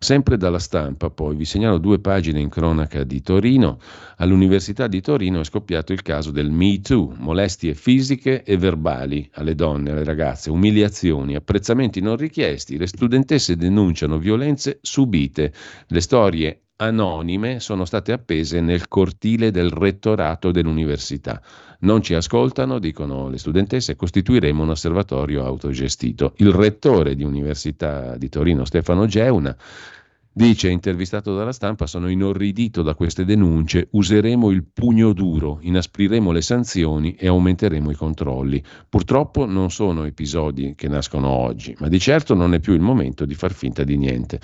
Sempre 0.00 0.36
dalla 0.36 0.60
stampa, 0.60 1.10
poi, 1.10 1.34
vi 1.34 1.44
segnalo 1.44 1.78
due 1.78 1.98
pagine 1.98 2.38
in 2.38 2.48
cronaca 2.48 3.02
di 3.02 3.20
Torino. 3.20 3.80
All'Università 4.18 4.86
di 4.86 5.00
Torino 5.00 5.40
è 5.40 5.44
scoppiato 5.44 5.92
il 5.92 6.02
caso 6.02 6.30
del 6.30 6.52
Me 6.52 6.80
Too, 6.80 7.14
molestie 7.18 7.74
fisiche 7.74 8.44
e 8.44 8.56
verbali 8.56 9.28
alle 9.32 9.56
donne, 9.56 9.90
alle 9.90 10.04
ragazze, 10.04 10.50
umiliazioni, 10.50 11.34
apprezzamenti 11.34 12.00
non 12.00 12.16
richiesti. 12.16 12.78
Le 12.78 12.86
studentesse 12.86 13.56
denunciano 13.56 14.18
violenze 14.18 14.78
subite. 14.82 15.52
Le 15.88 16.00
storie 16.00 16.67
anonime 16.80 17.58
sono 17.58 17.84
state 17.84 18.12
appese 18.12 18.60
nel 18.60 18.86
cortile 18.88 19.50
del 19.50 19.70
rettorato 19.70 20.50
dell'università. 20.50 21.42
Non 21.80 22.02
ci 22.02 22.14
ascoltano, 22.14 22.78
dicono 22.78 23.28
le 23.28 23.38
studentesse, 23.38 23.96
costituiremo 23.96 24.62
un 24.62 24.70
osservatorio 24.70 25.44
autogestito. 25.44 26.34
Il 26.36 26.52
rettore 26.52 27.14
di 27.14 27.24
Università 27.24 28.16
di 28.16 28.28
Torino, 28.28 28.64
Stefano 28.64 29.06
Geuna, 29.06 29.56
Dice, 30.30 30.68
intervistato 30.68 31.34
dalla 31.34 31.50
stampa, 31.50 31.88
sono 31.88 32.08
inorridito 32.08 32.82
da 32.82 32.94
queste 32.94 33.24
denunce, 33.24 33.88
useremo 33.90 34.50
il 34.50 34.62
pugno 34.62 35.12
duro, 35.12 35.58
inaspriremo 35.62 36.30
le 36.30 36.42
sanzioni 36.42 37.14
e 37.14 37.26
aumenteremo 37.26 37.90
i 37.90 37.96
controlli. 37.96 38.62
Purtroppo 38.88 39.46
non 39.46 39.72
sono 39.72 40.04
episodi 40.04 40.74
che 40.76 40.86
nascono 40.86 41.26
oggi, 41.26 41.74
ma 41.80 41.88
di 41.88 41.98
certo 41.98 42.34
non 42.34 42.54
è 42.54 42.60
più 42.60 42.72
il 42.74 42.80
momento 42.80 43.24
di 43.24 43.34
far 43.34 43.52
finta 43.52 43.82
di 43.82 43.96
niente. 43.96 44.38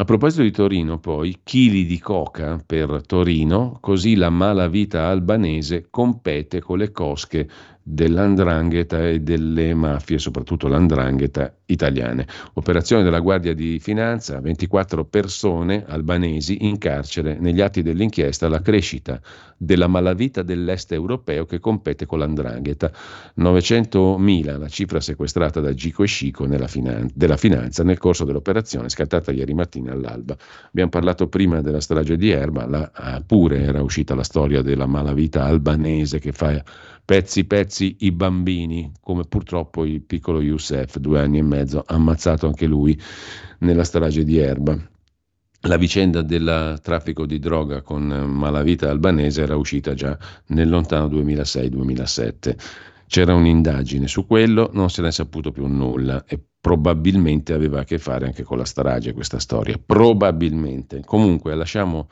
A 0.00 0.04
proposito 0.04 0.40
di 0.40 0.50
Torino, 0.50 0.98
poi, 0.98 1.40
chili 1.42 1.84
di 1.84 1.98
coca 1.98 2.58
per 2.64 3.02
Torino, 3.04 3.76
così 3.82 4.14
la 4.14 4.30
malavita 4.30 5.08
albanese 5.08 5.88
compete 5.90 6.62
con 6.62 6.78
le 6.78 6.90
cosche 6.90 7.46
dell'andrangheta 7.82 9.08
e 9.08 9.20
delle 9.20 9.74
mafie, 9.74 10.18
soprattutto 10.18 10.68
l'andrangheta 10.68 11.52
italiane. 11.66 12.26
Operazione 12.54 13.02
della 13.02 13.20
Guardia 13.20 13.54
di 13.54 13.78
Finanza, 13.78 14.40
24 14.40 15.04
persone 15.04 15.84
albanesi 15.86 16.66
in 16.66 16.78
carcere 16.78 17.38
negli 17.38 17.60
atti 17.60 17.82
dell'inchiesta 17.82 18.48
la 18.48 18.60
crescita 18.60 19.20
della 19.56 19.88
malavita 19.88 20.42
dell'est 20.42 20.92
europeo 20.92 21.44
che 21.44 21.58
compete 21.58 22.06
con 22.06 22.18
l'andrangheta. 22.18 22.90
900.000 23.38 24.58
la 24.58 24.68
cifra 24.68 25.00
sequestrata 25.00 25.60
da 25.60 25.74
Gico 25.74 26.02
e 26.02 26.06
Scico 26.06 26.46
finan- 26.66 27.10
della 27.14 27.36
finanza 27.36 27.84
nel 27.84 27.98
corso 27.98 28.24
dell'operazione 28.24 28.88
scattata 28.88 29.32
ieri 29.32 29.54
mattina 29.54 29.92
all'alba. 29.92 30.36
Abbiamo 30.68 30.90
parlato 30.90 31.28
prima 31.28 31.60
della 31.60 31.80
strage 31.80 32.16
di 32.16 32.30
Erba, 32.30 32.66
là 32.66 32.90
ah, 32.92 33.22
pure 33.24 33.62
era 33.62 33.82
uscita 33.82 34.14
la 34.14 34.22
storia 34.22 34.62
della 34.62 34.86
malavita 34.86 35.44
albanese 35.44 36.18
che 36.18 36.32
fa 36.32 36.62
pezzi 37.10 37.44
pezzi 37.44 37.96
i 38.02 38.12
bambini, 38.12 38.92
come 39.00 39.24
purtroppo 39.24 39.84
il 39.84 40.00
piccolo 40.00 40.40
Youssef, 40.40 40.98
due 40.98 41.18
anni 41.18 41.38
e 41.38 41.42
mezzo, 41.42 41.82
ammazzato 41.84 42.46
anche 42.46 42.66
lui 42.66 42.96
nella 43.58 43.82
strage 43.82 44.22
di 44.22 44.38
Erba. 44.38 44.78
La 45.62 45.76
vicenda 45.76 46.22
del 46.22 46.78
traffico 46.80 47.26
di 47.26 47.40
droga 47.40 47.82
con 47.82 48.04
malavita 48.06 48.90
albanese 48.90 49.42
era 49.42 49.56
uscita 49.56 49.92
già 49.92 50.16
nel 50.50 50.68
lontano 50.68 51.08
2006-2007. 51.08 52.54
C'era 53.08 53.34
un'indagine 53.34 54.06
su 54.06 54.24
quello, 54.24 54.70
non 54.72 54.88
se 54.88 55.02
ne 55.02 55.08
è 55.08 55.10
saputo 55.10 55.50
più 55.50 55.66
nulla 55.66 56.22
e 56.28 56.40
probabilmente 56.60 57.52
aveva 57.52 57.80
a 57.80 57.84
che 57.84 57.98
fare 57.98 58.26
anche 58.26 58.44
con 58.44 58.56
la 58.56 58.64
strage 58.64 59.14
questa 59.14 59.40
storia. 59.40 59.80
Probabilmente. 59.84 61.02
Comunque 61.04 61.56
lasciamo 61.56 62.08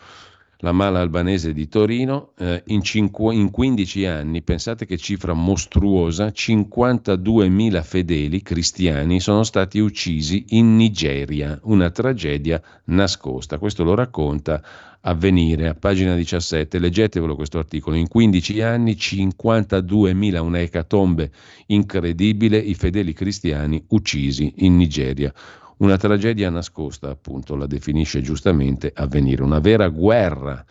la 0.60 0.72
mala 0.72 1.00
albanese 1.00 1.52
di 1.52 1.68
Torino, 1.68 2.32
eh, 2.38 2.62
in, 2.66 2.82
cinqu- 2.82 3.32
in 3.32 3.50
15 3.50 4.06
anni, 4.06 4.42
pensate 4.42 4.86
che 4.86 4.96
cifra 4.96 5.32
mostruosa, 5.32 6.26
52.000 6.28 7.82
fedeli 7.82 8.42
cristiani 8.42 9.20
sono 9.20 9.44
stati 9.44 9.78
uccisi 9.78 10.46
in 10.48 10.76
Nigeria, 10.76 11.58
una 11.64 11.90
tragedia 11.90 12.60
nascosta. 12.86 13.58
Questo 13.58 13.84
lo 13.84 13.94
racconta 13.94 14.60
Avvenire, 15.00 15.68
a 15.68 15.74
pagina 15.74 16.16
17, 16.16 16.80
leggetevelo 16.80 17.36
questo 17.36 17.58
articolo, 17.58 17.94
in 17.94 18.08
15 18.08 18.60
anni 18.62 18.94
52.000, 18.94 20.38
una 20.38 20.60
ecatombe 20.60 21.30
incredibile, 21.66 22.58
i 22.58 22.74
fedeli 22.74 23.12
cristiani 23.12 23.84
uccisi 23.90 24.54
in 24.56 24.76
Nigeria. 24.76 25.32
Una 25.78 25.96
tragedia 25.96 26.50
nascosta, 26.50 27.10
appunto, 27.10 27.54
la 27.54 27.66
definisce 27.66 28.20
giustamente 28.20 28.92
avvenire, 28.94 29.42
una 29.42 29.60
vera 29.60 29.88
guerra 29.88 30.64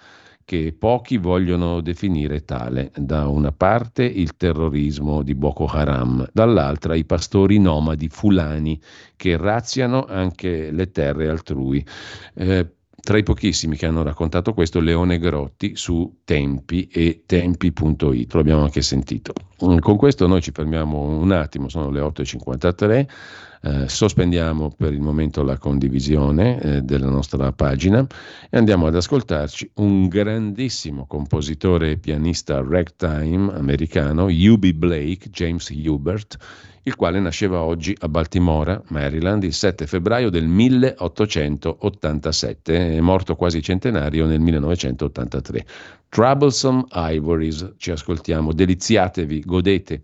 che 0.44 0.74
pochi 0.78 1.18
vogliono 1.18 1.82
definire 1.82 2.46
tale. 2.46 2.92
Da 2.96 3.28
una 3.28 3.52
parte 3.52 4.04
il 4.04 4.38
terrorismo 4.38 5.22
di 5.22 5.36
Boko 5.36 5.66
Haram, 5.66 6.26
dall'altra 6.32 6.96
i 6.96 7.04
pastori 7.04 7.60
nomadi 7.60 8.08
fulani 8.08 8.80
che 9.18 9.36
razziano 9.36 10.06
anche 10.06 10.72
le 10.72 10.92
terre 10.92 11.28
altrui. 11.28 11.86
Eh, 12.34 12.72
tra 13.08 13.18
i 13.18 13.24
pochissimi 13.24 13.78
che 13.78 13.86
hanno 13.86 14.04
raccontato 14.04 14.54
questo, 14.54 14.80
Leone 14.80 15.20
Grotti 15.20 15.76
su 15.76 16.20
Tempi 16.26 16.88
e 16.92 17.24
tempi.it, 17.26 18.34
lo 18.34 18.40
abbiamo 18.40 18.64
anche 18.64 18.82
sentito. 18.82 19.34
Con 19.58 19.98
questo 19.98 20.28
noi 20.28 20.42
ci 20.42 20.52
fermiamo 20.52 21.18
un 21.18 21.32
attimo, 21.32 21.70
sono 21.70 21.90
le 21.90 22.02
8.53. 22.02 23.08
Eh, 23.62 23.90
sospendiamo 23.90 24.72
per 24.76 24.94
il 24.94 25.02
momento 25.02 25.44
la 25.44 25.58
condivisione 25.58 26.62
eh, 26.62 26.82
della 26.82 27.10
nostra 27.10 27.52
pagina 27.52 28.06
e 28.50 28.58
andiamo 28.58 28.88
ad 28.88 28.96
ascoltarci 28.96 29.72
un 29.76 30.08
grandissimo 30.08 31.06
compositore 31.08 31.92
e 31.92 31.98
pianista 31.98 32.62
ragtime 32.62 33.54
americano, 33.54 34.26
U.B. 34.26 34.74
Blake, 34.74 35.30
James 35.30 35.70
Hubert, 35.70 36.38
il 36.88 36.96
quale 36.96 37.20
nasceva 37.20 37.62
oggi 37.64 37.94
a 38.00 38.08
Baltimora, 38.08 38.82
Maryland, 38.88 39.44
il 39.44 39.52
7 39.52 39.86
febbraio 39.86 40.30
del 40.30 40.48
1887, 40.48 42.96
è 42.96 43.02
morto 43.02 43.36
quasi 43.36 43.62
centenario 43.62 44.26
nel 44.26 44.40
1983. 44.40 45.66
Troublesome 46.08 46.86
Ivories, 46.90 47.74
ci 47.78 47.92
ascoltiamo, 47.92 48.54
deliziatevi, 48.54 49.42
godete. 49.42 50.04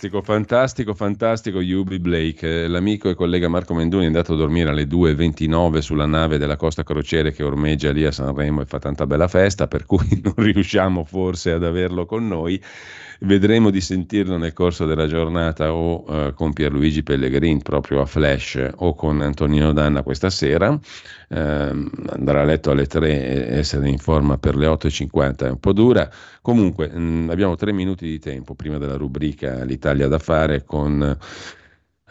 Fantastico, 0.00 0.22
fantastico, 0.22 0.94
fantastico 0.94 1.60
Yubi 1.60 1.98
Blake. 1.98 2.66
L'amico 2.68 3.10
e 3.10 3.14
collega 3.14 3.48
Marco 3.48 3.74
Menduni 3.74 4.04
è 4.04 4.06
andato 4.06 4.32
a 4.32 4.36
dormire 4.36 4.70
alle 4.70 4.84
2.29 4.84 5.80
sulla 5.80 6.06
nave 6.06 6.38
della 6.38 6.56
Costa 6.56 6.82
Crociere 6.82 7.32
che 7.32 7.42
ormeggia 7.42 7.90
lì 7.92 8.06
a 8.06 8.10
Sanremo 8.10 8.62
e 8.62 8.64
fa 8.64 8.78
tanta 8.78 9.06
bella 9.06 9.28
festa, 9.28 9.68
per 9.68 9.84
cui 9.84 10.08
non 10.24 10.32
riusciamo 10.36 11.04
forse 11.04 11.52
ad 11.52 11.64
averlo 11.64 12.06
con 12.06 12.26
noi. 12.26 12.58
Vedremo 13.22 13.68
di 13.68 13.82
sentirlo 13.82 14.38
nel 14.38 14.54
corso 14.54 14.86
della 14.86 15.06
giornata 15.06 15.74
o 15.74 16.02
uh, 16.10 16.32
con 16.32 16.54
Pierluigi 16.54 17.02
Pellegrin 17.02 17.60
proprio 17.60 18.00
a 18.00 18.06
Flash 18.06 18.70
o 18.76 18.94
con 18.94 19.20
Antonino 19.20 19.74
Danna 19.74 20.02
questa 20.02 20.30
sera. 20.30 20.80
Uh, 21.30 21.88
andrà 22.08 22.40
a 22.40 22.44
letto 22.44 22.72
alle 22.72 22.86
3 22.86 23.08
e 23.08 23.58
essere 23.58 23.88
in 23.88 23.98
forma 23.98 24.36
per 24.36 24.56
le 24.56 24.66
8.50 24.66 25.36
è 25.46 25.50
un 25.50 25.60
po' 25.60 25.72
dura. 25.72 26.10
Comunque 26.42 26.88
mh, 26.88 27.28
abbiamo 27.30 27.54
tre 27.54 27.72
minuti 27.72 28.04
di 28.04 28.18
tempo 28.18 28.56
prima 28.56 28.78
della 28.78 28.96
rubrica 28.96 29.62
L'Italia 29.62 30.08
da 30.08 30.18
fare 30.18 30.64
con 30.64 31.16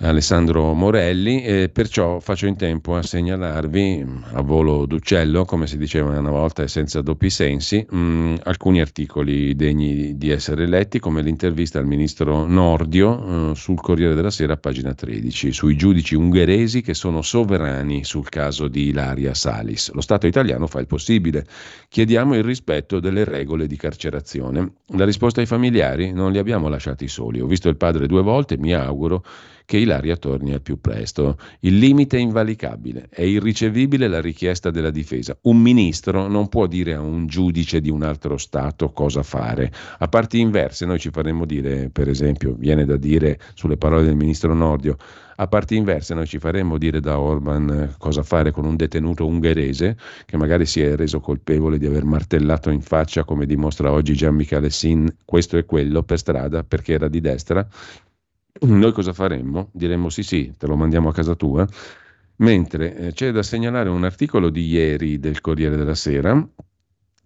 Alessandro 0.01 0.73
Morelli 0.73 1.43
e 1.43 1.69
perciò 1.69 2.21
faccio 2.21 2.45
in 2.45 2.55
tempo 2.55 2.95
a 2.95 3.03
segnalarvi 3.03 4.05
a 4.31 4.41
volo 4.41 4.85
d'uccello, 4.85 5.43
come 5.43 5.67
si 5.67 5.77
diceva 5.77 6.17
una 6.17 6.30
volta 6.30 6.63
e 6.63 6.69
senza 6.69 7.01
doppi 7.01 7.30
sensi, 7.30 7.85
mh, 7.88 7.97
mm, 7.97 8.35
alcuni 8.43 8.80
articoli 8.80 9.55
degni 9.55 10.17
di 10.17 10.30
essere 10.30 10.67
letti 10.67 10.99
come 10.99 11.21
l'intervista 11.21 11.80
al 11.80 11.85
ministro 11.85 12.45
Nordio 12.45 13.09
uh, 13.09 13.53
sul 13.55 13.81
Corriere 13.81 14.15
della 14.15 14.30
Sera, 14.30 14.55
pagina 14.55 14.93
13, 14.93 15.51
sui 15.51 15.76
giudici 15.76 16.15
ungheresi 16.15 16.81
che 16.81 16.93
sono 16.93 17.21
sovrani 17.21 18.05
sul 18.05 18.30
caso 18.30 18.69
di 18.69 18.88
Ilaria 18.88 19.34
Salis. 19.34 19.91
Lo 19.91 20.01
Stato 20.01 20.27
italiano 20.27 20.67
fa 20.67 20.80
il 20.80 20.88
possibile. 20.88 21.45
Chiediamo 21.89 22.35
il 22.35 22.43
rispetto 22.43 23.01
delle 23.01 23.26
regole 23.26 23.67
di 23.67 23.76
carcerazione. 23.76 24.76
La 24.93 25.03
risposta 25.03 25.41
ai 25.41 25.45
familiari 25.45 26.13
non 26.13 26.31
li 26.31 26.38
abbiamo 26.38 26.69
lasciati 26.69 27.09
soli. 27.09 27.41
Ho 27.41 27.47
visto 27.47 27.67
il 27.67 27.76
padre 27.76 28.07
due 28.07 28.21
volte, 28.21 28.57
mi 28.57 28.73
auguro 28.73 29.23
che 29.69 29.77
Ilaria 29.77 30.17
torni 30.17 30.51
al 30.51 30.63
più 30.63 30.81
presto. 30.81 31.37
Il 31.59 31.77
limite 31.77 32.17
è 32.17 32.19
invalicabile, 32.19 33.07
è 33.07 33.21
irricevibile 33.21 34.07
la 34.07 34.19
richiesta 34.19 34.71
della 34.71 34.89
difesa. 34.89 35.37
Un 35.41 35.61
ministro 35.61 36.27
non 36.27 36.49
può 36.49 36.65
dire 36.65 36.95
a 36.95 37.01
un 37.01 37.27
giudice 37.27 37.79
di 37.79 37.91
un 37.91 38.01
altro 38.01 38.37
Stato 38.37 38.89
cosa 38.91 39.21
fare. 39.21 39.71
A 39.99 40.07
parti 40.07 40.39
inverse 40.39 40.87
noi 40.87 40.97
ci 40.97 41.11
faremmo 41.11 41.45
dire, 41.45 41.91
per 41.91 42.09
esempio, 42.09 42.55
viene 42.57 42.83
da 42.83 42.97
dire 42.97 43.39
sulle 43.53 43.77
parole 43.77 44.05
del 44.05 44.15
ministro 44.15 44.55
Nordio, 44.55 44.97
a 45.35 45.47
parti 45.47 45.75
inverse 45.75 46.15
noi 46.15 46.25
ci 46.25 46.39
faremmo 46.39 46.79
dire 46.79 46.99
da 46.99 47.19
Orban 47.19 47.69
eh, 47.69 47.95
cosa 47.99 48.23
fare 48.23 48.51
con 48.51 48.65
un 48.65 48.75
detenuto 48.75 49.25
ungherese 49.27 49.97
che 50.25 50.35
magari 50.35 50.65
si 50.65 50.81
è 50.81 50.95
reso 50.95 51.19
colpevole 51.19 51.77
di 51.77 51.85
aver 51.85 52.05
martellato 52.05 52.71
in 52.71 52.81
faccia, 52.81 53.23
come 53.23 53.45
dimostra 53.45 53.91
oggi 53.91 54.15
Gian 54.15 54.33
Michele 54.33 54.71
Sin, 54.71 55.15
questo 55.23 55.57
e 55.57 55.65
quello 55.65 56.01
per 56.01 56.17
strada 56.17 56.63
perché 56.63 56.93
era 56.93 57.07
di 57.07 57.21
destra 57.21 57.65
noi 58.61 58.91
cosa 58.91 59.14
faremmo? 59.14 59.69
Diremmo 59.73 60.10
sì 60.10 60.23
sì, 60.23 60.53
te 60.57 60.68
lo 60.68 60.76
mandiamo 60.76 61.10
a 61.10 61.14
casa 61.14 61.36
tua. 61.36 61.68
Mentre 62.38 62.95
eh, 62.95 63.14
c'è 63.14 63.31
da 63.31 63.44
segnalare 63.44 63.90
un 63.90 64.03
articolo 64.03 64.49
di 64.49 64.68
ieri 64.68 65.19
del 65.19 65.41
Corriere 65.41 65.76
della 65.76 65.95
Sera 65.95 66.48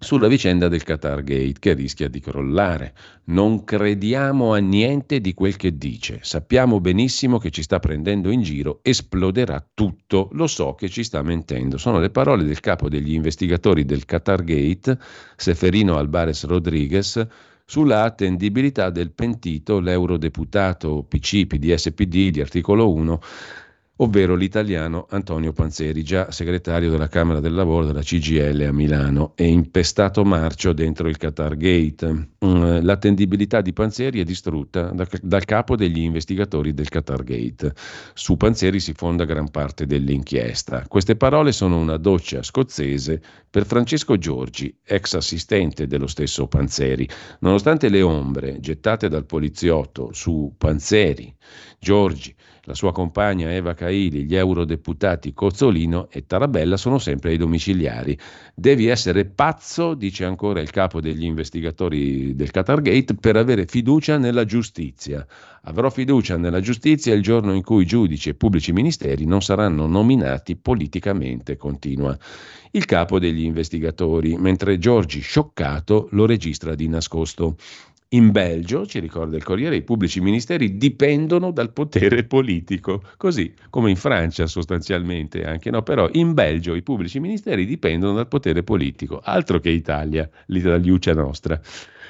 sulla 0.03 0.27
vicenda 0.27 0.67
del 0.67 0.83
Qatar 0.83 1.23
Gate 1.23 1.55
che 1.59 1.73
rischia 1.73 2.09
di 2.09 2.19
crollare. 2.19 2.93
Non 3.25 3.63
crediamo 3.63 4.53
a 4.53 4.57
niente 4.57 5.21
di 5.21 5.33
quel 5.33 5.55
che 5.55 5.77
dice. 5.77 6.19
Sappiamo 6.21 6.79
benissimo 6.79 7.39
che 7.39 7.49
ci 7.49 7.63
sta 7.63 7.79
prendendo 7.79 8.29
in 8.29 8.41
giro, 8.41 8.79
esploderà 8.83 9.65
tutto. 9.73 10.29
Lo 10.33 10.45
so 10.45 10.75
che 10.75 10.89
ci 10.89 11.03
sta 11.03 11.21
mentendo. 11.23 11.77
Sono 11.77 11.99
le 11.99 12.09
parole 12.09 12.43
del 12.43 12.59
capo 12.59 12.89
degli 12.89 13.13
investigatori 13.13 13.85
del 13.85 14.05
Qatar 14.05 14.43
Gate, 14.43 14.97
Seferino 15.35 15.97
Albares 15.97 16.43
Rodriguez, 16.45 17.25
sulla 17.73 18.03
attendibilità 18.03 18.91
del 18.91 19.09
pentito 19.09 19.79
l'eurodeputato 19.79 21.03
PC, 21.09 21.47
PDS, 21.47 21.91
PD 21.95 22.29
di 22.29 22.39
articolo 22.39 22.93
1 22.93 23.19
ovvero 23.97 24.33
l'italiano 24.35 25.05
Antonio 25.09 25.51
Panzeri, 25.51 26.03
già 26.03 26.31
segretario 26.31 26.89
della 26.89 27.07
Camera 27.07 27.39
del 27.39 27.53
Lavoro 27.53 27.85
della 27.85 28.01
CGL 28.01 28.61
a 28.61 28.71
Milano 28.71 29.33
e 29.35 29.45
impestato 29.45 30.25
marcio 30.25 30.73
dentro 30.73 31.07
il 31.07 31.17
Qatar 31.17 31.55
Gate. 31.55 32.29
Mm, 32.43 32.79
l'attendibilità 32.81 33.61
di 33.61 33.71
Panzeri 33.71 34.19
è 34.19 34.23
distrutta 34.23 34.89
da, 34.89 35.07
dal 35.21 35.45
capo 35.45 35.75
degli 35.75 35.99
investigatori 35.99 36.73
del 36.73 36.89
Qatar 36.89 37.23
Gate. 37.23 37.73
Su 38.15 38.35
Panzeri 38.35 38.79
si 38.79 38.93
fonda 38.93 39.25
gran 39.25 39.51
parte 39.51 39.85
dell'inchiesta. 39.85 40.85
Queste 40.87 41.15
parole 41.15 41.51
sono 41.51 41.77
una 41.77 41.97
doccia 41.97 42.41
scozzese 42.41 43.21
per 43.47 43.65
Francesco 43.67 44.17
Giorgi, 44.17 44.75
ex 44.83 45.13
assistente 45.13 45.85
dello 45.85 46.07
stesso 46.07 46.47
Panzeri. 46.47 47.07
Nonostante 47.41 47.89
le 47.89 48.01
ombre 48.01 48.59
gettate 48.59 49.07
dal 49.07 49.25
poliziotto 49.25 50.09
su 50.13 50.55
Panzeri, 50.57 51.31
Giorgi, 51.79 52.33
la 52.65 52.73
sua 52.73 52.93
compagna 52.93 53.51
Eva 53.51 53.73
Caili, 53.73 54.23
gli 54.23 54.35
eurodeputati 54.35 55.33
Cozzolino 55.33 56.07
e 56.09 56.25
Tarabella 56.25 56.77
sono 56.77 56.97
sempre 56.97 57.31
ai 57.31 57.37
domiciliari. 57.37 58.17
Devi 58.55 58.87
essere 58.87 59.25
pazzo, 59.25 59.93
dice 59.95 60.23
ancora 60.23 60.61
il 60.61 60.69
capo 60.69 61.01
degli 61.01 61.25
investigatori 61.25 62.35
del 62.35 62.51
Qatar 62.51 62.81
Gate, 62.81 63.15
per 63.15 63.35
avere 63.35 63.65
fiducia 63.65 64.17
nella 64.17 64.45
giustizia. 64.45 65.25
Avrò 65.63 65.89
fiducia 65.89 66.37
nella 66.37 66.61
giustizia 66.61 67.13
il 67.13 67.21
giorno 67.21 67.53
in 67.53 67.63
cui 67.63 67.85
giudici 67.85 68.29
e 68.29 68.33
pubblici 68.33 68.71
ministeri 68.71 69.25
non 69.25 69.41
saranno 69.41 69.85
nominati 69.85 70.55
politicamente, 70.55 71.57
continua 71.57 72.17
il 72.75 72.85
capo 72.85 73.19
degli 73.19 73.43
investigatori, 73.43 74.35
mentre 74.35 74.79
Giorgi, 74.79 75.19
scioccato, 75.19 76.07
lo 76.11 76.25
registra 76.25 76.75
di 76.75 76.87
nascosto. 76.87 77.55
In 78.13 78.29
Belgio, 78.29 78.85
ci 78.85 78.99
ricorda 78.99 79.37
il 79.37 79.43
Corriere, 79.43 79.75
i 79.75 79.81
pubblici 79.81 80.21
ministeri 80.21 80.77
dipendono 80.77 81.49
dal 81.49 81.73
potere 81.73 82.23
politico, 82.25 83.01
così 83.17 83.51
come 83.71 83.89
in 83.89 83.95
Francia 83.95 84.45
sostanzialmente 84.45 85.43
anche, 85.43 85.71
no? 85.71 85.81
però 85.81 86.07
in 86.11 86.33
Belgio 86.33 86.75
i 86.75 86.83
pubblici 86.83 87.19
ministeri 87.19 87.65
dipendono 87.65 88.13
dal 88.13 88.27
potere 88.27 88.61
politico, 88.61 89.19
altro 89.23 89.59
che 89.59 89.69
Italia, 89.69 90.29
l'Italiuccia 90.47 91.13
nostra. 91.15 91.59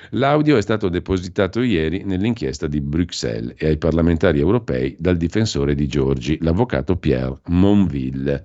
L'audio 0.09 0.57
è 0.57 0.61
stato 0.61 0.89
depositato 0.89 1.61
ieri 1.61 2.03
nell'inchiesta 2.03 2.67
di 2.67 2.81
Bruxelles 2.81 3.55
e 3.57 3.67
ai 3.67 3.77
parlamentari 3.77 4.39
europei 4.39 4.97
dal 4.99 5.15
difensore 5.15 5.73
di 5.73 5.87
Giorgi, 5.87 6.37
l'avvocato 6.41 6.97
Pierre 6.97 7.39
Monville 7.45 8.43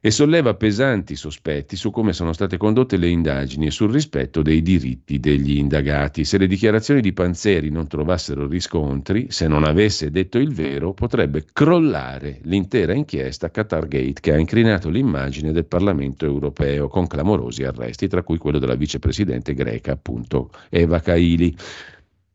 e 0.00 0.10
solleva 0.12 0.54
pesanti 0.54 1.16
sospetti 1.16 1.74
su 1.74 1.90
come 1.90 2.12
sono 2.12 2.32
state 2.32 2.56
condotte 2.56 2.96
le 2.96 3.08
indagini 3.08 3.66
e 3.66 3.70
sul 3.70 3.90
rispetto 3.90 4.42
dei 4.42 4.62
diritti 4.62 5.18
degli 5.18 5.56
indagati. 5.56 6.24
Se 6.24 6.38
le 6.38 6.46
dichiarazioni 6.46 7.00
di 7.00 7.12
Panzeri 7.12 7.70
non 7.70 7.88
trovassero 7.88 8.46
riscontri, 8.46 9.26
se 9.30 9.48
non 9.48 9.64
avesse 9.64 10.10
detto 10.10 10.38
il 10.38 10.54
vero, 10.54 10.92
potrebbe 10.92 11.44
crollare 11.52 12.38
l'intera 12.42 12.94
inchiesta 12.94 13.50
Qatargate 13.50 14.20
che 14.20 14.32
ha 14.32 14.38
incrinato 14.38 14.88
l'immagine 14.88 15.50
del 15.52 15.66
Parlamento 15.66 16.24
europeo 16.24 16.88
con 16.88 17.06
clamorosi 17.06 17.64
arresti, 17.64 18.06
tra 18.06 18.22
cui 18.22 18.38
quello 18.38 18.58
della 18.58 18.76
vicepresidente 18.76 19.54
greca, 19.54 19.92
appunto 19.92 20.50
Eva 20.70 21.00
Kaili. 21.00 21.56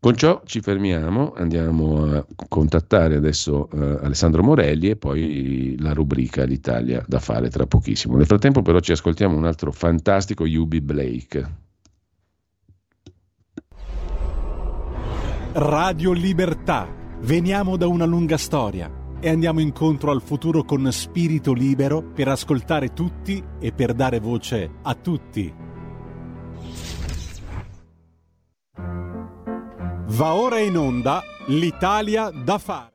Con 0.03 0.17
ciò 0.17 0.41
ci 0.43 0.59
fermiamo, 0.59 1.31
andiamo 1.33 2.03
a 2.03 2.25
contattare 2.49 3.15
adesso 3.15 3.69
eh, 3.71 3.99
Alessandro 4.03 4.43
Morelli 4.43 4.89
e 4.89 4.97
poi 4.97 5.77
la 5.79 5.93
rubrica 5.93 6.43
L'Italia 6.43 7.01
da 7.07 7.19
fare 7.19 7.49
tra 7.49 7.65
pochissimo. 7.65 8.17
Nel 8.17 8.25
frattempo 8.25 8.61
però 8.61 8.81
ci 8.81 8.91
ascoltiamo 8.91 9.37
un 9.37 9.45
altro 9.45 9.71
fantastico 9.71 10.45
Yubi 10.45 10.81
Blake. 10.81 11.55
Radio 15.53 16.11
Libertà. 16.11 16.85
Veniamo 17.21 17.77
da 17.77 17.87
una 17.87 18.03
lunga 18.03 18.35
storia 18.35 18.91
e 19.21 19.29
andiamo 19.29 19.61
incontro 19.61 20.11
al 20.11 20.21
futuro 20.21 20.65
con 20.65 20.85
spirito 20.91 21.53
libero 21.53 22.03
per 22.03 22.27
ascoltare 22.27 22.91
tutti 22.91 23.41
e 23.57 23.71
per 23.71 23.93
dare 23.93 24.19
voce 24.19 24.69
a 24.81 24.95
tutti. 24.95 25.71
Va 30.15 30.35
ora 30.35 30.59
in 30.59 30.77
onda 30.77 31.23
l'Italia 31.47 32.29
da 32.29 32.59
fare. 32.59 32.91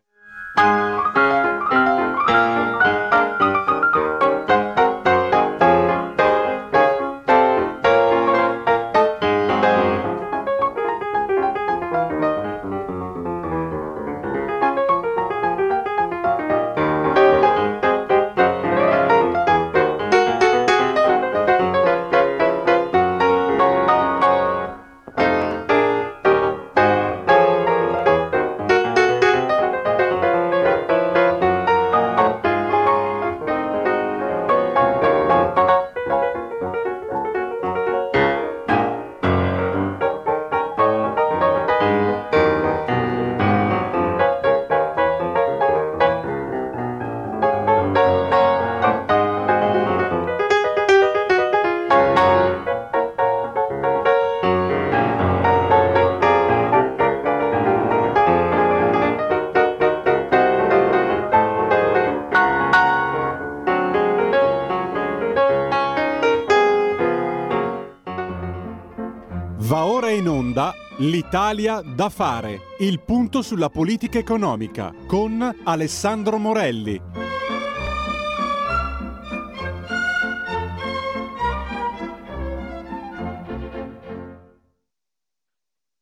L'Italia 71.09 71.81
da 71.81 72.11
fare, 72.11 72.61
il 72.81 73.01
punto 73.01 73.41
sulla 73.41 73.71
politica 73.71 74.19
economica 74.19 74.93
con 75.07 75.61
Alessandro 75.65 76.37
Morelli. 76.37 77.01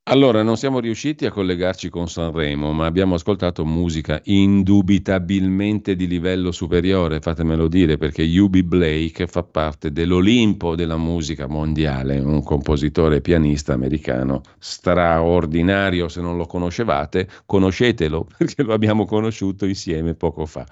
Allora, 0.09 0.45
non 0.45 0.57
siamo 0.57 0.79
riusciti 0.79 1.27
a 1.27 1.33
collegarci 1.33 1.89
con 1.89 2.09
Sanremo, 2.09 2.73
ma 2.73 2.87
abbiamo 2.87 3.17
ascoltato 3.17 3.65
musica 3.65 4.21
indubitabilmente 4.27 5.97
di 5.97 6.07
livello 6.07 6.53
superiore, 6.53 7.19
fatemelo 7.19 7.67
dire, 7.67 7.97
perché 7.97 8.23
Yubi 8.23 8.63
Blake 8.63 9.27
fa 9.27 9.43
parte 9.43 9.91
dell'Olimpo 9.91 10.77
della 10.77 10.97
musica 10.97 11.49
mondiale, 11.49 12.21
un 12.21 12.41
compositore 12.45 13.17
e 13.17 13.21
pianista 13.21 13.73
americano 13.73 14.43
straordinario, 14.59 16.07
se 16.07 16.21
non 16.21 16.37
lo 16.37 16.47
conoscevate, 16.47 17.29
conoscetelo, 17.45 18.29
perché 18.39 18.63
lo 18.63 18.75
abbiamo 18.75 19.07
conosciuto 19.07 19.67
insieme 19.67 20.15
poco 20.15 20.47
fa. 20.47 20.65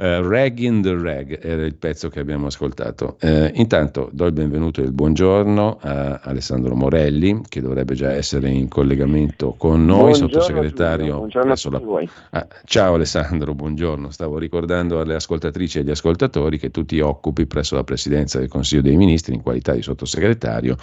Uh, 0.00 0.26
Rag 0.26 0.58
in 0.60 0.80
the 0.80 0.96
Rag 0.98 1.38
era 1.42 1.62
il 1.62 1.74
pezzo 1.74 2.08
che 2.08 2.20
abbiamo 2.20 2.46
ascoltato. 2.46 3.18
Uh, 3.20 3.50
intanto 3.52 4.08
do 4.12 4.24
il 4.24 4.32
benvenuto 4.32 4.80
e 4.80 4.84
il 4.84 4.92
buongiorno 4.92 5.76
a 5.78 6.20
Alessandro 6.22 6.74
Morelli, 6.74 7.42
che 7.46 7.60
dovrebbe 7.60 7.94
già 7.94 8.10
essere 8.10 8.48
in 8.48 8.68
collegamento 8.68 9.52
con 9.58 9.84
noi, 9.84 10.12
buongiorno 10.12 10.28
sottosegretario. 10.30 11.16
Buongiorno 11.16 11.54
la... 11.68 12.08
ah, 12.30 12.46
ciao 12.64 12.94
Alessandro, 12.94 13.52
buongiorno. 13.54 14.10
Stavo 14.10 14.38
ricordando 14.38 15.00
alle 15.00 15.16
ascoltatrici 15.16 15.76
e 15.76 15.80
agli 15.82 15.90
ascoltatori 15.90 16.56
che 16.56 16.70
tu 16.70 16.86
ti 16.86 17.00
occupi 17.00 17.44
presso 17.44 17.74
la 17.74 17.84
Presidenza 17.84 18.38
del 18.38 18.48
Consiglio 18.48 18.80
dei 18.80 18.96
Ministri 18.96 19.34
in 19.34 19.42
qualità 19.42 19.74
di 19.74 19.82
sottosegretario 19.82 20.78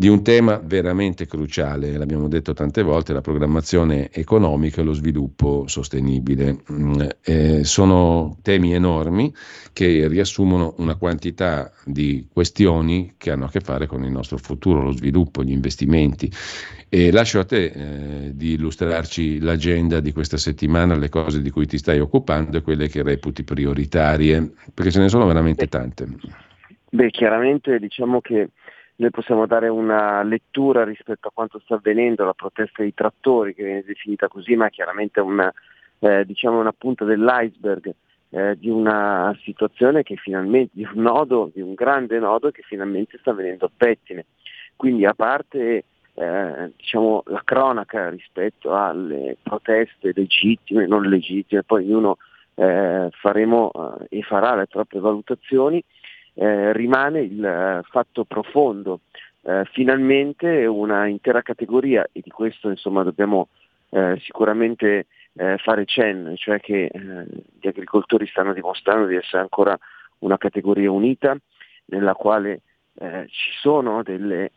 di 0.00 0.08
un 0.08 0.22
tema 0.22 0.58
veramente 0.64 1.26
cruciale, 1.26 1.98
l'abbiamo 1.98 2.26
detto 2.26 2.54
tante 2.54 2.80
volte, 2.80 3.12
la 3.12 3.20
programmazione 3.20 4.10
economica 4.10 4.80
e 4.80 4.84
lo 4.84 4.94
sviluppo 4.94 5.64
sostenibile. 5.66 6.56
Mm, 6.72 7.00
eh, 7.22 7.64
sono 7.64 8.38
temi 8.40 8.72
enormi 8.72 9.30
che 9.74 10.08
riassumono 10.08 10.72
una 10.78 10.94
quantità 10.94 11.70
di 11.84 12.26
questioni 12.32 13.12
che 13.18 13.30
hanno 13.30 13.44
a 13.44 13.50
che 13.50 13.60
fare 13.60 13.86
con 13.86 14.02
il 14.02 14.10
nostro 14.10 14.38
futuro, 14.38 14.84
lo 14.84 14.92
sviluppo, 14.92 15.44
gli 15.44 15.52
investimenti. 15.52 16.32
E 16.88 17.12
lascio 17.12 17.38
a 17.38 17.44
te 17.44 17.64
eh, 17.64 18.30
di 18.34 18.52
illustrarci 18.52 19.38
l'agenda 19.40 20.00
di 20.00 20.12
questa 20.12 20.38
settimana, 20.38 20.96
le 20.96 21.10
cose 21.10 21.42
di 21.42 21.50
cui 21.50 21.66
ti 21.66 21.76
stai 21.76 22.00
occupando 22.00 22.56
e 22.56 22.62
quelle 22.62 22.88
che 22.88 23.02
reputi 23.02 23.44
prioritarie, 23.44 24.50
perché 24.72 24.92
ce 24.92 25.00
ne 25.00 25.10
sono 25.10 25.26
veramente 25.26 25.66
tante. 25.66 26.06
Beh, 26.92 27.10
chiaramente 27.10 27.78
diciamo 27.78 28.20
che 28.20 28.48
noi 29.00 29.10
possiamo 29.10 29.46
dare 29.46 29.68
una 29.68 30.22
lettura 30.22 30.84
rispetto 30.84 31.28
a 31.28 31.30
quanto 31.32 31.58
sta 31.60 31.76
avvenendo, 31.76 32.24
la 32.24 32.34
protesta 32.34 32.82
dei 32.82 32.92
trattori 32.92 33.54
che 33.54 33.64
viene 33.64 33.82
definita 33.82 34.28
così, 34.28 34.54
ma 34.56 34.68
chiaramente 34.68 35.20
una, 35.20 35.50
eh, 36.00 36.24
diciamo 36.26 36.60
una 36.60 36.72
punta 36.72 37.06
dell'iceberg 37.06 37.94
eh, 38.28 38.58
di 38.58 38.68
una 38.68 39.34
situazione 39.42 40.02
che 40.02 40.16
finalmente, 40.16 40.72
di 40.74 40.84
un 40.84 41.00
nodo, 41.00 41.50
di 41.52 41.62
un 41.62 41.72
grande 41.72 42.18
nodo 42.18 42.50
che 42.50 42.60
finalmente 42.62 43.16
sta 43.18 43.32
venendo 43.32 43.64
a 43.64 43.70
pettine. 43.74 44.26
Quindi 44.76 45.06
a 45.06 45.14
parte 45.14 45.84
eh, 46.12 46.72
diciamo, 46.76 47.22
la 47.26 47.40
cronaca 47.42 48.10
rispetto 48.10 48.74
alle 48.74 49.38
proteste 49.42 50.12
legittime, 50.14 50.86
non 50.86 51.04
legittime, 51.04 51.62
poi 51.62 51.84
ognuno 51.84 52.18
eh, 52.54 53.08
faremo 53.12 53.70
eh, 54.10 54.18
e 54.18 54.22
farà 54.22 54.54
le 54.56 54.66
proprie 54.66 55.00
valutazioni, 55.00 55.82
eh, 56.34 56.72
rimane 56.72 57.20
il 57.20 57.44
eh, 57.44 57.80
fatto 57.88 58.24
profondo. 58.24 59.00
Eh, 59.42 59.64
finalmente 59.72 60.66
una 60.66 61.06
intera 61.06 61.42
categoria, 61.42 62.06
e 62.12 62.20
di 62.22 62.30
questo 62.30 62.68
insomma, 62.68 63.02
dobbiamo 63.02 63.48
eh, 63.90 64.18
sicuramente 64.20 65.06
fare 65.32 65.86
cenno, 65.86 66.34
cioè 66.34 66.58
che 66.58 66.90
gli 67.60 67.66
agricoltori 67.66 68.26
stanno 68.26 68.52
dimostrando 68.52 69.06
di 69.06 69.14
essere 69.14 69.40
ancora 69.40 69.78
una 70.18 70.36
categoria 70.36 70.90
unita 70.90 71.36
nella 71.86 72.14
quale 72.14 72.62
ci 72.98 73.52
sono 73.60 74.02
delle, 74.02 74.50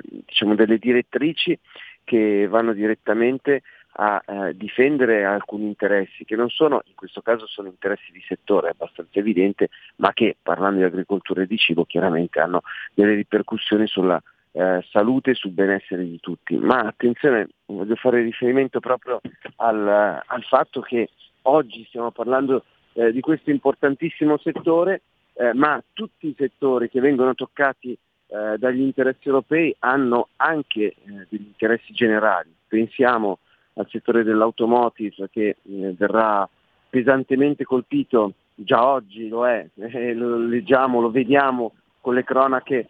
diciamo 0.00 0.54
delle 0.54 0.78
direttrici 0.78 1.58
che 2.04 2.46
vanno 2.46 2.72
direttamente 2.72 3.62
a 3.98 4.22
eh, 4.26 4.56
difendere 4.56 5.24
alcuni 5.24 5.64
interessi 5.64 6.24
che 6.24 6.36
non 6.36 6.50
sono, 6.50 6.82
in 6.84 6.94
questo 6.94 7.22
caso 7.22 7.46
sono 7.46 7.68
interessi 7.68 8.12
di 8.12 8.22
settore 8.26 8.70
abbastanza 8.70 9.18
evidente, 9.18 9.68
ma 9.96 10.12
che 10.12 10.36
parlando 10.40 10.78
di 10.78 10.84
agricoltura 10.84 11.42
e 11.42 11.46
di 11.46 11.56
cibo 11.56 11.84
chiaramente 11.84 12.40
hanno 12.40 12.60
delle 12.92 13.14
ripercussioni 13.14 13.86
sulla 13.86 14.22
eh, 14.52 14.84
salute 14.90 15.30
e 15.30 15.34
sul 15.34 15.52
benessere 15.52 16.04
di 16.04 16.20
tutti. 16.20 16.56
Ma 16.56 16.80
attenzione, 16.80 17.48
voglio 17.66 17.94
fare 17.94 18.22
riferimento 18.22 18.80
proprio 18.80 19.20
al, 19.56 20.22
al 20.24 20.42
fatto 20.44 20.80
che 20.80 21.08
oggi 21.42 21.84
stiamo 21.88 22.10
parlando 22.10 22.64
eh, 22.92 23.12
di 23.12 23.20
questo 23.20 23.50
importantissimo 23.50 24.36
settore, 24.38 25.02
eh, 25.34 25.54
ma 25.54 25.82
tutti 25.92 26.28
i 26.28 26.34
settori 26.36 26.90
che 26.90 27.00
vengono 27.00 27.34
toccati 27.34 27.92
eh, 27.92 28.58
dagli 28.58 28.80
interessi 28.80 29.28
europei 29.28 29.74
hanno 29.80 30.28
anche 30.36 30.82
eh, 30.82 30.94
degli 31.28 31.46
interessi 31.46 31.92
generali. 31.92 32.54
Pensiamo 32.66 33.38
al 33.76 33.88
settore 33.88 34.22
dell'automotive 34.22 35.28
che 35.30 35.48
eh, 35.48 35.56
verrà 35.96 36.48
pesantemente 36.88 37.64
colpito, 37.64 38.32
già 38.54 38.86
oggi 38.86 39.28
lo 39.28 39.46
è, 39.46 39.66
lo 40.14 40.38
leggiamo, 40.38 41.00
lo 41.00 41.10
vediamo 41.10 41.72
con 42.00 42.14
le 42.14 42.24
cronache 42.24 42.88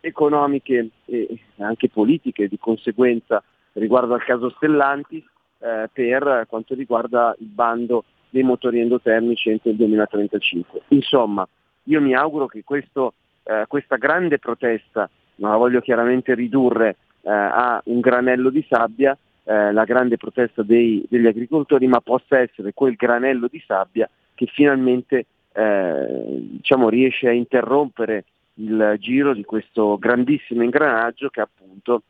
economiche 0.00 0.90
e 1.04 1.38
anche 1.58 1.88
politiche 1.88 2.48
di 2.48 2.58
conseguenza 2.58 3.42
riguardo 3.72 4.14
al 4.14 4.24
caso 4.24 4.50
Stellantis 4.50 5.24
eh, 5.58 5.88
per 5.92 6.46
quanto 6.48 6.74
riguarda 6.74 7.34
il 7.38 7.46
bando 7.46 8.04
dei 8.30 8.42
motori 8.42 8.80
endotermici 8.80 9.50
entro 9.50 9.70
il 9.70 9.76
2035. 9.76 10.82
Insomma, 10.88 11.46
io 11.84 12.00
mi 12.00 12.14
auguro 12.14 12.46
che 12.46 12.64
questo, 12.64 13.14
eh, 13.44 13.64
questa 13.68 13.96
grande 13.96 14.38
protesta, 14.38 15.08
non 15.36 15.50
la 15.50 15.56
voglio 15.56 15.80
chiaramente 15.80 16.34
ridurre 16.34 16.96
eh, 17.22 17.30
a 17.30 17.80
un 17.84 18.00
granello 18.00 18.50
di 18.50 18.64
sabbia, 18.68 19.16
eh, 19.44 19.72
la 19.72 19.84
grande 19.84 20.16
protesta 20.16 20.62
dei, 20.62 21.04
degli 21.08 21.26
agricoltori, 21.26 21.86
ma 21.86 22.00
possa 22.00 22.38
essere 22.38 22.72
quel 22.72 22.94
granello 22.94 23.48
di 23.48 23.62
sabbia 23.66 24.08
che 24.34 24.46
finalmente 24.46 25.26
eh, 25.52 26.38
diciamo, 26.40 26.88
riesce 26.88 27.28
a 27.28 27.32
interrompere 27.32 28.24
il 28.54 28.96
giro 28.98 29.34
di 29.34 29.44
questo 29.44 29.96
grandissimo 29.98 30.62
ingranaggio 30.62 31.28
che 31.30 31.40
appunto 31.40 32.02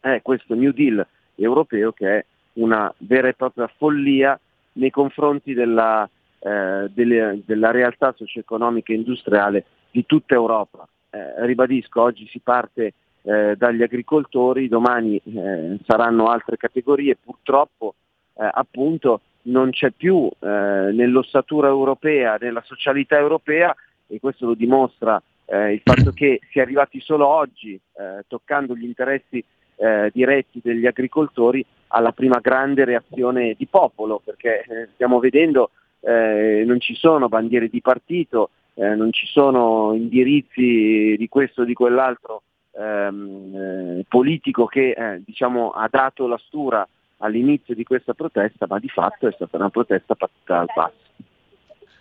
è 0.00 0.20
questo 0.22 0.54
New 0.54 0.72
Deal 0.72 1.04
europeo 1.34 1.92
che 1.92 2.18
è 2.18 2.24
una 2.54 2.92
vera 2.98 3.28
e 3.28 3.34
propria 3.34 3.70
follia 3.76 4.38
nei 4.72 4.90
confronti 4.90 5.54
della, 5.54 6.08
eh, 6.38 6.90
delle, 6.92 7.40
della 7.44 7.70
realtà 7.70 8.14
socio-economica 8.16 8.92
e 8.92 8.96
industriale 8.96 9.64
di 9.90 10.04
tutta 10.06 10.34
Europa. 10.34 10.86
Eh, 11.10 11.46
ribadisco, 11.46 12.02
oggi 12.02 12.26
si 12.28 12.40
parte 12.40 12.94
eh, 13.26 13.54
dagli 13.56 13.82
agricoltori, 13.82 14.68
domani 14.68 15.16
eh, 15.16 15.78
saranno 15.86 16.26
altre 16.26 16.58
categorie, 16.58 17.16
purtroppo 17.16 17.94
eh, 18.34 18.48
appunto 18.52 19.22
non 19.44 19.70
c'è 19.70 19.90
più 19.90 20.28
eh, 20.28 20.46
nell'ossatura 20.46 21.68
europea, 21.68 22.36
nella 22.38 22.62
socialità 22.64 23.16
europea 23.16 23.74
e 24.06 24.20
questo 24.20 24.44
lo 24.44 24.54
dimostra 24.54 25.22
eh, 25.46 25.72
il 25.72 25.80
fatto 25.82 26.12
che 26.12 26.40
si 26.50 26.58
è 26.58 26.62
arrivati 26.62 27.00
solo 27.00 27.26
oggi, 27.26 27.74
eh, 27.74 28.24
toccando 28.28 28.76
gli 28.76 28.84
interessi 28.84 29.42
diretti 30.12 30.60
degli 30.62 30.86
agricoltori, 30.86 31.66
alla 31.88 32.12
prima 32.12 32.38
grande 32.38 32.84
reazione 32.84 33.56
di 33.58 33.66
popolo, 33.66 34.22
perché 34.24 34.64
stiamo 34.94 35.18
vedendo 35.18 35.70
non 36.00 36.78
ci 36.78 36.94
sono 36.94 37.28
bandiere 37.28 37.68
di 37.68 37.80
partito, 37.80 38.50
non 38.74 39.12
ci 39.12 39.26
sono 39.26 39.92
indirizzi 39.94 41.16
di 41.18 41.26
questo 41.28 41.62
o 41.62 41.64
di 41.64 41.74
quell'altro 41.74 42.42
ehm, 42.76 43.54
eh, 43.54 44.04
politico 44.08 44.66
che 44.66 44.90
eh, 44.90 45.22
diciamo, 45.24 45.70
ha 45.70 45.88
dato 45.90 46.26
la 46.26 46.38
stura 46.44 46.86
all'inizio 47.18 47.74
di 47.74 47.84
questa 47.84 48.14
protesta, 48.14 48.66
ma 48.68 48.78
di 48.78 48.88
fatto 48.88 49.28
è 49.28 49.32
stata 49.32 49.56
una 49.56 49.70
protesta 49.70 50.14
partita 50.14 50.60
al 50.60 50.68
basso. 50.74 51.02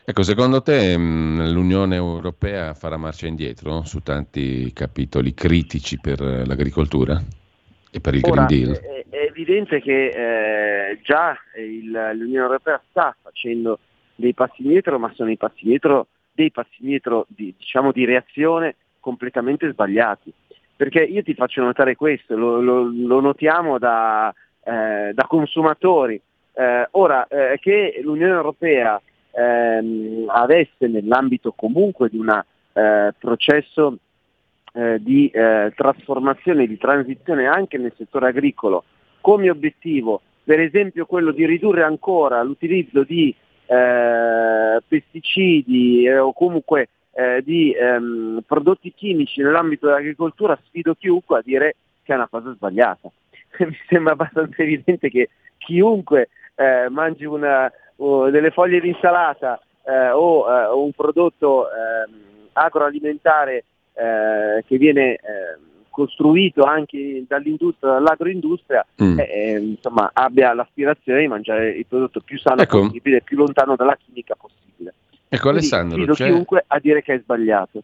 Ecco, 0.05 0.23
secondo 0.23 0.61
te 0.61 0.97
mh, 0.97 1.51
l'Unione 1.51 1.95
Europea 1.95 2.73
farà 2.73 2.97
marcia 2.97 3.27
indietro 3.27 3.83
su 3.85 4.01
tanti 4.01 4.73
capitoli 4.73 5.33
critici 5.33 5.97
per 5.97 6.19
l'agricoltura 6.19 7.21
e 7.89 8.01
per 8.01 8.15
il 8.15 8.21
Ora, 8.25 8.45
Green 8.45 8.65
Deal? 8.65 8.77
È, 8.77 9.05
è 9.09 9.25
evidente 9.29 9.79
che 9.79 10.07
eh, 10.07 10.99
già 11.03 11.37
il, 11.57 11.89
l'Unione 11.89 12.45
Europea 12.45 12.81
sta 12.89 13.15
facendo 13.21 13.79
dei 14.15 14.33
passi 14.33 14.61
indietro, 14.61 14.99
ma 14.99 15.09
sono 15.15 15.31
i 15.31 15.37
passi 15.37 15.63
indietro, 15.63 16.07
dei 16.33 16.51
passi 16.51 16.75
indietro 16.79 17.25
di, 17.29 17.53
diciamo, 17.57 17.93
di 17.93 18.03
reazione 18.03 18.75
completamente 18.99 19.71
sbagliati. 19.71 20.33
Perché 20.75 21.03
io 21.03 21.23
ti 21.23 21.33
faccio 21.33 21.61
notare 21.61 21.95
questo, 21.95 22.35
lo, 22.35 22.59
lo, 22.59 22.83
lo 22.83 23.19
notiamo 23.19 23.77
da, 23.77 24.33
eh, 24.63 25.11
da 25.13 25.25
consumatori. 25.27 26.19
Eh, 26.55 26.87
ora, 26.91 27.27
eh, 27.27 27.57
che 27.59 27.99
l'Unione 28.03 28.33
Europea 28.33 29.01
ehm, 29.31 30.25
avesse 30.27 30.87
nell'ambito 30.87 31.53
comunque 31.53 32.09
di 32.09 32.17
un 32.17 32.29
eh, 32.73 33.13
processo 33.17 33.97
eh, 34.73 34.97
di 35.01 35.27
eh, 35.29 35.71
trasformazione, 35.75 36.67
di 36.67 36.77
transizione 36.77 37.45
anche 37.45 37.77
nel 37.77 37.93
settore 37.95 38.27
agricolo, 38.27 38.83
come 39.21 39.49
obiettivo 39.49 40.21
per 40.43 40.59
esempio 40.59 41.05
quello 41.05 41.31
di 41.31 41.45
ridurre 41.45 41.83
ancora 41.83 42.43
l'utilizzo 42.43 43.03
di 43.03 43.33
pesticidi 44.85 46.07
o 46.09 46.33
comunque 46.33 46.89
eh, 47.13 47.41
di 47.43 47.73
ehm, 47.73 48.41
prodotti 48.45 48.93
chimici 48.93 49.41
nell'ambito 49.41 49.87
dell'agricoltura, 49.87 50.59
sfido 50.65 50.95
chiunque 50.95 51.39
a 51.39 51.41
dire 51.43 51.75
che 52.03 52.13
è 52.13 52.15
una 52.15 52.27
cosa 52.27 52.53
sbagliata. 52.53 53.09
Mi 53.59 53.77
sembra 53.87 54.13
abbastanza 54.13 54.61
evidente 54.61 55.09
che 55.09 55.29
chiunque 55.57 56.29
eh, 56.55 56.89
mangi 56.89 57.25
una, 57.25 57.71
uh, 57.95 58.29
delle 58.29 58.51
foglie 58.51 58.79
di 58.79 58.89
insalata 58.89 59.59
eh, 59.85 60.09
o 60.09 60.45
uh, 60.45 60.77
un 60.77 60.91
prodotto 60.91 61.67
ehm, 61.67 62.49
agroalimentare 62.53 63.65
eh, 63.93 64.63
che 64.65 64.77
viene 64.77 65.15
ehm, 65.15 65.71
costruito 65.89 66.63
anche 66.63 67.23
dall'industria, 67.27 67.91
dall'agroindustria, 67.91 68.85
mm. 69.01 69.19
eh, 69.19 69.23
eh, 69.23 69.59
insomma, 69.59 70.09
abbia 70.11 70.53
l'aspirazione 70.53 71.21
di 71.21 71.27
mangiare 71.27 71.69
il 71.69 71.85
prodotto 71.85 72.19
più 72.21 72.39
sano 72.39 72.61
ecco. 72.61 72.79
possibile, 72.79 73.21
più 73.21 73.37
lontano 73.37 73.75
dalla 73.75 73.95
chimica 73.95 74.35
possibile. 74.35 74.93
Ecco 75.33 75.49
Quindi, 75.49 75.67
Alessandro, 75.73 76.13
c'è... 76.13 76.25
chiunque 76.27 76.63
a 76.67 76.79
dire 76.79 77.01
che 77.01 77.15
è 77.15 77.19
sbagliato. 77.19 77.81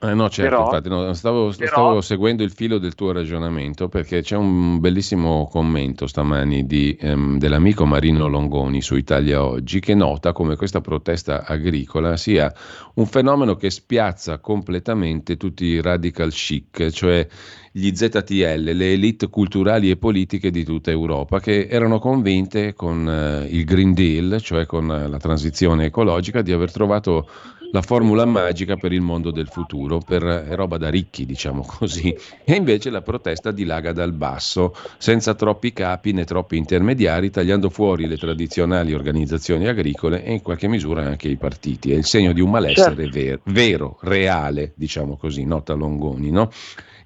Eh 0.00 0.14
no, 0.14 0.30
certo, 0.30 0.50
però, 0.50 0.64
infatti, 0.66 0.88
no, 0.88 1.12
stavo, 1.12 1.52
però, 1.56 1.70
stavo, 1.70 2.00
seguendo 2.00 2.44
il 2.44 2.52
filo 2.52 2.78
del 2.78 2.94
tuo 2.94 3.10
ragionamento 3.10 3.88
perché 3.88 4.22
c'è 4.22 4.36
un 4.36 4.78
bellissimo 4.78 5.48
commento 5.50 6.06
stamani 6.06 6.66
di, 6.66 6.96
ehm, 7.00 7.36
dell'amico 7.36 7.84
Marino 7.84 8.28
Longoni 8.28 8.80
su 8.80 8.94
Italia 8.94 9.42
Oggi 9.42 9.80
che 9.80 9.96
nota 9.96 10.32
come 10.32 10.54
questa 10.54 10.80
protesta 10.80 11.44
agricola 11.44 12.16
sia 12.16 12.52
un 12.94 13.06
fenomeno 13.06 13.56
che 13.56 13.70
spiazza 13.70 14.38
completamente 14.38 15.36
tutti 15.36 15.64
i 15.64 15.82
radical 15.82 16.30
chic, 16.30 16.90
cioè 16.90 17.26
gli 17.72 17.92
ZTL, 17.92 18.70
le 18.72 18.92
elite 18.92 19.28
culturali 19.28 19.90
e 19.90 19.96
politiche 19.96 20.50
di 20.50 20.64
tutta 20.64 20.92
Europa, 20.92 21.40
che 21.40 21.66
erano 21.68 21.98
convinte 21.98 22.72
con 22.74 23.08
eh, 23.08 23.48
il 23.50 23.64
Green 23.64 23.94
Deal, 23.94 24.40
cioè 24.40 24.64
con 24.64 24.90
eh, 24.90 25.08
la 25.08 25.18
transizione 25.18 25.86
ecologica, 25.86 26.42
di 26.42 26.52
aver 26.52 26.70
trovato 26.70 27.28
la 27.70 27.82
formula 27.82 28.24
magica 28.24 28.76
per 28.76 28.92
il 28.92 29.00
mondo 29.00 29.30
del 29.30 29.48
futuro, 29.48 29.98
per 29.98 30.22
è 30.22 30.54
roba 30.54 30.78
da 30.78 30.88
ricchi, 30.88 31.26
diciamo 31.26 31.62
così. 31.66 32.16
E 32.44 32.54
invece 32.54 32.90
la 32.90 33.02
protesta 33.02 33.50
dilaga 33.50 33.92
dal 33.92 34.12
basso, 34.12 34.74
senza 34.96 35.34
troppi 35.34 35.72
capi 35.72 36.12
né 36.12 36.24
troppi 36.24 36.56
intermediari, 36.56 37.30
tagliando 37.30 37.68
fuori 37.68 38.06
le 38.06 38.16
tradizionali 38.16 38.94
organizzazioni 38.94 39.66
agricole 39.66 40.24
e 40.24 40.32
in 40.32 40.42
qualche 40.42 40.68
misura 40.68 41.04
anche 41.04 41.28
i 41.28 41.36
partiti. 41.36 41.92
È 41.92 41.96
il 41.96 42.04
segno 42.04 42.32
di 42.32 42.40
un 42.40 42.50
malessere 42.50 43.04
certo. 43.04 43.18
vero, 43.18 43.40
vero, 43.44 43.98
reale, 44.02 44.72
diciamo 44.74 45.16
così, 45.16 45.44
nota 45.44 45.74
Longoni, 45.74 46.30
no? 46.30 46.50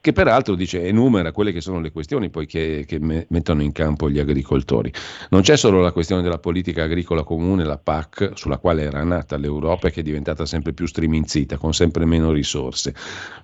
Che 0.03 0.13
peraltro 0.13 0.57
dice, 0.57 0.85
enumera 0.85 1.31
quelle 1.31 1.53
che 1.53 1.61
sono 1.61 1.79
le 1.79 1.93
questioni 1.93 2.29
poi 2.29 2.45
che, 2.45 2.83
che 2.89 2.99
me, 2.99 3.25
mettono 3.29 3.63
in 3.63 3.71
campo 3.71 4.11
gli 4.11 4.19
agricoltori. 4.19 4.93
Non 5.31 5.43
c'è 5.43 5.57
solo 5.57 5.81
la 5.81 5.93
questione 5.93 6.23
della 6.23 6.41
politica 6.41 6.83
agricola 6.83 7.23
comune, 7.23 7.63
la 7.63 7.79
PAC, 7.79 8.33
sulla 8.35 8.59
quale 8.59 8.83
era 8.83 9.05
nata 9.05 9.37
l'Europa 9.37 9.87
e 9.87 9.93
che 9.93 10.01
è 10.01 10.03
diventata 10.03 10.45
sempre 10.45 10.73
più 10.73 10.87
striminzita, 10.87 11.57
con 11.57 11.73
sempre 11.73 12.05
meno 12.05 12.33
risorse, 12.33 12.93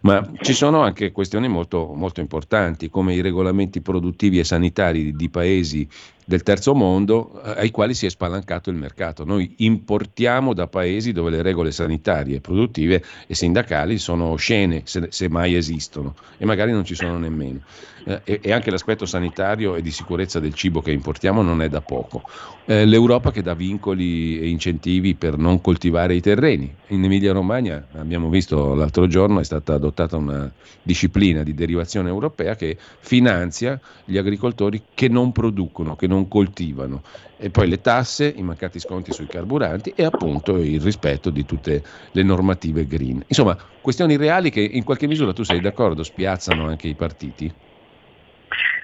ma 0.01 0.29
ci 0.41 0.53
sono 0.53 0.81
anche 0.81 1.13
questioni 1.13 1.47
molto, 1.47 1.93
molto 1.95 2.19
importanti, 2.19 2.91
come 2.91 3.15
i 3.15 3.21
regolamenti 3.21 3.81
produttivi 3.81 4.41
e 4.41 4.45
sanitari 4.45 5.15
di 5.15 5.31
paesi 5.31 5.89
del 6.29 6.43
terzo 6.43 6.75
mondo 6.75 7.41
eh, 7.43 7.55
ai 7.61 7.71
quali 7.71 7.95
si 7.95 8.05
è 8.05 8.11
spalancato 8.11 8.69
il 8.69 8.77
mercato. 8.77 9.25
Noi 9.25 9.55
importiamo 9.59 10.53
da 10.53 10.67
paesi 10.67 11.13
dove 11.13 11.31
le 11.31 11.41
regole 11.41 11.73
sanitarie, 11.73 12.43
produttive 12.43 13.03
e 13.27 13.35
sindacali 13.35 13.97
sono 13.97 14.27
oscene, 14.27 14.83
se, 14.85 15.07
se 15.09 15.31
mai 15.31 15.55
esistono, 15.55 16.15
e 16.37 16.45
magari 16.45 16.73
non 16.73 16.85
ci 16.85 16.95
sono 16.95 17.17
nemmeno. 17.17 17.61
Eh, 18.09 18.41
e, 18.43 18.53
anche 18.53 18.71
l'aspetto 18.71 19.05
sanitario 19.05 19.77
e 19.77 19.83
di 19.83 19.91
sicurezza 19.91 20.41
del 20.41 20.55
cibo 20.55 20.81
che 20.81 20.93
importiamo 20.93 21.43
non 21.43 21.61
è 21.61 21.69
da 21.69 21.83
poco. 21.83 22.23
Eh, 22.65 22.87
L'Europa 22.87 23.31
che 23.31 23.43
dà 23.43 23.53
vincoli 23.53 24.41
e 24.41 24.49
incentivi 24.49 25.15
per 25.15 25.37
non 25.37 25.61
coltivare 25.61 26.15
i 26.15 26.23
terreni. 26.23 26.75
In 26.89 27.05
Emilia-Romagna 27.05 27.87
abbiamo 27.93 28.31
visto 28.31 28.75
l'altro 28.75 29.07
giorno 29.09 29.41
è 29.41 29.45
stata 29.45 29.75
adottata 29.75 30.17
una 30.17 30.51
disciplina 30.83 31.43
di 31.43 31.53
derivazione 31.53 32.09
europea 32.09 32.57
che 32.57 32.79
finanzia 32.79 33.79
gli 34.07 34.17
agricoltori 34.17 34.85
che 34.95 35.09
non 35.09 35.31
producono, 35.31 35.95
che 35.95 36.07
non 36.07 36.29
coltivano. 36.29 37.03
E 37.37 37.51
poi 37.51 37.69
le 37.69 37.83
tasse, 37.83 38.33
i 38.35 38.43
mancati 38.43 38.81
sconti 38.81 39.13
sui 39.13 39.27
carburanti 39.27 39.93
e 39.95 40.05
appunto 40.05 40.57
il 40.57 40.81
rispetto 40.81 41.29
di 41.29 41.45
tutte 41.45 41.85
le 42.13 42.23
normative 42.23 42.87
green. 42.87 43.23
Insomma, 43.27 43.55
questioni 43.83 44.17
reali 44.17 44.49
che 44.49 44.63
in 44.63 44.83
qualche 44.83 45.07
misura 45.07 45.35
tu 45.35 45.43
sei 45.43 45.61
d'accordo, 45.61 46.03
spiazzano 46.03 46.67
anche 46.67 46.89
i 46.89 46.95
partiti? 46.95 47.53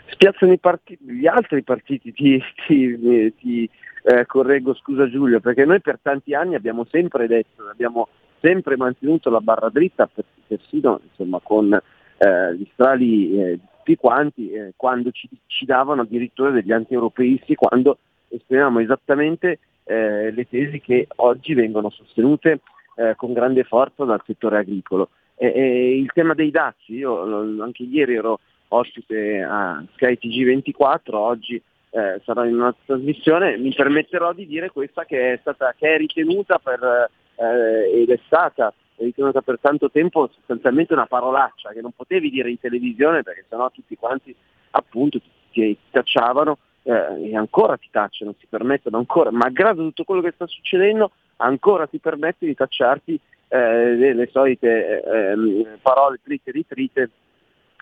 Spiazzano 0.07 0.57
partiti, 0.59 1.05
gli 1.05 1.27
altri 1.27 1.63
partiti, 1.63 2.13
ti, 2.13 2.43
ti, 2.67 3.35
ti 3.37 3.71
eh, 4.03 4.27
correggo, 4.27 4.75
scusa 4.75 5.09
Giulio, 5.09 5.41
perché 5.41 5.65
noi 5.65 5.81
per 5.81 5.99
tanti 6.01 6.35
anni 6.35 6.55
abbiamo 6.55 6.85
sempre 6.91 7.27
detto, 7.27 7.67
abbiamo 7.69 8.09
sempre 8.41 8.77
mantenuto 8.77 9.31
la 9.31 9.41
barra 9.41 9.71
dritta, 9.71 10.09
persino 10.47 11.01
insomma, 11.09 11.41
con 11.43 11.73
eh, 11.73 12.55
gli 12.55 12.67
strali 12.73 13.41
eh, 13.41 13.59
tutti 13.85 13.97
quanti 13.97 14.51
eh, 14.51 14.73
quando 14.77 15.11
ci, 15.11 15.29
ci, 15.47 15.65
davano 15.65 16.03
addirittura 16.03 16.51
degli 16.51 16.73
anti-europeisti, 16.73 17.55
quando 17.55 17.99
esprimevamo 18.29 18.81
esattamente 18.81 19.59
eh, 19.85 20.31
le 20.31 20.49
tesi 20.49 20.81
che 20.81 21.07
oggi 21.17 21.55
vengono 21.55 21.91
sostenute 21.91 22.61
eh, 22.97 23.15
con 23.17 23.33
grande 23.33 23.65
forza 23.65 24.05
dal 24.05 24.23
settore 24.25 24.59
agricolo. 24.59 25.11
E, 25.37 25.99
il 25.99 26.11
tema 26.13 26.35
dei 26.35 26.51
dazi, 26.51 26.95
io 26.95 27.63
anche 27.63 27.83
ieri 27.83 28.15
ero 28.15 28.41
ospite 28.69 29.43
a 29.43 29.85
Sky 29.95 30.19
TG24, 30.21 31.15
oggi 31.15 31.63
eh, 31.91 32.21
sarò 32.25 32.45
in 32.45 32.55
una 32.55 32.75
trasmissione, 32.85 33.57
mi 33.57 33.73
permetterò 33.73 34.33
di 34.33 34.47
dire 34.47 34.71
questa 34.71 35.05
che 35.05 35.35
è, 35.35 35.39
stata, 35.41 35.75
che 35.77 35.95
è 35.95 35.97
ritenuta 35.97 36.59
per, 36.59 37.09
eh, 37.37 38.03
ed 38.03 38.11
è 38.11 38.19
stata 38.27 38.73
ritenuta 38.97 39.43
per 39.43 39.59
tanto 39.61 39.91
tempo 39.91 40.31
sostanzialmente 40.33 40.93
una 40.93 41.07
parolaccia 41.07 41.71
che 41.71 41.81
non 41.81 41.93
potevi 41.93 42.31
dire 42.31 42.51
in 42.51 42.61
televisione 42.61 43.23
perché 43.23 43.45
sennò 43.49 43.71
tutti 43.71 43.97
quanti 43.97 44.35
appunto 44.71 45.21
ti, 45.51 45.77
tacciavano 45.91 46.59
eh, 46.83 47.31
e 47.31 47.37
ancora 47.37 47.77
ti 47.77 47.89
tacciano, 47.91 48.35
si 48.39 48.47
permettono 48.49 48.99
ancora, 48.99 49.31
malgrado 49.31 49.83
tutto 49.83 50.05
quello 50.05 50.21
che 50.21 50.33
sta 50.35 50.47
succedendo, 50.47 51.13
ancora 51.37 51.87
ti 51.87 51.99
permette 51.99 52.47
di 52.47 52.55
tacciarti 52.55 53.19
eh, 53.49 53.95
le, 53.95 54.15
le, 54.15 54.29
solite 54.31 55.03
eh, 55.03 55.79
parole 55.81 56.21
trite 56.23 56.51
e 56.51 56.53
ritrite 56.53 57.11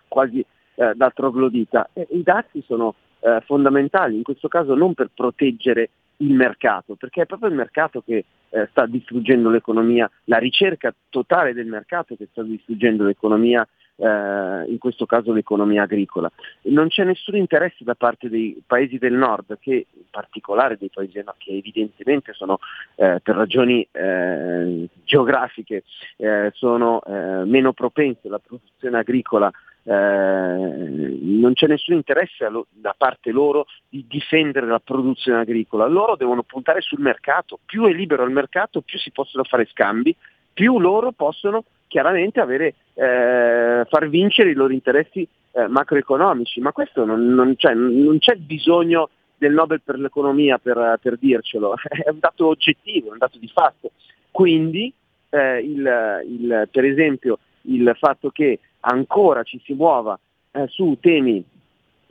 quasi 0.09 0.45
eh, 0.75 0.93
da 0.95 1.11
troglodita. 1.11 1.91
E, 1.93 2.07
I 2.11 2.23
dazi 2.23 2.63
sono 2.67 2.95
eh, 3.21 3.41
fondamentali, 3.45 4.17
in 4.17 4.23
questo 4.23 4.49
caso 4.49 4.75
non 4.75 4.95
per 4.95 5.11
proteggere 5.15 5.91
il 6.19 6.35
mercato, 6.35 6.95
perché 6.95 7.23
è 7.23 7.27
proprio 7.27 7.49
il 7.49 7.57
mercato 7.57 8.03
che 8.05 8.25
eh, 8.49 8.69
sta 8.71 8.87
distruggendo 8.87 9.51
l'economia, 9.51 10.11
la 10.25 10.39
ricerca 10.39 10.95
totale 11.09 11.53
del 11.53 11.67
mercato 11.67 12.17
che 12.17 12.29
sta 12.31 12.43
distruggendo 12.43 13.05
l'economia, 13.05 13.67
eh, 13.97 14.65
in 14.69 14.79
questo 14.79 15.07
caso 15.07 15.33
l'economia 15.33 15.83
agricola. 15.83 16.31
Non 16.63 16.89
c'è 16.89 17.05
nessun 17.05 17.37
interesse 17.37 17.85
da 17.85 17.95
parte 17.95 18.29
dei 18.29 18.63
paesi 18.65 18.99
del 18.99 19.15
nord, 19.15 19.59
che 19.61 19.87
in 19.91 20.05
particolare 20.11 20.77
dei 20.79 20.91
paesi 20.93 21.13
del 21.13 21.25
nord, 21.25 21.39
che 21.39 21.53
evidentemente 21.53 22.33
sono 22.33 22.59
eh, 22.97 23.21
per 23.23 23.37
ragioni 23.37 23.87
eh, 23.91 24.89
geografiche 25.05 25.83
eh, 26.17 26.51
sono 26.55 27.03
eh, 27.03 27.45
meno 27.45 27.73
propense 27.73 28.29
alla 28.29 28.39
produzione 28.39 28.99
agricola 28.99 29.51
eh, 29.85 29.93
non 29.93 31.53
c'è 31.55 31.67
nessun 31.67 31.95
interesse 31.95 32.49
da 32.71 32.95
parte 32.97 33.31
loro 33.31 33.67
di 33.89 34.05
difendere 34.09 34.67
la 34.67 34.81
produzione 34.81 35.41
agricola, 35.41 35.87
loro 35.87 36.17
devono 36.17 36.43
puntare 36.43 36.81
sul 36.81 37.01
mercato, 37.01 37.59
più 37.65 37.85
è 37.85 37.93
libero 37.93 38.25
il 38.25 38.31
mercato 38.31 38.81
più 38.81 38.99
si 38.99 39.11
possono 39.11 39.45
fare 39.45 39.67
scambi, 39.67 40.15
più 40.53 40.79
loro 40.79 41.13
possono 41.13 41.65
chiaramente 41.89 42.41
avere, 42.41 42.75
eh, 42.95 43.85
far 43.89 44.09
vincere 44.09 44.51
i 44.51 44.55
loro 44.55 44.73
interessi 44.73 45.27
eh, 45.53 45.67
macroeconomici, 45.67 46.61
ma 46.61 46.73
questo 46.73 47.05
non, 47.05 47.27
non, 47.35 47.55
c'è, 47.57 47.75
non, 47.75 48.19
c'è, 48.19 48.37
bisogno 48.37 49.11
del 49.37 49.53
Nobel 49.53 49.83
per 49.83 49.99
l'economia 49.99 50.59
per, 50.59 50.99
per, 51.03 51.19
dircelo, 51.19 51.75
è 51.85 52.09
un 52.09 52.19
dato 52.19 52.47
oggettivo, 52.47 53.09
è 53.09 53.13
un 53.13 53.19
dato 53.19 53.39
di 53.39 53.49
fatto. 53.49 53.91
Quindi 54.31 54.93
eh, 55.29 55.59
il, 55.59 56.23
il, 56.29 56.69
per 56.71 56.85
esempio 56.85 57.39
il 57.63 57.95
fatto 57.99 58.31
che 58.31 58.61
ancora 58.81 59.43
ci 59.43 59.61
si 59.65 59.75
muova 59.75 60.19
eh, 60.53 60.67
su 60.69 60.97
temi 61.01 61.45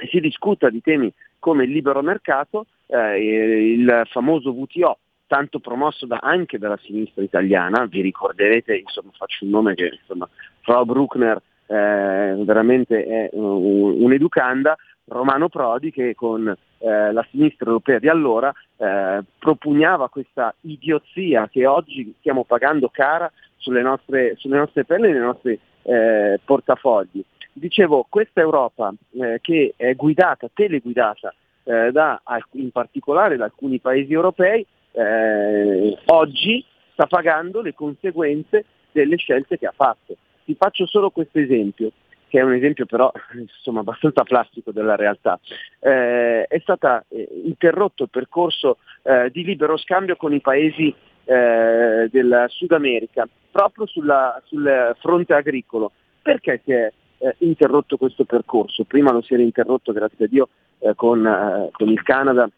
si 0.10 0.20
discuta 0.20 0.70
di 0.70 0.82
temi 0.82 1.12
come 1.40 1.64
il 1.64 1.72
libero 1.72 2.02
mercato, 2.02 2.66
eh, 2.88 3.74
il 3.74 4.04
famoso 4.10 4.54
VTO, 4.54 4.98
tanto 5.28 5.60
promosso 5.60 6.06
da, 6.06 6.20
anche 6.22 6.58
dalla 6.58 6.78
sinistra 6.82 7.24
italiana, 7.24 7.86
vi 7.86 8.02
ricorderete, 8.02 8.76
insomma 8.78 9.12
faccio 9.14 9.46
un 9.46 9.52
nome 9.52 9.76
che 9.76 9.98
insomma, 10.00 10.28
Frau 10.62 10.86
Bruckner 10.86 11.42
eh, 11.68 12.36
veramente 12.44 13.06
è 13.06 13.30
un'educanda, 13.34 14.76
Romano 15.12 15.50
Prodi 15.50 15.92
che 15.92 16.16
con 16.16 16.48
eh, 16.48 17.12
la 17.12 17.26
sinistra 17.30 17.66
europea 17.68 18.00
di 18.00 18.08
allora 18.08 18.52
eh, 18.78 19.22
propugnava 19.38 20.10
questa 20.10 20.54
idiozia 20.62 21.50
che 21.50 21.66
oggi 21.66 22.16
stiamo 22.20 22.46
pagando 22.46 22.90
cara 22.90 23.32
sulle 23.58 23.82
nostre, 23.82 24.36
sulle 24.38 24.58
nostre 24.58 24.86
pelle 24.86 25.10
e 25.10 25.12
nei 25.12 25.22
nostri 25.22 25.60
eh, 25.84 26.40
portafogli. 26.44 27.24
Dicevo, 27.54 28.06
questa 28.10 28.40
Europa 28.40 28.94
eh, 29.20 29.40
che 29.42 29.74
è 29.76 29.94
guidata, 29.96 30.50
teleguidata 30.54 31.34
eh, 31.64 31.92
da, 31.92 32.22
in 32.52 32.72
particolare 32.72 33.36
da 33.36 33.44
alcuni 33.44 33.80
paesi 33.80 34.14
europei, 34.14 34.66
eh, 34.94 35.98
oggi 36.06 36.64
sta 36.94 37.06
pagando 37.08 37.62
le 37.62 37.74
conseguenze 37.74 38.64
delle 38.94 39.18
scelte 39.18 39.58
che 39.58 39.68
ha 39.68 39.74
fatto. 39.76 40.16
Ti 40.46 40.56
faccio 40.56 40.86
solo 40.86 41.10
questo 41.10 41.38
esempio 41.38 41.92
che 42.32 42.40
è 42.40 42.44
un 42.44 42.54
esempio 42.54 42.86
però 42.86 43.12
insomma, 43.38 43.82
abbastanza 43.82 44.24
plastico 44.24 44.72
della 44.72 44.96
realtà. 44.96 45.38
Eh, 45.80 46.46
è 46.48 46.60
stato 46.60 47.04
eh, 47.10 47.28
interrotto 47.44 48.04
il 48.04 48.10
percorso 48.10 48.78
eh, 49.04 49.30
di 49.32 49.44
libero 49.44 49.76
scambio 49.76 50.16
con 50.16 50.34
i 50.34 50.40
paesi 50.40 50.96
eh, 51.26 52.08
del 52.10 52.46
Sud 52.48 52.72
America, 52.72 53.28
proprio 53.52 53.86
sulla, 53.86 54.42
sul 54.46 54.96
fronte 55.00 55.34
agricolo. 55.34 55.92
Perché 56.22 56.62
si 56.64 56.72
è 56.72 56.90
eh, 57.18 57.36
interrotto 57.40 57.98
questo 57.98 58.24
percorso? 58.24 58.86
Prima 58.86 59.12
lo 59.12 59.22
si 59.22 59.34
era 59.34 59.44
interrotto, 59.44 59.92
grazie 59.92 60.26
a 60.26 60.28
Dio, 60.30 60.50
eh, 60.80 60.96
con, 60.96 61.70
con, 61.74 61.90
il 61.90 62.02
Canada 62.02 62.50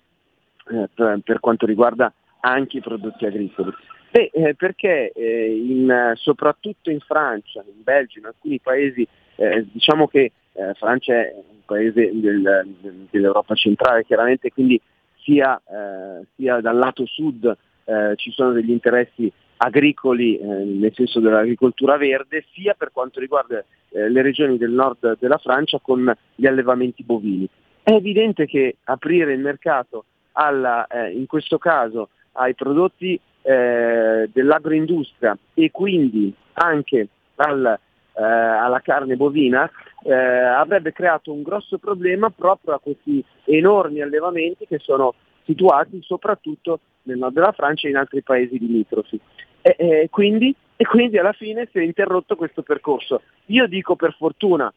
per, 0.94 1.20
per, 1.24 1.40
quanto 1.40 1.66
riguarda 1.66 2.14
anche 2.42 2.78
i 2.78 2.82
prodotti 2.82 3.26
agricoli. 3.26 3.72
Beh, 4.12 4.54
perché 4.56 5.12
in, 5.16 6.12
soprattutto 6.14 6.92
in 6.92 7.00
Francia, 7.00 7.64
in 7.66 7.82
Belgio, 7.82 8.20
in 8.20 8.26
alcuni 8.26 8.60
paesi 8.60 9.08
eh, 9.36 9.66
diciamo 9.72 10.08
che 10.08 10.32
eh, 10.54 10.74
Francia 10.76 11.14
è 11.14 11.34
un 11.36 11.66
paese 11.66 12.12
del, 12.14 12.76
dell'Europa 13.10 13.56
centrale 13.56 14.04
chiaramente, 14.06 14.52
quindi 14.52 14.80
sia, 15.22 15.58
eh, 15.58 16.26
sia 16.36 16.60
dal 16.62 16.78
lato 16.78 17.06
sud 17.06 17.58
eh, 17.86 18.14
ci 18.16 18.32
sono 18.32 18.52
degli 18.52 18.72
interessi 18.72 19.32
agricoli 19.58 20.38
eh, 20.38 20.46
nel 20.46 20.94
senso 20.94 21.20
dell'agricoltura 21.20 21.98
verde, 21.98 22.46
sia 22.54 22.74
per 22.74 22.92
quanto 22.92 23.20
riguarda 23.20 23.64
le 23.96 24.24
regioni 24.24 24.58
del 24.58 24.72
nord 24.72 25.20
della 25.20 25.38
Francia 25.38 25.78
con 25.80 26.12
gli 26.34 26.48
allevamenti 26.48 27.04
bovini. 27.04 27.48
È 27.84 27.92
evidente 27.92 28.48
che 28.48 28.78
aprire 28.86 29.34
il 29.34 29.40
mercato 29.40 30.06
alla, 30.32 30.88
in 31.14 31.28
questo 31.28 31.60
caso 31.60 32.10
ai 32.32 32.56
prodotti 32.56 33.20
dell'agroindustria 33.44 35.38
e 35.54 35.70
quindi 35.70 36.34
anche 36.54 37.08
al 37.36 37.80
eh, 38.16 38.24
alla 38.24 38.82
carne 38.82 39.16
bovina, 39.16 39.70
eh, 40.04 40.14
avrebbe 40.14 40.92
creato 40.92 41.32
un 41.32 41.42
grosso 41.42 41.78
problema 41.78 42.30
proprio 42.30 42.76
a 42.76 42.80
questi 42.80 43.24
enormi 43.46 44.02
allevamenti 44.02 44.66
che 44.68 44.80
sono 44.80 45.14
situati 45.46 46.00
soprattutto 46.02 46.80
nel 47.04 47.18
nord 47.18 47.34
della 47.34 47.52
Francia 47.52 47.88
e 47.88 47.92
in 47.92 47.98
altri 47.98 48.22
paesi 48.22 48.58
limitrofi. 48.60 49.20
E, 49.62 49.76
e, 49.78 50.08
quindi, 50.10 50.54
e 50.76 50.86
quindi 50.86 51.18
alla 51.18 51.34
fine 51.34 51.68
si 51.72 51.80
è 51.80 51.82
interrotto 51.82 52.36
questo 52.36 52.62
percorso. 52.62 53.22
Io 53.48 53.68
dico 53.68 53.96
per 53.96 54.16
fortuna, 54.18 54.74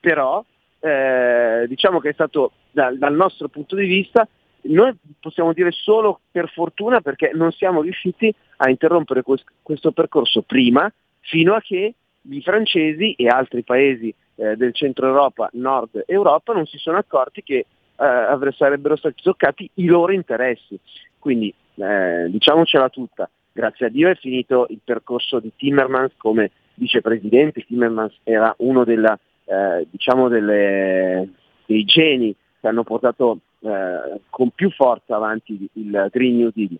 però 0.00 0.44
eh, 0.80 1.64
diciamo 1.68 2.00
che 2.00 2.10
è 2.10 2.12
stato 2.12 2.52
dal, 2.70 2.98
dal 2.98 3.14
nostro 3.14 3.48
punto 3.48 3.76
di 3.76 3.86
vista 3.86 4.26
noi 4.64 4.94
possiamo 5.18 5.52
dire 5.52 5.70
solo 5.72 6.20
per 6.30 6.48
fortuna 6.50 7.00
perché 7.00 7.32
non 7.34 7.50
siamo 7.52 7.82
riusciti 7.82 8.32
a 8.58 8.70
interrompere 8.70 9.22
questo 9.22 9.90
percorso 9.92 10.42
prima 10.42 10.92
fino 11.20 11.54
a 11.54 11.60
che 11.60 11.94
i 12.30 12.42
francesi 12.42 13.14
e 13.14 13.26
altri 13.26 13.62
paesi 13.62 14.14
eh, 14.36 14.56
del 14.56 14.74
centro 14.74 15.06
Europa, 15.06 15.48
nord 15.52 16.04
Europa 16.06 16.52
non 16.52 16.66
si 16.66 16.78
sono 16.78 16.98
accorti 16.98 17.42
che 17.42 17.66
eh, 17.96 18.52
sarebbero 18.56 18.96
stati 18.96 19.22
toccati 19.22 19.68
i 19.74 19.86
loro 19.86 20.12
interessi. 20.12 20.78
Quindi 21.18 21.52
eh, 21.76 22.26
diciamocela 22.28 22.88
tutta, 22.88 23.30
grazie 23.52 23.86
a 23.86 23.88
Dio 23.88 24.08
è 24.08 24.14
finito 24.16 24.66
il 24.70 24.80
percorso 24.84 25.38
di 25.40 25.52
Timmermans 25.56 26.12
come 26.16 26.50
vicepresidente, 26.74 27.64
Timmermans 27.64 28.18
era 28.24 28.54
uno 28.58 28.84
della, 28.84 29.18
eh, 29.44 29.86
diciamo 29.90 30.28
delle, 30.28 31.28
dei 31.66 31.84
geni 31.84 32.34
che 32.60 32.68
hanno 32.68 32.82
portato 32.82 33.38
eh, 33.60 34.20
con 34.30 34.50
più 34.50 34.70
forza 34.70 35.16
avanti 35.16 35.68
il 35.74 36.08
Green 36.10 36.36
New 36.36 36.50
Deal. 36.52 36.76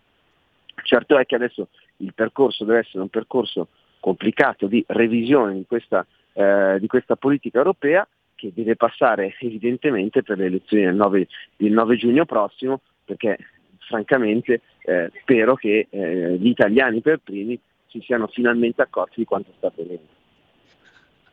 Certo 0.82 1.18
è 1.18 1.26
che 1.26 1.34
adesso 1.34 1.68
il 1.98 2.12
percorso 2.14 2.64
deve 2.64 2.80
essere 2.80 3.02
un 3.02 3.08
percorso 3.08 3.68
complicato 4.02 4.66
di 4.66 4.84
revisione 4.88 5.54
di 5.54 5.64
questa, 5.64 6.04
eh, 6.32 6.78
di 6.80 6.88
questa 6.88 7.14
politica 7.14 7.58
europea 7.58 8.06
che 8.34 8.50
deve 8.52 8.74
passare 8.74 9.36
evidentemente 9.38 10.24
per 10.24 10.38
le 10.38 10.46
elezioni 10.46 10.82
del 10.84 10.96
9, 10.96 11.28
del 11.56 11.70
9 11.70 11.96
giugno 11.96 12.24
prossimo 12.24 12.80
perché 13.04 13.38
francamente 13.78 14.62
eh, 14.80 15.10
spero 15.20 15.54
che 15.54 15.86
eh, 15.88 16.36
gli 16.40 16.48
italiani 16.48 17.00
per 17.00 17.20
primi 17.22 17.58
si 17.86 18.00
siano 18.00 18.26
finalmente 18.26 18.82
accorti 18.82 19.20
di 19.20 19.24
quanto 19.24 19.52
sta 19.56 19.68
avvenendo. 19.68 20.20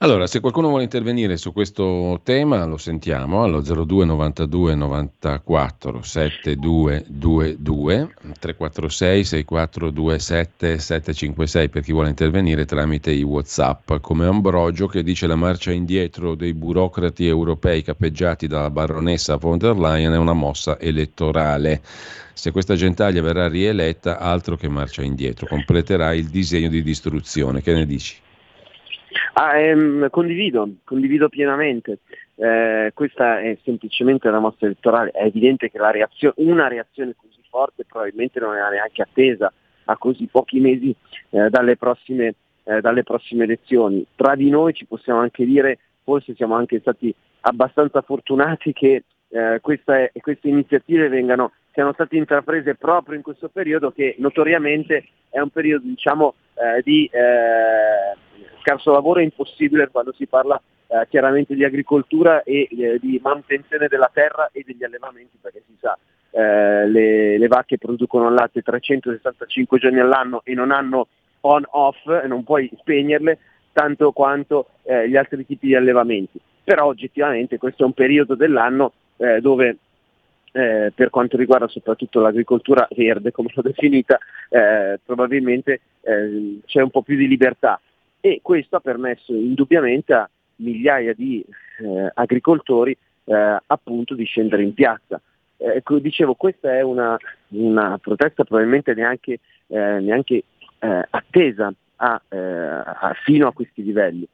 Allora, 0.02 0.28
se 0.28 0.40
qualcuno 0.40 0.70
vuole 0.70 0.84
intervenire 0.84 1.36
su 1.36 1.52
questo 1.52 2.22
tema, 2.24 2.64
lo 2.64 2.78
sentiamo 2.78 3.44
allo 3.44 3.60
02 3.60 4.06
92 4.06 4.74
94 4.74 6.02
7222 6.02 8.16
346 8.40 9.24
6427 9.26 10.80
756 10.80 11.68
per 11.68 11.84
chi 11.84 11.92
vuole 11.92 12.08
intervenire 12.08 12.64
tramite 12.64 13.12
i 13.12 13.24
WhatsApp, 13.24 13.98
come 14.00 14.26
Ambrogio 14.26 14.88
che 14.88 15.04
dice 15.04 15.28
la 15.28 15.36
marcia 15.36 15.74
indietro 15.74 16.36
dei 16.36 16.54
burocrati 16.54 17.28
europei 17.28 17.84
capeggiati 17.84 18.48
dalla 18.48 18.70
baronessa 18.70 19.36
von 19.36 19.58
der 19.58 19.76
Leyen 19.76 20.14
è 20.14 20.18
una 20.18 20.32
mossa 20.32 20.80
elettorale. 20.80 21.82
Se 22.34 22.52
questa 22.52 22.76
gentaglia 22.76 23.22
verrà 23.22 23.50
rieletta, 23.50 24.18
altro 24.18 24.56
che 24.56 24.70
marcia 24.70 25.02
indietro, 25.02 25.46
completerà 25.46 26.14
il 26.14 26.30
disegno 26.30 26.70
di 26.70 26.82
distruzione. 26.82 27.62
Che 27.62 27.74
ne 27.74 27.86
dici? 27.86 28.16
Ah, 29.34 29.60
ehm, 29.60 30.10
condivido, 30.10 30.70
condivido 30.84 31.30
pienamente. 31.30 32.00
Eh, 32.36 32.92
questa 32.94 33.40
è 33.42 33.58
semplicemente 33.64 34.28
una 34.28 34.40
mossa 34.40 34.66
elettorale. 34.66 35.12
È 35.12 35.24
evidente 35.24 35.70
che 35.70 35.78
reazio- 35.80 36.34
una 36.38 36.68
reazione 36.68 37.16
così 37.16 37.42
forte 37.50 37.86
probabilmente 37.86 38.40
non 38.40 38.56
era 38.56 38.70
neanche 38.70 39.02
attesa 39.02 39.52
a 39.86 39.98
così 39.98 40.28
pochi 40.28 40.60
mesi 40.60 40.96
eh, 41.32 41.50
dalle, 41.50 41.76
prossime, 41.76 42.36
eh, 42.64 42.82
dalle 42.82 43.04
prossime 43.04 43.44
elezioni. 43.44 44.06
Tra 44.16 44.36
di 44.36 44.50
noi 44.50 44.74
ci 44.74 44.86
possiamo 44.86 45.20
anche 45.20 45.46
dire, 45.46 45.80
forse 46.04 46.36
siamo 46.36 46.56
anche 46.56 46.80
stati 46.80 47.14
abbastanza 47.42 48.02
fortunati 48.02 48.74
che 48.74 49.04
eh, 49.30 49.60
questa, 49.62 50.10
queste 50.22 50.48
iniziative 50.48 51.08
vengano, 51.08 51.54
siano 51.80 51.94
state 51.94 52.18
intraprese 52.18 52.76
proprio 52.76 53.16
in 53.16 53.22
questo 53.22 53.48
periodo 53.48 53.92
che 53.92 54.16
notoriamente 54.18 55.06
è 55.30 55.40
un 55.40 55.50
periodo 55.50 55.86
diciamo, 55.88 56.34
eh, 56.56 56.82
di 56.82 57.10
eh, 57.10 58.18
scarso 58.60 58.92
lavoro 58.92 59.22
impossibile 59.22 59.88
quando 59.88 60.12
si 60.12 60.28
parla 60.28 60.62
eh, 60.88 61.08
chiaramente 61.08 61.56
di 61.56 61.64
agricoltura 61.64 62.44
e 62.44 62.68
eh, 62.70 63.00
di 63.00 63.18
manutenzione 63.24 63.88
della 63.88 64.12
terra 64.14 64.50
e 64.52 64.66
degli 64.68 64.84
allevamenti 64.84 65.38
perché 65.40 65.64
si 65.66 65.78
sa 65.80 65.98
eh, 66.32 66.86
le, 66.86 67.38
le, 67.38 67.48
vacche 67.48 67.78
producono 67.78 68.30
latte 68.30 68.62
365 68.62 69.80
giorni 69.80 70.00
all'anno 70.00 70.42
e 70.44 70.54
non 70.54 70.72
hanno 70.72 71.08
on 71.42 71.64
off 71.70 72.06
e 72.08 72.28
non 72.28 72.44
puoi 72.44 72.70
spegnerle 72.78 73.40
tanto 73.72 74.12
quanto 74.12 74.72
eh, 74.84 75.08
gli 75.08 75.16
altri 75.16 75.46
tipi 75.46 75.68
di 75.68 75.76
allevamenti. 75.76 76.42
Però 76.62 76.88
oggettivamente 76.88 77.58
questo 77.58 77.84
è 77.84 77.86
un 77.86 77.94
periodo 77.94 78.36
dell'anno 78.36 78.92
eh, 79.16 79.40
dove 79.40 79.78
eh, 80.52 80.92
per 80.94 81.10
quanto 81.10 81.38
riguarda 81.38 81.68
soprattutto 81.68 82.20
l'agricoltura 82.20 82.88
verde, 82.96 83.32
come 83.32 83.50
l'ho 83.54 83.62
definita, 83.62 84.18
eh, 84.50 85.00
probabilmente 85.04 85.82
eh, 86.02 86.60
c'è 86.66 86.82
un 86.82 86.90
po' 86.90 87.02
più 87.02 87.16
di 87.16 87.28
libertà 87.28 87.80
e 88.20 88.40
questo 88.42 88.76
ha 88.76 88.80
permesso 88.80 89.34
indubbiamente 89.34 90.14
a 90.14 90.30
migliaia 90.58 91.14
di 91.14 91.44
eh, 91.80 92.12
agricoltori 92.14 92.98
eh, 93.26 93.58
appunto 93.66 94.16
di 94.16 94.26
scendere 94.26 94.64
in 94.64 94.74
piazza. 94.74 95.22
Eh, 95.58 95.84
dicevo, 96.02 96.36
questa 96.36 96.74
è 96.74 96.82
una, 96.82 97.18
una 97.50 97.98
protesta 97.98 98.44
probabilmente 98.44 98.94
neanche, 98.94 99.40
neanche 99.68 100.44
attesa 100.80 101.72
a, 101.98 102.22
a, 102.30 103.14
fino 103.26 103.48
a 103.48 103.54
questi 103.54 103.84
livelli 103.84 104.26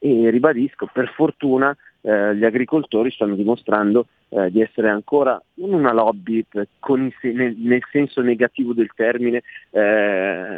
e 0.00 0.28
ribadisco, 0.30 0.90
per 0.92 1.08
fortuna 1.14 1.74
gli 2.02 2.44
agricoltori 2.44 3.12
stanno 3.12 3.36
dimostrando 3.36 4.06
di 4.50 4.60
essere 4.60 4.88
ancora 4.88 5.40
non 5.54 5.72
una 5.72 5.92
lobby 5.92 6.44
nel, 6.50 7.54
nel, 7.56 7.82
senso 7.92 8.22
negativo 8.22 8.72
del 8.72 8.90
termine, 8.92 9.42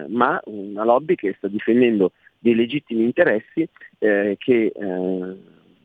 ma 0.09 0.41
una 0.45 0.85
lobby 0.85 1.17
che 1.17 1.35
sta 1.37 1.49
difendendo 1.49 2.13
dei 2.45 2.55
legittimi 2.55 3.05
interessi 3.05 3.67
eh, 3.99 4.37
che 4.39 4.73
eh, 4.75 5.37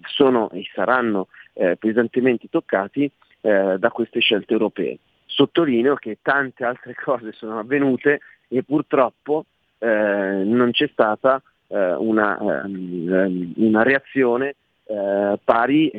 sono 0.02 0.49
e 0.52 0.64
saranno 0.73 1.27
eh, 1.53 1.77
pesantemente 1.77 2.49
toccati 2.49 3.10
eh, 3.40 3.77
da 3.80 3.90
queste 3.91 4.19
scelte 4.19 4.52
europee. 4.52 4.98
Sottolineo 5.26 5.95
che 5.95 6.18
tante 6.22 6.65
altre 6.65 6.95
cose 7.02 7.31
sono 7.31 7.60
avvenute 7.60 8.19
e 8.49 8.64
purtroppo 8.64 9.45
eh, 9.77 9.88
non 9.88 10.72
c'è 10.72 10.90
stata 10.91 11.41
eh, 11.68 11.94
una, 11.94 12.38
ehm, 12.38 13.53
una, 13.56 13.84
reazione 13.84 14.56
pari, 15.44 15.91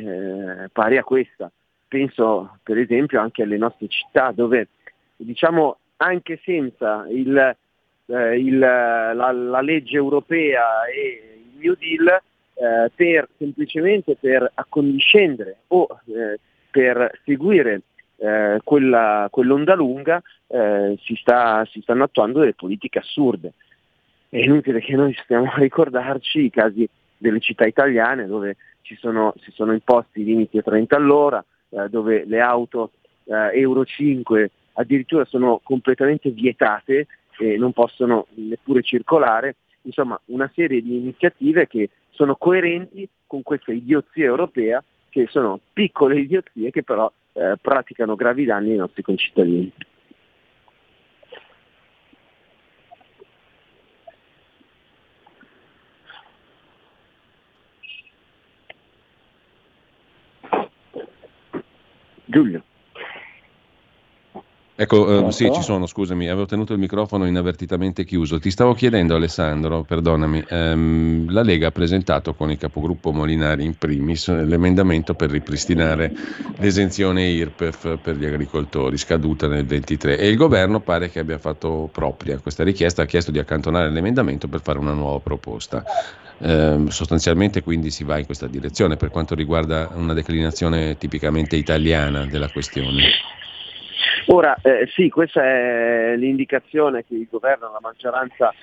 pari 0.71 0.97
a 0.97 1.03
questa. 1.03 1.51
Penso 1.87 2.57
per 2.63 2.77
esempio 2.77 3.19
anche 3.19 3.43
alle 3.43 3.57
nostre 3.57 3.87
città 3.87 4.31
dove 4.31 4.67
diciamo 5.15 5.77
anche 5.97 6.39
senza 6.43 7.05
il, 7.09 7.55
eh, 8.07 8.39
il, 8.39 8.57
la, 8.57 9.13
la, 9.13 9.61
legge 9.61 9.95
europea 9.95 10.85
e 10.85 11.39
il 11.53 11.59
New 11.59 11.75
Deal, 11.75 12.21
eh, 12.53 12.91
per 12.93 13.29
semplicemente 13.37 14.17
per 14.19 14.49
accondiscendere 14.53 15.57
o 15.67 15.87
eh, 16.05 16.39
per 16.69 17.19
seguire 17.23 17.81
eh, 18.17 18.59
quella, 18.63 19.27
quell'onda 19.29 19.75
lunga 19.75 20.21
eh, 20.47 20.97
si, 21.03 21.15
sta, 21.15 21.65
si, 21.65 21.81
stanno 21.81 22.03
attuando 22.03 22.39
delle 22.39 22.53
politiche 22.53 22.99
assurde. 22.99 23.53
È 24.29 24.37
inutile 24.37 24.79
che 24.79 24.95
noi 24.95 25.13
stiamo 25.23 25.51
a 25.51 25.57
ricordarci 25.57 26.45
i 26.45 26.49
casi 26.49 26.87
delle 27.17 27.39
città 27.39 27.65
italiane 27.65 28.25
dove 28.25 28.55
sono, 28.99 29.33
si 29.41 29.51
sono 29.51 29.73
imposti 29.73 30.21
i 30.21 30.23
limiti 30.23 30.57
a 30.57 30.63
30 30.63 30.95
all'ora, 30.95 31.43
eh, 31.69 31.89
dove 31.89 32.25
le 32.25 32.39
auto 32.39 32.91
eh, 33.25 33.59
Euro 33.59 33.85
5 33.85 34.51
addirittura 34.73 35.25
sono 35.25 35.59
completamente 35.63 36.29
vietate 36.29 37.07
e 37.37 37.57
non 37.57 37.73
possono 37.73 38.27
neppure 38.35 38.81
circolare, 38.81 39.55
insomma 39.83 40.19
una 40.25 40.49
serie 40.53 40.81
di 40.81 40.97
iniziative 40.97 41.67
che 41.67 41.89
sono 42.11 42.35
coerenti 42.35 43.07
con 43.25 43.41
questa 43.41 43.71
idiozia 43.71 44.25
europea, 44.25 44.83
che 45.09 45.27
sono 45.29 45.59
piccole 45.73 46.19
idiozie 46.19 46.71
che 46.71 46.83
però 46.83 47.11
eh, 47.33 47.55
praticano 47.59 48.15
gravi 48.15 48.45
danni 48.45 48.71
ai 48.71 48.77
nostri 48.77 49.01
concittadini. 49.01 49.71
Giulio. 62.31 62.63
Ecco, 64.81 65.27
eh, 65.27 65.31
sì, 65.31 65.47
ci 65.53 65.61
sono, 65.61 65.85
scusami, 65.85 66.27
avevo 66.27 66.47
tenuto 66.47 66.73
il 66.73 66.79
microfono 66.79 67.27
inavvertitamente 67.27 68.03
chiuso. 68.03 68.39
Ti 68.39 68.49
stavo 68.49 68.73
chiedendo, 68.73 69.13
Alessandro, 69.13 69.83
perdonami, 69.83 70.43
ehm, 70.47 71.31
la 71.31 71.43
Lega 71.43 71.67
ha 71.67 71.71
presentato 71.71 72.33
con 72.33 72.49
il 72.49 72.57
capogruppo 72.57 73.11
Molinari 73.11 73.63
in 73.63 73.77
primis 73.77 74.27
l'emendamento 74.29 75.13
per 75.13 75.29
ripristinare 75.29 76.11
l'esenzione 76.57 77.27
IRPEF 77.27 77.99
per 78.01 78.15
gli 78.15 78.25
agricoltori, 78.25 78.97
scaduta 78.97 79.45
nel 79.45 79.67
23, 79.67 80.17
e 80.17 80.27
il 80.27 80.35
governo 80.35 80.79
pare 80.79 81.11
che 81.11 81.19
abbia 81.19 81.37
fatto 81.37 81.87
propria 81.91 82.39
questa 82.39 82.63
richiesta, 82.63 83.03
ha 83.03 83.05
chiesto 83.05 83.29
di 83.29 83.37
accantonare 83.37 83.91
l'emendamento 83.91 84.47
per 84.47 84.61
fare 84.61 84.79
una 84.79 84.93
nuova 84.93 85.19
proposta. 85.19 85.83
Eh, 86.39 86.85
sostanzialmente 86.87 87.61
quindi 87.61 87.91
si 87.91 88.03
va 88.03 88.17
in 88.17 88.25
questa 88.25 88.47
direzione 88.47 88.97
per 88.97 89.11
quanto 89.11 89.35
riguarda 89.35 89.91
una 89.93 90.13
declinazione 90.13 90.97
tipicamente 90.97 91.55
italiana 91.55 92.25
della 92.25 92.49
questione. 92.49 93.03
Ora 94.27 94.55
eh, 94.61 94.87
sì, 94.93 95.09
questa 95.09 95.43
è 95.43 96.15
l'indicazione 96.15 97.03
che 97.05 97.15
il 97.15 97.27
governo 97.29 97.69
e 97.69 97.71
la 97.71 97.79
maggioranza 97.81 98.51
eh, 98.51 98.55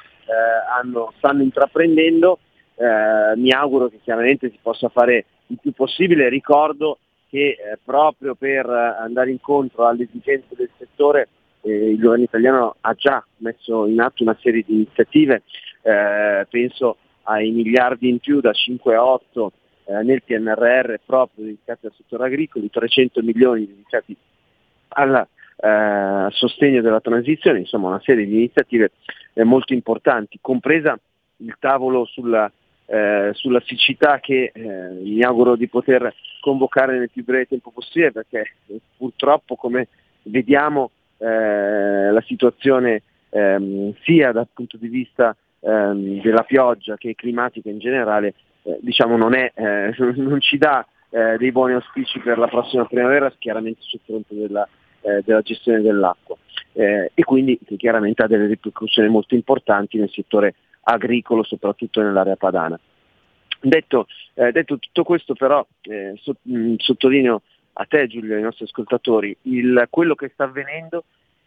hanno, 0.72 1.12
stanno 1.16 1.43
intraprendendo, 1.43 2.39
eh, 2.76 3.36
mi 3.36 3.51
auguro 3.51 3.89
che 3.89 3.98
chiaramente 4.02 4.51
si 4.51 4.59
possa 4.62 4.89
fare 4.89 5.24
il 5.48 5.59
più 5.60 5.72
possibile, 5.72 6.28
ricordo 6.28 6.98
che 7.28 7.56
eh, 7.59 7.78
proprio 7.85 8.35
per 8.35 8.66
andare 8.66 9.30
incontro 9.30 9.86
alle 9.86 10.05
esigenze 10.05 10.55
del 10.55 10.70
settore 10.78 11.28
eh, 11.62 11.90
il 11.90 11.98
governo 11.98 12.24
italiano 12.24 12.76
ha 12.80 12.94
già 12.94 13.24
messo 13.39 13.86
in 13.86 14.01
atto 14.01 14.22
una 14.22 14.36
serie 14.40 14.62
di 14.64 14.74
iniziative, 14.74 15.43
eh, 15.82 16.47
penso 16.48 16.98
ai 17.24 17.51
miliardi 17.51 18.09
in 18.09 18.20
più 18.20 18.40
da 18.40 18.52
5 18.52 18.94
a 18.94 19.05
8 19.05 19.52
nel 19.89 20.22
PNRR 20.22 20.97
proprio 21.05 21.47
dedicati 21.47 21.86
al 21.86 21.94
settore 21.97 22.26
agricolo, 22.26 22.66
300 22.70 23.22
milioni 23.22 23.66
dedicati 23.66 24.14
alla 24.89 25.26
eh, 25.60 26.26
sostegno 26.30 26.80
della 26.80 27.01
transizione, 27.01 27.59
insomma 27.59 27.89
una 27.89 28.02
serie 28.05 28.24
di 28.24 28.35
iniziative 28.35 28.93
eh, 29.32 29.44
molto 29.44 29.72
importanti, 29.72 30.39
compresa 30.40 30.98
il 31.39 31.56
tavolo 31.59 32.05
sulla, 32.05 32.51
eh, 32.86 33.30
sulla 33.35 33.60
siccità 33.64 34.20
che 34.20 34.52
eh, 34.55 34.62
mi 35.02 35.22
auguro 35.22 35.56
di 35.56 35.68
poter 35.68 36.14
convocare 36.40 36.98
nel 36.98 37.10
più 37.10 37.24
breve 37.24 37.47
tempo 37.47 37.70
possibile 37.70 38.12
perché 38.12 38.52
purtroppo 38.97 39.56
come 39.56 39.89
vediamo 40.22 40.90
eh, 41.18 42.10
la 42.12 42.22
situazione 42.26 43.02
ehm, 43.30 43.94
sia 44.02 44.30
dal 44.30 44.48
punto 44.52 44.76
di 44.76 44.89
vista 44.89 45.36
ehm, 45.60 46.20
della 46.20 46.44
pioggia 46.44 46.97
che 46.97 47.16
climatica 47.16 47.68
in 47.68 47.78
generale 47.78 48.35
eh, 48.62 48.78
diciamo 48.80 49.16
non, 49.16 49.35
è, 49.35 49.52
non 50.14 50.40
ci 50.40 50.56
dà 50.56 50.86
dei 51.10 51.51
buoni 51.52 51.72
auspici 51.72 52.18
per 52.18 52.36
la 52.36 52.48
prossima 52.48 52.85
primavera 52.85 53.32
chiaramente 53.39 53.80
sul 53.80 53.98
fronte 54.05 54.35
della, 54.35 54.68
eh, 55.09 55.22
della 55.24 55.40
gestione 55.43 55.80
dell'acqua 55.80 56.36
eh, 56.72 57.10
e 57.14 57.24
quindi 57.24 57.59
che 57.64 57.76
chiaramente 57.76 58.22
ha 58.22 58.26
delle 58.26 58.47
ripercussioni 58.47 59.09
molto 59.09 59.35
importanti 59.35 59.98
nel 59.98 60.10
settore 60.10 60.55
agricolo, 60.82 61.43
soprattutto 61.43 62.01
nell'area 62.01 62.36
padana. 62.36 62.78
Detto, 63.60 64.06
eh, 64.35 64.52
detto 64.52 64.78
tutto 64.78 65.02
questo 65.02 65.35
però 65.35 65.66
eh, 65.82 66.14
so, 66.20 66.36
mh, 66.43 66.74
sottolineo 66.76 67.43
a 67.72 67.85
te 67.86 68.06
Giulio 68.06 68.35
e 68.35 68.36
ai 68.36 68.43
nostri 68.43 68.64
ascoltatori 68.64 69.36
il, 69.43 69.86
quello 69.90 70.14
che 70.14 70.30
sta 70.32 70.44
avvenendo 70.44 71.05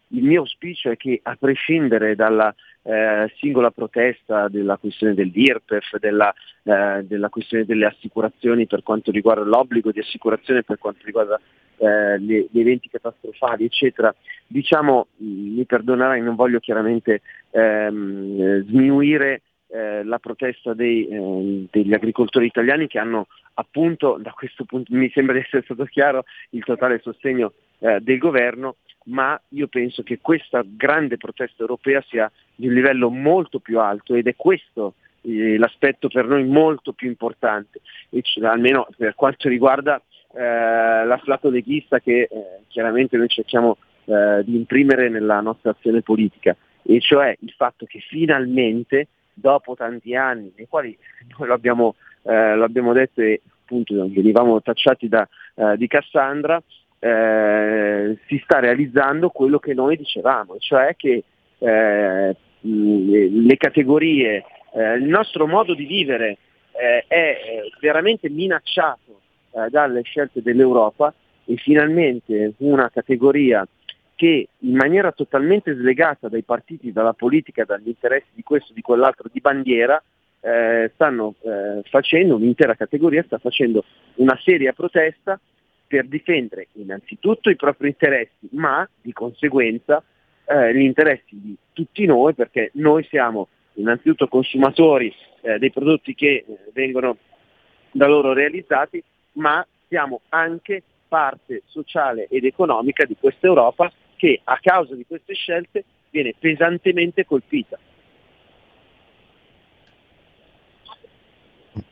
il 0.09 0.23
mio 0.23 0.41
auspicio 0.41 0.89
è 0.91 0.97
che 0.97 1.19
a 1.23 1.37
prescindere 1.39 2.15
dalla 2.15 2.53
eh, 2.83 3.31
singola 3.37 3.71
protesta 3.71 4.49
della 4.49 4.77
questione 4.77 5.13
dell'IRPEF, 5.13 5.99
della, 5.99 6.33
eh, 6.63 7.03
della, 7.03 7.29
questione 7.29 7.63
delle 7.63 7.85
assicurazioni 7.85 8.67
per 8.67 8.83
quanto 8.83 9.11
riguarda 9.11 9.43
l'obbligo 9.43 9.91
di 9.91 9.99
assicurazione 9.99 10.63
per 10.63 10.79
quanto 10.79 11.05
riguarda 11.05 11.39
eh, 11.81 12.19
gli, 12.19 12.47
gli, 12.51 12.59
eventi 12.59 12.89
catastrofali, 12.89 13.65
eccetera, 13.65 14.13
diciamo, 14.45 15.07
mi 15.17 15.65
perdonerai, 15.65 16.21
non 16.21 16.35
voglio 16.35 16.59
chiaramente 16.59 17.21
ehm, 17.49 18.65
sminuire 18.65 19.41
eh, 19.67 20.03
la 20.03 20.19
protesta 20.19 20.73
dei, 20.73 21.07
eh, 21.07 21.67
degli 21.71 21.93
agricoltori 21.93 22.45
italiani 22.45 22.87
che 22.87 22.99
hanno 22.99 23.27
appunto, 23.55 24.17
da 24.21 24.31
questo 24.31 24.63
punto 24.65 24.93
mi 24.93 25.09
sembra 25.09 25.33
di 25.33 25.41
essere 25.41 25.63
stato 25.63 25.85
chiaro, 25.85 26.25
il 26.51 26.63
totale 26.63 26.99
sostegno 27.01 27.53
eh, 27.79 27.99
del 27.99 28.19
governo, 28.19 28.75
ma 29.05 29.39
io 29.49 29.67
penso 29.67 30.03
che 30.03 30.19
questa 30.21 30.63
grande 30.63 31.17
protesta 31.17 31.61
europea 31.61 32.03
sia 32.07 32.31
di 32.53 32.67
un 32.67 32.73
livello 32.73 33.09
molto 33.09 33.59
più 33.59 33.79
alto 33.79 34.13
ed 34.13 34.27
è 34.27 34.35
questo 34.35 34.93
eh, 35.21 35.57
l'aspetto 35.57 36.07
per 36.07 36.25
noi 36.25 36.43
molto 36.43 36.93
più 36.93 37.07
importante, 37.07 37.81
almeno 38.41 38.87
per 38.95 39.15
quanto 39.15 39.49
riguarda 39.49 40.01
eh, 40.33 41.05
l'afflato 41.05 41.49
leghista 41.49 41.99
che 41.99 42.21
eh, 42.21 42.29
chiaramente 42.67 43.17
noi 43.17 43.27
cerchiamo 43.27 43.77
eh, 44.05 44.43
di 44.43 44.55
imprimere 44.55 45.09
nella 45.09 45.41
nostra 45.41 45.71
azione 45.71 46.01
politica, 46.01 46.55
e 46.83 46.99
cioè 46.99 47.35
il 47.39 47.53
fatto 47.55 47.85
che 47.85 47.99
finalmente 47.99 49.07
dopo 49.33 49.75
tanti 49.75 50.15
anni, 50.15 50.51
nei 50.55 50.67
quali 50.67 50.97
noi 51.37 51.47
lo 51.47 51.53
abbiamo, 51.53 51.95
eh, 52.23 52.55
lo 52.55 52.63
abbiamo 52.63 52.93
detto 52.93 53.21
e 53.21 53.41
appunto 53.63 53.93
venivamo 54.09 54.61
tacciati 54.61 55.07
da, 55.07 55.27
eh, 55.55 55.77
di 55.77 55.87
Cassandra, 55.87 56.61
eh, 56.99 58.17
si 58.27 58.39
sta 58.43 58.59
realizzando 58.59 59.29
quello 59.29 59.59
che 59.59 59.73
noi 59.73 59.97
dicevamo, 59.97 60.57
cioè 60.59 60.95
che 60.95 61.23
eh, 61.57 62.35
le 62.61 63.57
categorie, 63.57 64.45
il 64.73 65.03
nostro 65.03 65.47
modo 65.47 65.73
di 65.73 65.85
vivere 65.85 66.37
è 66.71 67.63
veramente 67.81 68.29
minacciato 68.29 69.19
dalle 69.69 70.01
scelte 70.03 70.41
dell'Europa 70.41 71.13
e 71.45 71.55
finalmente 71.55 72.53
una 72.57 72.89
categoria 72.89 73.67
che 74.15 74.49
in 74.59 74.75
maniera 74.75 75.11
totalmente 75.11 75.73
slegata 75.73 76.29
dai 76.29 76.43
partiti, 76.43 76.91
dalla 76.91 77.13
politica, 77.13 77.65
dagli 77.65 77.87
interessi 77.87 78.29
di 78.33 78.43
questo, 78.43 78.71
di 78.71 78.81
quell'altro, 78.81 79.29
di 79.31 79.39
bandiera, 79.41 80.01
eh, 80.41 80.91
stanno 80.93 81.35
eh, 81.41 81.81
facendo, 81.89 82.35
un'intera 82.35 82.75
categoria 82.75 83.23
sta 83.23 83.37
facendo 83.39 83.83
una 84.15 84.37
seria 84.43 84.73
protesta 84.73 85.39
per 85.87 86.05
difendere 86.05 86.67
innanzitutto 86.73 87.49
i 87.49 87.55
propri 87.55 87.87
interessi, 87.87 88.47
ma 88.51 88.87
di 89.01 89.11
conseguenza 89.11 90.03
eh, 90.45 90.73
gli 90.73 90.81
interessi 90.81 91.39
di 91.39 91.55
tutti 91.73 92.05
noi, 92.05 92.33
perché 92.33 92.69
noi 92.75 93.03
siamo 93.09 93.47
innanzitutto 93.73 94.27
consumatori 94.27 95.13
eh, 95.41 95.57
dei 95.57 95.71
prodotti 95.71 96.13
che 96.13 96.27
eh, 96.27 96.45
vengono 96.73 97.17
da 97.91 98.07
loro 98.07 98.33
realizzati, 98.33 99.03
ma 99.33 99.65
siamo 99.87 100.21
anche 100.29 100.83
parte 101.07 101.63
sociale 101.65 102.27
ed 102.29 102.45
economica 102.45 103.05
di 103.05 103.15
questa 103.19 103.47
Europa 103.47 103.91
che 104.15 104.39
a 104.43 104.57
causa 104.61 104.95
di 104.95 105.05
queste 105.05 105.33
scelte 105.33 105.83
viene 106.09 106.33
pesantemente 106.37 107.25
colpita. 107.25 107.77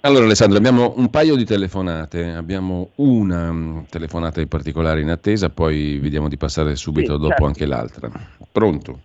Allora 0.01 0.25
Alessandro, 0.25 0.57
abbiamo 0.57 0.93
un 0.95 1.09
paio 1.09 1.35
di 1.35 1.45
telefonate, 1.45 2.31
abbiamo 2.31 2.91
una 2.95 3.51
mm, 3.51 3.79
telefonata 3.89 4.39
in 4.39 4.47
particolare 4.47 5.01
in 5.01 5.09
attesa, 5.09 5.49
poi 5.49 5.97
vediamo 5.99 6.29
di 6.29 6.37
passare 6.37 6.75
subito 6.75 7.13
sì, 7.13 7.19
dopo 7.19 7.27
certo. 7.29 7.45
anche 7.45 7.65
l'altra. 7.65 8.09
Pronto? 8.51 8.99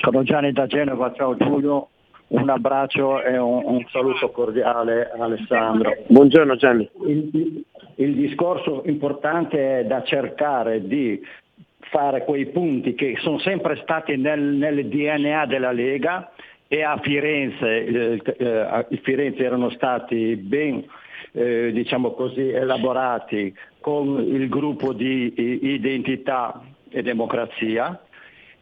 Sono 0.00 0.22
Gianni 0.22 0.52
da 0.52 0.66
Genova, 0.66 1.12
ciao 1.14 1.36
Giulio, 1.36 1.88
un 2.28 2.48
abbraccio 2.48 3.22
e 3.22 3.38
un, 3.38 3.62
un 3.64 3.84
saluto 3.90 4.30
cordiale 4.30 5.10
a 5.10 5.24
Alessandro. 5.24 5.94
Buongiorno 6.08 6.56
Gianni. 6.56 6.88
Il, 7.06 7.64
il 7.96 8.14
discorso 8.14 8.82
importante 8.86 9.80
è 9.80 9.84
da 9.84 10.02
cercare 10.02 10.86
di 10.86 11.20
fare 11.80 12.24
quei 12.24 12.46
punti 12.46 12.94
che 12.94 13.16
sono 13.18 13.38
sempre 13.38 13.76
stati 13.82 14.16
nel, 14.16 14.40
nel 14.40 14.86
DNA 14.86 15.46
della 15.46 15.72
Lega 15.72 16.30
e 16.66 16.82
a 16.82 16.98
Firenze, 16.98 17.86
eh, 17.86 18.22
eh, 18.36 18.46
a 18.46 18.86
Firenze 19.02 19.42
erano 19.42 19.70
stati 19.70 20.36
ben 20.36 20.84
eh, 21.32 21.72
diciamo 21.72 22.12
così, 22.12 22.48
elaborati 22.50 23.54
con 23.80 24.18
il 24.20 24.48
gruppo 24.48 24.92
di 24.92 25.32
identità 25.62 26.60
e 26.90 27.02
democrazia 27.02 27.98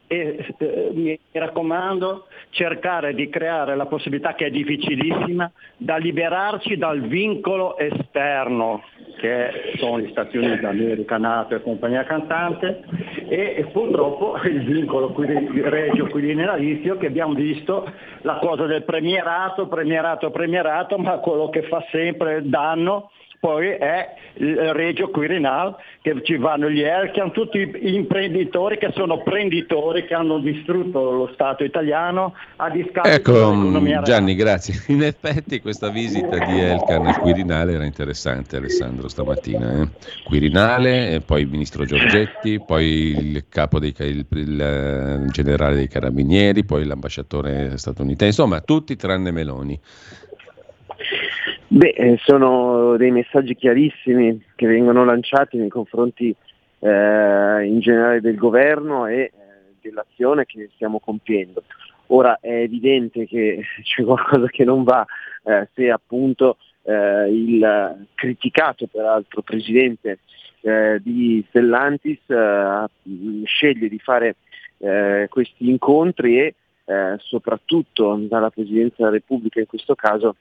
e 0.07 0.55
eh, 0.59 0.91
mi 0.93 1.19
raccomando 1.33 2.27
cercare 2.51 3.15
di 3.15 3.28
creare 3.28 3.74
la 3.74 3.87
possibilità 3.87 4.35
che 4.35 4.47
è 4.47 4.51
difficilissima 4.51 5.51
da 5.77 5.97
liberarci 5.97 6.77
dal 6.77 7.01
vincolo 7.03 7.77
esterno 7.78 8.83
che 9.19 9.74
sono 9.78 10.01
gli 10.01 10.11
Stati 10.11 10.37
Uniti 10.37 10.61
d'America, 10.61 11.16
Nato 11.16 11.55
e 11.55 11.62
compagnia 11.62 12.05
cantante 12.05 12.85
e, 13.28 13.69
purtroppo 13.73 14.37
il 14.45 14.62
vincolo 14.65 15.15
regio 15.16 16.07
quirinalizio 16.07 16.97
che 16.99 17.07
abbiamo 17.07 17.35
visto 17.35 17.91
la 18.23 18.39
cosa 18.41 18.66
del 18.66 18.85
premierato, 18.85 19.66
premierato, 19.66 20.31
premierato 20.31 20.99
ma 20.99 21.19
quello 21.19 21.49
che 21.49 21.62
fa 21.62 21.85
sempre 21.91 22.43
danno 22.45 23.11
poi 23.39 23.69
è 23.69 24.15
il 24.35 24.73
Regio 24.75 25.11
Quirinal, 25.11 25.77
che 26.03 26.21
ci 26.23 26.37
vanno 26.37 26.71
gli 26.71 26.83
Elkan, 26.83 27.33
tutti 27.33 27.59
gli 27.59 27.95
imprenditori 27.95 28.79
che 28.79 28.91
sono 28.95 29.23
prenditori, 29.23 30.05
che 30.07 30.15
hanno 30.15 30.39
distrutto 30.39 31.11
lo 31.11 31.31
Stato 31.33 31.65
italiano 31.65 32.35
a 32.57 32.71
discapito 32.71 33.15
ecco, 33.15 33.33
dell'economia 33.33 34.03
Gianni, 34.03 34.35
grazie. 34.35 34.83
In 34.93 35.03
effetti 35.03 35.61
questa 35.61 35.89
visita 35.89 36.39
di 36.45 36.61
Elkan 36.61 37.07
al 37.07 37.19
Quirinale 37.19 37.73
era 37.73 37.85
interessante, 37.85 38.57
Alessandro, 38.57 39.09
stamattina. 39.09 39.83
Eh? 39.83 39.89
Quirinale, 40.25 41.23
poi 41.25 41.43
il 41.43 41.49
ministro 41.49 41.85
Giorgetti, 41.85 42.63
poi 42.65 42.85
il 43.19 43.45
capo 43.49 43.79
dei 43.79 43.95
il, 43.99 44.27
il, 44.31 44.39
il 44.39 44.61
eh, 44.61 45.31
generale 45.31 45.77
dei 45.77 45.89
carabinieri, 45.89 46.65
poi 46.65 46.85
l'ambasciatore 46.85 47.77
statunitense, 47.77 48.27
insomma 48.27 48.61
tutti 48.61 48.97
tranne 48.97 49.31
Meloni. 49.31 49.81
Beh, 51.68 51.94
eh, 51.97 52.16
sono 52.22 52.97
dei 52.97 53.10
messaggi 53.10 53.56
chiarissimi 53.56 54.40
che 54.55 54.68
vengono 54.68 55.05
lanciati 55.05 55.56
nei 55.56 55.68
confronti 55.68 56.32
eh, 56.78 57.64
in 57.66 57.80
generale 57.80 58.20
del 58.20 58.36
governo 58.36 59.06
e 59.09 59.22
eh, 59.22 59.32
dell'azione 59.80 60.44
che 60.47 60.70
stiamo 60.74 61.01
compiendo. 61.01 61.64
Ora 62.09 62.38
è 62.40 62.60
evidente 62.60 63.26
che 63.26 63.64
c'è 63.82 64.05
qualcosa 64.05 64.47
che 64.47 64.62
non 64.62 64.84
va 64.84 65.05
eh, 65.43 65.68
se 65.74 65.90
appunto 65.90 66.59
eh, 66.82 67.28
il 67.32 68.06
criticato 68.14 68.86
peraltro 68.86 69.43
presidente 69.43 70.20
eh, 70.60 71.01
di 71.02 71.44
Stellantis 71.48 72.20
sceglie 73.44 73.88
di 73.88 73.98
fare 73.98 74.36
questi 75.28 75.70
incontri 75.70 76.38
e 76.38 76.55
soprattutto 77.16 78.14
dalla 78.28 78.51
Presidenza 78.51 78.97
della 78.98 79.10
Repubblica 79.10 79.59
in 79.59 79.66
questo 79.66 79.94
caso 79.94 80.36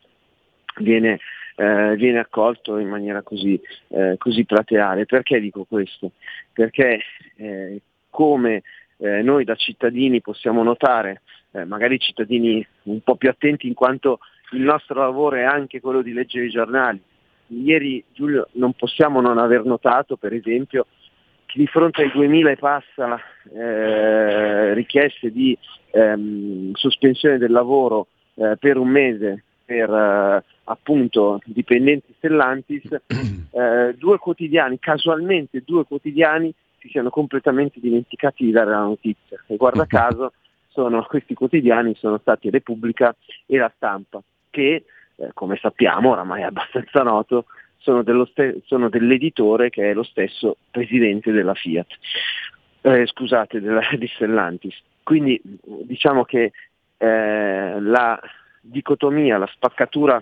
viene, 0.77 1.19
eh, 1.56 1.95
viene 1.95 2.19
accolto 2.19 2.77
in 2.77 2.88
maniera 2.88 3.22
così, 3.22 3.60
eh, 3.89 4.15
così, 4.18 4.45
plateale. 4.45 5.06
Perché 5.06 5.39
dico 5.39 5.65
questo? 5.65 6.11
Perché 6.52 6.99
eh, 7.38 7.81
come 8.10 8.64
eh, 8.97 9.22
noi 9.22 9.43
da 9.43 9.56
cittadini 9.56 10.22
possiamo 10.22 10.64
notare, 10.64 11.22
eh, 11.52 11.65
magari 11.65 11.99
cittadini 11.99 12.65
un 12.84 13.02
po' 13.02 13.15
più 13.15 13.30
attenti 13.30 13.68
in 13.68 13.73
quanto 13.73 14.19
il 14.52 14.61
nostro 14.61 14.99
lavoro 14.99 15.35
è 15.35 15.43
anche 15.43 15.81
quello 15.81 16.02
di 16.02 16.14
leggere 16.14 16.45
i 16.45 16.49
giornali. 16.49 17.02
Ieri 17.47 18.03
Giulio 18.11 18.47
non 18.53 18.73
possiamo 18.73 19.22
non 19.22 19.38
aver 19.38 19.64
notato 19.65 20.18
per 20.18 20.34
esempio 20.34 20.88
che 21.45 21.60
di 21.60 21.68
fronte 21.68 22.02
ai 22.02 22.11
2000 22.11 22.52
e 22.52 22.56
passa 22.56 23.19
eh, 23.53 24.73
richieste 24.73 25.31
di 25.31 25.56
ehm, 25.91 26.73
sospensione 26.73 27.38
del 27.38 27.52
lavoro 27.52 28.07
per 28.60 28.76
un 28.77 28.89
mese 28.89 29.43
per 29.66 29.90
eh, 29.90 30.44
appunto 30.66 31.42
dipendenti 31.46 32.14
Stellantis, 32.18 32.84
eh, 33.52 33.96
due 33.98 34.18
quotidiani, 34.20 34.80
casualmente 34.80 35.64
due 35.66 35.86
quotidiani 35.86 36.54
si 36.80 36.90
siano 36.90 37.10
completamente 37.10 37.80
dimenticati 37.80 38.46
di 38.46 38.52
dare 38.52 38.70
la 38.70 38.84
notizia 38.84 39.44
e 39.48 39.56
guarda 39.58 39.86
caso 39.86 40.34
sono, 40.70 41.04
questi 41.04 41.34
quotidiani 41.34 41.96
sono 41.96 42.18
stati 42.20 42.50
Repubblica 42.50 43.16
e 43.46 43.58
La 43.58 43.72
Stampa 43.76 44.22
che 44.50 44.86
eh, 45.16 45.30
come 45.34 45.58
sappiamo 45.58 46.12
oramai 46.12 46.42
è 46.42 46.46
abbastanza 46.46 47.02
noto 47.02 47.46
sono, 47.78 48.04
ste- 48.26 48.62
sono, 48.66 48.90
dell'editore 48.90 49.70
che 49.70 49.92
è 49.92 49.94
lo 49.94 50.04
stesso 50.04 50.58
presidente 50.72 51.32
della 51.32 51.54
Fiat, 51.54 51.88
eh, 52.82 53.06
scusate, 53.06 53.62
della, 53.62 53.82
di 53.96 54.08
Stellantis. 54.08 54.76
Quindi 55.04 55.40
diciamo 55.84 56.24
che 56.24 56.52
eh, 56.98 57.80
la 57.80 58.20
dicotomia, 58.66 59.38
la 59.38 59.50
spaccatura 59.54 60.22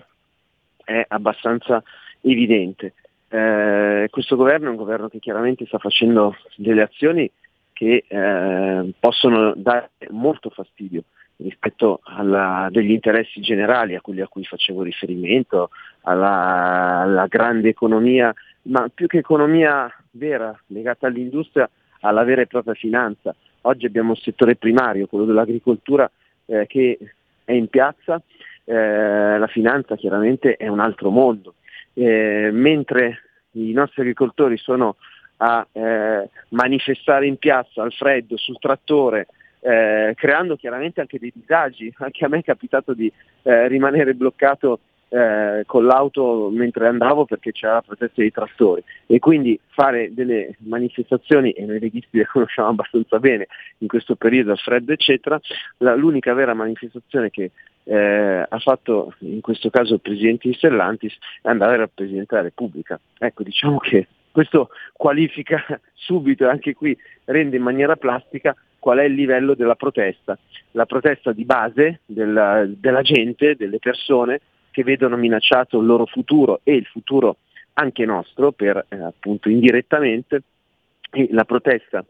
è 0.84 1.04
abbastanza 1.08 1.82
evidente. 2.20 2.94
Eh, 3.28 4.08
questo 4.10 4.36
governo 4.36 4.68
è 4.68 4.70
un 4.70 4.76
governo 4.76 5.08
che 5.08 5.18
chiaramente 5.18 5.66
sta 5.66 5.78
facendo 5.78 6.36
delle 6.56 6.82
azioni 6.82 7.30
che 7.72 8.04
eh, 8.06 8.92
possono 8.98 9.52
dare 9.56 9.90
molto 10.10 10.50
fastidio 10.50 11.02
rispetto 11.36 12.00
a 12.04 12.68
degli 12.70 12.92
interessi 12.92 13.40
generali, 13.40 13.96
a 13.96 14.00
quelli 14.00 14.20
a 14.20 14.28
cui 14.28 14.44
facevo 14.44 14.82
riferimento, 14.82 15.70
alla, 16.02 17.00
alla 17.00 17.26
grande 17.26 17.70
economia, 17.70 18.32
ma 18.62 18.88
più 18.92 19.08
che 19.08 19.18
economia 19.18 19.92
vera 20.12 20.56
legata 20.68 21.08
all'industria, 21.08 21.68
alla 22.00 22.22
vera 22.22 22.42
e 22.42 22.46
propria 22.46 22.74
finanza. 22.74 23.34
Oggi 23.62 23.86
abbiamo 23.86 24.10
un 24.10 24.16
settore 24.16 24.54
primario, 24.54 25.08
quello 25.08 25.24
dell'agricoltura, 25.24 26.08
eh, 26.46 26.66
che 26.68 26.98
è 27.44 27.52
in 27.52 27.68
piazza, 27.68 28.20
eh, 28.64 29.38
la 29.38 29.46
finanza 29.46 29.96
chiaramente 29.96 30.56
è 30.56 30.68
un 30.68 30.80
altro 30.80 31.10
mondo. 31.10 31.54
Eh, 31.92 32.50
mentre 32.52 33.20
i 33.52 33.72
nostri 33.72 34.02
agricoltori 34.02 34.56
sono 34.56 34.96
a 35.38 35.66
eh, 35.72 36.28
manifestare 36.50 37.26
in 37.26 37.36
piazza 37.36 37.82
al 37.82 37.92
freddo, 37.92 38.36
sul 38.36 38.58
trattore, 38.58 39.26
eh, 39.60 40.12
creando 40.16 40.56
chiaramente 40.56 41.00
anche 41.00 41.18
dei 41.18 41.32
disagi. 41.34 41.92
Anche 41.98 42.24
a 42.24 42.28
me 42.28 42.38
è 42.38 42.42
capitato 42.42 42.94
di 42.94 43.10
eh, 43.42 43.68
rimanere 43.68 44.14
bloccato 44.14 44.80
eh, 45.08 45.62
con 45.66 45.84
l'auto 45.84 46.50
mentre 46.52 46.88
andavo 46.88 47.24
perché 47.24 47.52
c'era 47.52 47.74
la 47.74 47.82
protesta 47.82 48.20
dei 48.20 48.32
trattori 48.32 48.82
e 49.06 49.18
quindi 49.18 49.58
fare 49.68 50.12
delle 50.12 50.56
manifestazioni, 50.58 51.52
e 51.52 51.64
noi 51.64 51.78
leghisti 51.78 52.18
le 52.18 52.26
conosciamo 52.30 52.68
abbastanza 52.68 53.18
bene 53.18 53.46
in 53.78 53.88
questo 53.88 54.16
periodo 54.16 54.52
al 54.52 54.58
freddo 54.58 54.92
eccetera, 54.92 55.40
la, 55.78 55.94
l'unica 55.94 56.34
vera 56.34 56.54
manifestazione 56.54 57.30
che 57.30 57.50
eh, 57.84 58.46
ha 58.48 58.58
fatto 58.58 59.14
in 59.18 59.40
questo 59.40 59.70
caso 59.70 59.94
il 59.94 60.00
Presidente 60.00 60.48
di 60.48 60.54
Stellantis 60.54 61.16
è 61.42 61.48
andare 61.48 61.80
al 61.80 61.90
Presidente 61.92 62.34
della 62.34 62.48
Repubblica. 62.48 62.98
Ecco, 63.18 63.42
diciamo 63.42 63.78
che 63.78 64.08
questo 64.30 64.70
qualifica 64.92 65.62
subito 65.94 66.44
e 66.44 66.48
anche 66.48 66.74
qui 66.74 66.96
rende 67.26 67.56
in 67.56 67.62
maniera 67.62 67.96
plastica 67.96 68.56
qual 68.78 68.98
è 68.98 69.04
il 69.04 69.14
livello 69.14 69.54
della 69.54 69.76
protesta. 69.76 70.36
La 70.72 70.86
protesta 70.86 71.32
di 71.32 71.44
base 71.44 72.00
della, 72.04 72.66
della 72.66 73.02
gente, 73.02 73.54
delle 73.56 73.78
persone 73.78 74.40
che 74.74 74.82
vedono 74.82 75.16
minacciato 75.16 75.78
il 75.78 75.86
loro 75.86 76.04
futuro 76.04 76.60
e 76.64 76.74
il 76.74 76.84
futuro 76.86 77.36
anche 77.74 78.04
nostro, 78.04 78.50
per 78.50 78.84
eh, 78.88 78.96
appunto 78.96 79.48
indirettamente, 79.48 80.42
e 81.12 81.28
la 81.30 81.44
protesta 81.44 82.04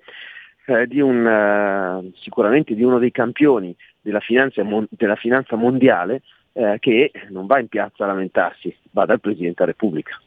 eh, 0.64 0.86
di 0.86 0.98
un, 1.00 1.26
uh, 1.26 2.10
sicuramente 2.16 2.74
di 2.74 2.82
uno 2.82 2.98
dei 2.98 3.10
campioni 3.10 3.76
della 4.00 4.20
finanza, 4.20 4.62
mon- 4.62 4.86
della 4.88 5.16
finanza 5.16 5.56
mondiale 5.56 6.22
eh, 6.54 6.78
che 6.80 7.12
non 7.28 7.44
va 7.44 7.58
in 7.58 7.68
piazza 7.68 8.04
a 8.04 8.06
lamentarsi, 8.06 8.74
va 8.92 9.04
dal 9.04 9.20
Presidente 9.20 9.56
della 9.58 9.72
Repubblica. 9.72 10.18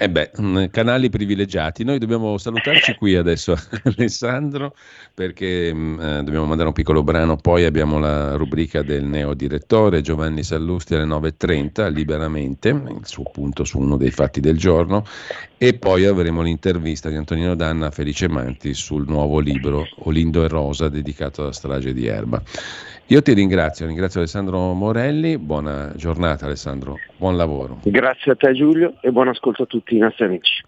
Eh 0.00 0.08
beh, 0.08 0.30
mm, 0.40 0.64
canali 0.70 1.08
privilegiati. 1.10 1.82
Noi 1.82 1.98
dobbiamo 1.98 2.38
salutarci 2.38 2.94
qui 2.94 3.16
adesso, 3.16 3.56
Alessandro, 3.82 4.76
perché 5.12 5.74
mm, 5.74 6.00
eh, 6.00 6.22
dobbiamo 6.22 6.44
mandare 6.46 6.68
un 6.68 6.74
piccolo 6.74 7.02
brano. 7.02 7.34
Poi 7.36 7.64
abbiamo 7.64 7.98
la 7.98 8.36
rubrica 8.36 8.82
del 8.82 9.02
neodirettore 9.02 10.00
Giovanni 10.00 10.44
Sallusti 10.44 10.94
alle 10.94 11.04
9.30, 11.04 11.92
liberamente, 11.92 12.68
il 12.68 13.06
suo 13.06 13.24
punto 13.24 13.64
su 13.64 13.80
uno 13.80 13.96
dei 13.96 14.12
fatti 14.12 14.38
del 14.38 14.56
giorno. 14.56 15.04
E 15.56 15.74
poi 15.74 16.04
avremo 16.04 16.42
l'intervista 16.42 17.08
di 17.08 17.16
Antonino 17.16 17.56
Danna 17.56 17.88
a 17.88 17.90
Felice 17.90 18.28
Manti 18.28 18.74
sul 18.74 19.04
nuovo 19.08 19.40
libro 19.40 19.84
Olindo 20.04 20.44
e 20.44 20.48
Rosa 20.48 20.88
dedicato 20.88 21.42
alla 21.42 21.52
strage 21.52 21.92
di 21.92 22.06
Erba. 22.06 22.40
Io 23.10 23.22
ti 23.22 23.32
ringrazio, 23.32 23.86
ringrazio 23.86 24.20
Alessandro 24.20 24.74
Morelli, 24.74 25.38
buona 25.38 25.94
giornata 25.96 26.44
Alessandro, 26.44 26.98
buon 27.16 27.38
lavoro. 27.38 27.80
Grazie 27.84 28.32
a 28.32 28.36
te 28.36 28.52
Giulio 28.52 28.96
e 29.00 29.10
buon 29.10 29.28
ascolto 29.28 29.62
a 29.62 29.66
tutti 29.66 29.96
i 29.96 29.98
nostri 29.98 30.26
amici. 30.26 30.62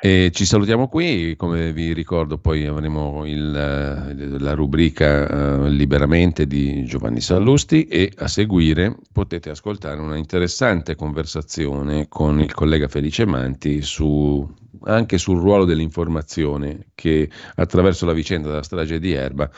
E 0.00 0.32
ci 0.32 0.46
salutiamo 0.46 0.88
qui, 0.88 1.36
come 1.36 1.72
vi 1.72 1.92
ricordo 1.92 2.38
poi 2.38 2.66
avremo 2.66 3.24
il, 3.24 3.52
la 3.52 4.52
rubrica 4.54 5.60
uh, 5.60 5.66
Liberamente 5.68 6.48
di 6.48 6.84
Giovanni 6.86 7.20
Sallusti 7.20 7.84
e 7.84 8.10
a 8.16 8.26
seguire 8.26 8.96
potete 9.12 9.50
ascoltare 9.50 10.00
una 10.00 10.16
interessante 10.16 10.96
conversazione 10.96 12.08
con 12.08 12.40
il 12.40 12.52
collega 12.52 12.88
Felice 12.88 13.26
Manti 13.26 13.80
su, 13.80 14.44
anche 14.86 15.18
sul 15.18 15.38
ruolo 15.38 15.64
dell'informazione 15.64 16.86
che 16.96 17.30
attraverso 17.54 18.06
la 18.06 18.12
vicenda 18.12 18.48
della 18.48 18.64
strage 18.64 18.98
di 18.98 19.12
Erba 19.12 19.48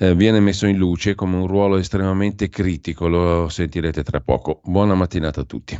eh, 0.00 0.14
viene 0.14 0.40
messo 0.40 0.66
in 0.66 0.78
luce 0.78 1.14
come 1.14 1.36
un 1.36 1.46
ruolo 1.46 1.76
estremamente 1.76 2.48
critico, 2.48 3.06
lo 3.06 3.48
sentirete 3.50 4.02
tra 4.02 4.20
poco. 4.20 4.60
Buona 4.64 4.94
mattinata 4.94 5.42
a 5.42 5.44
tutti. 5.44 5.78